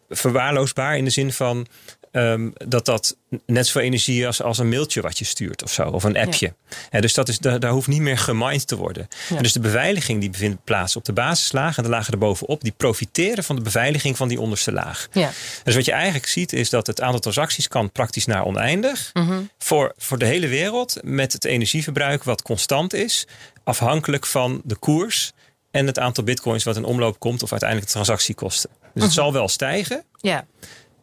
verwaarloosbaar 0.09 0.97
in 0.97 1.03
de 1.03 1.09
zin 1.09 1.33
van 1.33 1.67
Um, 2.11 2.53
dat 2.67 2.85
dat 2.85 3.17
net 3.45 3.65
zoveel 3.65 3.81
energie 3.81 4.27
is 4.27 4.41
als, 4.41 4.57
een 4.57 4.69
mailtje 4.69 5.01
wat 5.01 5.17
je 5.17 5.25
stuurt 5.25 5.63
of 5.63 5.71
zo, 5.71 5.83
of 5.83 6.03
een 6.03 6.17
appje. 6.17 6.53
Ja. 6.91 7.01
dus 7.01 7.13
dat 7.13 7.29
is, 7.29 7.39
daar, 7.39 7.59
daar, 7.59 7.71
hoeft 7.71 7.87
niet 7.87 8.01
meer 8.01 8.17
gemined 8.17 8.67
te 8.67 8.75
worden. 8.75 9.07
En 9.29 9.43
dus 9.43 9.53
de 9.53 9.59
beveiliging 9.59 10.19
die 10.19 10.29
bevindt 10.29 10.63
plaats 10.63 10.95
op 10.95 11.05
de 11.05 11.13
basislaag 11.13 11.77
en 11.77 11.83
de 11.83 11.89
lagen 11.89 12.13
erbovenop, 12.13 12.61
die 12.61 12.73
profiteren 12.77 13.43
van 13.43 13.55
de 13.55 13.61
beveiliging 13.61 14.17
van 14.17 14.27
die 14.27 14.39
onderste 14.39 14.71
laag. 14.71 15.07
Ja. 15.11 15.31
Dus 15.63 15.75
wat 15.75 15.85
je 15.85 15.91
eigenlijk 15.91 16.25
ziet 16.25 16.53
is 16.53 16.69
dat 16.69 16.87
het 16.87 17.01
aantal 17.01 17.19
transacties 17.19 17.67
kan 17.67 17.91
praktisch 17.91 18.25
naar 18.25 18.45
oneindig 18.45 19.09
mhm. 19.13 19.41
voor, 19.57 19.93
voor 19.97 20.17
de 20.17 20.25
hele 20.25 20.47
wereld 20.47 20.97
met 21.03 21.33
het 21.33 21.45
energieverbruik 21.45 22.23
wat 22.23 22.41
constant 22.41 22.93
is, 22.93 23.27
afhankelijk 23.63 24.25
van 24.25 24.61
de 24.63 24.75
koers 24.75 25.31
en 25.71 25.87
het 25.87 25.99
aantal 25.99 26.23
bitcoins 26.23 26.63
wat 26.63 26.75
in 26.75 26.83
omloop 26.83 27.19
komt 27.19 27.43
of 27.43 27.51
uiteindelijk 27.51 27.89
de 27.89 27.95
transactiekosten. 27.95 28.69
Dus 28.79 28.89
het 28.93 29.03
mhm. 29.03 29.11
zal 29.11 29.33
wel 29.33 29.47
stijgen. 29.47 30.03
Ja. 30.21 30.45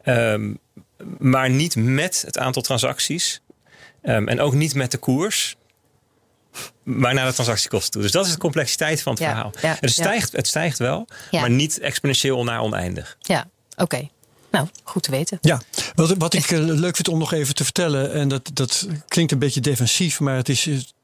Um, 0.04 0.59
maar 1.18 1.51
niet 1.51 1.76
met 1.76 2.22
het 2.26 2.38
aantal 2.38 2.62
transacties. 2.62 3.40
Um, 4.03 4.28
en 4.28 4.40
ook 4.40 4.55
niet 4.55 4.74
met 4.74 4.90
de 4.90 4.99
koers. 4.99 5.57
Maar 6.82 7.14
naar 7.14 7.26
de 7.26 7.32
transactiekosten 7.32 7.90
toe. 7.90 8.03
Dus 8.03 8.11
dat 8.11 8.26
is 8.26 8.32
de 8.32 8.38
complexiteit 8.38 9.03
van 9.03 9.12
het 9.12 9.22
verhaal. 9.22 9.53
Ja, 9.61 9.76
het, 9.80 9.90
stijgt, 9.90 10.32
het 10.32 10.47
stijgt 10.47 10.78
wel, 10.78 11.09
maar 11.30 11.51
niet 11.51 11.78
exponentieel 11.78 12.44
naar 12.44 12.61
oneindig. 12.61 13.16
Ja, 13.20 13.49
oké. 13.76 14.09
Nou, 14.51 14.68
goed 14.82 15.03
te 15.03 15.11
weten. 15.11 15.38
Ja, 15.40 15.61
wat, 15.94 16.14
wat 16.18 16.34
ik 16.34 16.51
eh, 16.51 16.59
leuk 16.59 16.94
vind 16.97 17.09
om 17.09 17.18
nog 17.18 17.32
even 17.32 17.55
te 17.55 17.64
vertellen, 17.64 18.12
en 18.12 18.28
dat, 18.28 18.51
dat 18.53 18.88
klinkt 19.09 19.32
een 19.32 19.38
beetje 19.38 19.61
defensief, 19.61 20.20
maar 20.20 20.36
het 20.36 20.49
is, 20.49 20.62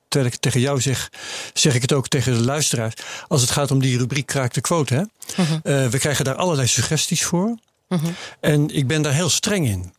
terwijl 0.09 0.26
ik 0.26 0.32
het 0.32 0.43
tegen 0.43 0.61
jou 0.61 0.80
zeg, 0.80 1.11
zeg 1.53 1.74
ik 1.74 1.82
het 1.82 1.93
ook 1.93 2.09
tegen 2.09 2.32
de 2.32 2.45
luisteraars. 2.45 2.95
Als 3.28 3.40
het 3.40 3.51
gaat 3.51 3.70
om 3.70 3.80
die 3.80 3.99
rubriek 3.99 4.26
kraak 4.26 4.55
de 4.55 4.61
quote, 4.61 4.95
hè? 4.95 5.03
Mhm. 5.43 5.53
Uh, 5.53 5.88
we 5.88 5.99
krijgen 5.99 6.24
daar 6.24 6.34
allerlei 6.34 6.68
suggesties 6.68 7.24
voor. 7.24 7.59
Mhm. 7.93 8.07
En 8.40 8.74
ik 8.74 8.86
ben 8.86 9.03
daar 9.03 9.14
heel 9.14 9.28
streng 9.28 9.66
in. 9.66 9.93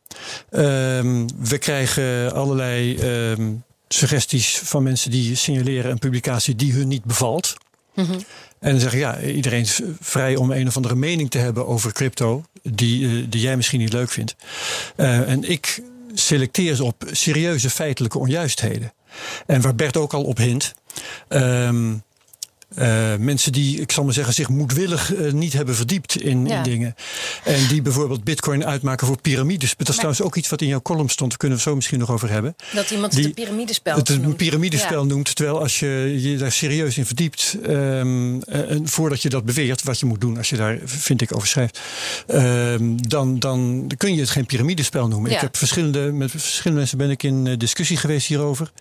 Um, 0.51 1.27
we 1.39 1.57
krijgen 1.57 2.33
allerlei 2.33 2.99
um, 3.31 3.63
suggesties 3.87 4.57
van 4.63 4.83
mensen 4.83 5.11
die 5.11 5.35
signaleren 5.35 5.91
een 5.91 5.99
publicatie 5.99 6.55
die 6.55 6.73
hun 6.73 6.87
niet 6.87 7.03
bevalt. 7.03 7.55
Mm 7.93 8.05
En 8.59 8.71
dan 8.71 8.79
zeggen 8.79 8.99
ja, 8.99 9.21
iedereen 9.21 9.61
is 9.61 9.81
vrij 9.99 10.35
om 10.35 10.51
een 10.51 10.67
of 10.67 10.75
andere 10.75 10.95
mening 10.95 11.29
te 11.29 11.37
hebben 11.37 11.67
over 11.67 11.93
crypto, 11.93 12.43
die, 12.63 13.01
uh, 13.01 13.25
die 13.29 13.41
jij 13.41 13.55
misschien 13.55 13.79
niet 13.79 13.93
leuk 13.93 14.11
vindt. 14.11 14.35
Uh, 14.97 15.29
en 15.29 15.49
ik 15.49 15.83
selecteer 16.13 16.75
ze 16.75 16.83
op 16.83 17.03
serieuze 17.11 17.69
feitelijke 17.69 18.19
onjuistheden. 18.19 18.93
En 19.45 19.61
waar 19.61 19.75
Bert 19.75 19.97
ook 19.97 20.13
al 20.13 20.23
op 20.23 20.37
hint. 20.37 20.73
Um, 21.29 22.03
uh, 22.79 23.15
mensen 23.19 23.51
die, 23.51 23.81
ik 23.81 23.91
zal 23.91 24.03
maar 24.03 24.13
zeggen, 24.13 24.33
zich 24.33 24.49
moedwillig 24.49 25.15
uh, 25.15 25.31
niet 25.31 25.53
hebben 25.53 25.75
verdiept 25.75 26.21
in, 26.21 26.47
ja. 26.47 26.57
in, 26.57 26.63
dingen. 26.63 26.95
En 27.43 27.67
die 27.67 27.81
bijvoorbeeld 27.81 28.23
bitcoin 28.23 28.65
uitmaken 28.65 29.07
voor 29.07 29.21
piramides. 29.21 29.73
Dat 29.77 29.89
is 29.89 29.95
trouwens 29.95 30.21
ook 30.21 30.35
iets 30.35 30.49
wat 30.49 30.61
in 30.61 30.67
jouw 30.67 30.81
column 30.81 31.09
stond. 31.09 31.29
Daar 31.29 31.39
kunnen 31.39 31.57
we 31.57 31.63
zo 31.63 31.75
misschien 31.75 31.99
nog 31.99 32.11
over 32.11 32.29
hebben. 32.29 32.55
Dat 32.73 32.91
iemand 32.91 33.11
die, 33.11 33.21
het 33.21 33.37
een 33.37 33.43
piramidespel 33.43 33.95
Het 33.95 34.09
een 34.09 34.35
piramidespel 34.35 35.01
ja. 35.01 35.07
noemt. 35.07 35.35
Terwijl 35.35 35.59
als 35.59 35.79
je 35.79 36.17
je 36.21 36.37
daar 36.37 36.51
serieus 36.51 36.97
in 36.97 37.05
verdiept. 37.05 37.57
Um, 37.67 38.43
en 38.43 38.87
voordat 38.87 39.21
je 39.21 39.29
dat 39.29 39.45
beweert, 39.45 39.83
wat 39.83 39.99
je 39.99 40.05
moet 40.05 40.21
doen 40.21 40.37
als 40.37 40.49
je 40.49 40.55
daar, 40.55 40.77
vind 40.85 41.21
ik, 41.21 41.35
over 41.35 41.47
schrijft. 41.47 41.79
Um, 42.27 43.07
dan, 43.07 43.39
dan 43.39 43.85
kun 43.97 44.13
je 44.13 44.19
het 44.19 44.29
geen 44.29 44.45
piramidespel 44.45 45.07
noemen. 45.07 45.29
Ja. 45.29 45.35
Ik 45.35 45.41
heb 45.41 45.57
verschillende, 45.57 46.11
met 46.11 46.31
verschillende 46.31 46.79
mensen 46.79 46.97
ben 46.97 47.09
ik 47.09 47.23
in 47.23 47.57
discussie 47.57 47.97
geweest 47.97 48.27
hierover. 48.27 48.71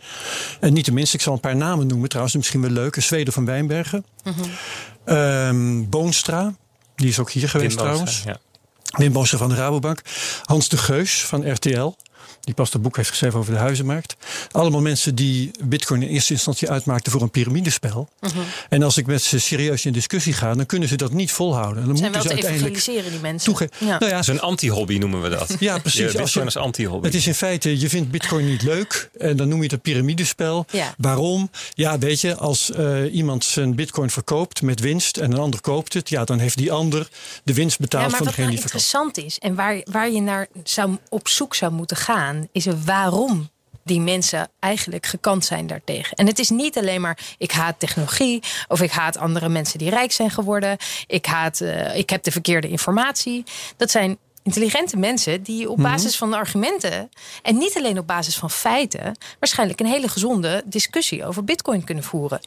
En 0.60 0.72
niet 0.72 0.84
tenminste, 0.84 1.16
ik 1.16 1.22
zal 1.22 1.32
een 1.32 1.40
paar 1.40 1.56
namen 1.56 1.86
noemen 1.86 2.08
trouwens. 2.08 2.36
Misschien 2.36 2.60
wel 2.60 2.70
leuk. 2.70 2.96
Zweden 3.00 3.32
van 3.32 3.44
Wijnberg. 3.44 3.81
Mm 4.24 4.34
-hmm. 4.34 5.14
um, 5.14 5.88
Boonstra, 5.90 6.54
die 6.96 7.08
is 7.08 7.18
ook 7.18 7.30
hier 7.30 7.48
geweest 7.48 7.74
Wim 7.74 7.84
trouwens. 7.84 8.22
Boonstra, 8.22 8.30
ja. 8.30 8.98
Wim 8.98 9.12
Boonstra 9.12 9.38
van 9.38 9.48
de 9.48 9.54
Rabobank. 9.54 10.02
Hans 10.42 10.68
de 10.68 10.76
Geus 10.76 11.24
van 11.24 11.52
RTL. 11.52 11.94
Die 12.42 12.54
pas 12.54 12.72
het 12.72 12.82
boek 12.82 12.96
heeft 12.96 13.08
geschreven 13.08 13.38
over 13.38 13.52
de 13.52 13.58
huizenmarkt. 13.58 14.16
Allemaal 14.50 14.80
mensen 14.80 15.14
die 15.14 15.50
bitcoin 15.64 16.02
in 16.02 16.08
eerste 16.08 16.32
instantie 16.32 16.70
uitmaakten 16.70 17.12
voor 17.12 17.22
een 17.22 17.30
piramidespel. 17.30 18.08
-hmm. 18.20 18.30
En 18.68 18.82
als 18.82 18.96
ik 18.96 19.06
met 19.06 19.22
ze 19.22 19.38
serieus 19.40 19.84
in 19.84 19.92
discussie 19.92 20.32
ga, 20.32 20.54
dan 20.54 20.66
kunnen 20.66 20.88
ze 20.88 20.96
dat 20.96 21.12
niet 21.12 21.32
volhouden. 21.32 21.82
En 21.82 21.88
dan 21.88 21.96
zijn 21.96 22.10
moeten 22.12 22.28
wel 22.28 22.36
ze 22.36 22.42
te 22.42 22.46
uiteindelijk 22.52 22.76
evangeliseren 22.76 23.10
die 23.12 23.30
mensen. 23.30 23.46
toege- 23.54 23.68
Ja. 23.84 23.98
Nou 23.98 24.12
ja, 24.12 24.22
een 24.26 24.40
anti-hobby 24.40 24.98
noemen 24.98 25.22
we 25.22 25.28
dat. 25.28 25.56
ja, 25.60 25.78
precies. 25.78 26.12
Ja, 26.12 26.20
Als 26.20 26.32
bitcoin 26.32 26.64
anti-hobby. 26.64 27.06
het 27.06 27.14
is 27.14 27.26
in 27.26 27.34
feite, 27.34 27.80
je 27.80 27.88
vindt 27.88 28.10
bitcoin 28.10 28.46
niet 28.46 28.62
leuk 28.62 29.10
en 29.18 29.36
dan 29.36 29.48
noem 29.48 29.56
je 29.58 29.64
het 29.64 29.72
een 29.72 29.80
piramidespel. 29.80 30.66
Ja. 30.70 30.94
Waarom? 30.98 31.50
Ja, 31.74 31.98
weet 31.98 32.20
je, 32.20 32.36
als 32.36 32.70
eh, 32.70 33.14
iemand 33.14 33.44
zijn 33.44 33.74
bitcoin 33.74 34.10
verkoopt 34.10 34.62
met 34.62 34.80
winst 34.80 35.16
en 35.16 35.32
een 35.32 35.38
ander 35.38 35.60
koopt 35.60 35.92
het, 35.94 36.08
ja, 36.08 36.24
dan 36.24 36.38
heeft 36.38 36.56
die 36.56 36.72
ander 36.72 37.08
de 37.44 37.54
winst 37.54 37.78
betaald 37.78 38.10
van 38.10 38.18
wat 38.18 38.28
degene 38.28 38.46
nou 38.46 38.50
die 38.50 38.60
verkoopt. 38.60 38.84
interessant 38.84 39.26
is 39.26 39.38
en 39.38 39.54
waar, 39.54 39.80
waar 39.90 40.10
je 40.10 40.20
naar 40.20 40.46
zou, 40.64 40.96
op 41.08 41.28
zoek 41.28 41.54
zou 41.54 41.72
moeten 41.72 41.96
gaan, 41.96 42.31
is 42.52 42.66
er 42.66 42.82
waarom 42.84 43.50
die 43.84 44.00
mensen 44.00 44.48
eigenlijk 44.58 45.06
gekant 45.06 45.44
zijn 45.44 45.66
daartegen. 45.66 46.16
En 46.16 46.26
het 46.26 46.38
is 46.38 46.50
niet 46.50 46.78
alleen 46.78 47.00
maar 47.00 47.18
ik 47.38 47.52
haat 47.52 47.78
technologie 47.78 48.42
of 48.68 48.80
ik 48.80 48.90
haat 48.90 49.16
andere 49.16 49.48
mensen 49.48 49.78
die 49.78 49.90
rijk 49.90 50.12
zijn 50.12 50.30
geworden. 50.30 50.76
Ik 51.06 51.26
haat, 51.26 51.60
uh, 51.60 51.96
ik 51.96 52.10
heb 52.10 52.22
de 52.22 52.30
verkeerde 52.30 52.68
informatie. 52.68 53.44
Dat 53.76 53.90
zijn 53.90 54.18
intelligente 54.42 54.96
mensen 54.96 55.42
die 55.42 55.70
op 55.70 55.76
basis 55.76 56.16
van 56.16 56.32
argumenten 56.32 57.10
en 57.42 57.58
niet 57.58 57.76
alleen 57.76 57.98
op 57.98 58.06
basis 58.06 58.36
van 58.36 58.50
feiten 58.50 59.16
waarschijnlijk 59.38 59.80
een 59.80 59.86
hele 59.86 60.08
gezonde 60.08 60.62
discussie 60.64 61.26
over 61.26 61.44
Bitcoin 61.44 61.84
kunnen 61.84 62.04
voeren. 62.04 62.40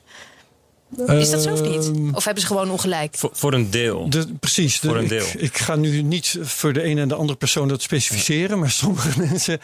Is 1.07 1.29
dat 1.29 1.43
zo 1.43 1.51
of 1.53 1.61
niet? 1.61 1.85
Ehm, 1.85 2.13
Of 2.13 2.23
hebben 2.25 2.41
ze 2.43 2.47
gewoon 2.49 2.69
ongelijk? 2.71 3.15
Voor, 3.17 3.29
voor 3.33 3.53
een 3.53 3.69
deel. 3.71 4.09
De, 4.09 4.27
precies. 4.39 4.79
de- 4.79 4.87
Voor 4.87 4.97
een 4.97 5.03
ik- 5.03 5.09
deel. 5.09 5.25
Ik, 5.37 5.57
ga 5.57 5.75
nu 5.75 6.01
niet 6.01 6.37
voor 6.41 6.73
de 6.73 6.81
ene 6.81 7.01
en 7.01 7.07
de 7.07 7.15
andere 7.15 7.37
persoon 7.37 7.67
dat 7.67 7.81
specificeren, 7.81 8.59
maar 8.59 8.71
sommige 8.71 9.19
mensen. 9.29 9.59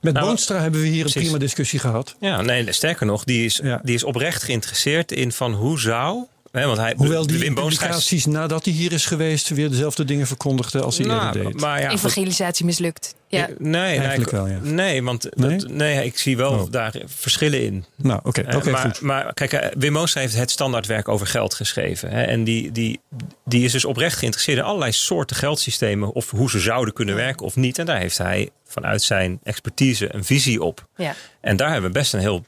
Met 0.00 0.14
Nou, 0.14 0.26
Boonstra 0.26 0.60
hebben 0.60 0.80
we 0.80 0.86
hier 0.86 0.98
precies. 1.00 1.14
een 1.16 1.22
prima 1.22 1.38
discussie 1.38 1.78
gehad. 1.78 2.14
Ja, 2.20 2.40
nee, 2.42 2.72
sterker 2.72 3.06
nog, 3.06 3.24
die 3.24 3.44
is, 3.44 3.60
Ja. 3.62 3.80
die 3.84 3.94
is 3.94 4.04
oprecht 4.04 4.42
geïnteresseerd 4.42 5.12
in 5.12 5.32
van 5.32 5.52
hoe 5.54 5.80
zou. 5.80 6.24
Hè, 6.52 6.66
want 6.66 6.78
hij, 6.78 6.94
Hoewel 6.96 7.26
die 7.26 7.38
Wim 7.38 7.54
publicaties 7.54 8.26
nadat 8.26 8.64
hij 8.64 8.74
hier 8.74 8.92
is 8.92 9.06
geweest 9.06 9.48
weer 9.48 9.70
dezelfde 9.70 10.04
dingen 10.04 10.26
verkondigde 10.26 10.80
als 10.82 10.98
hij 10.98 11.06
Nou, 11.06 11.26
eerder 11.26 11.42
deed. 11.44 11.60
maar 11.60 11.80
ja, 11.80 11.88
goed. 11.88 11.98
Evangelisatie 11.98 12.64
mislukt. 12.64 13.14
Ja. 13.28 13.46
Nee, 13.58 13.70
nee, 13.70 13.98
Eigenlijk 13.98 14.30
ik- 14.30 14.36
wel, 14.36 14.46
ja. 14.46 14.58
nee, 14.62 15.02
want 15.02 15.28
Nee? 15.36 15.58
Dat, 15.58 15.70
nee, 15.70 16.04
ik 16.04 16.18
zie 16.18 16.36
wel 16.36 16.52
Oh. 16.52 16.70
daar 16.70 16.94
verschillen 17.06 17.62
in. 17.62 17.84
Nou, 17.96 18.20
oké, 18.22 18.40
Eh, 18.40 18.56
oké, 18.56 18.70
maar, 18.70 18.80
goed. 18.80 19.00
maar 19.00 19.34
kijk, 19.34 19.52
eh, 19.52 19.68
Wim 19.78 19.96
heeft 19.96 20.36
het 20.36 20.50
standaardwerk 20.50 21.08
over 21.08 21.26
geld 21.26 21.54
geschreven. 21.54 22.10
Hè, 22.10 22.22
en 22.22 22.44
die, 22.44 22.72
die, 22.72 23.00
die 23.44 23.64
is 23.64 23.72
dus 23.72 23.84
oprecht 23.84 24.16
geïnteresseerd 24.18 24.58
in 24.58 24.64
allerlei 24.64 24.92
soorten 24.92 25.36
geldsystemen. 25.36 26.12
Of 26.12 26.30
hoe 26.30 26.50
ze 26.50 26.60
zouden 26.60 26.94
kunnen 26.94 27.14
werken 27.14 27.46
of 27.46 27.56
niet. 27.56 27.78
En 27.78 27.86
daar 27.86 27.98
heeft 27.98 28.18
hij 28.18 28.50
vanuit 28.64 29.02
zijn 29.02 29.40
expertise 29.42 30.14
een 30.14 30.24
visie 30.24 30.62
op. 30.62 30.86
Ja. 30.96 31.14
En 31.40 31.56
daar 31.56 31.72
hebben 31.72 31.90
we 31.92 31.98
best 31.98 32.14
een 32.14 32.20
heel 32.20 32.44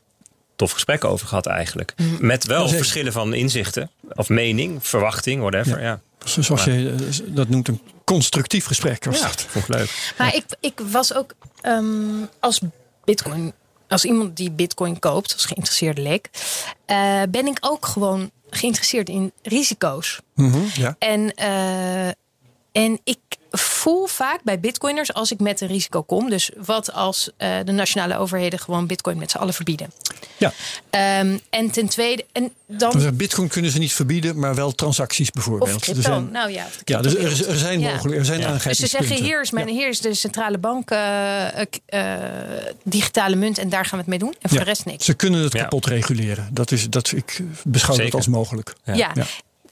tof 0.59 0.73
gesprek 0.73 1.05
over 1.05 1.27
gehad 1.27 1.47
eigenlijk. 1.47 1.95
Mhm. 1.97 2.27
Met 2.27 2.45
wel 2.45 2.63
zeker. 2.63 2.77
verschillen 2.77 3.13
van 3.13 3.35
inzichten. 3.35 3.91
Of 4.15 4.29
mening, 4.29 4.87
verwachting, 4.87 5.41
whatever. 5.41 5.81
Ja, 5.81 5.87
ja. 5.87 6.01
Zoals 6.25 6.65
je 6.65 6.95
eh, 6.99 7.35
dat 7.35 7.49
noemt, 7.49 7.69
een 7.69 7.81
constructief 8.05 8.67
gesprek. 8.67 9.05
Was 9.05 9.21
dat. 9.21 9.47
vond 9.49 9.69
ik 9.69 9.75
leuk. 9.75 10.13
Maar 10.19 10.35
ik, 10.35 10.45
ik 10.61 10.81
was 10.91 11.15
ook 11.15 11.35
ehm, 11.61 12.25
als 12.41 12.61
Bitcoin, 13.05 13.53
als 13.89 14.05
iemand 14.05 14.37
die 14.37 14.51
Bitcoin 14.51 14.99
koopt, 14.99 15.33
als 15.33 15.45
geïnteresseerde 15.45 16.03
leek, 16.03 16.31
eh, 16.85 17.23
ben 17.31 17.47
ik 17.47 17.59
ook 17.61 17.87
gewoon 17.87 18.31
geïnteresseerd 18.51 19.09
in 19.09 19.33
risico's. 19.43 20.21
Mhm, 20.35 20.59
ja. 20.75 20.97
En, 20.99 21.35
eh, 21.35 22.09
En 22.79 23.01
ik 23.05 23.19
voel 23.51 24.07
vaak 24.07 24.43
bij 24.43 24.61
bitcoiners 24.61 25.15
als 25.15 25.33
ik 25.33 25.41
met 25.41 25.61
een 25.61 25.69
risico 25.69 26.03
kom. 26.03 26.31
Dus 26.31 26.51
wat 26.57 26.93
als 26.93 27.31
uh, 27.39 27.57
de 27.65 27.73
nationale 27.73 28.17
overheden 28.17 28.59
gewoon 28.59 28.87
bitcoin 28.87 29.19
met 29.19 29.31
z'n 29.31 29.39
allen 29.39 29.55
verbieden? 29.55 29.93
Ja. 30.37 30.53
Um, 31.21 31.41
en 31.51 31.71
ten 31.71 31.89
tweede. 31.89 32.25
En 32.33 32.53
dan... 32.67 33.17
Bitcoin 33.17 33.49
kunnen 33.49 33.71
ze 33.71 33.79
niet 33.79 33.93
verbieden, 33.93 34.39
maar 34.39 34.55
wel 34.55 34.73
transacties 34.73 35.31
bijvoorbeeld. 35.31 35.75
Of 35.75 35.83
crypto. 35.83 36.03
Zijn, 36.03 36.31
nou 36.31 36.51
ja, 36.53 36.67
ja 36.85 37.01
dus 37.01 37.15
er, 37.15 37.49
er 37.49 37.57
zijn 37.57 37.81
ja. 37.81 37.93
mogelijk, 37.93 38.19
er 38.19 38.25
zijn 38.25 38.41
ja. 38.41 38.53
Dus 38.53 38.79
ze 38.79 38.87
zeggen 38.87 39.17
hier 39.17 39.41
is, 39.41 39.51
mijn, 39.51 39.69
hier 39.69 39.89
is 39.89 40.01
de 40.01 40.15
centrale 40.15 40.59
bank 40.59 40.91
uh, 40.91 41.47
uh, 41.89 42.15
digitale 42.85 43.37
munt 43.37 43.59
en 43.59 43.69
daar 43.69 43.85
gaan 43.85 43.99
we 43.99 44.05
het 44.05 44.07
mee 44.07 44.19
doen. 44.19 44.35
En 44.41 44.49
voor 44.49 44.59
de 44.59 44.65
rest 44.65 44.85
niks. 44.85 45.05
Ze 45.05 45.15
kunnen 45.15 45.43
het 45.43 45.55
kapot 45.55 45.87
reguleren. 45.87 46.49
Dat 46.53 46.71
is, 46.71 46.91
dat, 46.91 47.13
ik 47.13 47.41
beschouw 47.65 47.95
Zeker. 47.95 48.05
het 48.05 48.15
als 48.15 48.27
mogelijk. 48.27 48.75
ja 48.85 49.13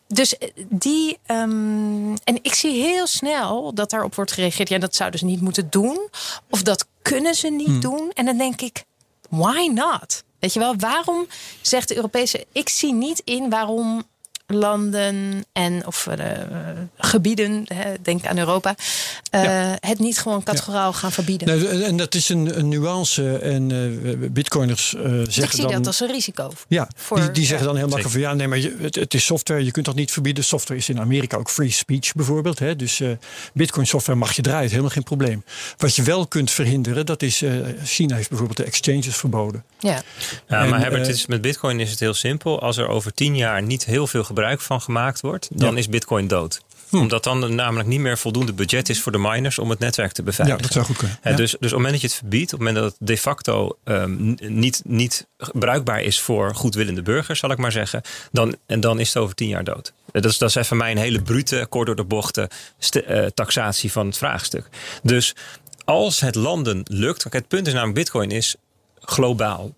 dus 0.06 0.38
eh, 0.38 0.48
die. 0.68 1.18
Um, 1.26 2.14
en 2.24 2.38
ik 2.42 2.54
zie 2.54 2.82
heel 2.82 3.06
snel 3.06 3.74
dat 3.74 3.90
daarop 3.90 4.14
wordt 4.14 4.32
gereageerd. 4.32 4.68
Ja, 4.68 4.78
dat 4.78 4.94
zouden 4.94 5.18
ze 5.18 5.24
niet 5.24 5.40
moeten 5.40 5.70
doen. 5.70 6.08
Of 6.50 6.62
dat 6.62 6.86
kunnen 7.02 7.34
ze 7.34 7.48
niet 7.48 7.66
hmm. 7.66 7.80
doen. 7.80 8.10
En 8.14 8.24
dan 8.24 8.38
denk 8.38 8.60
ik, 8.60 8.84
why 9.28 9.70
not? 9.74 10.24
Weet 10.38 10.52
je 10.52 10.58
wel, 10.58 10.76
waarom 10.76 11.26
zegt 11.60 11.88
de 11.88 11.96
Europese. 11.96 12.46
Ik 12.52 12.68
zie 12.68 12.92
niet 12.92 13.22
in 13.24 13.50
waarom 13.50 14.04
landen 14.46 15.44
en 15.52 15.86
of 15.86 16.06
uh, 16.06 16.24
gebieden, 16.96 17.64
hè, 17.64 17.92
denk 18.02 18.26
aan 18.26 18.38
Europa, 18.38 18.74
uh, 19.30 19.72
het 19.80 19.98
niet 19.98 20.18
gewoon 20.18 20.42
categoraal 20.42 20.92
gaan 20.92 21.12
verbieden. 21.12 21.48
Nee, 21.48 21.84
en 21.84 21.96
dat 21.96 22.14
is 22.14 22.28
een, 22.28 22.58
een 22.58 22.68
nuance. 22.68 23.38
En 23.38 23.70
uh, 23.70 24.30
bitcoiners 24.30 24.88
zeggen 24.88 25.42
Ik 25.42 25.50
zie 25.50 25.62
dan, 25.62 25.72
dat 25.72 25.86
als 25.86 26.00
een 26.00 26.10
risico. 26.10 26.52
Ja, 26.68 26.88
voor, 26.96 27.20
die, 27.20 27.30
die 27.30 27.46
zeggen 27.46 27.66
dan 27.66 27.76
heel 27.76 27.86
makkelijk 27.86 28.12
van 28.12 28.20
ja, 28.20 28.34
nee, 28.34 28.48
maar 28.48 28.58
je, 28.58 28.76
het, 28.80 28.94
het, 28.94 29.14
is 29.14 29.24
software, 29.24 29.64
je 29.64 29.70
kunt 29.70 29.86
dat 29.86 29.94
niet 29.94 30.12
verbieden. 30.12 30.44
Software 30.44 30.80
is 30.80 30.88
in 30.88 31.00
Amerika 31.00 31.36
ook 31.36 31.50
free 31.50 31.70
speech 31.70 32.12
bijvoorbeeld. 32.12 32.58
Hè, 32.58 32.76
dus 32.76 33.02
bitcoin 33.52 33.86
software 33.86 34.18
mag 34.18 34.32
je 34.32 34.42
draaien, 34.42 34.70
helemaal 34.70 34.90
geen 34.90 35.02
probleem. 35.02 35.44
Wat 35.76 35.96
je 35.96 36.02
wel 36.02 36.26
kunt 36.26 36.50
verhinderen, 36.50 37.06
dat 37.06 37.22
is 37.22 37.42
China 37.84 38.16
heeft 38.16 38.28
bijvoorbeeld 38.28 38.58
de 38.58 38.64
exchanges 38.64 39.16
verboden. 39.16 39.64
Ja, 39.78 40.02
ja 40.48 40.64
maar 40.64 40.80
Herbert, 40.80 41.08
is, 41.08 41.26
met 41.26 41.40
bitcoin 41.40 41.80
is 41.80 41.90
het 41.90 42.00
heel 42.00 42.14
simpel. 42.14 42.60
Als 42.60 42.76
er 42.76 42.88
over 42.88 43.14
tien 43.14 43.36
jaar 43.36 43.62
niet 43.62 43.84
heel 43.84 44.06
veel 44.06 44.24
gebruik 44.36 44.60
van 44.60 44.80
gemaakt 44.80 45.20
wordt, 45.20 45.48
dan 45.52 45.78
is 45.78 45.88
Bitcoin 45.88 46.28
dood. 46.28 46.60
Hm. 46.88 46.96
Omdat 46.96 47.24
dan 47.24 47.54
namelijk 47.54 47.88
niet 47.88 48.00
meer 48.00 48.18
voldoende 48.18 48.52
budget 48.52 48.88
is 48.88 49.00
voor 49.02 49.12
de 49.12 49.18
miners 49.18 49.58
om 49.58 49.70
het 49.70 49.78
netwerk 49.78 50.12
te 50.12 50.22
beveiligen. 50.22 50.62
Ja, 50.62 50.66
dat 50.66 50.72
zou 50.72 50.86
goed 50.86 50.96
kunnen. 50.96 51.18
Ja. 51.22 51.32
Dus, 51.32 51.50
dus 51.50 51.54
op 51.54 51.60
het 51.60 51.72
moment 51.72 51.92
dat 51.92 52.00
je 52.00 52.06
het 52.06 52.16
verbiedt, 52.16 52.52
op 52.52 52.58
het 52.58 52.68
moment 52.68 52.76
dat 52.76 52.96
het 52.98 53.08
de 53.08 53.18
facto 53.18 53.78
um, 53.84 54.36
niet, 54.40 54.82
niet 54.84 55.26
bruikbaar 55.52 56.02
is 56.02 56.20
voor 56.20 56.54
goedwillende 56.54 57.02
burgers, 57.02 57.38
zal 57.38 57.50
ik 57.50 57.58
maar 57.58 57.72
zeggen, 57.72 58.02
dan, 58.32 58.56
en 58.66 58.80
dan 58.80 59.00
is 59.00 59.08
het 59.08 59.16
over 59.16 59.34
tien 59.34 59.48
jaar 59.48 59.64
dood. 59.64 59.92
Dat 60.12 60.24
is, 60.24 60.38
dat 60.38 60.48
is 60.48 60.54
even 60.54 60.76
mij 60.76 60.90
een 60.90 60.98
hele 60.98 61.22
brute, 61.22 61.66
kort 61.68 61.86
door 61.86 61.96
de 61.96 62.04
bochten 62.04 62.48
uh, 62.92 63.26
taxatie 63.34 63.92
van 63.92 64.06
het 64.06 64.18
vraagstuk. 64.18 64.68
Dus 65.02 65.34
als 65.84 66.20
het 66.20 66.34
landen 66.34 66.82
lukt, 66.84 67.24
het 67.30 67.48
punt 67.48 67.66
is 67.66 67.72
namelijk, 67.72 67.98
Bitcoin 67.98 68.30
is 68.30 68.56
globaal 69.00 69.74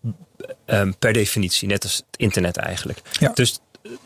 um, 0.66 0.96
per 0.98 1.12
definitie, 1.12 1.68
net 1.68 1.82
als 1.82 1.96
het 1.96 2.04
internet 2.16 2.56
eigenlijk. 2.56 3.02
Ja. 3.18 3.30
Dus 3.34 3.59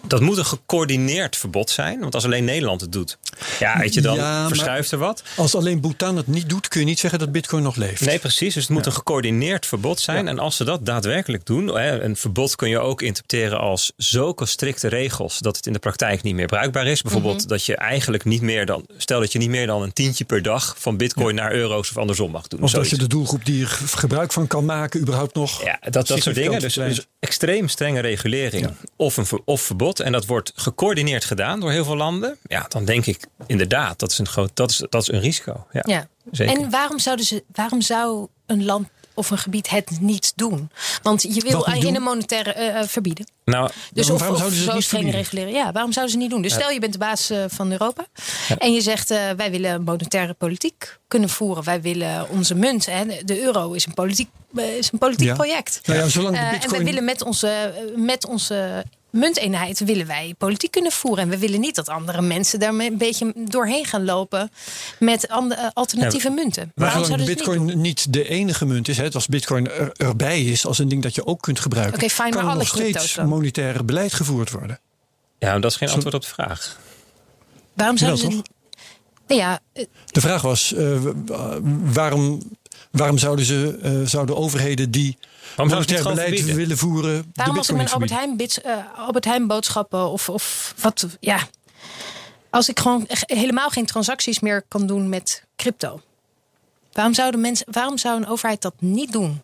dat 0.06 0.20
moet 0.20 0.38
een 0.38 0.44
gecoördineerd 0.44 1.36
verbod 1.36 1.70
zijn. 1.70 2.00
Want 2.00 2.14
als 2.14 2.24
alleen 2.24 2.44
Nederland 2.44 2.80
het 2.80 2.92
doet, 2.92 3.18
ja, 3.58 3.78
weet 3.78 3.94
je, 3.94 4.00
dan 4.00 4.48
verschuift 4.48 4.90
er 4.90 4.98
wat. 4.98 5.22
Als 5.36 5.54
alleen 5.54 5.80
Bhutan 5.80 6.16
het 6.16 6.26
niet 6.26 6.48
doet, 6.48 6.68
kun 6.68 6.80
je 6.80 6.86
niet 6.86 6.98
zeggen 6.98 7.18
dat 7.18 7.32
Bitcoin 7.32 7.62
nog 7.62 7.76
leeft. 7.76 8.00
Nee, 8.00 8.18
precies. 8.18 8.54
Dus 8.54 8.62
het 8.62 8.72
moet 8.72 8.86
een 8.86 8.92
gecoördineerd 8.92 9.66
verbod 9.66 10.00
zijn. 10.00 10.28
En 10.28 10.38
als 10.38 10.56
ze 10.56 10.64
dat 10.64 10.86
daadwerkelijk 10.86 11.46
doen, 11.46 11.80
een 12.04 12.16
verbod 12.16 12.56
kun 12.56 12.68
je 12.68 12.78
ook 12.78 13.02
interpreteren 13.02 13.58
als 13.58 13.92
zulke 13.96 14.46
strikte 14.46 14.88
regels 14.88 15.38
dat 15.38 15.56
het 15.56 15.66
in 15.66 15.72
de 15.72 15.78
praktijk 15.78 16.22
niet 16.22 16.34
meer 16.34 16.46
bruikbaar 16.46 16.86
is. 16.86 17.02
Bijvoorbeeld 17.02 17.38
mhm. 17.38 17.48
dat 17.48 17.64
je 17.64 17.76
eigenlijk 17.76 18.24
niet 18.24 18.42
meer 18.42 18.66
dan, 18.66 18.86
stel 18.96 19.20
dat 19.20 19.32
je 19.32 19.38
niet 19.38 19.48
meer 19.48 19.66
dan 19.66 19.82
een 19.82 19.92
tientje 19.92 20.24
per 20.24 20.42
dag 20.42 20.74
van 20.78 20.96
Bitcoin 20.96 21.34
naar 21.34 21.52
euro's 21.52 21.90
of 21.90 21.98
andersom 21.98 22.30
mag 22.30 22.48
doen. 22.48 22.62
Of 22.62 22.70
dat 22.70 22.88
je 22.88 22.98
de 22.98 23.06
doelgroep 23.06 23.44
die 23.44 23.62
er 23.62 23.68
gebruik 23.68 24.32
van 24.32 24.46
kan 24.46 24.64
maken, 24.64 25.00
überhaupt 25.00 25.34
nog. 25.34 25.64
Ja, 25.64 25.78
dat, 25.90 26.06
dat 26.06 26.22
soort 26.22 26.34
dingen. 26.34 26.60
Dus, 26.60 26.74
dus, 26.74 27.06
extreem 27.18 27.68
strenge 27.68 28.00
regulering 28.00 28.70
of 28.96 29.16
een 29.16 29.40
of 29.44 29.60
verbod 29.60 30.00
en 30.00 30.12
dat 30.12 30.26
wordt 30.26 30.52
gecoördineerd 30.54 31.24
gedaan 31.24 31.60
door 31.60 31.70
heel 31.70 31.84
veel 31.84 31.96
landen, 31.96 32.36
ja, 32.46 32.66
dan 32.68 32.84
denk 32.84 33.06
ik 33.06 33.21
inderdaad, 33.46 33.98
dat 33.98 34.10
is 34.10 34.18
een, 34.18 34.26
groot, 34.26 34.50
dat 34.54 34.70
is, 34.70 34.84
dat 34.88 35.02
is 35.02 35.08
een 35.08 35.20
risico. 35.20 35.66
Ja, 35.72 35.82
ja. 35.86 36.08
Zeker. 36.30 36.56
En 36.56 36.70
waarom, 36.70 36.98
zouden 36.98 37.26
ze, 37.26 37.44
waarom 37.52 37.80
zou 37.80 38.26
een 38.46 38.64
land 38.64 38.88
of 39.14 39.30
een 39.30 39.38
gebied 39.38 39.70
het 39.70 40.00
niet 40.00 40.32
doen? 40.36 40.70
Want 41.02 41.22
je 41.22 41.40
wil 41.40 41.64
in 41.64 41.94
een 41.96 42.02
monetaire 42.02 42.54
uh, 42.56 42.82
verbieden. 42.86 43.26
Nou, 43.44 43.70
dus 43.92 44.10
of, 44.10 44.30
of 44.30 44.52
zo 44.52 44.80
streng 44.80 45.10
reguleren. 45.10 45.52
Ja, 45.52 45.72
waarom 45.72 45.92
zouden 45.92 46.14
ze 46.14 46.20
niet 46.20 46.30
doen? 46.30 46.42
Dus 46.42 46.52
stel 46.52 46.70
je 46.70 46.80
bent 46.80 46.92
de 46.92 46.98
baas 46.98 47.30
uh, 47.30 47.44
van 47.48 47.72
Europa 47.72 48.06
en 48.58 48.72
je 48.72 48.80
zegt 48.80 49.08
wij 49.08 49.50
willen 49.50 49.72
een 49.72 49.82
monetaire 49.82 50.34
politiek 50.34 50.98
kunnen 51.08 51.28
voeren. 51.28 51.64
Wij 51.64 51.80
willen 51.80 52.28
onze 52.28 52.54
munt, 52.54 52.86
hè, 52.86 53.04
de 53.24 53.42
euro 53.42 53.72
is 53.72 53.86
een 53.86 53.94
politiek, 53.94 54.28
is 54.54 54.92
een 54.92 54.98
politiek 54.98 55.28
ja. 55.28 55.34
project. 55.34 55.80
Nou 55.84 55.98
ja, 55.98 56.08
zolang 56.08 56.36
de 56.36 56.48
bitcoin... 56.50 56.62
En 56.62 56.70
wij 56.70 56.84
willen 56.84 57.04
met 57.04 57.22
onze, 57.22 57.74
met 57.96 58.26
onze 58.26 58.84
munteenheid 59.12 59.78
willen 59.84 60.06
wij 60.06 60.34
politiek 60.38 60.70
kunnen 60.70 60.92
voeren. 60.92 61.24
En 61.24 61.30
we 61.30 61.38
willen 61.38 61.60
niet 61.60 61.74
dat 61.74 61.88
andere 61.88 62.22
mensen 62.22 62.60
daar 62.60 62.74
een 62.74 62.98
beetje 62.98 63.32
doorheen 63.36 63.84
gaan 63.84 64.04
lopen 64.04 64.50
met 64.98 65.28
andere, 65.28 65.70
alternatieve 65.74 66.30
munten. 66.30 66.72
Maar 66.74 67.04
zolang 67.04 67.24
bitcoin 67.24 67.64
niet, 67.64 67.76
niet, 67.76 68.12
de 68.12 68.28
enige 68.28 68.66
munt 68.66 68.88
is, 68.88 68.96
hè, 68.96 69.10
als 69.10 69.26
bitcoin 69.26 69.70
er, 69.70 69.92
erbij 69.92 70.42
is 70.44 70.66
als 70.66 70.78
een 70.78 70.88
ding 70.88 71.02
dat 71.02 71.14
je 71.14 71.26
ook 71.26 71.40
kunt 71.42 71.60
gebruiken, 71.60 71.94
okay, 71.94 72.08
fijn, 72.08 72.30
kan 72.30 72.48
er 72.48 72.56
nog 72.56 72.66
steeds 72.66 73.16
monetair 73.16 73.84
beleid 73.84 74.12
gevoerd 74.12 74.50
worden. 74.50 74.80
Ja, 75.38 75.58
dat 75.58 75.70
is 75.70 75.76
geen 75.76 75.88
antwoord 75.88 76.14
op 76.14 76.22
de 76.22 76.28
vraag. 76.28 76.78
Waarom 77.74 77.96
zouden 77.96 78.20
ze 78.20 78.26
niet... 78.26 78.48
ja, 79.26 79.60
eh, 79.72 79.84
de 80.06 80.20
vraag 80.20 80.42
was, 80.42 80.72
uh, 80.72 80.98
waarom, 81.82 82.42
waarom 82.90 83.18
zouden, 83.18 83.44
ze, 83.44 83.78
uh, 83.82 84.06
zouden 84.06 84.36
overheden 84.36 84.90
die 84.90 85.16
Waarom 85.56 85.74
monetair 85.74 86.02
beleid 86.02 86.44
willen 86.44 86.78
voeren. 86.78 87.32
Waarom 87.34 87.56
als 87.56 87.68
ik 87.68 87.76
mijn 87.76 87.88
Albert 87.90 88.10
Heijn, 88.10 88.36
bits, 88.36 88.58
uh, 88.66 88.72
Albert 88.96 89.24
Heijn 89.24 89.46
boodschappen 89.46 90.10
of, 90.10 90.28
of 90.28 90.74
wat, 90.80 91.06
ja. 91.20 91.48
Als 92.50 92.68
ik 92.68 92.80
gewoon 92.80 93.04
helemaal 93.08 93.68
geen 93.68 93.86
transacties 93.86 94.40
meer 94.40 94.64
kan 94.68 94.86
doen 94.86 95.08
met 95.08 95.44
crypto. 95.56 96.00
Waarom, 96.92 97.14
zouden 97.14 97.40
mensen, 97.40 97.66
waarom 97.70 97.98
zou 97.98 98.16
een 98.16 98.28
overheid 98.28 98.62
dat 98.62 98.74
niet 98.78 99.12
doen? 99.12 99.42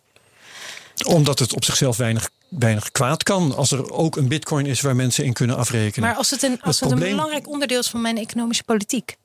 Omdat 1.05 1.39
het 1.39 1.53
op 1.53 1.63
zichzelf 1.63 1.97
weinig, 1.97 2.29
weinig 2.49 2.91
kwaad 2.91 3.23
kan. 3.23 3.55
Als 3.55 3.71
er 3.71 3.91
ook 3.91 4.15
een 4.15 4.27
bitcoin 4.27 4.65
is 4.65 4.81
waar 4.81 4.95
mensen 4.95 5.25
in 5.25 5.33
kunnen 5.33 5.57
afrekenen. 5.57 6.09
Maar 6.09 6.17
als 6.17 6.29
het 6.29 6.43
een, 6.43 6.61
als 6.61 6.79
het, 6.79 6.89
het 6.89 7.01
een 7.01 7.09
belangrijk 7.09 7.47
onderdeel 7.47 7.79
is 7.79 7.89
van 7.89 8.01
mijn 8.01 8.17
economische 8.17 8.63
politiek 8.63 9.17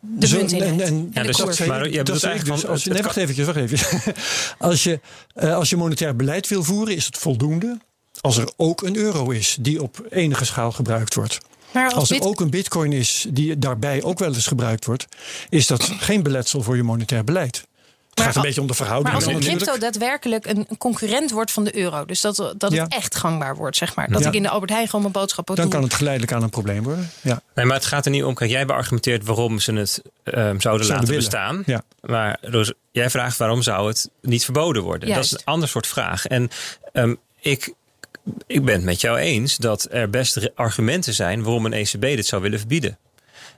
de 0.00 0.26
Zo, 0.26 0.38
en, 0.38 0.80
en, 0.80 1.10
ja, 1.12 1.22
dus 1.22 1.66
maar 1.66 1.90
je 1.90 2.02
dat 2.02 2.22
eigenlijk 2.22 2.64
als 2.64 2.84
je, 2.84 2.90
nee, 2.90 3.02
wacht 3.02 3.16
even, 3.16 3.46
wacht 3.46 3.58
even. 3.58 4.14
als, 4.58 4.82
je, 4.82 5.00
uh, 5.34 5.54
als 5.54 5.70
je 5.70 5.76
monetair 5.76 6.16
beleid 6.16 6.48
wil 6.48 6.62
voeren, 6.62 6.96
is 6.96 7.06
het 7.06 7.18
voldoende 7.18 7.78
als 8.20 8.36
er 8.36 8.52
ook 8.56 8.82
een 8.82 8.96
euro 8.96 9.30
is 9.30 9.56
die 9.60 9.82
op 9.82 10.06
enige 10.10 10.44
schaal 10.44 10.72
gebruikt 10.72 11.14
wordt. 11.14 11.38
Maar 11.72 11.84
als, 11.84 11.94
als 11.94 12.10
er 12.10 12.20
ook 12.20 12.40
een 12.40 12.50
bitcoin 12.50 12.92
is 12.92 13.26
die 13.30 13.58
daarbij 13.58 14.02
ook 14.02 14.18
wel 14.18 14.34
eens 14.34 14.46
gebruikt 14.46 14.84
wordt, 14.84 15.06
is 15.48 15.66
dat 15.66 15.82
geen 15.82 16.22
beletsel 16.22 16.62
voor 16.62 16.76
je 16.76 16.82
monetair 16.82 17.24
beleid. 17.24 17.68
Het 18.10 18.20
gaat 18.20 18.36
een 18.36 18.42
beetje 18.42 18.60
om 18.60 18.66
de 18.66 18.74
verhouding. 18.74 19.14
Maar 19.14 19.24
als 19.24 19.34
een 19.34 19.40
crypto 19.40 19.78
daadwerkelijk 19.78 20.46
een 20.46 20.66
concurrent 20.78 21.30
wordt 21.30 21.52
van 21.52 21.64
de 21.64 21.76
euro, 21.76 22.04
dus 22.04 22.20
dat, 22.20 22.54
dat 22.56 22.72
het 22.72 22.94
echt 22.94 23.16
gangbaar 23.16 23.56
wordt, 23.56 23.76
zeg 23.76 23.94
maar. 23.94 24.10
Dat 24.10 24.24
ik 24.24 24.34
in 24.34 24.42
de 24.42 24.48
Albert 24.48 24.70
Heijn 24.70 24.86
gewoon 24.86 25.00
mijn 25.00 25.12
boodschappen 25.12 25.56
Dan 25.56 25.68
kan 25.68 25.82
het 25.82 25.94
geleidelijk 25.94 26.32
aan 26.32 26.42
een 26.42 26.50
probleem 26.50 26.82
worden. 26.82 27.10
Ja. 27.20 27.42
Nee, 27.54 27.64
maar 27.64 27.76
het 27.76 27.86
gaat 27.86 28.04
er 28.04 28.10
niet 28.10 28.24
om. 28.24 28.34
Kijk, 28.34 28.50
jij 28.50 28.66
beargumenteert 28.66 29.24
waarom 29.24 29.58
ze 29.58 29.72
het 29.72 30.02
um, 30.24 30.60
zouden, 30.60 30.86
laten 30.86 31.14
bestaan. 31.14 31.62
Ja. 31.66 31.82
Maar 32.00 32.38
dus, 32.50 32.72
jij 32.90 33.10
vraagt 33.10 33.36
waarom 33.36 33.62
zou 33.62 33.88
het 33.88 34.10
niet 34.22 34.44
verboden 34.44 34.82
worden? 34.82 35.08
Dat 35.08 35.24
is 35.24 35.32
een 35.32 35.44
ander 35.44 35.68
soort 35.68 35.86
vraag. 35.86 36.26
En 36.26 36.50
um, 36.92 37.18
ik, 37.40 37.74
ik 38.46 38.64
ben 38.64 38.74
het 38.74 38.84
met 38.84 39.00
jou 39.00 39.18
eens 39.18 39.56
dat 39.56 39.86
er 39.90 40.10
best 40.10 40.50
argumenten 40.54 41.14
zijn 41.14 41.42
waarom 41.42 41.66
een 41.66 41.72
ECB 41.72 42.00
dit 42.00 42.26
zou 42.26 42.42
willen 42.42 42.58
verbieden. 42.58 42.98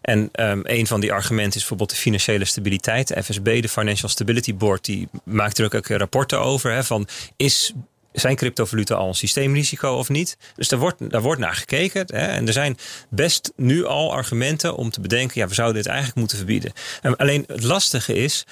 En 0.02 0.28
um, 0.40 0.60
een 0.64 0.86
van 0.86 1.00
die 1.00 1.12
argumenten 1.12 1.52
is 1.52 1.58
bijvoorbeeld 1.58 1.90
de 1.90 1.96
financiële 1.96 2.44
stabiliteit. 2.44 3.08
De 3.08 3.22
FSB, 3.22 3.62
de 3.62 3.68
Financial 3.68 4.08
Stability 4.08 4.54
Board, 4.54 4.84
die 4.84 5.08
maakt 5.24 5.58
er 5.58 5.64
ook 5.64 5.86
rapporten 5.86 6.40
over. 6.40 6.72
Hè, 6.72 6.84
van 6.84 7.08
is 7.36 7.72
zijn 8.12 8.36
cryptovaluta 8.36 8.94
al 8.94 9.08
een 9.08 9.14
systeemrisico 9.14 9.96
of 9.96 10.08
niet? 10.08 10.36
Dus 10.54 10.68
daar 10.68 10.78
wordt, 10.78 11.10
daar 11.10 11.22
wordt 11.22 11.40
naar 11.40 11.54
gekeken. 11.54 12.04
Hè? 12.06 12.26
En 12.26 12.46
er 12.46 12.52
zijn 12.52 12.76
best 13.08 13.52
nu 13.56 13.84
al 13.84 14.12
argumenten 14.12 14.76
om 14.76 14.90
te 14.90 15.00
bedenken: 15.00 15.40
ja, 15.40 15.48
we 15.48 15.54
zouden 15.54 15.76
dit 15.76 15.86
eigenlijk 15.86 16.18
moeten 16.18 16.36
verbieden. 16.36 16.72
En 17.02 17.16
alleen 17.16 17.44
het 17.46 17.62
lastige 17.62 18.14
is 18.14 18.46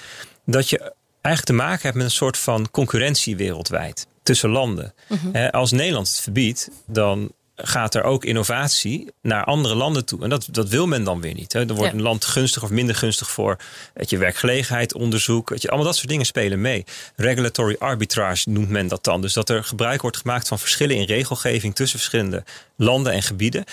dat 0.45 0.69
je 0.69 0.93
eigenlijk 1.21 1.45
te 1.45 1.65
maken 1.67 1.81
hebt 1.81 1.95
met 1.95 2.05
een 2.05 2.11
soort 2.11 2.37
van 2.37 2.71
concurrentie 2.71 3.35
wereldwijd 3.35 4.07
tussen 4.23 4.49
landen. 4.49 4.93
Mhm. 5.07 5.47
Als 5.47 5.71
Nederland 5.71 6.07
het 6.07 6.19
verbiedt, 6.19 6.69
dan 6.87 7.31
gaat 7.63 7.95
er 7.95 8.03
ook 8.03 8.25
innovatie 8.25 9.11
naar 9.21 9.43
andere 9.43 9.75
landen 9.75 10.05
toe. 10.05 10.23
En 10.23 10.29
dat, 10.29 10.47
dat 10.51 10.69
wil 10.69 10.87
men 10.87 11.03
dan 11.03 11.21
weer 11.21 11.33
niet. 11.33 11.53
Hè. 11.53 11.59
Er 11.67 11.75
wordt 11.75 11.93
een 11.93 12.01
land 12.01 12.25
gunstig 12.25 12.63
of 12.63 12.69
minder 12.69 12.95
gunstig 12.95 13.29
voor 13.29 13.57
het 13.93 14.09
je 14.09 14.17
werkgelegenheid, 14.17 14.93
onderzoek. 14.93 15.49
Het 15.49 15.61
je, 15.61 15.67
allemaal 15.67 15.85
dat 15.87 15.95
soort 15.95 16.09
dingen 16.09 16.25
spelen 16.25 16.61
mee. 16.61 16.83
Regulatory 17.15 17.75
arbitrage 17.79 18.49
noemt 18.49 18.69
men 18.69 18.87
dat 18.87 19.03
dan. 19.03 19.21
Dus 19.21 19.33
dat 19.33 19.49
er 19.49 19.63
gebruik 19.63 20.01
wordt 20.01 20.17
gemaakt 20.17 20.47
van 20.47 20.59
verschillen 20.59 20.95
in 20.95 21.05
regelgeving 21.05 21.75
tussen 21.75 21.99
verschillende 21.99 22.43
landen 22.75 23.13
en 23.13 23.23
gebieden. 23.23 23.63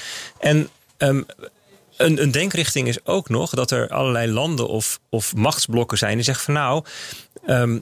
En 0.40 0.68
um, 0.98 1.26
een, 1.98 2.22
een 2.22 2.30
denkrichting 2.30 2.88
is 2.88 3.06
ook 3.06 3.28
nog 3.28 3.50
dat 3.50 3.70
er 3.70 3.88
allerlei 3.88 4.32
landen 4.32 4.68
of, 4.68 5.00
of 5.08 5.34
machtsblokken 5.34 5.98
zijn 5.98 6.14
die 6.14 6.24
zeggen 6.24 6.44
van 6.44 6.54
nou. 6.54 6.84
ehm, 7.46 7.78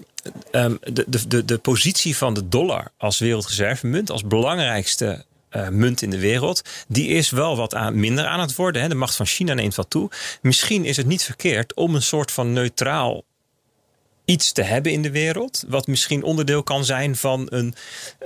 ehm, 0.51 0.75
de, 0.93 1.05
de, 1.07 1.27
de, 1.29 1.45
de 1.45 1.59
positie 1.59 2.17
van 2.17 2.35
de 2.35 2.49
dollar 2.49 2.93
als 2.97 3.19
wereldreservemunt, 3.19 4.11
als 4.11 4.25
belangrijkste 4.25 5.25
eh, 5.57 5.69
munt 5.69 6.03
in 6.03 6.11
de 6.11 6.19
wereld, 6.19 6.63
die 6.89 7.09
is 7.09 7.31
wel 7.31 7.57
wat 7.57 7.75
aan, 7.75 8.01
minder 8.01 8.27
aan 8.27 8.41
het 8.41 8.55
worden. 8.55 8.83
Hè. 8.83 8.89
De 8.89 8.95
macht 8.95 9.17
van 9.17 9.27
China 9.27 9.55
neemt 9.55 9.75
wat 9.75 9.91
toe. 9.91 10.11
Misschien 10.43 10.85
is 10.85 10.97
het 10.97 11.07
niet 11.07 11.23
verkeerd 11.23 11.75
om 11.75 11.95
een 11.95 12.03
soort 12.03 12.31
van 12.31 12.53
neutraal 12.53 13.25
iets 14.25 14.53
te 14.53 14.63
hebben 14.63 14.93
in 14.93 15.03
de 15.03 15.11
wereld. 15.11 15.65
Wat 15.69 15.87
misschien 15.87 16.23
onderdeel 16.23 16.63
kan 16.63 16.85
zijn 16.85 17.17
van 17.17 17.47
een, 17.51 17.75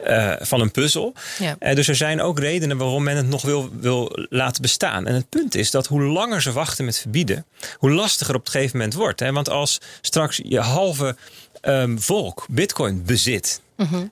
eh, 0.05 0.33
van 0.41 0.61
een 0.61 0.71
puzzel. 0.71 1.13
Ja. 1.39 1.57
Eh, 1.59 1.75
dus 1.75 1.89
er 1.89 1.97
zijn 1.97 2.21
ook 2.21 2.39
redenen 2.39 2.77
waarom 2.77 3.03
men 3.03 3.17
het 3.17 3.29
nog 3.29 3.43
wil, 3.43 3.71
wil 3.81 4.27
laten 4.29 4.63
bestaan. 4.63 5.07
En 5.07 5.15
het 5.15 5.29
punt 5.29 5.55
is 5.55 5.71
dat 5.71 5.87
hoe 5.87 6.03
langer 6.03 6.43
ze 6.43 6.53
wachten 6.53 6.85
met 6.85 6.99
verbieden, 6.99 7.47
hoe 7.79 7.91
lastiger 7.91 8.35
op 8.35 8.41
het 8.41 8.51
gegeven 8.51 8.77
moment 8.77 8.95
wordt. 8.95 9.21
Hè? 9.21 9.33
Want 9.33 9.49
als 9.49 9.81
straks 10.01 10.41
je 10.45 10.61
halve 10.61 11.17
ehm, 11.61 11.99
volk 11.99 12.47
bitcoin 12.49 13.03
bezit. 13.05 13.61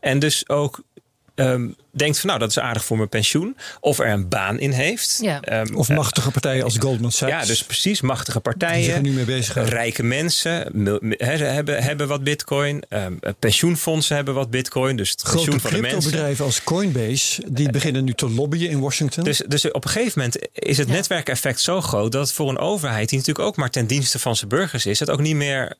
En 0.00 0.18
dus 0.18 0.48
ook 0.48 0.82
ehm, 1.38 1.68
denkt 1.90 2.18
van 2.18 2.28
nou 2.28 2.40
dat 2.40 2.50
is 2.50 2.58
aardig 2.58 2.84
voor 2.84 2.96
mijn 2.96 3.08
pensioen. 3.08 3.56
Of 3.80 3.98
er 3.98 4.08
een 4.08 4.28
baan 4.28 4.58
in 4.58 4.70
heeft. 4.70 5.18
Ja. 5.22 5.40
Ehm, 5.40 5.74
Of 5.74 5.88
eh, 5.88 5.96
machtige 5.96 6.30
partijen 6.30 6.64
als 6.64 6.76
Goldman 6.78 7.12
Sachs. 7.12 7.32
ja, 7.32 7.44
dus 7.44 7.64
precies. 7.64 8.00
Machtige 8.00 8.40
die 8.42 8.52
zich 8.52 8.62
er 8.62 8.68
partijen. 8.68 9.02
nu 9.02 9.10
mee 9.12 9.24
bezighouden. 9.24 9.74
Rijke 9.74 10.02
mensen 10.02 10.50
he, 11.16 11.36
hebben, 11.36 11.82
hebben 11.82 12.08
wat 12.08 12.24
bitcoin. 12.24 12.82
Ehm, 12.88 13.12
pensioenfondsen 13.38 14.16
hebben 14.16 14.34
wat 14.34 14.50
bitcoin. 14.50 14.96
Dus 14.96 15.10
het 15.10 15.20
Grote 15.20 15.36
pensioen 15.36 15.60
van 15.60 15.70
de 15.70 15.76
mensen. 15.80 15.98
cryptobedrijven 16.00 16.44
als 16.44 16.64
Coinbase, 16.64 17.42
die 17.48 17.70
beginnen 17.70 18.04
nu 18.04 18.12
te 18.14 18.30
lobbyen 18.30 18.70
in 18.70 18.80
Washington. 18.80 19.24
Dus, 19.24 19.42
dus 19.46 19.70
op 19.70 19.84
een 19.84 19.90
gegeven 19.90 20.12
moment 20.16 20.38
is 20.52 20.78
het 20.78 20.88
Ja. 20.88 20.94
netwerkeffect 20.94 21.60
zo 21.60 21.80
groot 21.80 22.12
dat 22.12 22.32
voor 22.32 22.48
een 22.48 22.58
overheid, 22.58 23.08
die 23.08 23.18
natuurlijk 23.18 23.46
ook 23.46 23.56
maar 23.56 23.70
ten 23.70 23.86
dienste 23.86 24.18
van 24.18 24.36
zijn 24.36 24.48
burgers 24.48 24.86
is, 24.86 25.00
het 25.00 25.10
ook 25.10 25.20
niet 25.20 25.36
meer 25.36 25.62
eh, 25.66 25.76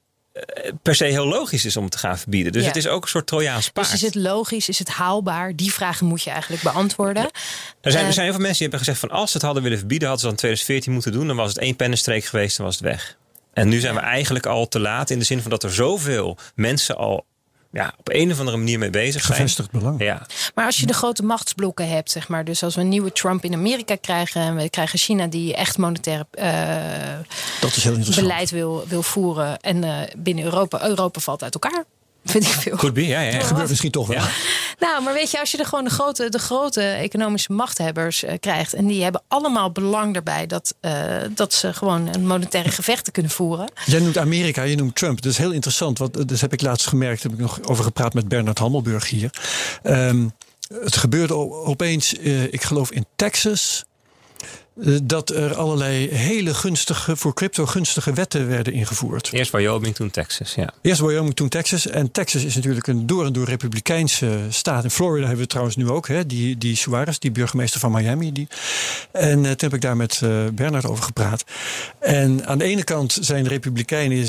per 0.82 0.94
se 0.94 1.04
heel 1.04 1.26
logisch 1.26 1.64
is 1.64 1.76
om 1.76 1.88
te 1.88 1.98
gaan 1.98 2.18
verbieden. 2.18 2.52
Dus 2.52 2.62
Ja. 2.62 2.68
het 2.68 2.76
is 2.76 2.86
ook 2.88 3.02
een 3.02 3.08
soort 3.08 3.26
Trojaans 3.26 3.70
paard. 3.70 3.86
Dus 3.90 3.96
is 4.02 4.02
het 4.02 4.14
logisch? 4.14 4.68
Is 4.68 4.78
het 4.78 4.88
haalbaar? 4.88 5.56
Die 5.56 5.72
vragen 5.72 6.06
moet 6.06 6.22
je 6.22 6.30
eigenlijk 6.30 6.62
beantwoorden. 6.62 7.22
Er 7.22 7.30
zijn, 7.90 8.02
er 8.02 8.08
Eh, 8.08 8.14
zijn 8.14 8.24
heel 8.26 8.34
veel 8.34 8.44
mensen 8.44 8.58
die 8.58 8.68
hebben 8.68 8.78
gezegd 8.78 8.98
van 8.98 9.10
als 9.10 9.30
ze 9.30 9.36
het 9.36 9.46
hadden 9.46 9.62
willen 9.62 9.78
verbieden, 9.78 10.08
hadden 10.08 10.24
ze 10.24 10.30
dan 10.30 10.40
2014 10.40 10.92
moeten 10.92 11.12
doen. 11.12 11.26
Dan 11.26 11.36
was 11.36 11.48
het 11.48 11.58
één 11.58 11.76
pennenstreek 11.76 12.24
geweest, 12.24 12.56
dan 12.56 12.66
was 12.66 12.74
het 12.74 12.84
weg. 12.84 13.16
En 13.52 13.68
nu 13.68 13.80
zijn 13.80 13.94
we 13.94 14.00
eigenlijk 14.00 14.46
al 14.46 14.68
te 14.68 14.80
laat 14.80 15.10
in 15.10 15.18
de 15.18 15.24
zin 15.24 15.40
van 15.42 15.50
dat 15.50 15.62
er 15.62 15.72
zoveel 15.74 16.36
mensen 16.54 16.96
al 16.96 17.24
ja, 17.70 17.94
op 17.98 18.08
een 18.12 18.32
of 18.32 18.38
andere 18.38 18.56
manier 18.56 18.78
mee 18.78 18.90
bezig 18.90 19.22
zijn. 19.22 19.36
Gevestigd 19.36 19.70
belang. 19.70 20.00
Ja, 20.02 20.26
Maar 20.54 20.64
als 20.64 20.80
je 20.80 20.86
de 20.86 20.92
grote 20.92 21.22
machtsblokken 21.22 21.88
hebt, 21.88 22.10
zeg 22.10 22.28
maar. 22.28 22.44
Dus 22.44 22.62
als 22.62 22.74
we 22.74 22.80
een 22.80 22.88
nieuwe 22.88 23.12
Trump 23.12 23.44
in 23.44 23.54
Amerika 23.54 23.96
krijgen. 23.96 24.40
En 24.40 24.56
we 24.56 24.70
krijgen 24.70 24.98
China 24.98 25.26
die 25.26 25.54
echt 25.54 25.78
monetair 25.78 26.24
eh, 26.30 26.48
Dat 27.60 27.76
is 27.76 27.82
heel 27.84 27.94
interessant. 27.94 28.26
beleid 28.26 28.50
wil, 28.50 28.84
wil 28.88 29.02
voeren. 29.02 29.60
En 29.60 29.84
eh, 29.84 29.96
binnen 30.16 30.44
Europa, 30.44 30.86
Europa 30.86 31.20
valt 31.20 31.42
uit 31.42 31.54
elkaar. 31.54 31.84
Vind 32.30 32.44
ik 32.44 32.50
veel. 32.50 32.76
could 32.76 32.94
be, 32.94 33.06
ja, 33.06 33.20
ja. 33.20 33.30
ja. 33.30 33.40
Gebeurt 33.40 33.68
misschien 33.68 33.90
toch 33.90 34.06
wel. 34.06 34.16
Ja. 34.16 34.28
Nou, 34.78 35.02
maar 35.02 35.12
weet 35.12 35.30
je, 35.30 35.40
als 35.40 35.50
je 35.50 35.56
de, 35.56 35.64
gewoon 35.64 35.84
de 35.84 35.90
grote, 35.90 36.28
de 36.28 36.38
grote 36.38 36.82
economische 36.82 37.52
machthebbers 37.52 38.24
eh, 38.24 38.34
krijgt. 38.40 38.74
En 38.74 38.86
die 38.86 39.02
hebben 39.02 39.22
allemaal 39.28 39.72
belang 39.72 40.16
erbij 40.16 40.46
dat, 40.46 40.74
eh, 40.80 40.92
dat 41.30 41.52
ze 41.52 41.72
gewoon 41.72 42.08
een 42.14 42.26
monetaire 42.26 42.70
gevechten 42.70 43.12
kunnen 43.12 43.32
voeren. 43.32 43.70
Jij 43.86 44.00
noemt 44.00 44.18
Amerika, 44.18 44.62
je 44.62 44.76
noemt 44.76 44.94
Trump. 44.94 45.22
Dat 45.22 45.32
is 45.32 45.38
heel 45.38 45.52
interessant. 45.52 45.98
Want, 45.98 46.16
eh, 46.16 46.24
dus 46.26 46.40
heb 46.40 46.52
ik 46.52 46.62
laatst 46.62 46.86
gemerkt, 46.86 47.22
heb 47.22 47.32
ik 47.32 47.38
nog 47.38 47.62
over 47.62 47.84
gepraat 47.84 48.14
met 48.14 48.28
Bernard 48.28 48.58
Hammelburg 48.58 49.08
hier. 49.08 49.30
Ehm, 49.82 50.28
het 50.82 50.96
gebeurde 50.96 51.34
opeens, 51.34 52.18
eh, 52.18 52.42
ik 52.42 52.62
geloof 52.62 52.90
in 52.90 53.06
Texas. 53.16 53.84
Dat 55.02 55.30
er 55.30 55.54
allerlei 55.54 56.14
hele 56.14 56.54
gunstige, 56.54 57.16
voor 57.16 57.34
crypto 57.34 57.66
gunstige 57.66 58.12
wetten 58.12 58.48
werden 58.48 58.72
ingevoerd. 58.72 59.32
Eerst 59.32 59.52
Wyoming, 59.52 59.94
toen 59.94 60.10
Texas. 60.10 60.54
Ja. 60.54 60.72
Eerst 60.82 61.00
Wyoming, 61.00 61.36
toen 61.36 61.48
Texas. 61.48 61.86
En 61.86 62.12
Texas 62.12 62.44
is 62.44 62.54
natuurlijk 62.54 62.86
een 62.86 63.06
door 63.06 63.26
en 63.26 63.32
door 63.32 63.46
republikeinse 63.46 64.38
staat. 64.48 64.84
In 64.84 64.90
Florida 64.90 65.26
hebben 65.26 65.42
we 65.42 65.50
trouwens 65.50 65.76
nu 65.76 65.88
ook. 65.88 66.08
Hè? 66.08 66.26
Die, 66.26 66.58
die 66.58 66.76
Suarez, 66.76 67.18
die 67.18 67.30
burgemeester 67.30 67.80
van 67.80 67.92
Miami. 67.92 68.32
Die. 68.32 68.48
En 69.12 69.44
eh, 69.44 69.50
toen 69.50 69.70
heb 69.70 69.74
ik 69.74 69.80
daar 69.80 69.96
met 69.96 70.20
eh, 70.22 70.30
Bernard 70.52 70.86
over 70.86 71.04
gepraat. 71.04 71.44
En 71.98 72.46
aan 72.46 72.58
de 72.58 72.64
ene 72.64 72.84
kant 72.84 73.18
zijn 73.20 73.42
de 73.42 73.48
republikeinen 73.48 74.18
eh, 74.18 74.26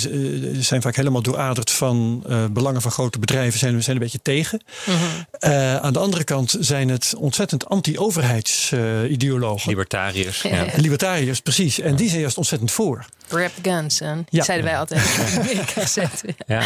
zijn 0.59 0.81
vaak 0.81 0.95
helemaal 0.95 1.21
dooraderd 1.21 1.71
van 1.71 2.23
eh, 2.27 2.45
belangen 2.51 2.81
van 2.81 2.91
grote 2.91 3.19
bedrijven. 3.19 3.59
Zijn, 3.59 3.83
zijn 3.83 3.95
een 3.95 4.01
beetje 4.01 4.21
tegen. 4.21 4.61
Eh, 5.31 5.75
aan 5.75 5.93
de 5.93 5.99
andere 5.99 6.23
kant 6.23 6.55
zijn 6.59 6.89
het 6.89 7.13
ontzettend 7.17 7.69
anti-overheidsideologen. 7.69 9.69
Libertariërs. 9.69 10.38
Ja. 10.41 10.65
Libertariërs, 10.75 11.39
precies. 11.39 11.79
En 11.79 11.95
die 11.95 12.09
zijn 12.09 12.21
juist 12.21 12.37
ontzettend 12.37 12.71
voor. 12.71 13.05
Grab 13.27 13.51
the 13.61 13.69
guns. 13.69 14.01
En 14.01 14.25
Ja. 14.29 14.43
zeiden 14.43 14.65
wij 14.67 14.77
altijd. 14.77 15.01
in 15.31 15.39
Amerika 15.39 15.81
gezet. 15.81 16.23
Ja. 16.47 16.63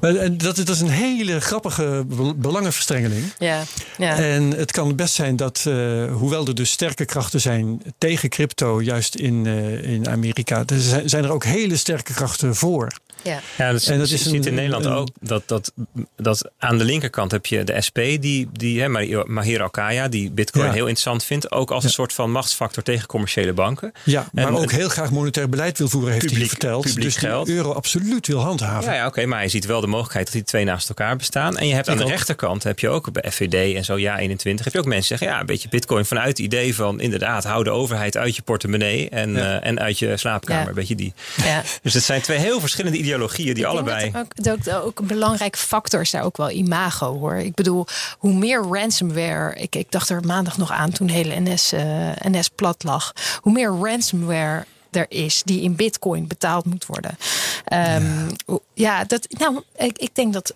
Maar, 0.00 0.14
en 0.16 0.38
dat, 0.38 0.56
dat 0.56 0.68
is 0.68 0.80
een 0.80 0.88
hele 0.90 1.40
grappige 1.40 2.04
be- 2.06 2.34
belangenverstrengeling. 2.34 3.24
Ja, 3.38 3.62
ja. 3.98 4.16
En 4.16 4.50
het 4.56 4.72
kan 4.72 4.96
best 4.96 5.14
zijn 5.14 5.36
dat, 5.36 5.64
eh, 5.66 5.74
hoewel 6.12 6.46
er 6.46 6.54
dus 6.54 6.70
sterke 6.70 7.04
krachten 7.04 7.40
zijn 7.40 7.82
tegen 7.98 8.28
crypto, 8.28 8.82
juist 8.82 9.14
in, 9.14 9.46
eh, 9.46 9.92
in 9.92 10.08
Amerika, 10.08 10.62
er 10.66 10.80
zijn, 10.80 11.08
zijn 11.08 11.24
er 11.24 11.32
ook 11.32 11.44
hele 11.44 11.76
sterke 11.76 12.12
krachten 12.14 12.54
voor. 12.56 12.92
Ja. 13.22 13.40
Ja, 13.58 13.72
dat, 13.72 13.82
En 13.86 13.98
dat 13.98 14.10
je 14.10 14.16
ziet 14.16 14.34
een- 14.34 14.44
in 14.44 14.54
Nederland 14.54 14.84
een- 14.84 14.92
ook 14.92 15.08
dat, 15.20 15.42
dat, 15.46 15.72
dat 16.16 16.50
aan 16.58 16.78
de 16.78 16.84
linkerkant 16.84 17.30
heb 17.30 17.46
je 17.46 17.64
de 17.64 17.80
SP, 17.86 17.98
die, 18.20 18.48
die 18.52 18.80
hè, 18.80 18.88
Mahir- 19.26 19.62
Alkaya, 19.62 20.08
die 20.08 20.30
Bitcoin 20.30 20.64
Ja. 20.64 20.70
heel 20.72 20.80
interessant 20.80 21.24
vindt, 21.24 21.52
ook 21.52 21.70
als 21.70 21.84
een 21.84 21.90
soort 21.90 22.12
van 22.12 22.30
machtsfactor 22.30 22.82
tegen 22.82 23.06
commerciële 23.06 23.52
banken. 23.52 23.92
Ja, 24.04 24.28
maar 24.32 24.46
En- 24.46 24.54
ook 24.56 24.70
heel 24.72 24.88
graag 24.88 25.10
monetair 25.10 25.48
beleid 25.48 25.78
wil 25.78 25.88
voeren, 25.88 26.10
heeft 26.12 26.24
Publiek- 26.24 26.40
hij 26.40 26.48
verteld. 26.48 26.84
publiek 26.84 27.04
dus 27.04 27.14
die 27.16 27.28
geld. 27.28 27.48
euro 27.48 27.72
absoluut 27.72 28.26
wil 28.26 28.40
handhaven. 28.40 28.90
Ja, 28.92 28.96
ja 28.98 29.06
oké, 29.06 29.26
maar 29.26 29.42
je 29.42 29.48
ziet 29.48 29.66
wel 29.66 29.80
de 29.80 29.86
mogelijkheid 29.86 30.24
dat 30.26 30.34
die 30.34 30.44
twee 30.44 30.64
naast 30.64 30.88
elkaar 30.88 31.16
bestaan. 31.16 31.56
En 31.58 31.66
je 31.68 31.74
hebt 31.74 31.88
aan 31.88 31.96
de 31.96 32.04
rechterkant, 32.04 32.62
heb 32.62 32.78
je 32.78 32.88
ook 32.88 33.12
bij 33.12 33.30
FVD 33.30 33.74
en 33.76 33.84
zo, 33.84 33.98
ja 33.98 34.18
21, 34.18 34.64
heb 34.64 34.72
je 34.74 34.78
ook 34.80 34.86
mensen 34.86 35.08
die 35.08 35.18
zeggen, 35.18 35.36
ja, 35.36 35.40
een 35.40 35.46
beetje 35.46 35.68
Bitcoin 35.68 36.04
vanuit 36.04 36.28
het 36.28 36.38
idee 36.38 36.74
van 36.74 37.00
inderdaad, 37.00 37.44
hou 37.44 37.64
de 37.64 37.70
overheid 37.70 38.16
uit 38.16 38.36
je 38.36 38.42
portemonnee 38.42 39.08
en, 39.08 39.32
Ja. 39.34 39.60
eh, 39.60 39.68
en 39.68 39.80
uit 39.80 39.98
je 39.98 40.16
slaapkamer, 40.16 40.74
beetje 40.74 40.94
die. 40.94 41.12
ja. 41.44 41.62
Dus 41.82 41.94
het 41.94 42.02
zijn 42.02 42.20
twee 42.20 42.38
heel 42.38 42.60
verschillende 42.60 42.98
ideologieën 43.08 43.54
die 43.54 43.64
Ik 43.64 43.70
allebei. 43.70 44.10
dat 44.10 44.20
ook, 44.20 44.64
dat 44.66 44.70
ook, 44.74 44.98
een 44.98 45.06
belangrijke 45.06 45.58
factor 45.58 46.00
is 46.00 46.10
daar 46.10 46.22
ook 46.22 46.36
wel 46.36 46.50
imago 46.50 47.18
hoor. 47.18 47.34
Ik 47.34 47.54
bedoel, 47.54 47.86
hoe 48.18 48.32
meer 48.32 48.62
ransomware. 48.62 49.54
Ik, 49.54 49.76
ik 49.76 49.90
dacht 49.90 50.08
er 50.08 50.24
maandag 50.24 50.56
nog 50.58 50.70
aan 50.70 50.90
toen 50.90 51.06
de 51.06 51.12
hele 51.12 51.40
NS, 51.40 51.72
eh, 51.72 52.10
NS 52.22 52.48
plat 52.48 52.84
lag. 52.84 53.12
Hoe 53.40 53.52
meer 53.52 53.68
ransomware 53.82 54.64
er 54.90 55.06
is 55.08 55.42
die 55.44 55.60
in 55.62 55.76
bitcoin 55.76 56.26
betaald 56.26 56.64
moet 56.64 56.86
worden. 56.86 57.18
Ehm, 57.64 58.28
hoe- 58.46 58.60
ja. 58.74 59.04
dat, 59.04 59.26
nou, 59.38 59.62
ik, 59.76 59.98
ik 59.98 60.14
denk 60.14 60.32
dat. 60.32 60.52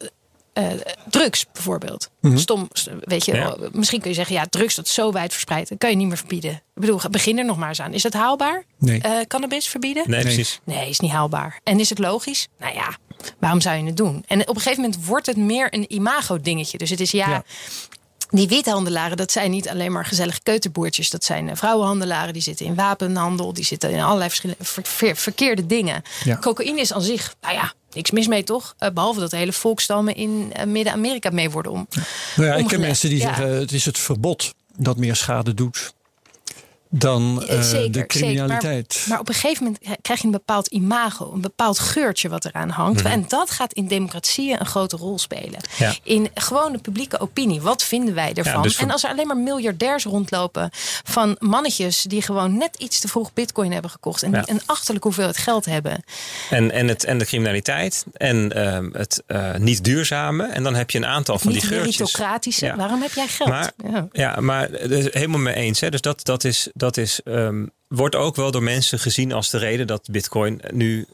Eh, 0.52 0.64
drugs 1.10 1.46
bijvoorbeeld. 1.52 2.10
Stom, 2.34 2.68
st- 2.72 2.90
weet 3.00 3.24
je, 3.24 3.34
Ja. 3.34 3.56
misschien 3.72 4.00
kun 4.00 4.10
je 4.10 4.16
zeggen, 4.16 4.34
ja, 4.34 4.46
drugs 4.50 4.74
dat 4.74 4.86
is 4.86 4.94
zo 4.94 5.12
wijd 5.12 5.32
verspreid, 5.32 5.68
dat 5.68 5.78
kan 5.78 5.90
je 5.90 5.96
niet 5.96 6.06
meer 6.08 6.16
verbieden. 6.16 6.50
Ik 6.50 6.60
bedoel, 6.74 7.00
begin 7.10 7.38
er 7.38 7.44
nog 7.44 7.56
maar 7.56 7.68
eens 7.68 7.80
aan. 7.80 7.92
Is 7.92 8.02
dat 8.02 8.12
haalbaar? 8.12 8.64
Nee. 8.78 9.00
Eh, 9.00 9.10
cannabis 9.28 9.66
verbieden? 9.68 10.04
Nee, 10.10 10.20
precies. 10.20 10.60
Nee, 10.64 10.88
is 10.88 11.00
niet 11.00 11.10
haalbaar. 11.10 11.60
En 11.64 11.80
is 11.80 11.88
het 11.88 11.98
logisch? 11.98 12.48
Nou 12.58 12.74
ja, 12.74 12.96
waarom 13.38 13.60
zou 13.60 13.76
je 13.76 13.84
het 13.84 13.96
doen? 13.96 14.24
En 14.26 14.40
op 14.48 14.54
een 14.54 14.60
gegeven 14.62 14.82
moment 14.82 15.04
wordt 15.06 15.26
het 15.26 15.36
meer 15.36 15.74
een 15.74 15.92
imago-dingetje. 15.94 16.78
Dus 16.78 16.90
het 16.90 17.00
is 17.00 17.10
ja. 17.10 17.28
Ja. 17.28 17.44
Die 18.30 18.48
withandelaren, 18.48 19.16
dat 19.16 19.32
zijn 19.32 19.50
niet 19.50 19.68
alleen 19.68 19.92
maar 19.92 20.06
gezellige 20.06 20.40
keuterboertjes. 20.42 21.10
Dat 21.10 21.24
zijn 21.24 21.48
eh, 21.48 21.56
vrouwenhandelaren, 21.56 22.32
die 22.32 22.42
zitten 22.42 22.66
in 22.66 22.74
wapenhandel. 22.74 23.52
Die 23.52 23.64
zitten 23.64 23.90
in 23.90 24.00
allerlei 24.00 24.28
verschillende 24.28 24.64
ver- 24.64 24.86
ver- 24.86 25.16
verkeerde 25.16 25.66
dingen. 25.66 26.02
Ja. 26.24 26.36
Cocaïne 26.38 26.80
is 26.80 26.92
aan 26.92 27.02
zich, 27.02 27.34
nou 27.40 27.54
ja, 27.54 27.72
niks 27.94 28.10
mis 28.10 28.26
mee 28.28 28.44
toch? 28.44 28.74
Eh, 28.78 28.90
behalve 28.90 29.20
dat 29.20 29.30
de 29.30 29.36
hele 29.36 29.52
volkstammen 29.52 30.14
in 30.14 30.50
eh, 30.52 30.66
Midden-Amerika 30.66 31.30
mee 31.30 31.50
worden 31.50 31.72
om. 31.72 31.86
Nou 31.90 32.02
ja, 32.36 32.44
ik 32.46 32.52
ken 32.54 32.62
omgelegd. 32.62 32.82
mensen 32.82 33.08
die 33.08 33.18
Ja. 33.18 33.24
zeggen 33.34 33.56
het 33.58 33.72
is 33.72 33.84
het 33.84 33.98
verbod 33.98 34.54
dat 34.76 34.96
meer 34.96 35.16
schade 35.16 35.54
doet 35.54 35.92
dan 36.94 37.42
Eh, 37.46 37.56
eh, 37.58 37.62
zeker, 37.64 37.92
de 37.92 38.06
criminaliteit. 38.06 38.92
Zeker. 38.92 38.98
Maar, 38.98 39.08
maar 39.08 39.18
op 39.20 39.28
een 39.28 39.34
gegeven 39.34 39.64
moment 39.64 40.00
krijg 40.02 40.20
je 40.20 40.26
een 40.26 40.32
bepaald 40.32 40.66
imago, 40.66 41.32
een 41.32 41.40
bepaald 41.40 41.78
geurtje 41.78 42.28
wat 42.28 42.44
eraan 42.44 42.68
hangt. 42.68 43.02
En 43.02 43.24
dat 43.28 43.50
gaat 43.50 43.72
in 43.72 43.86
democratieën 43.86 44.60
een 44.60 44.66
grote 44.66 44.96
rol 44.96 45.18
spelen. 45.18 45.60
Mhm. 45.72 45.82
Ja. 45.82 45.94
In 46.02 46.30
gewone 46.34 46.78
publieke 46.78 47.20
opinie. 47.20 47.60
Wat 47.60 47.82
vinden 47.84 48.14
wij 48.14 48.32
ervan? 48.34 48.62
dus 48.62 48.76
voor- 48.76 48.84
En 48.86 48.90
als 48.92 49.04
er 49.04 49.10
alleen 49.10 49.26
maar 49.26 49.36
miljardairs 49.36 50.04
rondlopen 50.04 50.70
van 51.04 51.36
mannetjes 51.38 52.02
die 52.02 52.22
gewoon 52.22 52.56
net 52.56 52.76
iets 52.78 52.98
te 53.00 53.08
vroeg 53.08 53.32
bitcoin 53.32 53.72
hebben 53.72 53.90
gekocht. 53.90 54.22
En 54.22 54.30
die 54.32 54.42
een 54.46 54.60
achterlijk 54.66 55.04
hoeveelheid 55.04 55.36
geld 55.36 55.64
hebben. 55.64 56.04
En, 56.50 56.70
en, 56.70 56.88
het, 56.88 57.04
en 57.04 57.18
de 57.18 57.24
criminaliteit 57.24 58.04
en 58.16 58.52
ehm, 58.52 58.88
het 58.92 59.22
eh, 59.26 59.54
niet 59.54 59.84
duurzame. 59.84 60.46
En 60.46 60.62
dan 60.62 60.74
heb 60.74 60.90
je 60.90 60.98
een 60.98 61.06
aantal 61.06 61.38
van 61.38 61.52
niet 61.52 61.60
die 61.60 61.68
geurtjes. 61.70 61.98
meritocratische. 61.98 62.74
Waarom 62.76 63.02
heb 63.02 63.12
jij 63.12 63.26
geld? 63.28 63.48
Maar, 63.48 63.72
ja. 64.12 64.40
maar 64.40 64.70
dus 64.70 65.06
helemaal 65.10 65.40
mee 65.40 65.54
eens. 65.54 65.80
Hè. 65.80 65.90
Dus 65.90 66.00
dat, 66.00 66.24
dat, 66.24 66.44
is, 66.44 66.68
dat 66.82 66.96
is, 66.96 67.20
ehm, 67.24 67.66
wordt 67.88 68.14
ook 68.14 68.36
wel 68.36 68.50
door 68.50 68.62
mensen 68.62 68.98
gezien 68.98 69.32
als 69.32 69.50
de 69.50 69.58
reden 69.58 69.86
dat 69.86 70.08
Bitcoin 70.10 70.60
nu 70.70 71.06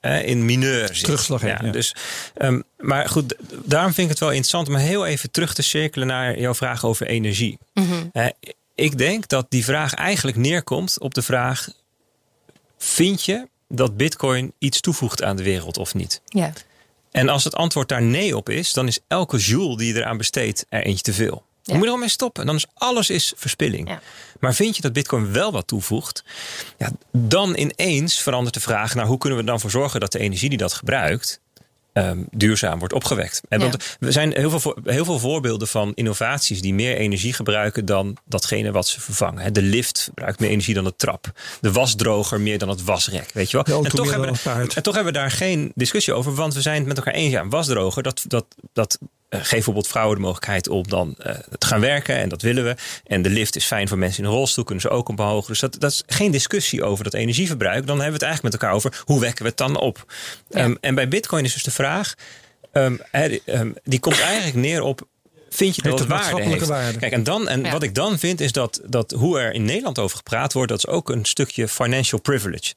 eh, 0.00 0.26
in 0.26 0.44
mineur 0.44 0.94
zit. 0.94 1.04
Terugslag 1.04 1.40
heeft, 1.40 1.60
ja. 1.60 1.70
Dus, 1.70 1.94
ehm, 2.34 2.60
maar 2.78 3.08
goed, 3.08 3.34
daarom 3.64 3.92
vind 3.92 4.06
ik 4.06 4.08
het 4.08 4.18
wel 4.18 4.28
interessant 4.28 4.68
om 4.68 4.74
heel 4.74 5.06
even 5.06 5.30
terug 5.30 5.54
te 5.54 5.62
cirkelen 5.62 6.06
naar 6.06 6.38
jouw 6.38 6.54
vraag 6.54 6.84
over 6.84 7.06
energie. 7.06 7.58
Mhm. 7.74 8.28
Ik 8.74 8.98
denk 8.98 9.28
dat 9.28 9.46
die 9.48 9.64
vraag 9.64 9.94
eigenlijk 9.94 10.36
neerkomt 10.36 11.00
op 11.00 11.14
de 11.14 11.22
vraag: 11.22 11.68
vind 12.78 13.24
je 13.24 13.48
dat 13.68 13.96
Bitcoin 13.96 14.52
iets 14.58 14.80
toevoegt 14.80 15.22
aan 15.22 15.36
de 15.36 15.42
wereld 15.42 15.78
of 15.78 15.94
niet? 15.94 16.20
Ja. 16.24 16.52
En 17.10 17.28
als 17.28 17.44
het 17.44 17.54
antwoord 17.54 17.88
daar 17.88 18.02
nee 18.02 18.36
op 18.36 18.48
is, 18.48 18.72
dan 18.72 18.86
is 18.86 18.98
elke 19.08 19.36
joule 19.36 19.76
die 19.76 19.92
je 19.92 20.00
eraan 20.00 20.16
besteedt 20.16 20.66
er 20.68 20.82
eentje 20.82 21.02
te 21.02 21.12
veel. 21.12 21.44
Dan 21.62 21.74
moet 21.76 21.84
je 21.84 21.90
er 21.90 21.94
al 21.96 22.00
mee 22.00 22.08
stoppen. 22.08 22.46
Dan 22.46 22.54
is 22.56 22.66
alles 22.74 23.10
is 23.10 23.32
verspilling. 23.36 23.88
Ja. 23.88 24.00
Maar 24.40 24.54
vind 24.54 24.76
je 24.76 24.82
dat 24.82 24.92
Bitcoin 24.92 25.32
wel 25.32 25.52
wat 25.52 25.66
toevoegt? 25.66 26.24
Ja, 26.78 26.90
dan 27.12 27.56
ineens 27.56 28.22
verandert 28.22 28.54
de 28.54 28.60
vraag: 28.60 28.94
nou, 28.94 29.08
hoe 29.08 29.18
kunnen 29.18 29.38
we 29.38 29.44
er 29.44 29.50
dan 29.50 29.60
voor 29.60 29.70
zorgen 29.70 30.00
dat 30.00 30.12
de 30.12 30.18
energie 30.18 30.48
die 30.48 30.58
dat 30.58 30.72
gebruikt 30.72 31.40
ehm, 31.92 32.18
duurzaam 32.30 32.78
wordt 32.78 32.94
opgewekt. 32.94 33.40
En 33.48 33.60
Ja. 33.60 33.68
want 33.68 33.96
er 34.00 34.12
zijn 34.12 34.32
heel 34.32 34.50
veel, 34.50 34.60
voor- 34.60 34.78
heel 34.84 35.04
veel 35.04 35.18
voorbeelden 35.18 35.68
van 35.68 35.92
innovaties 35.94 36.60
die 36.62 36.74
meer 36.74 36.96
energie 36.96 37.32
gebruiken 37.32 37.84
dan 37.84 38.16
datgene 38.24 38.70
wat 38.72 38.86
ze 38.88 39.00
vervangen. 39.00 39.42
Hè, 39.42 39.50
De 39.52 39.62
lift 39.62 40.02
verbruikt 40.02 40.40
meer 40.40 40.50
energie 40.50 40.74
dan 40.74 40.84
de 40.84 40.96
trap. 40.96 41.32
De 41.60 41.72
wasdroger 41.72 42.40
meer 42.40 42.58
dan 42.58 42.68
het 42.68 42.84
wasrek. 42.84 43.30
Weet 43.32 43.50
je 43.50 43.62
wel? 43.64 43.84
En, 43.84 43.90
toch 43.90 44.10
hebben, 44.10 44.34
en 44.74 44.82
toch 44.82 44.94
hebben 44.94 45.12
we 45.12 45.18
daar 45.18 45.30
geen 45.30 45.72
discussie 45.74 46.14
over, 46.14 46.34
want 46.34 46.54
we 46.54 46.60
zijn 46.60 46.78
het 46.78 46.86
met 46.86 46.96
elkaar 46.96 47.14
eens. 47.14 47.32
Ja, 47.32 47.40
een 47.40 47.50
wasdroger, 47.50 48.02
dat, 48.02 48.24
dat, 48.28 48.46
dat 48.72 48.98
eh, 49.32 49.38
geeft 49.38 49.50
bijvoorbeeld 49.50 49.88
vrouwen 49.88 50.16
de 50.16 50.22
mogelijkheid 50.22 50.68
om 50.68 50.88
dan 50.88 51.14
eh, 51.18 51.34
te 51.58 51.66
gaan 51.66 51.80
werken. 51.80 52.16
En 52.16 52.28
dat 52.28 52.42
willen 52.42 52.64
we. 52.64 52.74
En 53.04 53.22
de 53.22 53.28
lift 53.28 53.56
is 53.56 53.64
fijn 53.64 53.88
voor 53.88 53.98
mensen 53.98 54.22
in 54.24 54.30
een 54.30 54.36
rolstoel, 54.36 54.64
kunnen 54.64 54.82
ze 54.82 54.90
ook 54.90 55.08
omhoog. 55.08 55.46
Dus 55.46 55.60
dat, 55.60 55.80
dat 55.80 55.90
is 55.90 56.02
geen 56.06 56.30
discussie 56.30 56.84
over 56.84 57.04
dat 57.04 57.14
energieverbruik. 57.14 57.86
Dan 57.86 58.00
hebben 58.00 58.06
we 58.06 58.12
het 58.12 58.22
eigenlijk 58.22 58.52
met 58.52 58.62
elkaar 58.62 58.76
over 58.76 59.02
hoe 59.04 59.20
wekken 59.20 59.42
we 59.42 59.48
het 59.48 59.58
dan 59.58 59.76
op. 59.76 60.12
Ja. 60.48 60.58
Ehm, 60.58 60.74
en 60.80 60.94
bij 60.94 61.08
Bitcoin 61.08 61.44
is 61.44 61.52
dus 61.52 61.62
de 61.62 61.70
vraag: 61.70 62.14
ehm, 62.72 62.96
ehm, 63.10 63.70
die 63.84 64.00
komt 64.00 64.20
eigenlijk 64.20 64.56
neer 64.56 64.82
op. 64.82 65.06
Vind 65.50 65.76
je 65.76 65.82
dat 65.82 65.98
het 65.98 66.08
waarde 66.08 66.14
maatschappelijke 66.14 66.58
heeft? 66.58 66.82
waarde? 66.82 66.98
Kijk, 66.98 67.12
en, 67.12 67.24
dan, 67.24 67.48
en 67.48 67.64
Ja. 67.64 67.70
wat 67.70 67.82
ik 67.82 67.94
dan 67.94 68.18
vind 68.18 68.40
is 68.40 68.52
dat, 68.52 68.80
dat 68.86 69.10
hoe 69.10 69.38
er 69.38 69.52
in 69.52 69.64
Nederland 69.64 69.98
over 69.98 70.16
gepraat 70.16 70.52
wordt, 70.52 70.68
dat 70.68 70.78
is 70.78 70.86
ook 70.86 71.10
een 71.10 71.24
stukje 71.24 71.68
financial 71.68 72.20
privilege. 72.20 72.74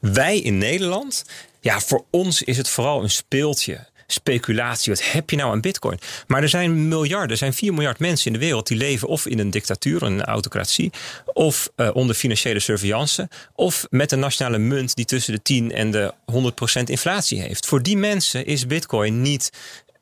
Wij 0.00 0.40
in 0.40 0.58
Nederland, 0.58 1.24
ja, 1.60 1.80
voor 1.80 2.04
ons 2.10 2.42
is 2.42 2.56
het 2.56 2.68
vooral 2.68 3.02
een 3.02 3.10
speeltje. 3.10 3.86
Speculatie, 4.06 4.92
wat 4.92 5.10
heb 5.12 5.30
je 5.30 5.36
nou 5.36 5.52
aan 5.52 5.60
bitcoin? 5.60 5.98
Maar 6.26 6.42
er 6.42 6.48
zijn 6.48 6.88
miljarden, 6.88 7.30
er 7.30 7.36
zijn 7.36 7.54
4 7.54 7.74
miljard 7.74 7.98
mensen 7.98 8.26
in 8.26 8.32
de 8.32 8.44
wereld 8.44 8.66
die 8.66 8.76
leven 8.76 9.08
of 9.08 9.26
in 9.26 9.38
een 9.38 9.50
dictatuur, 9.50 10.02
een 10.02 10.22
autocratie, 10.22 10.92
of 11.24 11.70
eh, 11.76 11.90
onder 11.92 12.14
financiële 12.14 12.60
surveillance, 12.60 13.28
of 13.54 13.86
met 13.90 14.12
een 14.12 14.18
nationale 14.18 14.58
munt 14.58 14.94
die 14.94 15.04
tussen 15.04 15.32
de 15.32 15.42
10 15.42 15.72
en 15.72 15.90
de 15.90 16.14
100% 16.80 16.82
inflatie 16.84 17.40
heeft. 17.40 17.66
Voor 17.66 17.82
die 17.82 17.96
mensen 17.96 18.46
is 18.46 18.66
bitcoin 18.66 19.22
niet 19.22 19.50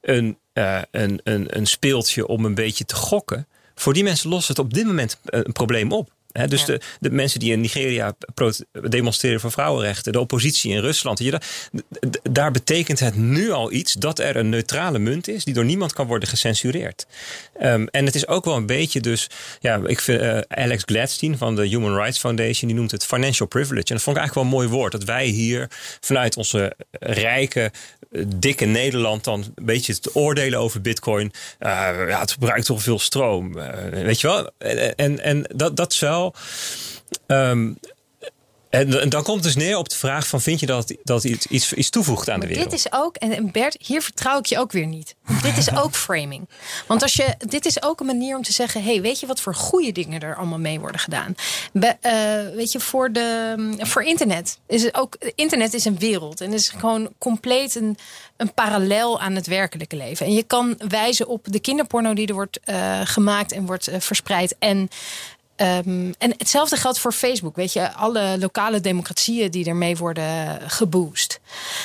een, 0.00 0.38
eh, 0.52 0.80
een, 0.90 1.20
een, 1.24 1.56
een 1.56 1.66
speeltje 1.66 2.26
om 2.26 2.44
een 2.44 2.54
beetje 2.54 2.84
te 2.84 2.94
gokken. 2.94 3.46
Voor 3.74 3.92
die 3.92 4.04
mensen 4.04 4.30
lost 4.30 4.48
het 4.48 4.58
op 4.58 4.74
dit 4.74 4.86
moment 4.86 5.18
eh, 5.24 5.40
een 5.42 5.52
probleem 5.52 5.92
op. 5.92 6.13
Dus 6.48 6.60
Ja. 6.60 6.66
de, 6.66 6.80
de 7.00 7.10
mensen 7.10 7.40
die 7.40 7.52
in 7.52 7.60
Nigeria 7.60 8.14
demonstreren 8.88 9.40
voor 9.40 9.50
vrouwenrechten, 9.50 10.12
de 10.12 10.20
oppositie 10.20 10.72
in 10.72 10.80
Rusland, 10.80 11.18
je, 11.18 11.40
daar 12.30 12.50
betekent 12.50 13.00
het 13.00 13.16
nu 13.16 13.50
al 13.50 13.72
iets 13.72 13.92
dat 13.92 14.18
er 14.18 14.36
een 14.36 14.48
neutrale 14.48 14.98
munt 14.98 15.28
is 15.28 15.44
die 15.44 15.54
door 15.54 15.64
niemand 15.64 15.92
kan 15.92 16.06
worden 16.06 16.28
gecensureerd. 16.28 17.06
Ehm, 17.58 17.86
en 17.90 18.04
het 18.04 18.14
is 18.14 18.26
ook 18.28 18.44
wel 18.44 18.56
een 18.56 18.66
beetje 18.66 19.00
dus, 19.00 19.26
ja, 19.60 19.80
ik 19.86 20.00
vind 20.00 20.20
eh, 20.20 20.38
Alex 20.48 20.82
Gladstein 20.86 21.38
van 21.38 21.56
de 21.56 21.66
Human 21.66 21.94
Rights 21.94 22.18
Foundation, 22.18 22.68
die 22.68 22.78
noemt 22.78 22.90
het 22.90 23.04
financial 23.06 23.48
privilege. 23.48 23.88
En 23.88 23.94
dat 23.94 24.02
vond 24.02 24.16
ik 24.16 24.22
eigenlijk 24.22 24.34
wel 24.34 24.60
een 24.60 24.66
mooi 24.66 24.78
woord, 24.78 24.92
dat 24.92 25.04
wij 25.04 25.26
hier 25.26 25.68
vanuit 26.00 26.36
onze 26.36 26.72
rijke, 27.00 27.70
eh, 28.12 28.22
dikke 28.36 28.64
Nederland 28.64 29.24
dan 29.24 29.44
een 29.54 29.64
beetje 29.64 29.98
te 29.98 30.14
oordelen 30.14 30.58
over 30.58 30.80
bitcoin. 30.80 31.32
Eh, 31.58 31.70
ja, 32.08 32.20
het 32.20 32.32
gebruikt 32.32 32.66
toch 32.66 32.82
veel 32.82 32.98
stroom, 32.98 33.52
weet 33.90 34.20
je 34.20 34.26
wel. 34.26 34.50
En, 34.96 35.20
en, 35.20 35.44
dat, 35.54 35.76
dat 35.76 35.92
is 35.92 35.98
ehm, 37.26 37.72
en, 38.70 39.00
en 39.00 39.08
dan 39.08 39.22
komt 39.22 39.42
dus 39.42 39.54
neer 39.56 39.76
op 39.76 39.88
de 39.88 39.96
vraag 39.96 40.26
van 40.26 40.40
vind 40.40 40.60
je 40.60 40.66
dat, 40.66 40.94
dat 41.02 41.24
iets, 41.24 41.46
iets, 41.46 41.72
iets 41.72 41.90
toevoegt 41.90 42.28
aan 42.30 42.38
Maar 42.38 42.48
de 42.48 42.54
wereld? 42.54 42.70
dit 42.70 42.78
is 42.78 42.92
ook, 42.92 43.16
en- 43.16 43.50
Bert, 43.52 43.76
hier 43.80 44.02
vertrouw 44.02 44.38
ik 44.38 44.46
je 44.46 44.58
ook 44.58 44.72
weer 44.72 44.86
niet. 44.86 45.14
dit 45.42 45.56
is 45.56 45.76
ook 45.76 45.94
framing. 45.94 46.48
Want 46.86 47.02
als 47.02 47.14
je, 47.14 47.34
dit 47.38 47.66
is 47.66 47.82
ook 47.82 48.00
een 48.00 48.06
manier 48.06 48.36
om 48.36 48.42
te 48.42 48.52
zeggen: 48.52 48.82
hey, 48.84 49.00
weet 49.00 49.20
je 49.20 49.26
wat 49.26 49.40
voor 49.40 49.54
goede 49.54 49.92
dingen 49.92 50.20
er 50.20 50.36
allemaal 50.36 50.58
mee 50.58 50.80
worden 50.80 51.00
gedaan? 51.00 51.34
Be- 51.72 51.96
eh, 52.00 52.54
weet 52.56 52.72
je, 52.72 52.80
voor, 52.80 53.12
de, 53.12 53.54
voor 53.78 54.02
internet 54.02 54.58
is 54.66 54.82
het 54.82 54.94
ook. 54.94 55.16
Internet 55.34 55.74
is 55.74 55.84
een 55.84 55.98
wereld 55.98 56.40
en 56.40 56.52
is 56.52 56.68
gewoon 56.68 57.08
compleet 57.18 57.74
een, 57.74 57.96
een 58.36 58.54
parallel 58.54 59.20
aan 59.20 59.34
het 59.34 59.46
werkelijke 59.46 59.96
leven. 59.96 60.26
En 60.26 60.32
je 60.34 60.42
kan 60.42 60.74
wijzen 60.88 61.26
op 61.28 61.46
de 61.50 61.60
kinderporno 61.60 62.14
die 62.14 62.26
er 62.26 62.34
wordt 62.34 62.60
eh, 62.64 63.00
gemaakt 63.04 63.52
en 63.52 63.66
wordt 63.66 63.88
eh, 63.88 64.00
verspreid. 64.00 64.56
En 64.58 64.88
Ehm, 65.56 66.12
en 66.18 66.34
hetzelfde 66.36 66.76
geldt 66.76 66.98
voor 66.98 67.12
Facebook. 67.12 67.56
Weet 67.56 67.72
je, 67.72 67.92
alle 67.92 68.36
lokale 68.38 68.80
democratieën 68.80 69.50
die 69.50 69.64
ermee 69.66 69.96
worden 69.96 70.60
geboost. 70.70 71.40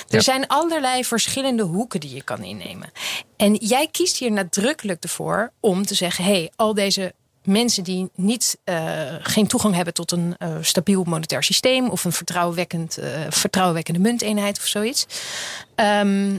Er 0.07 0.15
Ja. 0.15 0.21
zijn 0.21 0.47
allerlei 0.47 1.05
verschillende 1.05 1.63
hoeken 1.63 1.99
die 1.99 2.15
je 2.15 2.23
kan 2.23 2.43
innemen. 2.43 2.91
En 3.37 3.55
jij 3.55 3.87
kiest 3.91 4.17
hier 4.17 4.31
nadrukkelijk 4.31 5.03
ervoor 5.03 5.51
om 5.59 5.85
te 5.85 5.93
zeggen: 5.95 6.23
hé, 6.23 6.31
hey, 6.31 6.51
al 6.55 6.73
deze 6.73 7.13
mensen 7.43 7.83
die 7.83 8.09
niet, 8.15 8.57
eh, 8.63 9.01
geen 9.21 9.47
toegang 9.47 9.75
hebben 9.75 9.93
tot 9.93 10.11
een 10.11 10.35
eh, 10.37 10.55
stabiel 10.61 11.03
monetair 11.03 11.43
systeem 11.43 11.89
of 11.89 12.03
een 12.05 12.11
vertrouwenwekkend, 12.11 12.97
vertrouwenwekkende 13.29 13.99
munteenheid 13.99 14.57
of 14.57 14.65
zoiets. 14.65 15.05
Ehm, 15.75 16.37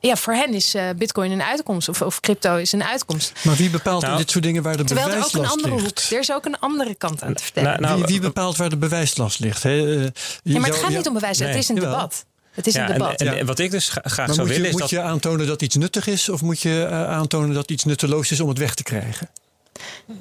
ja, 0.00 0.16
voor 0.16 0.32
hen 0.34 0.54
is 0.54 0.74
eh, 0.74 0.84
Bitcoin 0.96 1.30
een 1.30 1.42
uitkomst 1.42 1.88
of, 1.88 2.02
of 2.02 2.20
crypto 2.20 2.56
is 2.56 2.72
een 2.72 2.84
uitkomst. 2.84 3.32
Maar 3.44 3.56
wie 3.56 3.70
bepaalt 3.70 4.00
Nou, 4.02 4.12
in 4.12 4.18
dit 4.20 4.30
soort 4.30 4.44
dingen 4.44 4.62
waar 4.62 4.76
de 4.76 4.84
Terwijl 4.84 5.08
er 5.08 5.16
ook 5.16 5.24
een 5.24 5.30
bewijslast 5.30 5.54
andere 5.64 5.74
hoek, 5.84 5.96
ligt? 5.98 6.12
er 6.12 6.18
is 6.18 6.32
ook 6.32 6.44
een 6.44 6.58
andere 6.58 6.94
kant 6.94 7.22
aan 7.22 7.34
te 7.34 7.42
vertellen. 7.42 7.68
Nou, 7.70 7.82
nou, 7.82 7.96
wie, 7.96 8.06
wie 8.06 8.20
bepaalt 8.20 8.56
waar 8.56 8.68
de 8.68 8.76
bewijslast 8.76 9.38
ligt? 9.38 9.62
Hè? 9.62 9.70
Eh, 9.70 10.02
Ja, 10.42 10.58
maar 10.58 10.62
het 10.62 10.66
jou- 10.66 10.72
gaat 10.86 10.96
niet 10.96 11.06
om 11.06 11.14
bewijs. 11.14 11.38
Nee. 11.38 11.48
Het 11.48 11.58
is 11.58 11.68
een 11.68 11.74
Jawel. 11.74 11.90
debat. 11.90 12.24
Het 12.50 12.66
is 12.66 12.74
Ja, 12.74 12.82
een 12.84 12.88
en, 12.92 12.98
debat. 12.98 13.20
en, 13.20 13.46
wat 13.46 13.58
ik 13.58 13.70
dus 13.70 13.88
gra- 13.88 14.00
graag 14.04 14.26
Maar 14.26 14.34
zou 14.34 14.46
moet, 14.46 14.56
je, 14.56 14.62
willen 14.62 14.66
is 14.66 14.72
moet 14.72 14.80
dat... 14.80 14.90
je 14.90 15.00
aantonen 15.00 15.46
dat 15.46 15.62
iets 15.62 15.74
nuttig 15.76 16.06
is 16.06 16.28
of 16.28 16.42
moet 16.42 16.60
je 16.60 16.84
eh, 16.90 17.04
aantonen 17.10 17.54
dat 17.54 17.70
iets 17.70 17.84
nutteloos 17.84 18.30
is 18.30 18.40
om 18.40 18.48
het 18.48 18.58
weg 18.58 18.74
te 18.74 18.82
krijgen? 18.82 19.28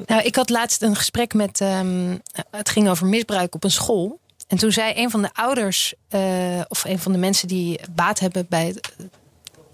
Nou, 0.05 0.21
ik 0.21 0.35
had 0.35 0.49
laatst 0.49 0.81
een 0.81 0.95
gesprek 0.95 1.33
met. 1.33 1.61
ehm, 1.61 2.17
het 2.51 2.69
ging 2.69 2.89
over 2.89 3.05
misbruik 3.07 3.55
op 3.55 3.63
een 3.63 3.71
school. 3.71 4.19
En 4.47 4.57
toen 4.57 4.71
zei 4.71 4.93
een 4.95 5.09
van 5.09 5.21
de 5.21 5.29
ouders, 5.33 5.93
eh, 6.09 6.21
of 6.67 6.83
een 6.85 6.99
van 6.99 7.11
de 7.11 7.17
mensen 7.17 7.47
die 7.47 7.79
baat 7.95 8.19
hebben 8.19 8.45
bij 8.49 8.75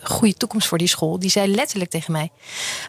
goede 0.04 0.34
toekomst 0.34 0.68
voor 0.68 0.78
die 0.78 0.88
school, 0.88 1.20
die 1.20 1.30
zei 1.30 1.56
letterlijk 1.56 1.92
tegen 1.92 2.12
mij: 2.12 2.32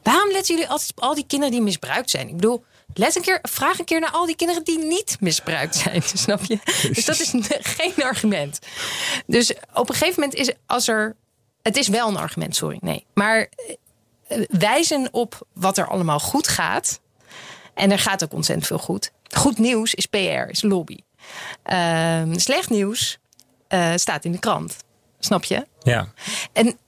Waarom 0.03 0.31
letten 0.31 0.55
jullie 0.55 0.71
altijd 0.71 0.91
op 0.91 1.03
al 1.03 1.15
die 1.15 1.27
kinderen 1.27 1.53
die 1.53 1.63
misbruikt 1.63 2.11
zijn? 2.11 2.29
Ik 2.29 2.35
bedoel, 2.35 2.65
let 2.95 3.17
een 3.17 3.23
keer, 3.23 3.39
vraag 3.43 3.79
een 3.79 3.85
keer 3.85 4.01
naar 4.01 4.11
al 4.11 4.27
die 4.27 4.37
kinderen 4.37 4.65
die 4.65 4.79
niet 4.79 5.17
misbruikt 5.21 5.77
zijn. 5.77 6.03
Snap 6.15 6.45
je? 6.45 6.59
Dus 6.93 7.05
dat 7.05 7.21
is 7.21 7.33
geen 7.77 8.05
argument. 8.05 8.59
Dus 9.27 9.55
op 9.75 9.89
een 9.89 9.95
gegeven 9.95 10.21
moment 10.21 10.39
is 10.39 10.53
als 10.67 10.89
er. 10.89 11.17
Het 11.63 11.77
is 11.77 11.89
wel 11.89 12.09
een 12.09 12.17
argument, 12.17 12.57
sorry. 12.57 12.79
Nee. 12.81 13.07
Maar 13.15 13.49
eh, 14.27 14.43
wijzen 14.49 15.09
op 15.13 15.47
wat 15.53 15.79
er 15.79 15.89
allemaal 15.89 16.21
goed 16.21 16.49
gaat. 16.49 17.01
En 17.75 17.91
er 17.91 17.99
gaat 17.99 18.25
ook 18.25 18.33
ontzettend 18.33 18.67
veel 18.67 18.79
goed. 18.79 19.11
Goed 19.37 19.59
nieuws 19.59 19.95
is 19.95 20.07
PR, 20.07 20.49
is 20.49 20.63
lobby. 20.63 20.99
Ehm, 21.63 22.39
slecht 22.39 22.71
nieuws 22.71 23.19
eh, 23.69 23.93
staat 23.95 24.25
in 24.25 24.33
de 24.33 24.39
krant. 24.39 24.77
Snap 25.19 25.45
je? 25.45 25.67
Ja, 25.83 26.09
En 26.53 26.79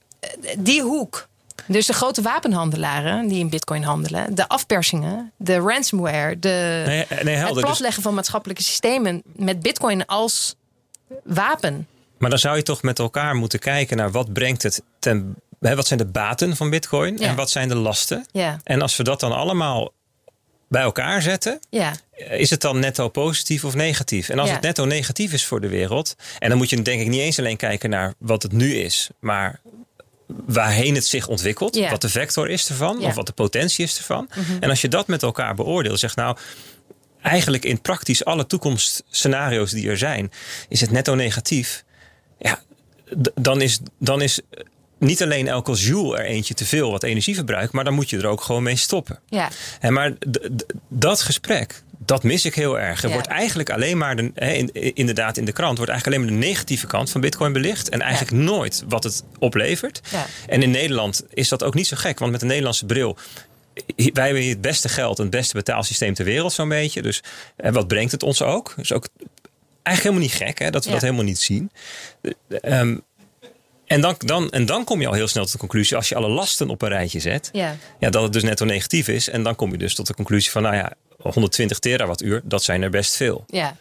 die 0.57 0.81
hoek. 0.81 1.27
Dus 1.65 1.85
de 1.85 1.93
grote 1.93 2.21
wapenhandelaren 2.21 3.27
die 3.27 3.39
in 3.39 3.49
bitcoin 3.49 3.83
handelen. 3.83 4.35
De 4.35 4.47
afpersingen. 4.47 5.31
De 5.37 5.55
ransomware. 5.57 6.39
De, 6.39 6.83
nee, 6.85 7.05
nee 7.23 7.35
het. 7.35 7.53
Dus, 7.53 7.63
platleggen 7.63 8.03
van 8.03 8.13
maatschappelijke 8.13 8.63
systemen. 8.63 9.21
Met 9.35 9.59
bitcoin 9.61 10.05
als 10.05 10.55
wapen. 11.23 11.87
maar 12.17 12.29
dan 12.29 12.39
zou 12.39 12.55
je 12.55 12.63
toch 12.63 12.81
met 12.81 12.99
elkaar 12.99 13.35
moeten 13.35 13.59
kijken 13.59 13.97
naar 13.97 14.11
wat 14.11 14.33
brengt 14.33 14.63
het 14.63 14.81
ten... 14.99 15.35
Hè, 15.59 15.75
wat 15.75 15.87
zijn 15.87 15.99
de 15.99 16.05
baten 16.05 16.55
van 16.55 16.69
bitcoin 16.69 17.17
Ja. 17.17 17.27
en 17.27 17.35
wat 17.35 17.49
zijn 17.49 17.67
de 17.67 17.75
lasten? 17.75 18.25
Ja, 18.31 18.59
En 18.63 18.81
als 18.81 18.95
we 18.97 19.03
dat 19.03 19.19
dan 19.19 19.31
allemaal 19.31 19.91
bij 20.69 20.81
elkaar 20.81 21.21
zetten, 21.21 21.59
ja. 21.69 21.93
is 22.29 22.49
het 22.49 22.61
dan 22.61 22.79
netto 22.79 23.09
positief 23.09 23.63
of 23.65 23.73
negatief? 23.75 24.29
En 24.29 24.39
als 24.39 24.47
Ja. 24.47 24.53
het 24.53 24.63
netto 24.63 24.85
negatief 24.85 25.33
is 25.33 25.45
voor 25.45 25.61
de 25.61 25.67
wereld, 25.67 26.15
en 26.39 26.49
dan 26.49 26.57
moet 26.57 26.69
je 26.69 26.81
denk 26.81 27.01
ik 27.01 27.07
niet 27.07 27.19
eens 27.21 27.39
alleen 27.39 27.57
kijken 27.57 27.89
naar 27.89 28.13
wat 28.17 28.43
het 28.43 28.51
nu 28.51 28.75
is, 28.75 29.09
maar 29.19 29.59
waarheen 30.27 30.95
het 30.95 31.05
zich 31.05 31.27
ontwikkelt, 31.27 31.79
wat 31.89 32.01
de 32.01 32.09
vector 32.09 32.49
is 32.49 32.69
ervan, 32.69 32.99
of 32.99 33.15
wat 33.15 33.25
de 33.25 33.33
potentie 33.33 33.85
is 33.85 33.97
ervan. 33.97 34.29
Mhm. 34.35 34.57
En 34.59 34.69
als 34.69 34.81
je 34.81 34.87
dat 34.87 35.07
met 35.07 35.23
elkaar 35.23 35.55
beoordeelt, 35.55 35.99
zegt 35.99 36.15
nou, 36.15 36.37
eigenlijk 37.21 37.65
in 37.65 37.81
praktisch 37.81 38.25
alle 38.25 38.45
toekomstscenario's 38.45 39.71
die 39.71 39.89
er 39.89 39.97
zijn, 39.97 40.31
is 40.69 40.81
het 40.81 40.91
netto 40.91 41.15
negatief. 41.15 41.83
Ja, 42.39 42.61
dan 43.35 43.61
is, 43.61 43.79
dan 43.99 44.21
is 44.21 44.39
niet 44.99 45.23
alleen 45.23 45.47
elke 45.47 45.73
joule 45.73 46.17
er 46.17 46.25
eentje 46.25 46.53
te 46.53 46.65
veel 46.65 46.91
wat 46.91 47.03
energie 47.03 47.35
verbruikt, 47.35 47.73
maar 47.73 47.83
dan 47.83 47.93
moet 47.93 48.09
je 48.09 48.17
er 48.17 48.27
ook 48.27 48.41
gewoon 48.41 48.63
mee 48.63 48.75
stoppen. 48.75 49.19
ja. 49.29 49.49
En 49.79 49.93
maar 49.93 50.13
dat 50.87 51.21
gesprek, 51.21 51.83
dat 52.07 52.23
mis 52.23 52.45
ik 52.45 52.55
heel 52.55 52.79
erg. 52.79 53.01
Er 53.01 53.07
Ja. 53.07 53.13
wordt 53.13 53.27
eigenlijk 53.27 53.69
alleen 53.69 53.97
maar, 53.97 54.15
de, 54.15 54.31
in, 54.33 54.71
inderdaad 54.95 55.37
in 55.37 55.45
de 55.45 55.51
krant, 55.51 55.77
wordt 55.77 55.91
eigenlijk 55.91 56.21
alleen 56.21 56.31
maar 56.33 56.41
de 56.41 56.47
negatieve 56.47 56.87
kant 56.87 57.09
van 57.09 57.21
Bitcoin 57.21 57.53
belicht. 57.53 57.89
En 57.89 58.01
eigenlijk 58.01 58.31
nooit 58.43 58.83
wat 58.87 59.03
het 59.03 59.23
oplevert. 59.39 60.01
Ja. 60.11 60.25
En 60.47 60.61
in 60.63 60.71
Nederland 60.71 61.23
is 61.33 61.49
dat 61.49 61.63
ook 61.63 61.73
niet 61.73 61.87
zo 61.87 61.97
gek, 61.99 62.19
want 62.19 62.31
met 62.31 62.41
een 62.41 62.47
Nederlandse 62.47 62.85
bril. 62.85 63.17
Wij 63.95 64.23
hebben 64.25 64.41
hier 64.41 64.51
het 64.51 64.61
beste 64.61 64.89
geld 64.89 65.17
en 65.17 65.21
het 65.23 65.31
beste 65.33 65.53
betaalsysteem 65.53 66.13
ter 66.13 66.25
wereld, 66.25 66.53
zo'n 66.53 66.69
beetje. 66.69 67.01
Dus 67.01 67.23
eh, 67.55 67.71
wat 67.71 67.87
brengt 67.87 68.11
het 68.11 68.23
ons 68.23 68.41
ook? 68.41 68.73
Dus 68.77 68.91
ook 68.93 69.07
eigenlijk 69.83 70.15
helemaal 70.15 70.37
niet 70.37 70.47
gek 70.49 70.59
hè, 70.59 70.69
dat 70.69 70.85
we 70.85 70.91
dat 70.91 71.01
helemaal 71.01 71.23
niet 71.23 71.39
zien. 71.39 71.71
Ehm, 72.61 72.97
en, 73.87 74.01
dan, 74.01 74.15
dan, 74.17 74.49
en 74.49 74.65
dan 74.65 74.83
kom 74.83 75.01
je 75.01 75.07
al 75.07 75.13
heel 75.13 75.27
snel 75.27 75.43
tot 75.43 75.51
de 75.51 75.57
conclusie, 75.57 75.95
als 75.95 76.09
je 76.09 76.15
alle 76.15 76.27
lasten 76.27 76.69
op 76.69 76.81
een 76.81 76.89
rijtje 76.89 77.19
zet, 77.19 77.49
Ja. 77.51 77.75
ja, 77.99 78.09
dat 78.09 78.23
het 78.23 78.33
dus 78.33 78.43
netto 78.43 78.65
negatief 78.65 79.07
is. 79.07 79.29
En 79.29 79.43
dan 79.43 79.55
kom 79.55 79.71
je 79.71 79.77
dus 79.77 79.95
tot 79.95 80.07
de 80.07 80.13
conclusie 80.13 80.51
van, 80.51 80.61
nou 80.61 80.75
ja, 80.75 80.91
120 81.17 81.79
terawattuur, 81.79 82.41
dat 82.43 82.63
zijn 82.63 82.81
er 82.81 82.89
best 82.89 83.15
veel. 83.15 83.43
Ja. 83.47 83.75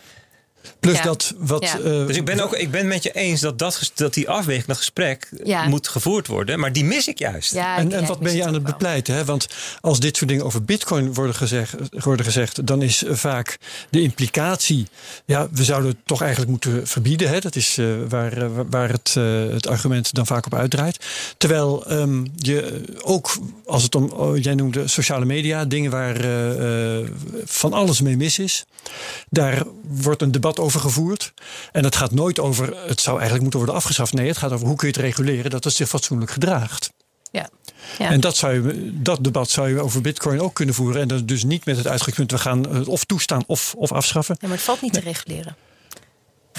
Plus 0.81 0.97
Ja. 0.97 1.03
dat 1.03 1.35
wat. 1.39 1.63
Ja. 1.63 1.79
eh, 1.79 2.07
Dus 2.07 2.17
ik 2.17 2.25
ben 2.25 2.41
ook 2.41 2.55
ik 2.57 2.71
ben 2.71 2.87
met 2.89 3.03
je 3.03 3.13
eens 3.13 3.41
dat, 3.41 3.59
dat, 3.59 3.91
dat 3.95 4.15
die 4.15 4.29
afweging, 4.29 4.67
dat 4.67 4.77
gesprek 4.77 5.29
Ja. 5.45 5.69
moet 5.69 5.89
gevoerd 5.89 6.27
worden. 6.27 6.59
Maar 6.59 6.73
die 6.73 6.85
mis 6.85 7.09
ik 7.09 7.19
juist. 7.19 7.53
Ja, 7.53 7.77
En, 7.77 7.93
en 7.93 8.07
wat 8.07 8.19
ben 8.19 8.37
je 8.37 8.45
aan 8.45 8.55
het 8.55 8.63
bepleiten? 8.63 9.15
Hè? 9.15 9.25
Want 9.25 9.47
als 9.81 10.01
dit 10.01 10.17
soort 10.17 10.31
dingen 10.31 10.45
over 10.45 10.65
bitcoin 10.65 11.15
worden 11.15 11.35
gezegd, 11.35 11.75
worden 11.91 12.25
gezegd 12.27 12.67
dan 12.67 12.83
is 12.83 13.03
vaak 13.09 13.59
de 13.91 14.01
implicatie... 14.03 14.87
ja, 15.25 15.49
we 15.53 15.65
zouden 15.65 15.91
het 15.91 15.99
toch 16.05 16.21
eigenlijk 16.21 16.51
moeten 16.51 16.87
verbieden. 16.87 17.29
Hè? 17.29 17.39
Dat 17.41 17.57
is 17.57 17.79
eh, 17.79 17.87
waar, 18.09 18.33
eh, 18.43 18.49
waar 18.71 18.89
het, 18.91 19.15
eh, 19.17 19.25
het 19.51 19.67
argument 19.69 20.15
dan 20.15 20.27
vaak 20.27 20.47
op 20.47 20.55
uitdraait. 20.55 21.05
Terwijl 21.39 21.87
ehm, 21.87 22.25
je 22.37 22.83
ook, 23.03 23.37
als 23.67 23.83
het 23.83 23.95
om, 23.95 24.05
oh, 24.11 24.37
jij 24.43 24.55
noemde 24.55 24.89
sociale 24.89 25.25
media... 25.25 25.65
dingen 25.65 25.91
waar 25.91 26.21
eh, 26.21 26.99
eh, 27.01 27.07
van 27.45 27.73
alles 27.73 28.01
mee 28.01 28.17
mis 28.17 28.39
is... 28.39 28.65
daar 29.31 29.63
wordt 29.89 30.23
een 30.23 30.33
debat 30.33 30.56
over 30.61 30.81
gevoerd. 30.81 31.33
En 31.73 31.85
het 31.85 31.97
gaat 31.97 32.11
nooit 32.11 32.39
over, 32.41 32.77
het 32.87 33.01
zou 33.01 33.15
eigenlijk 33.15 33.43
moeten 33.43 33.59
worden 33.59 33.77
afgeschaft. 33.77 34.13
Nee, 34.13 34.29
het 34.29 34.37
gaat 34.37 34.53
over 34.53 34.67
hoe 34.67 34.77
kun 34.77 34.89
je 34.89 34.95
het 34.95 35.03
reguleren 35.03 35.51
dat 35.51 35.65
het 35.65 35.73
zich 35.73 35.89
fatsoenlijk 35.89 36.31
gedraagt. 36.31 36.91
Ja. 37.31 37.49
Ja. 37.99 38.11
En 38.11 38.21
dat, 38.21 38.37
zou 38.37 38.55
je, 38.55 38.91
dat 39.03 39.25
debat 39.25 39.51
zou 39.51 39.69
je 39.69 39.81
over 39.81 40.01
Bitcoin 40.01 40.41
ook 40.41 40.55
kunnen 40.55 40.75
voeren. 40.75 41.01
En 41.03 41.09
dat 41.09 41.29
dus 41.29 41.45
niet 41.45 41.65
met 41.65 41.77
het 41.77 41.87
uitgangspunt: 41.87 42.31
we 42.31 42.39
gaan 42.39 42.69
het 42.75 42.87
of 42.87 43.05
toestaan 43.05 43.45
of, 43.47 43.75
of 43.77 43.93
afschaffen. 43.93 44.37
Ja, 44.41 44.49
maar 44.49 44.57
het 44.57 44.67
valt 44.67 44.81
niet 44.81 44.93
te 44.93 45.01
reguleren. 45.01 45.57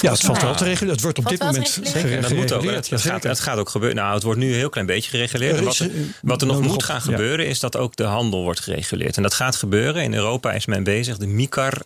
Ja, 0.02 0.11
het 0.11 0.22
valt 0.22 0.41
wel 0.41 0.56
te 0.56 0.64
reguleren. 0.64 0.94
Het 0.94 1.03
wordt 1.03 1.18
op 1.18 1.28
dit 1.28 1.40
moment 1.40 1.68
reguleren? 1.68 2.02
gere- 2.02 2.15
En 2.15 2.22
dat 2.22 2.32
moet 2.32 2.40
ook. 2.41 2.48
gereguleerd. 2.48 2.90
Het, 2.90 3.03
het, 3.03 3.11
gaat, 3.11 3.24
het 3.24 3.40
gaat 3.40 3.57
ook 3.57 3.69
gebeuren. 3.69 3.98
Nou, 3.98 4.14
het 4.14 4.24
wordt 4.24 4.40
nu 4.40 4.48
een 4.48 4.57
heel 4.57 4.69
klein 4.69 4.88
beetje 4.88 5.10
gereguleerd. 5.10 5.57
Er 5.57 5.64
wat, 5.64 5.78
er, 5.78 5.86
eh, 5.86 6.02
wat 6.22 6.41
er 6.41 6.48
nog 6.48 6.61
moet 6.61 6.74
op, 6.74 6.82
gaan 6.84 6.95
ja. 6.95 7.02
gebeuren 7.02 7.48
is 7.48 7.60
dat 7.60 7.78
ook 7.78 7.95
de 7.95 8.03
handel 8.03 8.44
wordt 8.44 8.60
gereguleerd. 8.60 9.18
En 9.18 9.24
dat 9.24 9.34
gaat 9.34 9.56
gebeuren. 9.56 10.03
In 10.03 10.14
Europa 10.14 10.53
is 10.53 10.65
men 10.65 10.84
bezig. 10.84 11.18
De 11.18 11.28
MICAR 11.28 11.82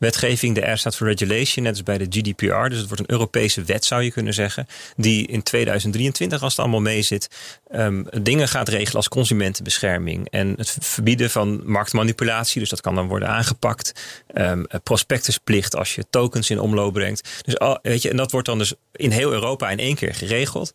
wetgeving, 0.00 0.54
de 0.54 0.70
R 0.70 0.76
staat 0.76 0.96
voor 0.96 1.06
regulation, 1.06 1.64
net 1.64 1.72
als 1.72 1.82
bij 1.82 1.98
de 1.98 2.06
GDPR. 2.08 2.68
Dus 2.68 2.78
het 2.78 2.86
wordt 2.86 3.00
een 3.00 3.10
Europese 3.10 3.62
wet 3.62 3.84
zou 3.84 4.02
je 4.02 4.10
kunnen 4.12 4.34
zeggen. 4.34 4.66
Die 4.96 5.26
in 5.26 5.42
2023, 5.42 6.42
als 6.42 6.52
het 6.52 6.60
allemaal 6.60 6.80
mee 6.80 7.02
zit, 7.02 7.28
ehm, 7.70 8.02
dingen 8.22 8.48
gaat 8.48 8.68
regelen 8.68 8.96
als 8.96 9.08
consumentenbescherming. 9.08 10.28
En 10.30 10.54
het 10.56 10.76
verbieden 10.80 11.30
van 11.30 11.60
marktmanipulatie. 11.64 12.60
Dus 12.60 12.70
dat 12.70 12.80
kan 12.80 12.94
dan 12.94 13.08
worden 13.08 13.28
aangepakt. 13.28 13.92
Ehm, 14.34 14.64
prospectusplicht 14.82 15.76
als 15.76 15.94
je 15.94 16.04
tokens 16.10 16.50
in 16.50 16.60
omloop 16.60 16.92
brengt. 16.92 17.42
Dus 17.44 17.58
al, 17.58 17.78
weet 17.82 18.02
je, 18.02 18.10
en 18.10 18.16
dat 18.16 18.30
wordt 18.30 18.46
dan 18.46 18.58
dus 18.58 18.74
in 18.92 19.10
heel 19.10 19.32
Europa 19.32 19.70
in 19.70 19.78
één 19.78 19.94
keer 19.94 20.14
geregeld. 20.14 20.72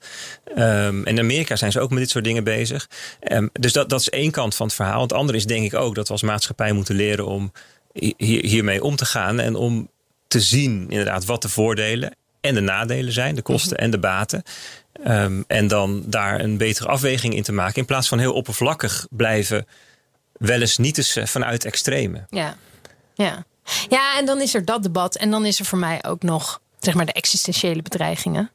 Ehm, 0.56 1.04
en 1.04 1.06
in 1.06 1.20
Amerika 1.20 1.56
zijn 1.56 1.72
ze 1.72 1.80
ook 1.80 1.90
met 1.90 2.00
dit 2.00 2.10
soort 2.10 2.24
dingen 2.24 2.44
bezig. 2.44 2.88
Dus 3.54 3.74
dat, 3.74 3.90
dat 3.90 4.00
is 4.00 4.10
één 4.10 4.32
kant 4.32 4.56
van 4.56 4.66
het 4.66 4.76
verhaal. 4.76 5.02
Het 5.02 5.14
andere 5.14 5.38
is 5.38 5.46
denk 5.46 5.66
ik 5.66 5.74
ook 5.74 5.96
dat 5.96 6.08
we 6.08 6.14
als 6.14 6.22
maatschappij 6.22 6.72
moeten 6.72 6.96
leren 6.96 7.26
om 7.26 7.52
hier, 8.18 8.46
hiermee 8.46 8.84
om 8.84 8.96
te 8.96 9.06
gaan. 9.06 9.40
En 9.40 9.56
om 9.56 9.90
te 10.28 10.42
zien 10.42 10.90
inderdaad 10.90 11.26
wat 11.26 11.42
de 11.42 11.50
voordelen 11.50 12.16
en 12.42 12.54
de 12.54 12.62
nadelen 12.62 13.14
zijn. 13.14 13.36
De 13.36 13.42
kosten 13.42 13.78
en 13.78 13.92
de 13.92 14.00
baten. 14.00 14.44
Ehm, 15.04 15.42
en 15.48 15.68
dan 15.68 16.04
daar 16.06 16.40
een 16.40 16.58
betere 16.58 16.88
afweging 16.88 17.36
in 17.36 17.44
te 17.44 17.52
maken. 17.52 17.76
In 17.76 17.86
plaats 17.86 18.08
van 18.08 18.20
heel 18.20 18.34
oppervlakkig 18.34 19.08
blijven 19.10 19.68
wel 20.32 20.62
eens 20.62 20.78
niet 20.78 20.98
eens 20.98 21.16
eh, 21.16 21.26
vanuit 21.26 21.66
extreme. 21.66 22.26
Ja. 22.30 22.58
Ja. 23.14 23.46
ja, 23.90 24.18
en 24.18 24.26
dan 24.26 24.42
is 24.42 24.54
er 24.54 24.66
dat 24.66 24.84
debat. 24.84 25.16
En 25.16 25.32
dan 25.32 25.46
is 25.46 25.60
er 25.60 25.66
voor 25.66 25.78
mij 25.78 26.04
ook 26.04 26.24
nog 26.24 26.62
zeg 26.80 26.94
maar 26.94 27.06
de 27.06 27.14
existentiële 27.14 27.82
bedreigingen. 27.82 28.52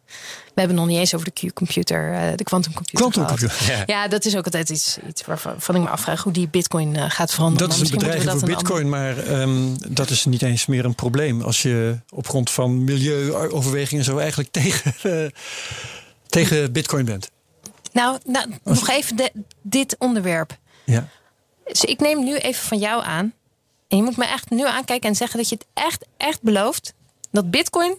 We 0.55 0.61
hebben 0.61 0.77
nog 0.77 0.87
niet 0.87 0.99
eens 0.99 1.15
over 1.15 1.31
de 1.33 1.49
Q-computer, 1.49 2.13
eh, 2.13 2.37
de 2.37 2.45
quantumcomputer. 2.45 3.01
Quantumcomputer. 3.01 3.85
Ja. 3.87 4.09
Dat 4.09 4.25
is 4.25 4.37
ook 4.37 4.45
altijd 4.45 4.69
iets, 4.71 4.99
iets 5.09 5.25
waarvan 5.25 5.75
ik 5.77 5.83
me 5.83 5.89
afvraag 5.89 6.23
hoe 6.23 6.33
die 6.33 6.49
Bitcoin 6.49 6.97
eh, 6.97 7.05
gaat 7.11 7.33
veranderen. 7.33 7.69
Dat 7.69 7.77
is 7.79 7.91
een 7.91 7.97
bedreiging 7.99 8.31
voor 8.31 8.49
Bitcoin, 8.49 8.89
maar 8.89 9.19
ehm, 9.19 9.59
dat 9.89 10.11
is 10.11 10.25
niet 10.25 10.43
eens 10.43 10.67
meer 10.67 10.85
een 10.85 10.95
probleem. 10.95 11.43
Als 11.43 11.63
je 11.63 11.99
op 12.11 12.29
grond 12.29 12.51
van 12.51 12.85
milieuoverwegingen 12.85 14.05
zo 14.05 14.19
eigenlijk 14.19 14.51
tegen, 14.51 14.95
eh, 15.03 15.31
tegen 16.27 16.73
Bitcoin 16.73 17.05
bent. 17.05 17.31
Nou, 17.93 18.19
nou 18.25 18.51
nog 18.65 18.89
even 18.89 19.17
de- 19.17 19.33
dit 19.63 19.97
onderwerp. 19.99 20.59
Ja. 20.85 21.09
Dus 21.65 21.85
ik 21.85 22.01
neem 22.01 22.25
nu 22.25 22.37
even 22.37 22.63
van 22.67 22.79
jou 22.79 23.05
aan. 23.05 23.33
En 23.89 23.97
je 23.97 24.03
moet 24.03 24.17
me 24.17 24.27
echt 24.27 24.51
nu 24.51 24.67
aankijken 24.67 25.09
en 25.09 25.17
zeggen 25.17 25.39
dat 25.39 25.49
je 25.49 25.55
het 25.55 25.67
echt, 25.75 26.07
echt 26.17 26.43
belooft. 26.43 26.95
Dat 27.33 27.51
Bitcoin 27.51 27.99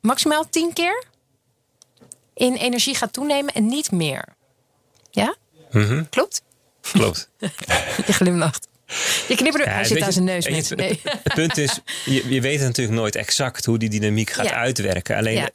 maximaal 0.00 0.48
10 0.50 0.72
keer 0.72 1.04
in 2.34 2.54
energie 2.54 2.94
gaat 2.94 3.12
toenemen 3.12 3.54
en 3.54 3.66
niet 3.66 3.90
meer. 3.90 4.24
Ja? 5.10 5.36
Mhm. 5.70 6.04
Klopt? 6.10 6.42
Klopt. 6.92 7.30
Je 8.06 8.12
glimlacht. 8.12 8.68
Je 9.28 9.34
knippert 9.36 9.62
er. 9.64 9.68
Ja, 9.70 9.74
Hij 9.74 9.84
zit 9.84 10.02
aan 10.02 10.12
zijn 10.12 10.24
neus. 10.24 10.44
Nee. 10.70 11.00
Het 11.04 11.34
punt 11.34 11.58
is, 11.58 11.80
je, 12.04 12.28
je 12.28 12.40
weet 12.40 12.60
natuurlijk 12.60 12.98
nooit 12.98 13.16
exact 13.16 13.64
hoe 13.64 13.78
die 13.78 13.88
dynamiek 13.90 14.30
gaat 14.30 14.46
Ja. 14.46 14.54
uitwerken. 14.54 15.16
Alleen 15.16 15.34
Ja. 15.34 15.50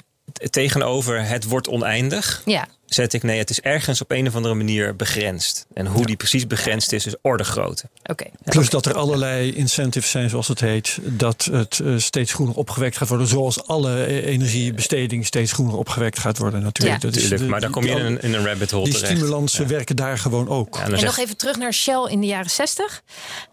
tegenover 0.49 1.27
het 1.27 1.43
wordt 1.43 1.67
oneindig, 1.67 2.41
Ja, 2.45 2.67
zet 2.85 3.13
ik 3.13 3.23
nee, 3.23 3.37
het 3.37 3.49
is 3.49 3.61
ergens 3.61 4.01
op 4.01 4.11
een 4.11 4.27
of 4.27 4.35
andere 4.35 4.53
manier 4.53 4.95
begrensd. 4.95 5.65
En 5.73 5.85
hoe 5.87 6.05
die 6.05 6.15
precies 6.15 6.47
begrensd 6.47 6.91
is, 6.91 7.05
is 7.05 7.15
orde 7.21 7.43
grootte. 7.43 7.89
oké. 8.03 8.25
Plus 8.43 8.69
dat 8.69 8.85
er 8.85 8.93
allerlei 8.97 9.51
incentives 9.53 10.11
zijn, 10.11 10.29
zoals 10.29 10.47
het 10.47 10.59
heet, 10.59 10.99
dat 11.03 11.47
het 11.51 11.79
eh, 11.79 11.93
steeds 11.97 12.33
groener 12.33 12.55
opgewekt 12.55 12.97
gaat 12.97 13.07
worden. 13.07 13.27
Zoals 13.27 13.67
alle 13.67 14.03
eh, 14.03 14.25
energiebesteding 14.25 15.25
steeds 15.25 15.51
groener 15.51 15.77
opgewekt 15.77 16.19
gaat 16.19 16.37
worden 16.37 16.61
natuurlijk. 16.63 17.01
Ja. 17.03 17.09
Dat 17.09 17.17
is 17.19 17.29
de- 17.29 17.43
maar 17.43 17.61
dan 17.61 17.71
kom 17.71 17.83
je 17.83 17.89
in 17.91 18.05
een, 18.05 18.21
in 18.21 18.33
een 18.33 18.45
rabbit 18.45 18.71
hole 18.71 18.83
Die 18.83 18.93
terecht. 18.93 19.11
stimulansen 19.13 19.63
Ja. 19.63 19.69
werken 19.69 19.95
daar 19.95 20.17
gewoon 20.17 20.47
ook. 20.49 20.75
Ja, 20.75 20.83
en 20.83 20.93
En 20.93 21.03
nog 21.03 21.17
even 21.17 21.37
terug 21.37 21.57
naar 21.57 21.73
Shell 21.73 22.05
in 22.09 22.19
de 22.21 22.27
jaren 22.27 22.49
60. 22.49 23.01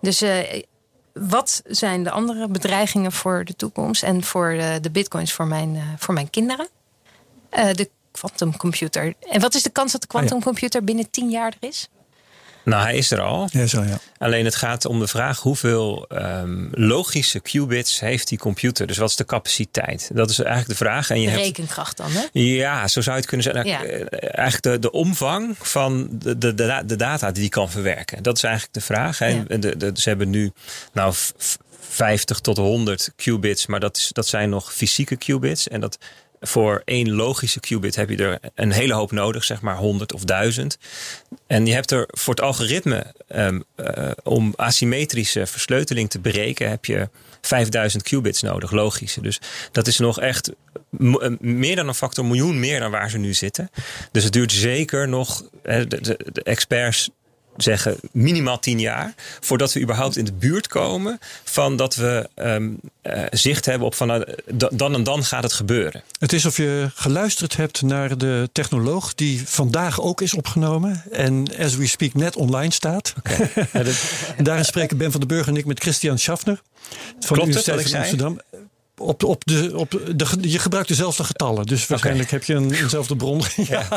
Dus 0.01 0.21
eh, 0.23 0.39
wat 1.13 1.63
zijn 1.67 2.05
de 2.05 2.11
andere 2.11 2.49
bedreigingen 2.49 3.13
voor 3.13 3.45
de 3.45 3.57
toekomst 3.57 4.03
en 4.03 4.23
voor 4.25 4.51
de, 4.53 4.79
de 4.81 4.91
bitcoins 4.91 5.33
voor 5.33 5.47
mijn, 5.47 5.83
voor 5.99 6.15
mijn 6.15 6.31
kinderen? 6.31 6.69
Eh, 7.51 7.73
de 7.73 7.91
quantumcomputer. 8.13 9.15
En 9.31 9.41
wat 9.41 9.55
is 9.55 9.63
de 9.63 9.71
kans 9.71 9.93
dat 9.93 10.01
de 10.01 10.07
Ah, 10.09 10.13
ja. 10.15 10.19
quantumcomputer 10.19 10.85
binnen 10.85 11.11
10 11.11 11.31
jaar 11.31 11.53
er 11.61 11.69
is? 11.69 11.89
Nou, 12.65 12.83
hij 12.83 12.97
is 12.97 13.11
er 13.11 13.21
al. 13.21 13.49
Ja, 13.53 13.67
zo 13.67 13.83
ja. 13.83 13.99
Alleen 14.19 14.45
het 14.45 14.55
gaat 14.55 14.85
om 14.85 14.99
de 14.99 15.07
vraag 15.07 15.39
hoeveel 15.41 16.05
ehm, 16.09 16.67
logische 16.71 17.41
qubits 17.41 18.01
heeft 18.01 18.29
die 18.29 18.39
computer. 18.39 18.87
Dus 18.87 18.97
wat 18.97 19.11
is 19.11 19.17
de 19.17 19.25
capaciteit? 19.25 20.11
Dat 20.15 20.31
is 20.31 20.39
eigenlijk 20.39 20.69
de 20.69 20.85
vraag. 20.85 21.11
En 21.11 21.21
je 21.21 21.25
De 21.27 21.33
hebt, 21.33 21.45
rekenkracht 21.45 21.97
dan, 21.97 22.11
hè? 22.11 22.23
ja, 22.33 22.89
zo 22.89 23.01
zou 23.01 23.15
je 23.17 23.21
het 23.21 23.31
kunnen 23.31 23.53
zeggen. 23.53 23.67
Ja. 23.67 23.85
Eh, 23.85 24.29
Eigenlijk 24.39 24.63
de, 24.63 24.79
de 24.79 24.91
omvang 24.91 25.55
van 25.59 26.09
de, 26.13 26.39
de, 26.39 26.55
de, 26.55 26.83
de 26.87 26.97
data 26.97 27.31
die 27.31 27.41
die 27.41 27.51
kan 27.51 27.71
verwerken. 27.71 28.23
Dat 28.23 28.37
is 28.37 28.43
eigenlijk 28.43 28.75
de 28.75 28.81
vraag. 28.81 29.21
En 29.21 29.47
de, 29.61 29.77
de, 29.77 29.91
ze 29.95 30.09
hebben 30.09 30.31
nu 30.31 30.53
nou, 30.93 31.15
v- 31.15 31.31
v- 31.37 31.57
50 31.81 32.41
tot 32.41 32.57
100 32.57 33.13
qubits, 33.17 33.67
maar 33.67 33.81
dat, 33.81 33.97
is, 33.97 34.09
dat 34.13 34.27
zijn 34.27 34.49
nog 34.51 34.73
fysieke 34.75 35.17
qubits. 35.17 35.69
En 35.69 35.81
dat 35.81 35.99
voor 36.43 36.83
één 36.85 37.13
logische 37.13 37.61
qubit 37.61 37.97
heb 37.97 38.11
je 38.11 38.17
er 38.17 38.39
een 38.55 38.73
hele 38.73 38.95
hoop 38.95 39.13
nodig, 39.13 39.45
zeg 39.45 39.61
maar 39.61 39.77
100 39.77 40.13
of 40.13 40.25
1000. 40.25 40.79
En 41.47 41.67
je 41.67 41.73
hebt 41.73 41.91
er 41.91 42.09
voor 42.11 42.35
het 42.35 42.43
algoritme, 42.43 43.15
ehm, 43.29 43.61
eh, 43.77 44.11
om 44.23 44.53
asymmetrische 44.57 45.47
versleuteling 45.47 46.11
te 46.11 46.21
berekenen, 46.21 46.71
heb 46.71 46.85
je 46.85 47.09
5000 47.41 48.03
qubits 48.03 48.43
nodig, 48.43 48.71
logische. 48.71 49.21
Dus 49.21 49.41
dat 49.73 49.87
is 49.87 49.99
nog 49.99 50.21
echt 50.21 50.53
eh, 50.99 51.31
meer 51.41 51.77
dan 51.77 51.89
een 51.89 51.95
factor 51.95 52.25
miljoen 52.25 52.61
meer 52.61 52.81
dan 52.81 52.91
waar 52.91 53.11
ze 53.11 53.19
nu 53.19 53.35
zitten. 53.35 53.71
Dus 54.13 54.25
het 54.25 54.33
duurt 54.33 54.53
zeker 54.53 55.09
nog, 55.09 55.45
de, 55.63 55.87
de 56.33 56.43
experts 56.43 57.11
zeggen 57.57 57.97
minimaal 58.13 58.59
10 58.59 58.81
jaar 58.81 59.15
voordat 59.41 59.73
we 59.73 59.81
überhaupt 59.81 60.17
in 60.17 60.25
de 60.25 60.33
buurt 60.33 60.67
komen 60.67 61.19
van 61.45 61.77
dat 61.77 61.95
we 61.95 62.29
ehm, 62.35 62.69
eh, 63.03 63.23
zicht 63.31 63.65
hebben 63.67 63.87
op 63.87 63.95
van 63.95 64.07
nou, 64.07 64.25
da- 64.53 64.71
dan 64.73 64.95
en 64.95 65.03
dan 65.03 65.25
gaat 65.25 65.43
het 65.43 65.53
gebeuren. 65.53 66.03
Het 66.19 66.33
is 66.33 66.45
of 66.47 66.57
je 66.57 66.91
geluisterd 66.95 67.57
hebt 67.57 67.83
naar 67.83 68.19
de 68.19 68.49
technoloog 68.53 69.15
die 69.15 69.43
vandaag 69.49 70.01
ook 70.01 70.21
is 70.21 70.35
opgenomen. 70.35 71.03
En 71.13 71.45
as 71.59 71.77
we 71.77 71.87
speak 71.87 72.15
net 72.15 72.37
online 72.37 72.73
staat. 72.73 73.15
Ja, 73.73 73.83
dat- 73.83 74.03
En 74.37 74.45
daarin 74.45 74.65
spreken 74.65 74.97
Ben 74.97 75.11
van 75.11 75.21
den 75.21 75.29
Burg 75.29 75.47
en 75.47 75.57
ik 75.57 75.65
met 75.65 75.81
Christian 75.81 76.19
Schaffner. 76.19 76.61
Van 77.21 77.37
Klopt 77.37 77.37
de 77.39 77.43
Universiteit 77.43 77.91
van? 77.91 77.99
Amsterdam. 77.99 78.41
Op 78.97 79.21
de, 79.21 79.27
op 79.27 79.45
de, 79.45 79.71
op 79.77 79.91
de, 79.91 80.27
je 80.41 80.59
gebruikt 80.59 80.89
dezelfde 80.89 81.25
getallen. 81.25 81.67
Dus 81.67 81.87
waarschijnlijk 81.87 82.31
heb 82.31 82.45
je 82.45 82.55
een, 82.55 82.73
eenzelfde 82.73 83.17
bron. 83.17 83.43
ja. 83.69 83.89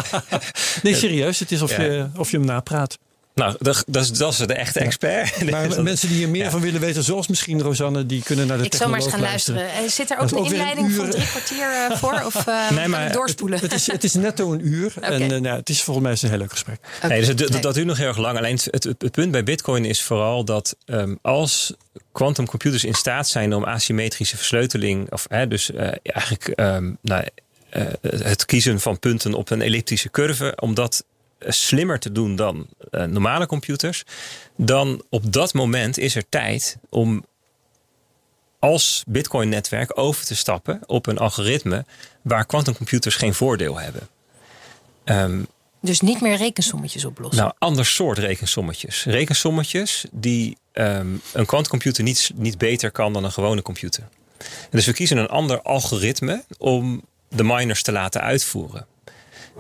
Nee, 0.84 0.96
serieus. 0.96 1.40
Het 1.40 1.52
is 1.52 1.62
of, 1.62 1.78
Ja. 1.78 1.84
je, 1.84 2.08
of 2.18 2.32
je 2.32 2.38
hem 2.38 2.46
napraat. 2.46 2.98
Nou, 3.36 3.56
dat, 3.60 3.84
dat, 3.88 4.04
is, 4.04 4.12
dat 4.12 4.32
is 4.32 4.38
de 4.38 4.54
echte 4.54 4.80
expert. 4.80 5.44
Maar 5.52 5.84
mensen 5.84 6.08
die 6.08 6.18
hier 6.18 6.30
meer 6.30 6.44
Ja. 6.44 6.50
van 6.50 6.62
willen 6.62 6.82
weten, 6.82 7.04
zoals 7.04 7.28
misschien 7.28 7.62
Rosanne, 7.62 8.06
die 8.06 8.24
kunnen 8.24 8.48
naar 8.48 8.58
de 8.58 8.64
Ik 8.64 8.76
zal 8.76 8.90
maar 8.90 9.00
eens 9.00 9.08
gaan 9.10 9.20
technoloog 9.22 9.48
luisteren. 9.48 9.84
Eh, 9.84 9.90
Zit 9.90 10.12
er 10.12 10.18
ook 10.18 10.32
een 10.32 10.38
ook 10.38 10.44
weer 10.50 10.54
een 10.54 10.68
inleiding 10.68 10.92
van 10.92 11.10
drie 11.10 11.26
kwartier 11.28 11.70
eh, 11.90 11.98
voor? 11.98 12.22
Of 12.26 12.48
eh 12.48 12.70
Nee, 12.78 12.88
maar- 12.88 13.12
doorspoelen? 13.12 13.60
Het 13.60 13.74
is, 13.74 13.92
het 13.92 14.04
is 14.04 14.14
netto 14.14 14.52
een 14.54 14.68
uur. 14.68 14.94
En 15.02 15.28
nou, 15.42 15.58
het 15.58 15.70
is 15.70 15.82
volgens 15.82 16.06
mij 16.06 16.14
is 16.16 16.22
een 16.22 16.30
heel 16.30 16.38
leuk 16.38 16.52
gesprek. 16.52 16.80
Nee, 17.08 17.20
dus 17.20 17.28
het, 17.28 17.38
dat, 17.38 17.50
Nee. 17.50 17.62
dat 17.62 17.74
duurt 17.74 17.88
nog 17.88 17.98
heel 17.98 18.08
erg 18.08 18.18
lang. 18.18 18.38
Alleen 18.38 18.56
het, 18.56 18.68
het, 18.72 18.84
het 18.84 19.12
punt 19.12 19.32
bij 19.32 19.44
Bitcoin 19.44 19.86
is 19.86 20.02
vooral 20.02 20.46
dat 20.46 20.76
ehm, 20.86 21.16
als 21.22 21.74
quantumcomputers 22.12 22.84
in 22.84 22.94
staat 22.94 23.28
zijn 23.28 23.54
om 23.56 23.64
asymmetrische 23.64 24.38
versleuteling, 24.38 25.12
of 25.12 25.26
hè, 25.30 25.48
dus 25.48 25.72
eigenlijk 26.04 26.48
ehm, 26.48 26.92
nou, 27.02 27.24
eh, 27.70 27.82
het 28.02 28.46
kiezen 28.46 28.80
van 28.80 29.00
punten 29.00 29.34
op 29.34 29.50
een 29.50 29.62
elliptische 29.62 30.10
curve, 30.12 30.54
om 30.60 30.74
dat 30.74 31.04
eh, 31.06 31.15
slimmer 31.40 32.00
te 32.00 32.12
doen 32.12 32.36
dan 32.36 32.68
eh, 32.92 33.04
normale 33.04 33.46
computers, 33.46 34.04
dan 34.56 35.04
op 35.10 35.34
dat 35.34 35.54
moment 35.54 35.98
is 35.98 36.16
er 36.16 36.30
tijd 36.30 36.78
om 36.90 37.26
als 38.60 39.04
Bitcoin-netwerk 39.08 40.00
over 40.00 40.26
te 40.26 40.36
stappen 40.36 40.80
op 40.86 41.08
een 41.08 41.18
algoritme 41.18 41.86
waar 42.22 42.46
quantumcomputers 42.46 43.16
geen 43.16 43.34
voordeel 43.34 43.80
hebben. 43.80 44.08
Ehm, 45.04 45.44
Dus 45.80 46.00
niet 46.02 46.22
meer 46.22 46.38
rekensommetjes 46.38 47.06
oplossen. 47.06 47.42
nou, 47.44 47.54
ander 47.58 47.86
soort 47.86 48.18
rekensommetjes. 48.18 49.04
Rekensommetjes 49.04 50.06
die 50.12 50.58
ehm, 50.72 51.08
een 51.34 51.46
quantumcomputer 51.46 52.04
niet, 52.04 52.32
niet 52.36 52.58
beter 52.58 52.92
kan 52.92 53.14
dan 53.14 53.24
een 53.24 53.32
gewone 53.32 53.62
computer. 53.62 54.04
En 54.38 54.48
dus 54.72 54.86
we 54.86 54.94
kiezen 54.94 55.18
een 55.18 55.28
ander 55.28 55.62
algoritme 55.62 56.44
om 56.58 57.04
de 57.30 57.44
miners 57.44 57.84
te 57.84 57.92
laten 57.92 58.22
uitvoeren. 58.22 58.86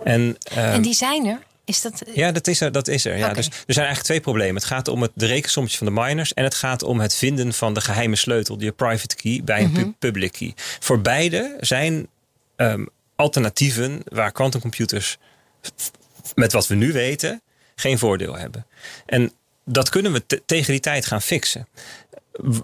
En, 0.03 0.37
ehm, 0.43 0.59
en 0.59 0.81
die 0.81 0.93
zijn 0.93 1.25
er? 1.25 1.39
Is 1.65 1.81
dat... 1.81 2.03
ja, 2.13 2.31
dat 2.31 2.47
is 2.47 2.61
er. 2.61 2.71
Dat 2.71 2.87
is 2.87 3.05
er. 3.05 3.17
Ja. 3.17 3.33
Dus 3.33 3.45
er 3.45 3.51
zijn 3.51 3.85
eigenlijk 3.85 4.05
twee 4.05 4.19
problemen. 4.19 4.55
Het 4.55 4.65
gaat 4.65 4.87
om 4.87 5.01
het, 5.01 5.11
de 5.13 5.25
rekensommetjes 5.25 5.79
van 5.83 5.93
de 5.93 6.01
miners 6.01 6.33
en 6.33 6.43
het 6.43 6.55
gaat 6.55 6.83
om 6.83 6.99
het 6.99 7.15
vinden 7.15 7.53
van 7.53 7.73
de 7.73 7.81
geheime 7.81 8.15
sleutel, 8.15 8.57
die 8.57 8.71
private 8.71 9.15
key, 9.15 9.41
bij 9.43 9.63
een 9.63 9.71
pu- 9.71 9.93
public 9.99 10.31
key. 10.31 10.53
Voor 10.79 11.01
beide 11.01 11.57
zijn 11.59 12.07
ehm, 12.55 12.85
alternatieven 13.15 14.01
waar 14.05 14.31
quantumcomputers 14.31 15.17
met 16.35 16.51
wat 16.51 16.67
we 16.67 16.75
nu 16.75 16.91
weten 16.91 17.41
geen 17.75 17.97
voordeel 17.99 18.37
hebben. 18.37 18.65
En 19.05 19.31
dat 19.65 19.89
kunnen 19.89 20.11
we 20.11 20.25
te- 20.25 20.41
tegen 20.45 20.71
die 20.71 20.81
tijd 20.81 21.05
gaan 21.05 21.21
fixen. 21.21 21.67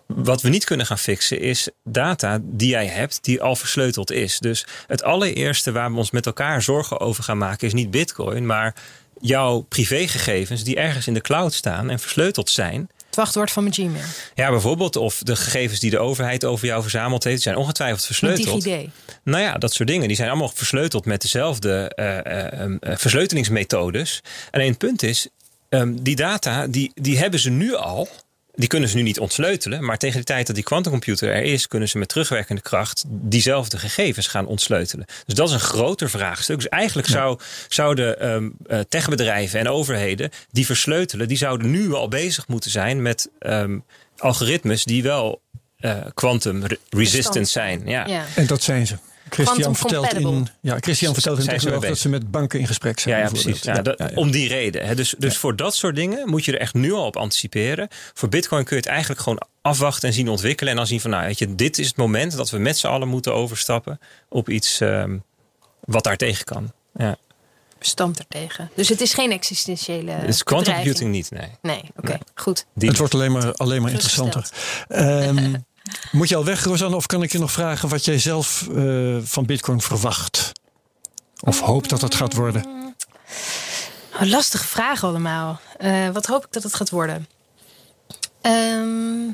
Wat 0.08 0.42
we 0.42 0.50
niet 0.50 0.64
kunnen 0.64 0.86
gaan 0.86 0.98
fixen 0.98 1.40
is 1.40 1.70
data 1.84 2.40
die 2.42 2.70
jij 2.70 2.88
hebt, 2.88 3.24
die 3.24 3.42
al 3.42 3.56
versleuteld 3.56 4.12
is. 4.12 4.40
Dus 4.40 4.66
het 4.88 5.04
allereerste 5.04 5.72
waar 5.72 5.92
we 5.92 5.98
ons 5.98 6.12
met 6.12 6.26
elkaar 6.26 6.62
zorgen 6.62 7.00
over 7.00 7.24
gaan 7.24 7.38
maken 7.38 7.68
is 7.68 7.74
niet 7.74 7.92
Bitcoin, 7.92 8.46
maar 8.46 8.76
jouw 9.20 9.60
privégegevens 9.60 10.64
die 10.64 10.76
ergens 10.76 11.08
in 11.08 11.14
de 11.14 11.22
cloud 11.22 11.54
staan 11.54 11.90
en 11.90 12.00
versleuteld 12.00 12.50
zijn. 12.50 12.90
Het 13.06 13.20
wachtwoord 13.20 13.52
van 13.52 13.64
mijn 13.64 13.76
Gmail. 13.76 14.06
Ja, 14.36 14.50
bijvoorbeeld, 14.50 14.96
of 14.96 15.22
de 15.24 15.36
gegevens 15.36 15.80
die 15.80 15.90
de 15.90 16.00
overheid 16.00 16.46
over 16.46 16.66
jou 16.68 16.82
verzameld 16.82 17.24
heeft, 17.24 17.42
zijn 17.42 17.56
ongetwijfeld 17.56 18.06
versleuteld. 18.06 18.64
DigiD. 18.64 18.90
Nou 19.24 19.44
ja, 19.44 19.58
dat 19.58 19.74
soort 19.74 19.90
dingen. 19.90 20.08
Die 20.08 20.18
zijn 20.18 20.30
allemaal 20.30 20.52
versleuteld 20.54 21.06
met 21.06 21.22
dezelfde 21.22 21.90
eh, 21.96 22.96
versleutelingsmethodes. 22.98 24.22
Alleen 24.52 24.70
het 24.70 24.78
punt 24.78 25.04
is, 25.04 25.28
ehm, 25.70 25.94
die 26.02 26.16
data, 26.16 26.68
die, 26.68 26.92
die 26.94 27.18
hebben 27.18 27.40
ze 27.40 27.50
nu 27.50 27.76
al. 27.76 28.10
Die 28.56 28.68
kunnen 28.68 28.90
ze 28.90 28.96
nu 28.96 29.02
niet 29.02 29.20
ontsleutelen. 29.20 29.86
Maar 29.86 29.98
tegen 29.98 30.20
de 30.20 30.26
tijd 30.26 30.48
dat 30.48 30.56
die 30.56 30.64
quantumcomputer 30.64 31.30
er 31.30 31.44
is, 31.44 31.68
kunnen 31.68 31.90
ze 31.90 31.98
met 31.98 32.08
terugwerkende 32.08 32.62
kracht 32.62 33.04
diezelfde 33.08 33.78
gegevens 33.78 34.28
gaan 34.28 34.46
ontsleutelen. 34.46 35.06
Dus 35.26 35.36
dat 35.36 35.48
is 35.48 35.54
een 35.54 35.60
groter 35.60 36.10
vraagstuk. 36.10 36.56
Dus 36.56 36.70
eigenlijk 36.70 37.08
zou, 37.08 37.40
zouden 37.68 38.20
ehm, 38.20 38.50
eh, 38.68 38.80
techbedrijven 38.90 39.60
en 39.60 39.68
overheden 39.70 40.30
die 40.52 40.66
versleutelen, 40.66 41.28
die 41.28 41.38
zouden 41.38 41.72
nu 41.72 41.94
al 41.94 42.08
bezig 42.08 42.48
moeten 42.48 42.72
zijn 42.72 43.02
met 43.02 43.30
ehm, 43.40 43.80
algoritmes 44.18 44.84
die 44.84 45.04
wel 45.04 45.42
eh, 45.78 45.98
quantum 46.14 46.66
re- 46.66 46.78
resistant 46.90 47.50
zijn. 47.50 47.82
Ja. 47.86 48.08
Ja. 48.08 48.26
En 48.36 48.48
dat 48.48 48.64
zijn 48.64 48.88
ze. 48.88 48.96
Christian 49.34 49.76
vertelt 49.76 50.14
in, 50.14 50.48
ja, 50.62 50.78
Christian 50.80 51.14
vertelt 51.14 51.40
in 51.40 51.80
dat 51.82 51.98
ze 51.98 52.10
met 52.10 52.32
banken 52.32 52.60
in 52.60 52.68
gesprek 52.68 53.00
zijn. 53.00 53.16
Ja, 53.16 53.22
ja 53.24 53.30
precies. 53.30 53.62
Ja, 53.62 53.82
dat- 53.82 53.98
ja, 53.98 54.08
ja. 54.10 54.16
Om 54.16 54.32
die 54.32 54.48
reden. 54.48 54.86
Hè. 54.88 54.96
Dus, 54.96 55.16
dus 55.18 55.38
voor 55.38 55.56
dat 55.56 55.76
soort 55.76 55.96
dingen 55.96 56.30
moet 56.30 56.46
je 56.46 56.52
er 56.52 56.60
echt 56.60 56.74
nu 56.74 56.92
al 56.92 57.06
op 57.06 57.18
anticiperen. 57.18 57.88
Voor 58.14 58.30
Bitcoin 58.30 58.64
kun 58.64 58.76
je 58.76 58.82
het 58.82 58.92
eigenlijk 58.92 59.22
gewoon 59.22 59.42
afwachten 59.62 60.08
en 60.08 60.14
zien 60.14 60.30
ontwikkelen. 60.30 60.72
En 60.72 60.78
dan 60.78 60.88
zien 60.88 61.02
van, 61.02 61.10
nou, 61.10 61.26
weet 61.26 61.40
je, 61.40 61.56
dit 61.56 61.80
is 61.80 61.88
het 61.88 61.96
moment 61.98 62.36
dat 62.38 62.50
we 62.50 62.58
met 62.58 62.78
z'n 62.78 62.88
allen 62.88 63.08
moeten 63.08 63.34
overstappen 63.34 64.00
op 64.30 64.50
iets 64.50 64.80
ehm, 64.82 65.18
wat 65.80 66.04
daar 66.04 66.18
tegen 66.18 66.46
kan. 66.46 66.72
Ja. 66.96 67.18
Bestand 67.80 68.20
ertegen. 68.20 68.70
Dus 68.76 68.90
het 68.90 69.02
is 69.02 69.14
geen 69.14 69.32
existentiële 69.32 70.12
Het 70.12 70.30
is 70.30 70.44
quantum 70.44 70.74
computing 70.74 71.12
niet, 71.12 71.32
nee. 71.32 71.48
Nee, 71.62 71.82
oké. 71.98 72.18
Goed. 72.36 72.66
Die, 72.74 72.90
Het 72.90 72.98
wordt 72.98 73.14
alleen 73.14 73.32
maar, 73.32 73.54
alleen 73.54 73.82
maar 73.82 73.92
interessanter. 73.92 74.50
Ehm, 74.88 75.54
moet 76.12 76.30
je 76.30 76.36
al 76.36 76.46
weg, 76.46 76.64
Rosanne, 76.64 76.96
of 76.96 77.06
kan 77.06 77.24
ik 77.24 77.32
je 77.32 77.40
nog 77.40 77.52
vragen 77.52 77.90
wat 77.90 78.06
jij 78.06 78.20
zelf 78.20 78.68
eh, 78.76 79.18
van 79.24 79.46
Bitcoin 79.46 79.82
verwacht? 79.82 80.52
Of 81.40 81.60
hoopt 81.60 81.90
dat 81.90 82.02
het 82.02 82.16
gaat 82.16 82.34
worden? 82.34 82.66
Oh, 84.14 84.22
lastige 84.22 84.64
vraag 84.68 85.04
allemaal. 85.04 85.60
Eh, 85.78 86.10
wat 86.10 86.26
hoop 86.26 86.46
ik 86.46 86.52
dat 86.52 86.64
het 86.64 86.74
gaat 86.74 86.90
worden? 86.90 87.28
Ehm, 88.42 89.26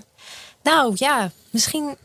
nou 0.64 0.92
ja, 0.96 1.32
misschien. 1.50 1.96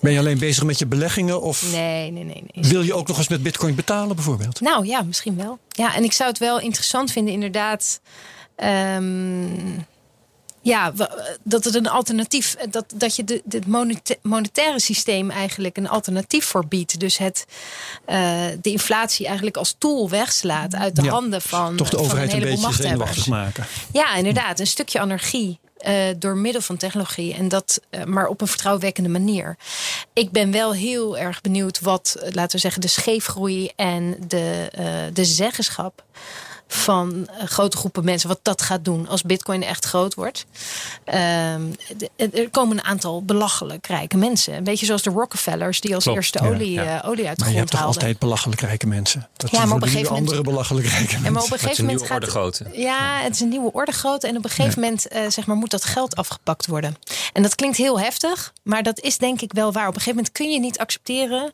Ben 0.00 0.12
je 0.12 0.18
alleen 0.18 0.38
bezig 0.38 0.64
met 0.64 0.78
je 0.78 0.86
beleggingen 0.86 1.42
of 1.42 1.72
Nee, 1.72 2.10
nee, 2.10 2.24
nee. 2.24 2.44
nee. 2.52 2.64
wil 2.70 2.82
je 2.82 2.94
ook 2.94 3.08
nog 3.08 3.18
eens 3.18 3.28
met 3.28 3.42
Bitcoin 3.42 3.74
betalen, 3.74 4.14
bijvoorbeeld? 4.16 4.60
Nou 4.60 4.86
ja, 4.86 5.02
misschien 5.02 5.36
wel. 5.36 5.58
Ja, 5.68 5.94
en 5.94 6.04
ik 6.04 6.12
zou 6.12 6.28
het 6.28 6.38
wel 6.38 6.60
interessant 6.60 7.12
vinden, 7.12 7.32
inderdaad. 7.34 8.00
ehm, 8.56 9.78
ja, 10.66 10.92
dat 11.42 11.64
het 11.64 11.74
een 11.74 11.88
alternatief, 11.88 12.56
dat, 12.70 12.84
dat 12.94 13.16
je 13.16 13.24
de, 13.24 13.60
monetaire 14.22 14.80
systeem 14.80 15.30
eigenlijk 15.30 15.76
een 15.76 15.88
alternatief 15.88 16.44
voor 16.44 16.66
biedt. 16.66 17.00
Dus 17.00 17.16
het, 17.16 17.46
eh, 18.04 18.44
de 18.60 18.70
inflatie 18.70 19.26
eigenlijk 19.26 19.56
als 19.56 19.74
tool 19.78 20.08
wegslaat 20.08 20.74
uit 20.74 20.96
de 20.96 21.02
Ja, 21.02 21.10
handen 21.10 21.42
van, 21.42 21.76
Toch 21.76 21.88
de 21.88 21.98
overheid 21.98 22.32
een, 22.32 22.42
een 22.42 22.48
beetje 22.48 22.72
zenuwachtig 22.72 23.26
maken. 23.26 23.66
Ja, 23.92 24.14
inderdaad. 24.14 24.60
Een 24.60 24.66
stukje 24.66 25.00
anarchie. 25.00 25.58
eh, 25.76 25.94
door 26.18 26.36
middel 26.36 26.62
van 26.62 26.76
technologie. 26.76 27.34
En 27.34 27.48
dat 27.48 27.80
eh, 27.90 28.04
maar 28.04 28.26
op 28.26 28.40
een 28.40 28.46
vertrouwenwekkende 28.46 29.08
manier. 29.08 29.56
Ik 30.12 30.30
ben 30.30 30.50
wel 30.52 30.72
heel 30.74 31.18
erg 31.18 31.40
benieuwd 31.40 31.80
wat, 31.80 32.16
eh, 32.20 32.32
laten 32.32 32.50
we 32.52 32.58
zeggen, 32.58 32.80
de 32.80 32.88
scheefgroei 32.88 33.70
en 33.76 34.16
de, 34.26 34.68
eh, 34.72 34.84
de 35.12 35.24
zeggenschap 35.24 36.04
van 36.68 37.28
eh, 37.28 37.46
grote 37.46 37.76
groepen 37.76 38.04
mensen, 38.04 38.28
wat 38.28 38.38
dat 38.42 38.62
gaat 38.62 38.84
doen 38.84 39.08
als 39.08 39.22
Bitcoin 39.22 39.62
echt 39.62 39.84
groot 39.84 40.14
wordt. 40.14 40.46
Ehm, 41.04 41.62
de- 41.96 42.10
er 42.32 42.50
komen 42.50 42.78
een 42.78 42.84
aantal 42.84 43.22
belachelijk 43.24 43.86
rijke 43.86 44.16
mensen. 44.16 44.54
Een 44.54 44.64
beetje 44.64 44.86
zoals 44.86 45.02
de 45.02 45.10
Rockefellers, 45.10 45.80
die 45.80 45.94
als 45.94 46.02
Klopt, 46.04 46.18
eerste 46.18 46.40
olie, 46.40 46.70
ja. 46.72 47.02
eh, 47.02 47.08
olie 47.10 47.28
uit 47.28 47.38
de 47.38 47.44
Maar 47.44 47.52
je 47.52 47.56
grond 47.56 47.56
hebt 47.56 47.70
toch 47.70 47.80
haalden. 47.80 48.00
altijd 48.00 48.18
belachelijk 48.18 48.60
rijke 48.60 48.86
mensen? 48.86 49.28
Dat 49.36 49.50
Ja, 49.50 49.64
maar 49.64 49.76
op 49.76 49.82
een 49.82 49.88
gegeven 49.88 50.12
moment- 50.12 50.28
andere 50.30 50.50
belachelijk 50.50 50.86
rijke 50.86 51.02
mensen. 51.02 51.22
Ja, 51.24 51.30
maar 51.30 51.42
op 51.42 51.46
een 51.52 51.52
het 51.58 51.60
is 51.70 51.76
gegeven 51.76 51.84
een 51.88 51.90
moment 51.90 52.10
nieuwe 52.10 52.26
gaat 52.26 52.34
orde 52.44 52.56
grootte. 52.60 52.80
Ja, 52.82 53.20
het 53.22 53.34
is 53.34 53.40
een 53.40 53.48
nieuwe 53.48 53.72
orde 53.72 53.92
grootte. 53.92 54.26
En 54.26 54.36
op 54.36 54.44
een 54.44 54.50
gegeven 54.50 54.80
moment 54.80 55.08
eh, 55.08 55.20
zeg 55.28 55.46
maar, 55.46 55.56
moet 55.56 55.70
dat 55.70 55.84
geld 55.84 56.16
afgepakt 56.16 56.66
worden. 56.66 56.96
En 57.32 57.42
dat 57.42 57.54
klinkt 57.54 57.76
heel 57.76 58.00
heftig, 58.00 58.52
maar 58.62 58.82
dat 58.82 59.00
is 59.00 59.18
denk 59.18 59.40
ik 59.40 59.52
wel 59.52 59.72
waar. 59.72 59.88
Op 59.88 59.94
een 59.94 60.00
gegeven 60.00 60.14
moment 60.16 60.32
kun 60.32 60.50
je 60.50 60.58
niet 60.60 60.78
accepteren. 60.78 61.52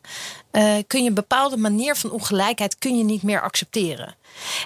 Eh, 0.53 0.75
kun 0.87 1.01
je 1.01 1.07
een 1.07 1.13
bepaalde 1.13 1.57
manier 1.57 1.95
van 1.95 2.11
ongelijkheid 2.11 2.77
kun 2.77 2.97
je 2.97 3.03
niet 3.03 3.23
meer 3.23 3.41
accepteren. 3.41 4.15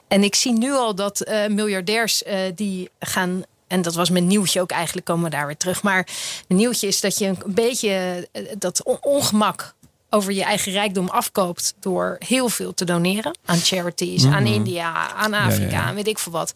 En 0.08 0.24
ik 0.24 0.36
zie 0.36 0.52
nu 0.52 0.72
al 0.74 0.96
dat 0.96 1.22
eh, 1.22 1.48
miljardairs 1.48 2.24
eh, 2.24 2.40
die 2.56 2.90
gaan. 3.00 3.44
En 3.68 3.82
dat 3.82 3.96
was 3.96 4.10
mijn 4.10 4.28
nieuwtje 4.28 4.62
ook 4.62 4.72
eigenlijk, 4.72 5.06
komen 5.06 5.24
we 5.24 5.30
daar 5.30 5.46
weer 5.46 5.58
terug. 5.58 5.84
Maar 5.84 6.08
mijn 6.48 6.60
nieuwtje 6.60 6.88
is 6.88 7.00
dat 7.02 7.18
je 7.18 7.26
een 7.26 7.38
beetje 7.46 8.28
dat 8.58 8.84
on- 8.84 8.98
ongemak 9.02 9.76
over 10.10 10.32
je 10.32 10.44
eigen 10.44 10.72
rijkdom 10.72 11.08
afkoopt 11.10 11.74
door 11.80 12.16
heel 12.20 12.50
veel 12.50 12.74
te 12.74 12.86
doneren 12.86 13.38
aan 13.46 13.58
charities, 13.60 14.26
aan 14.26 14.46
India, 14.46 15.14
aan 15.14 15.34
Afrika, 15.34 15.72
ja, 15.72 15.78
ja. 15.78 15.84
aan 15.84 15.96
weet 15.96 16.08
ik 16.08 16.20
veel 16.20 16.32
wat. 16.32 16.54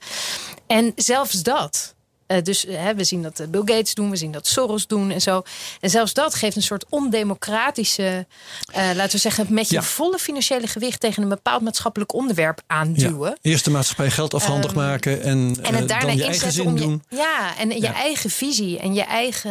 En 0.68 0.92
zelfs 0.96 1.44
dat. 1.44 1.96
Eh, 2.36 2.44
dus 2.44 2.66
eh, 2.66 2.76
hè, 2.84 2.96
we 2.96 3.04
zien 3.04 3.22
dat 3.22 3.40
eh, 3.40 3.48
Bill 3.48 3.62
Gates 3.66 3.94
doen, 3.94 4.10
we 4.10 4.16
zien 4.16 4.32
dat 4.32 4.48
Soros 4.48 4.88
doen 4.88 5.12
en 5.12 5.22
zo. 5.22 5.44
En 5.80 5.90
zelfs 5.90 6.14
dat 6.14 6.36
geeft 6.36 6.56
een 6.56 6.62
soort 6.62 6.86
ondemocratische, 6.90 8.26
laten 8.74 9.12
we 9.12 9.18
zeggen, 9.18 9.46
met 9.50 9.70
je 9.70 9.76
Ja. 9.76 9.82
volle 9.82 10.18
financiële 10.18 10.68
gewicht 10.68 11.00
tegen 11.00 11.24
een 11.24 11.30
bepaald 11.30 11.62
maatschappelijk 11.62 12.14
onderwerp 12.14 12.62
Ja. 12.68 12.76
aanduwen. 12.76 13.38
Eerst 13.42 13.66
de 13.66 13.72
maatschappij 13.72 14.10
geld 14.12 14.34
afhandig 14.34 14.74
maken 14.74 15.22
en, 15.24 15.30
Ehm, 15.32 15.66
En 15.66 15.76
het 15.76 15.88
daarna 15.88 16.06
dan 16.08 16.18
je 16.18 16.24
eigen 16.24 16.52
zin 16.52 16.68
om 16.68 16.74
je, 16.76 16.82
doen. 16.82 17.04
ja, 17.10 17.58
en 17.58 17.70
je 17.70 17.82
Ja. 17.82 17.94
eigen 17.94 18.30
visie 18.30 18.80
en 18.80 18.94
je 18.94 19.04
eigen. 19.04 19.50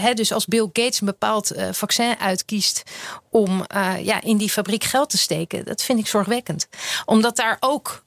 hè, 0.00 0.14
dus 0.14 0.32
als 0.32 0.46
Bill 0.46 0.68
Gates 0.72 1.00
een 1.00 1.06
bepaald 1.06 1.52
vaccin 1.70 2.18
uitkiest 2.18 2.82
om 3.30 3.64
ja, 4.02 4.22
in 4.22 4.36
die 4.36 4.50
fabriek 4.50 4.84
geld 4.84 5.10
te 5.10 5.18
steken, 5.18 5.64
dat 5.64 5.82
vind 5.82 5.98
ik 5.98 6.06
zorgwekkend. 6.06 6.66
Omdat 7.04 7.36
daar 7.36 7.56
ook. 7.60 8.04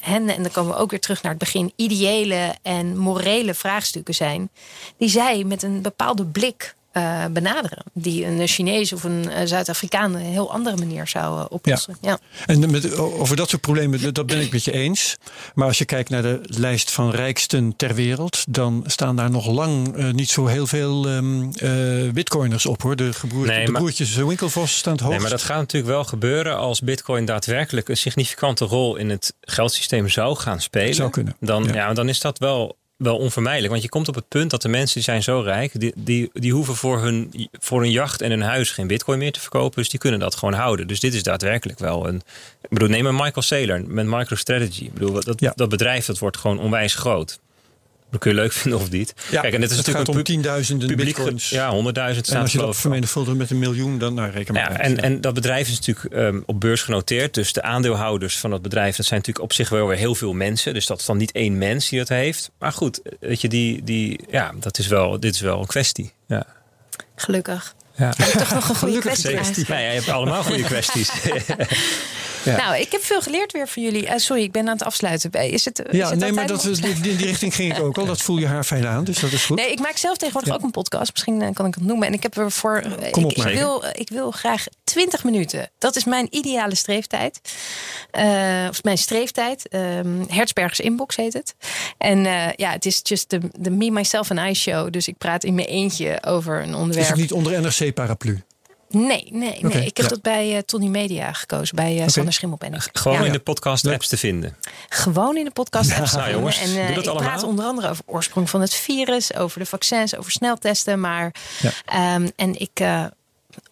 Hè, 0.00 0.14
En 0.14 0.42
dan 0.42 0.50
komen 0.50 0.74
we 0.74 0.80
ook 0.80 0.90
weer 0.90 1.00
terug 1.00 1.22
naar 1.22 1.30
het 1.30 1.40
begin. 1.40 1.72
Ideële 1.76 2.54
en 2.62 2.98
morele 2.98 3.54
vraagstukken 3.54 4.14
zijn. 4.14 4.50
Die 4.96 5.08
zij 5.08 5.44
met 5.44 5.62
een 5.62 5.82
bepaalde 5.82 6.26
blik 6.26 6.74
eh, 6.92 7.24
benaderen. 7.30 7.82
Die 7.92 8.26
een 8.26 8.48
Chinees 8.48 8.92
of 8.92 9.04
een 9.04 9.24
uh, 9.28 9.34
Zuid-Afrikaan 9.44 10.14
een 10.14 10.20
heel 10.20 10.52
andere 10.52 10.76
manier 10.76 11.06
zou 11.06 11.38
uh, 11.38 11.44
oplossen. 11.48 11.96
Ja. 12.00 12.18
En 12.46 12.70
met, 12.70 12.96
over 12.96 13.36
dat 13.36 13.48
soort 13.48 13.62
problemen, 13.62 14.14
dat 14.14 14.26
ben 14.26 14.40
ik 14.40 14.52
met 14.52 14.64
je 14.64 14.72
eens. 14.72 15.16
Maar 15.54 15.66
als 15.66 15.78
je 15.78 15.84
kijkt 15.84 16.10
naar 16.10 16.22
de 16.22 16.40
lijst 16.42 16.90
van 16.90 17.10
rijksten 17.10 17.76
ter 17.76 17.94
wereld, 17.94 18.44
dan 18.48 18.84
staan 18.86 19.16
daar 19.16 19.30
nog 19.30 19.46
lang 19.46 19.96
niet 20.12 20.30
zo 20.30 20.46
heel 20.46 20.66
veel 20.66 21.08
um, 21.08 21.50
bitcoiners 22.14 22.66
op 22.66 22.82
hoor. 22.82 22.96
De, 22.96 23.12
gebroer, 23.12 23.46
nee, 23.46 23.66
de 23.66 23.72
broertjes 23.72 24.14
Winkelvos 24.14 24.76
staan 24.76 24.92
het 24.92 25.02
hoogst. 25.02 25.18
Nee, 25.18 25.28
maar 25.28 25.38
dat 25.38 25.46
gaat 25.46 25.58
natuurlijk 25.58 25.92
wel 25.92 26.04
gebeuren 26.04 26.56
als 26.56 26.80
bitcoin 26.80 27.24
daadwerkelijk 27.24 27.88
een 27.88 27.96
significante 27.96 28.64
rol 28.64 28.96
in 28.96 29.10
het 29.10 29.34
geldsysteem 29.40 30.08
zou 30.08 30.36
gaan 30.36 30.60
spelen. 30.60 30.94
Zou 30.94 31.10
kunnen. 31.10 31.36
Dan, 31.40 31.64
ja. 31.64 31.74
ja 31.74 31.92
dan 31.92 32.08
is 32.08 32.20
dat 32.20 32.38
wel 32.38 32.78
wel 33.00 33.16
onvermijdelijk. 33.16 33.70
Want 33.70 33.82
je 33.82 33.88
komt 33.88 34.08
op 34.08 34.14
het 34.14 34.28
punt 34.28 34.50
dat 34.50 34.62
de 34.62 34.68
mensen 34.68 34.94
die 34.94 35.02
zijn 35.02 35.22
zo 35.22 35.40
rijk, 35.40 35.80
die, 35.80 35.92
die, 35.96 36.30
die 36.32 36.52
hoeven 36.52 36.74
voor 36.74 37.00
hun, 37.00 37.48
voor 37.52 37.80
hun 37.80 37.90
jacht 37.90 38.20
en 38.20 38.30
hun 38.30 38.42
huis 38.42 38.70
geen 38.70 38.86
bitcoin 38.86 39.18
meer 39.18 39.32
te 39.32 39.40
verkopen. 39.40 39.78
Dus 39.78 39.88
die 39.88 40.00
kunnen 40.00 40.20
dat 40.20 40.34
gewoon 40.34 40.54
houden. 40.54 40.86
Dus 40.86 41.00
dit 41.00 41.14
is 41.14 41.22
daadwerkelijk 41.22 41.78
wel 41.78 42.08
een. 42.08 42.22
Ik 42.62 42.68
bedoel, 42.68 42.88
neem 42.88 43.06
een 43.06 43.14
Michael 43.14 43.42
Saylor 43.42 43.84
met 43.86 44.06
MicroStrategy. 44.06 44.84
Ik 44.84 44.92
bedoel, 44.92 45.20
dat, 45.24 45.52
dat 45.54 45.68
bedrijf 45.68 46.06
dat 46.06 46.18
wordt 46.18 46.36
gewoon 46.36 46.58
onwijs 46.58 46.94
groot. 46.94 47.38
Dat 48.10 48.20
kun 48.20 48.30
je 48.30 48.36
leuk 48.36 48.52
vinden 48.52 48.80
of 48.80 48.90
niet. 48.90 49.14
Ja, 49.30 49.40
Kijk, 49.40 49.54
en 49.54 49.62
het 49.62 49.70
is 49.70 49.76
natuurlijk 49.76 50.06
gaat 50.06 50.16
om 50.16 50.22
tienduizenden 50.22 50.96
bitcoins. 50.96 51.48
Ja, 51.48 51.70
honderdduizend 51.70 52.28
En 52.28 52.40
als 52.40 52.52
je 52.52 52.58
dat 52.58 52.76
vermenigvuldigt 52.76 53.36
met 53.36 53.50
een 53.50 53.58
miljoen, 53.58 53.98
dan 53.98 54.14
nou, 54.14 54.30
reken 54.30 54.54
maar. 54.54 54.72
Ja, 54.72 54.78
en, 54.78 55.00
en 55.00 55.20
dat 55.20 55.34
bedrijf 55.34 55.68
is 55.68 55.78
natuurlijk 55.78 56.14
um, 56.14 56.42
op 56.46 56.60
beurs 56.60 56.82
genoteerd. 56.82 57.34
Dus 57.34 57.52
de 57.52 57.62
aandeelhouders 57.62 58.38
van 58.38 58.50
dat 58.50 58.62
bedrijf, 58.62 58.96
dat 58.96 59.06
zijn 59.06 59.18
natuurlijk 59.18 59.44
op 59.44 59.52
zich 59.52 59.68
wel 59.68 59.86
weer 59.86 59.96
heel 59.96 60.14
veel 60.14 60.32
mensen. 60.32 60.74
Dus 60.74 60.86
dat 60.86 61.00
is 61.00 61.06
dan 61.06 61.16
niet 61.16 61.32
één 61.32 61.58
mens 61.58 61.88
die 61.88 61.98
dat 61.98 62.08
heeft. 62.08 62.50
Maar 62.58 62.72
goed, 62.72 63.00
weet 63.20 63.40
je, 63.40 63.48
die, 63.48 63.84
die, 63.84 64.20
ja, 64.30 64.52
dat 64.60 64.78
is 64.78 64.86
wel, 64.86 65.20
dit 65.20 65.34
is 65.34 65.40
wel 65.40 65.60
een 65.60 65.66
kwestie. 65.66 66.12
Ja. 66.26 66.46
Gelukkig. 67.16 67.74
Ja. 67.96 68.12
Heb 68.16 68.38
toch 68.38 68.54
nog 68.54 68.68
een 68.68 68.76
goede 68.76 68.98
kwestie? 68.98 69.66
Ja, 69.66 69.78
je 69.78 69.94
hebt 69.94 70.08
allemaal 70.08 70.42
goede 70.42 70.62
kwesties. 70.62 71.10
Nou, 72.44 72.76
ik 72.76 72.92
heb 72.92 73.04
veel 73.04 73.22
geleerd 73.22 73.52
weer 73.52 73.68
van 73.68 73.82
jullie. 73.82 74.06
Uh, 74.06 74.12
sorry, 74.16 74.42
ik 74.42 74.52
ben 74.52 74.66
aan 74.66 74.72
het 74.72 74.82
afsluiten. 74.82 75.30
Is 75.32 75.64
het, 75.64 75.82
ja, 75.90 76.04
is 76.04 76.10
het 76.10 76.18
nee, 76.18 76.32
maar 76.32 76.46
dat, 76.46 76.62
die, 76.62 77.00
die, 77.00 77.16
richting 77.16 77.54
ging 77.54 77.76
ik 77.76 77.82
ook 77.82 77.98
al. 77.98 78.06
Dat 78.06 78.22
voel 78.22 78.38
je 78.38 78.46
haar 78.46 78.64
fijn 78.64 78.86
aan, 78.86 79.04
dus 79.04 79.18
dat 79.18 79.32
is 79.32 79.44
goed. 79.44 79.56
Nee, 79.56 79.72
ik 79.72 79.78
maak 79.78 79.96
zelf 79.96 80.16
tegenwoordig 80.16 80.54
ook 80.54 80.62
een 80.62 80.70
podcast. 80.70 81.12
Misschien 81.12 81.40
uh, 81.40 81.48
kan 81.52 81.66
ik 81.66 81.74
het 81.74 81.84
noemen. 81.84 82.06
En 82.06 82.12
ik 82.12 82.22
heb 82.22 82.36
er 82.36 82.50
voor. 82.50 82.82
Kom 83.10 83.24
op, 83.24 83.30
ik, 83.30 83.44
ik, 83.44 83.58
wil, 83.58 83.84
ik 83.92 84.08
wil 84.08 84.30
graag 84.30 84.64
20 84.84 85.24
minuten. 85.24 85.70
Dat 85.78 85.96
is 85.96 86.04
mijn 86.04 86.26
ideale 86.30 86.74
streeftijd. 86.74 87.40
of 88.70 88.82
mijn 88.82 88.98
streeftijd. 88.98 89.74
Um, 89.74 90.24
Hertzbergers 90.28 90.80
Inbox 90.80 91.16
heet 91.16 91.32
het. 91.32 91.54
En 91.98 92.22
ja, 92.56 92.70
het 92.70 92.86
is 92.86 93.00
just 93.02 93.30
de, 93.30 93.40
de 93.58 93.70
Me, 93.70 93.90
Myself 93.90 94.30
and 94.30 94.40
I 94.40 94.54
show. 94.54 94.92
Dus 94.92 95.08
ik 95.08 95.18
praat 95.18 95.44
in 95.44 95.54
mijn 95.54 95.68
eentje 95.68 96.22
over 96.22 96.62
een 96.62 96.74
onderwerp. 96.74 97.02
Is 97.02 97.08
het 97.08 97.18
niet 97.18 97.32
onder 97.32 97.60
NRC-paraplu? 97.60 98.42
Nee, 98.92 99.28
nee, 99.32 99.58
nee. 99.62 99.86
ik 99.86 99.96
heb 99.96 100.08
dat 100.08 100.22
bij 100.22 100.52
uh, 100.52 100.58
Tony 100.58 100.86
Media 100.86 101.32
gekozen. 101.32 101.76
Bij 101.76 101.90
uh, 101.90 101.96
okay. 101.96 102.08
Sander 102.08 102.32
Schimmel 102.32 102.58
ben 102.58 102.74
ik. 102.74 102.88
Gewoon 102.92 103.24
in 103.24 103.32
de 103.32 103.38
podcast 103.38 103.86
apps 103.86 104.08
te 104.08 104.16
vinden. 104.16 104.56
Gewoon 104.88 105.36
in 105.36 105.44
de 105.44 105.50
podcast 105.50 105.92
apps 105.92 106.10
te 106.10 106.20
vinden. 106.22 106.52
en 106.52 106.70
uh, 106.70 106.90
ik 106.90 106.96
allemaal. 106.96 107.16
praat 107.16 107.42
onder 107.42 107.64
andere 107.64 107.88
over 107.88 108.04
oorsprong 108.06 108.50
van 108.50 108.60
het 108.60 108.74
virus, 108.74 109.34
over 109.34 109.58
de 109.58 109.66
vaccins, 109.66 110.16
over 110.16 110.30
sneltesten. 110.32 111.00
Maar 111.00 111.34
um, 112.14 112.30
en 112.36 112.60
ik 112.60 112.80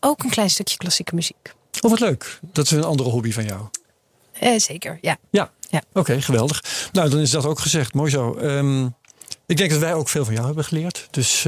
ook 0.01 0.23
een 0.23 0.31
klein 0.31 0.51
stukje 0.51 0.77
klassieke 0.77 1.15
muziek. 1.15 1.53
Oh, 1.81 1.90
wat 1.90 2.01
leuk. 2.01 2.39
Dat 2.53 2.65
is 2.65 2.70
een 2.70 2.85
andere 2.85 3.11
hobby 3.11 3.32
van 3.32 3.45
jou. 3.45 4.61
zeker, 4.61 4.99
ja. 5.01 5.16
Ja, 5.31 5.51
ja. 5.69 5.82
oké, 5.93 6.20
geweldig. 6.20 6.89
Nou, 6.93 7.11
dan 7.11 7.20
is 7.20 7.31
dat 7.31 7.47
ook 7.47 7.59
gezegd. 7.59 7.95
Mooi 7.95 8.11
zo. 8.11 8.39
Um, 8.40 8.95
ik 9.47 9.57
denk 9.57 9.70
dat 9.70 9.81
wij 9.81 9.95
ook 9.95 10.09
veel 10.09 10.24
van 10.24 10.35
jou 10.35 10.47
hebben 10.47 10.65
geleerd. 10.65 11.09
Dus 11.11 11.45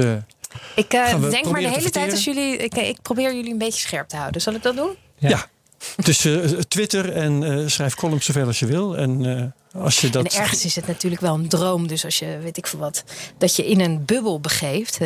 ik 0.75 0.93
uh, 0.93 1.29
denk 1.29 1.45
maar 1.45 1.61
de 1.61 1.69
hele 1.69 1.89
tijd 1.89 2.11
als 2.11 2.23
jullie. 2.23 2.57
Ik, 2.57 2.75
ik, 2.75 3.01
probeer 3.01 3.35
jullie 3.35 3.51
een 3.51 3.57
beetje 3.57 3.79
scherp 3.79 4.07
te 4.07 4.15
houden. 4.15 4.41
Zal 4.41 4.53
ik 4.53 4.63
dat 4.63 4.75
doen? 4.75 4.95
Ja. 5.17 5.29
ja. 5.29 5.49
Dus 5.95 6.25
uh, 6.25 6.45
Twitter 6.45 7.11
en 7.13 7.41
uh, 7.41 7.67
schrijf 7.67 7.95
columns 7.95 8.25
zoveel 8.25 8.45
als 8.45 8.59
je 8.59 8.65
wil. 8.65 8.97
En, 8.97 9.53
als 9.73 9.99
je 9.99 10.09
dat... 10.09 10.33
en 10.33 10.39
ergens 10.39 10.65
is 10.65 10.75
het 10.75 10.87
natuurlijk 10.87 11.21
wel 11.21 11.33
een 11.33 11.47
droom. 11.47 11.87
Dus 11.87 12.05
als 12.05 12.19
je, 12.19 12.37
weet 12.43 12.57
ik 12.57 12.67
veel 12.67 12.79
wat, 12.79 13.03
dat 13.37 13.55
je 13.55 13.65
in 13.65 13.79
een 13.79 14.05
bubbel 14.05 14.39
begeeft. 14.39 14.99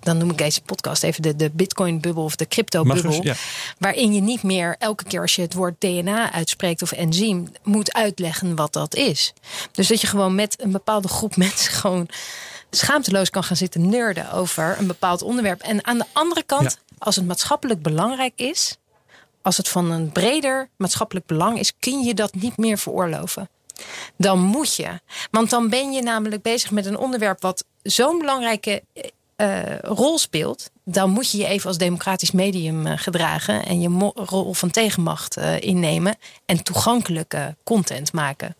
dan 0.00 0.18
noem 0.18 0.30
ik 0.30 0.38
deze 0.38 0.60
podcast 0.60 1.02
even 1.02 1.22
de, 1.22 1.36
de 1.36 1.50
Bitcoin-bubbel 1.52 2.24
of 2.24 2.36
de 2.36 2.48
crypto-bubbel. 2.48 3.22
Ja. 3.22 3.34
Waarin 3.78 4.12
je 4.12 4.20
niet 4.20 4.42
meer 4.42 4.76
elke 4.78 5.04
keer 5.04 5.20
als 5.20 5.34
je 5.34 5.42
het 5.42 5.54
woord 5.54 5.80
DNA 5.80 6.32
uitspreekt 6.32 6.82
of 6.82 6.92
enzym 6.92 7.48
moet 7.62 7.92
uitleggen 7.92 8.54
wat 8.54 8.72
dat 8.72 8.94
is. 8.94 9.32
Dus 9.72 9.88
dat 9.88 10.00
je 10.00 10.06
gewoon 10.06 10.34
met 10.34 10.62
een 10.62 10.72
bepaalde 10.72 11.08
groep 11.08 11.36
mensen 11.46 11.72
gewoon 11.72 12.08
schaamteloos 12.70 13.30
kan 13.30 13.44
gaan 13.44 13.56
zitten 13.56 13.88
nerden 13.88 14.32
over 14.32 14.76
een 14.78 14.86
bepaald 14.86 15.22
onderwerp. 15.22 15.60
En 15.60 15.86
aan 15.86 15.98
de 15.98 16.06
andere 16.12 16.42
kant, 16.42 16.78
als 16.98 17.16
het 17.16 17.26
maatschappelijk 17.26 17.82
belangrijk 17.82 18.32
is, 18.36 18.76
als 19.42 19.56
het 19.56 19.68
van 19.68 19.90
een 19.90 20.12
breder 20.12 20.68
maatschappelijk 20.76 21.26
belang 21.26 21.58
is, 21.58 21.72
kun 21.78 22.02
je 22.02 22.14
dat 22.14 22.34
niet 22.34 22.56
meer 22.56 22.78
veroorloven. 22.78 23.48
Dan 24.16 24.40
moet 24.40 24.74
je. 24.74 25.00
Want 25.30 25.50
dan 25.50 25.68
ben 25.68 25.92
je 25.92 26.02
namelijk 26.02 26.42
bezig 26.42 26.70
met 26.70 26.86
een 26.86 26.98
onderwerp 26.98 27.40
wat 27.40 27.64
zo'n 27.82 28.18
belangrijke 28.18 28.82
uh, 29.36 29.78
rol 29.78 30.18
speelt. 30.18 30.70
Dan 30.84 31.10
moet 31.10 31.30
je 31.30 31.38
je 31.38 31.46
even 31.46 31.68
als 31.68 31.78
democratisch 31.78 32.30
medium 32.30 32.86
uh, 32.86 32.92
gedragen 32.96 33.64
en 33.64 33.80
je 33.80 34.10
rol 34.14 34.52
van 34.52 34.70
tegenmacht 34.70 35.38
uh, 35.38 35.60
innemen 35.60 36.16
en 36.46 36.62
toegankelijke 36.62 37.56
content 37.64 38.12
maken. 38.12 38.56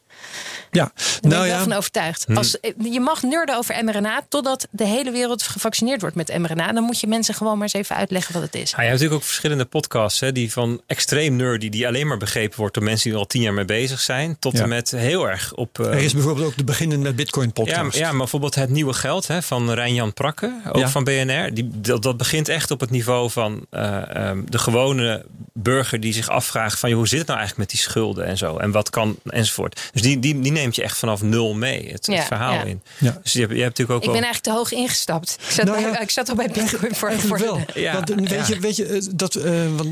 Ja, 0.71 0.93
Daar 0.95 1.19
ben 1.21 1.31
nou 1.31 1.45
ik 1.45 1.51
wel 1.51 1.63
van 1.63 1.73
overtuigd. 1.73 2.25
Hm. 2.27 2.37
Als, 2.37 2.61
eh, 2.61 2.73
je 2.93 3.01
mag 3.01 3.23
nerden 3.23 3.57
over 3.57 3.85
mRNA 3.85 4.23
totdat 4.29 4.69
de 4.71 4.85
hele 4.85 5.11
wereld 5.11 5.43
gevaccineerd 5.43 6.01
wordt 6.01 6.17
met 6.17 6.39
mRNA. 6.39 6.73
Dan 6.73 6.83
moet 6.83 7.01
je 7.01 7.07
mensen 7.07 7.35
gewoon 7.35 7.53
maar 7.53 7.63
eens 7.63 7.73
even 7.73 7.97
uitleggen 7.97 8.35
wat 8.35 8.43
het 8.43 8.55
is. 8.55 8.71
Ja, 8.71 8.77
je 8.77 8.83
hebt 8.83 8.93
natuurlijk 8.93 9.21
ook 9.21 9.27
verschillende 9.27 9.65
podcasts 9.65 10.21
hè, 10.21 10.33
die 10.33 10.53
van 10.53 10.81
extreem 10.87 11.37
nerdy, 11.37 11.69
die 11.69 11.87
alleen 11.87 12.07
maar 12.07 12.17
begrepen 12.17 12.59
wordt 12.59 12.75
door 12.75 12.85
mensen 12.85 13.05
die 13.05 13.13
er 13.13 13.19
al 13.19 13.27
tien 13.27 13.43
jaar 13.43 13.53
mee 13.53 13.65
bezig 13.65 14.01
zijn, 14.01 14.37
tot 14.39 14.59
en 14.59 14.69
met 14.69 14.91
heel 14.91 15.29
erg 15.29 15.55
op. 15.55 15.79
Uh, 15.79 15.87
er 15.87 15.95
is 15.95 16.13
bijvoorbeeld 16.13 16.47
ook 16.47 16.57
de 16.57 16.65
beginnen 16.65 17.01
met 17.01 17.17
Bitcoin 17.17 17.53
podcast. 17.53 17.97
Ja, 17.97 18.01
ja, 18.01 18.09
maar 18.09 18.19
bijvoorbeeld 18.19 18.55
het 18.55 18.71
nieuwe 18.71 18.93
geld 18.93 19.27
hè, 19.27 19.43
van 19.43 19.71
Rijn-Jan 19.71 20.13
Prakke, 20.13 20.61
ook 20.73 20.89
van 20.89 21.05
BNR. 21.05 21.55
Die, 21.55 21.71
dat, 21.73 22.03
dat 22.03 22.17
begint 22.17 22.49
echt 22.49 22.71
op 22.71 22.81
het 22.81 22.91
niveau 22.91 23.31
van 23.31 23.67
uh, 23.71 24.03
um, 24.17 24.51
de 24.51 24.59
gewone 24.59 25.25
burger 25.53 26.01
die 26.01 26.13
zich 26.13 26.29
afvraagt 26.29 26.79
van 26.79 26.91
hoe 26.91 27.09
zit 27.09 27.19
het 27.19 27.27
nou 27.27 27.39
eigenlijk 27.39 27.71
met 27.71 27.79
die 27.79 27.89
schulden 27.89 28.25
en 28.25 28.37
zo 28.37 28.57
en 28.57 28.71
wat 28.71 28.91
kan 28.91 29.17
enzovoort. 29.25 29.91
Dus 29.93 30.03
die, 30.03 30.19
die, 30.19 30.41
die 30.41 30.53
neemt 30.59 30.77
je 30.77 30.83
echt 30.83 30.99
vanaf 30.99 31.23
nul 31.23 31.55
mee, 31.55 31.89
het, 31.91 32.07
het 32.07 32.25
verhaal 32.25 32.67
in. 32.67 32.83
Ja. 32.99 33.21
Dus 33.23 33.33
je 33.33 33.41
hebt, 33.41 33.53
je 33.53 33.63
hebt 33.63 33.79
natuurlijk 33.79 33.99
ook 33.99 34.05
Ik 34.05 34.21
ben 34.21 34.25
eigenlijk 34.25 34.45
te 34.45 34.53
hoog 34.53 34.73
ingestapt. 34.73 35.39
Ik 35.41 35.51
zat, 35.51 35.65
nou 35.65 35.83
bij, 35.83 36.03
ik 36.03 36.11
zat 36.11 36.29
al 36.29 36.35
bij 36.35 36.51
Bitcoin 36.53 36.95
voor. 36.95 37.13
voor 37.13 37.39
wel. 37.39 37.61
Ja. 37.75 37.93
Want, 37.93 38.29
weet, 38.29 38.47
je, 38.47 38.59
weet 38.59 38.77
je, 38.77 38.87
eh, 38.87 39.03
dat, 39.15 39.35
uh, 39.35 39.45
want, 39.77 39.89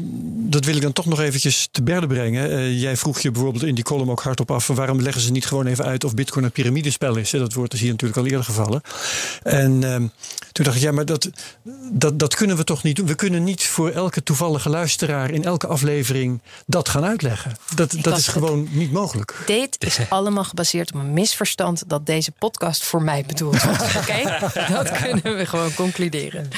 dat 0.52 0.64
wil 0.64 0.76
ik 0.76 0.82
dan 0.82 0.92
toch 0.92 1.06
nog 1.06 1.20
eventjes 1.20 1.68
te 1.70 1.82
berde 1.82 2.06
brengen. 2.06 2.50
Uh, 2.50 2.80
jij 2.80 2.96
vroeg 2.96 3.20
je 3.20 3.30
bijvoorbeeld 3.30 3.64
in 3.64 3.74
die 3.74 3.84
column 3.84 4.10
ook 4.10 4.22
hardop 4.22 4.50
af... 4.50 4.66
waarom 4.66 5.00
leggen 5.00 5.22
ze 5.22 5.30
niet 5.30 5.46
gewoon 5.46 5.66
even 5.66 5.84
uit 5.84 6.04
of 6.04 6.14
Bitcoin 6.14 6.44
een 6.44 6.50
piramidespel 6.50 7.16
is? 7.16 7.30
Dat 7.30 7.52
woord 7.52 7.72
is 7.72 7.80
hier 7.80 7.90
natuurlijk 7.90 8.18
al 8.18 8.26
eerder 8.26 8.44
gevallen. 8.44 8.80
En 9.42 9.82
uh, 9.82 9.96
toen 10.52 10.64
dacht 10.64 10.76
ik, 10.76 10.82
ja, 10.82 10.92
maar 10.92 11.04
dat, 11.04 11.30
dat, 11.92 12.18
dat 12.18 12.34
kunnen 12.34 12.56
we 12.56 12.64
toch 12.64 12.82
niet 12.82 12.96
doen. 12.96 13.06
We 13.06 13.14
kunnen 13.14 13.44
niet 13.44 13.64
voor 13.64 13.90
elke 13.90 14.22
toevallige 14.22 14.68
luisteraar 14.68 15.30
in 15.30 15.44
elke 15.44 15.66
aflevering 15.66 16.42
dat 16.66 16.88
gaan 16.88 17.04
uitleggen. 17.04 17.56
Dat, 17.74 17.96
dat 18.00 18.18
is 18.18 18.28
gewoon 18.28 18.68
niet 18.70 18.92
mogelijk. 18.92 19.34
Dit 19.46 19.76
is 19.78 19.98
allemaal 20.08 20.44
gebaseerd 20.56 20.92
op 20.94 21.00
een 21.00 21.12
misverstand 21.12 21.82
dat 21.86 22.06
deze 22.06 22.32
podcast 22.32 22.82
voor 22.82 23.02
mij 23.02 23.24
bedoeld 23.26 23.62
was. 23.62 23.96
Oké, 24.00 24.38
dat 24.68 24.90
kunnen 24.90 25.36
we 25.36 25.46
gewoon 25.46 25.74
concluderen. 25.74 26.48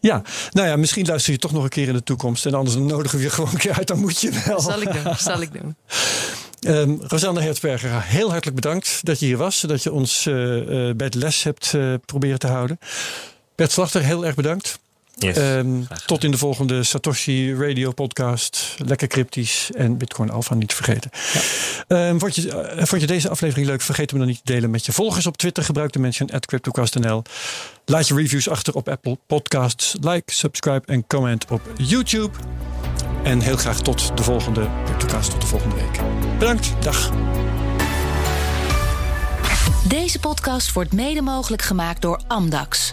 Ja, 0.00 0.22
nou 0.50 0.68
ja, 0.68 0.76
misschien 0.76 1.06
luister 1.06 1.32
je 1.32 1.38
toch 1.38 1.52
nog 1.52 1.62
een 1.62 1.68
keer 1.68 1.88
in 1.88 1.92
de 1.92 2.02
toekomst. 2.02 2.46
En 2.46 2.54
anders 2.54 2.76
nodigen 2.76 3.18
we 3.18 3.24
je 3.24 3.30
gewoon 3.30 3.50
een 3.50 3.58
keer 3.58 3.72
uit, 3.72 3.86
dan 3.86 3.98
moet 3.98 4.20
je 4.20 4.42
wel. 4.46 4.60
Zal 4.60 4.80
ik 4.80 4.92
doen, 4.92 5.14
zal 5.30 5.40
ik 5.40 5.52
doen. 5.52 5.76
Um, 6.60 7.00
Rosanne 7.02 7.40
Hertzberger, 7.40 8.02
heel 8.02 8.30
hartelijk 8.30 8.60
bedankt 8.60 9.00
dat 9.02 9.20
je 9.20 9.26
hier 9.26 9.36
was. 9.36 9.60
Dat 9.60 9.82
je 9.82 9.92
ons 9.92 10.26
uh, 10.26 10.34
uh, 10.34 10.94
bij 10.94 11.08
de 11.08 11.18
les 11.18 11.42
hebt 11.42 11.72
uh, 11.72 11.94
proberen 12.04 12.38
te 12.38 12.46
houden. 12.46 12.78
Bert 13.54 13.72
Slachter, 13.72 14.02
heel 14.02 14.26
erg 14.26 14.34
bedankt. 14.34 14.78
Yes, 15.18 15.36
um, 15.36 15.86
tot 16.06 16.24
in 16.24 16.30
de 16.30 16.38
volgende 16.38 16.82
Satoshi 16.82 17.54
Radio 17.54 17.92
podcast. 17.92 18.74
Lekker 18.84 19.08
cryptisch 19.08 19.70
en 19.74 19.96
Bitcoin 19.96 20.30
Alpha 20.30 20.54
niet 20.54 20.74
vergeten. 20.74 21.10
Ja. 21.88 22.08
Um, 22.08 22.18
vond, 22.18 22.34
je, 22.34 22.74
uh, 22.76 22.84
vond 22.84 23.00
je 23.00 23.06
deze 23.06 23.28
aflevering 23.28 23.66
leuk? 23.66 23.80
Vergeet 23.80 24.12
me 24.12 24.18
dan 24.18 24.26
niet 24.26 24.40
te 24.44 24.52
delen 24.52 24.70
met 24.70 24.86
je 24.86 24.92
volgers 24.92 25.26
op 25.26 25.36
Twitter. 25.36 25.64
Gebruik 25.64 25.92
de 25.92 25.98
mention 25.98 26.30
at 26.30 26.46
CryptoCast.nl. 26.46 27.22
Laat 27.84 28.08
je 28.08 28.14
reviews 28.14 28.48
achter 28.48 28.74
op 28.74 28.88
Apple 28.88 29.18
Podcasts. 29.26 29.96
Like, 30.00 30.32
subscribe 30.32 30.86
en 30.86 31.06
comment 31.06 31.50
op 31.50 31.60
YouTube. 31.76 32.38
En 33.22 33.40
heel 33.40 33.56
graag 33.56 33.80
tot 33.80 34.16
de 34.16 34.22
volgende 34.22 34.68
CryptoCast, 34.84 35.30
tot 35.30 35.40
de 35.40 35.46
volgende 35.46 35.74
week. 35.74 36.00
Bedankt, 36.38 36.72
dag. 36.80 37.12
Deze 39.88 40.18
podcast 40.18 40.72
wordt 40.72 40.92
mede 40.92 41.22
mogelijk 41.22 41.62
gemaakt 41.62 42.02
door 42.02 42.20
Amdax. 42.26 42.92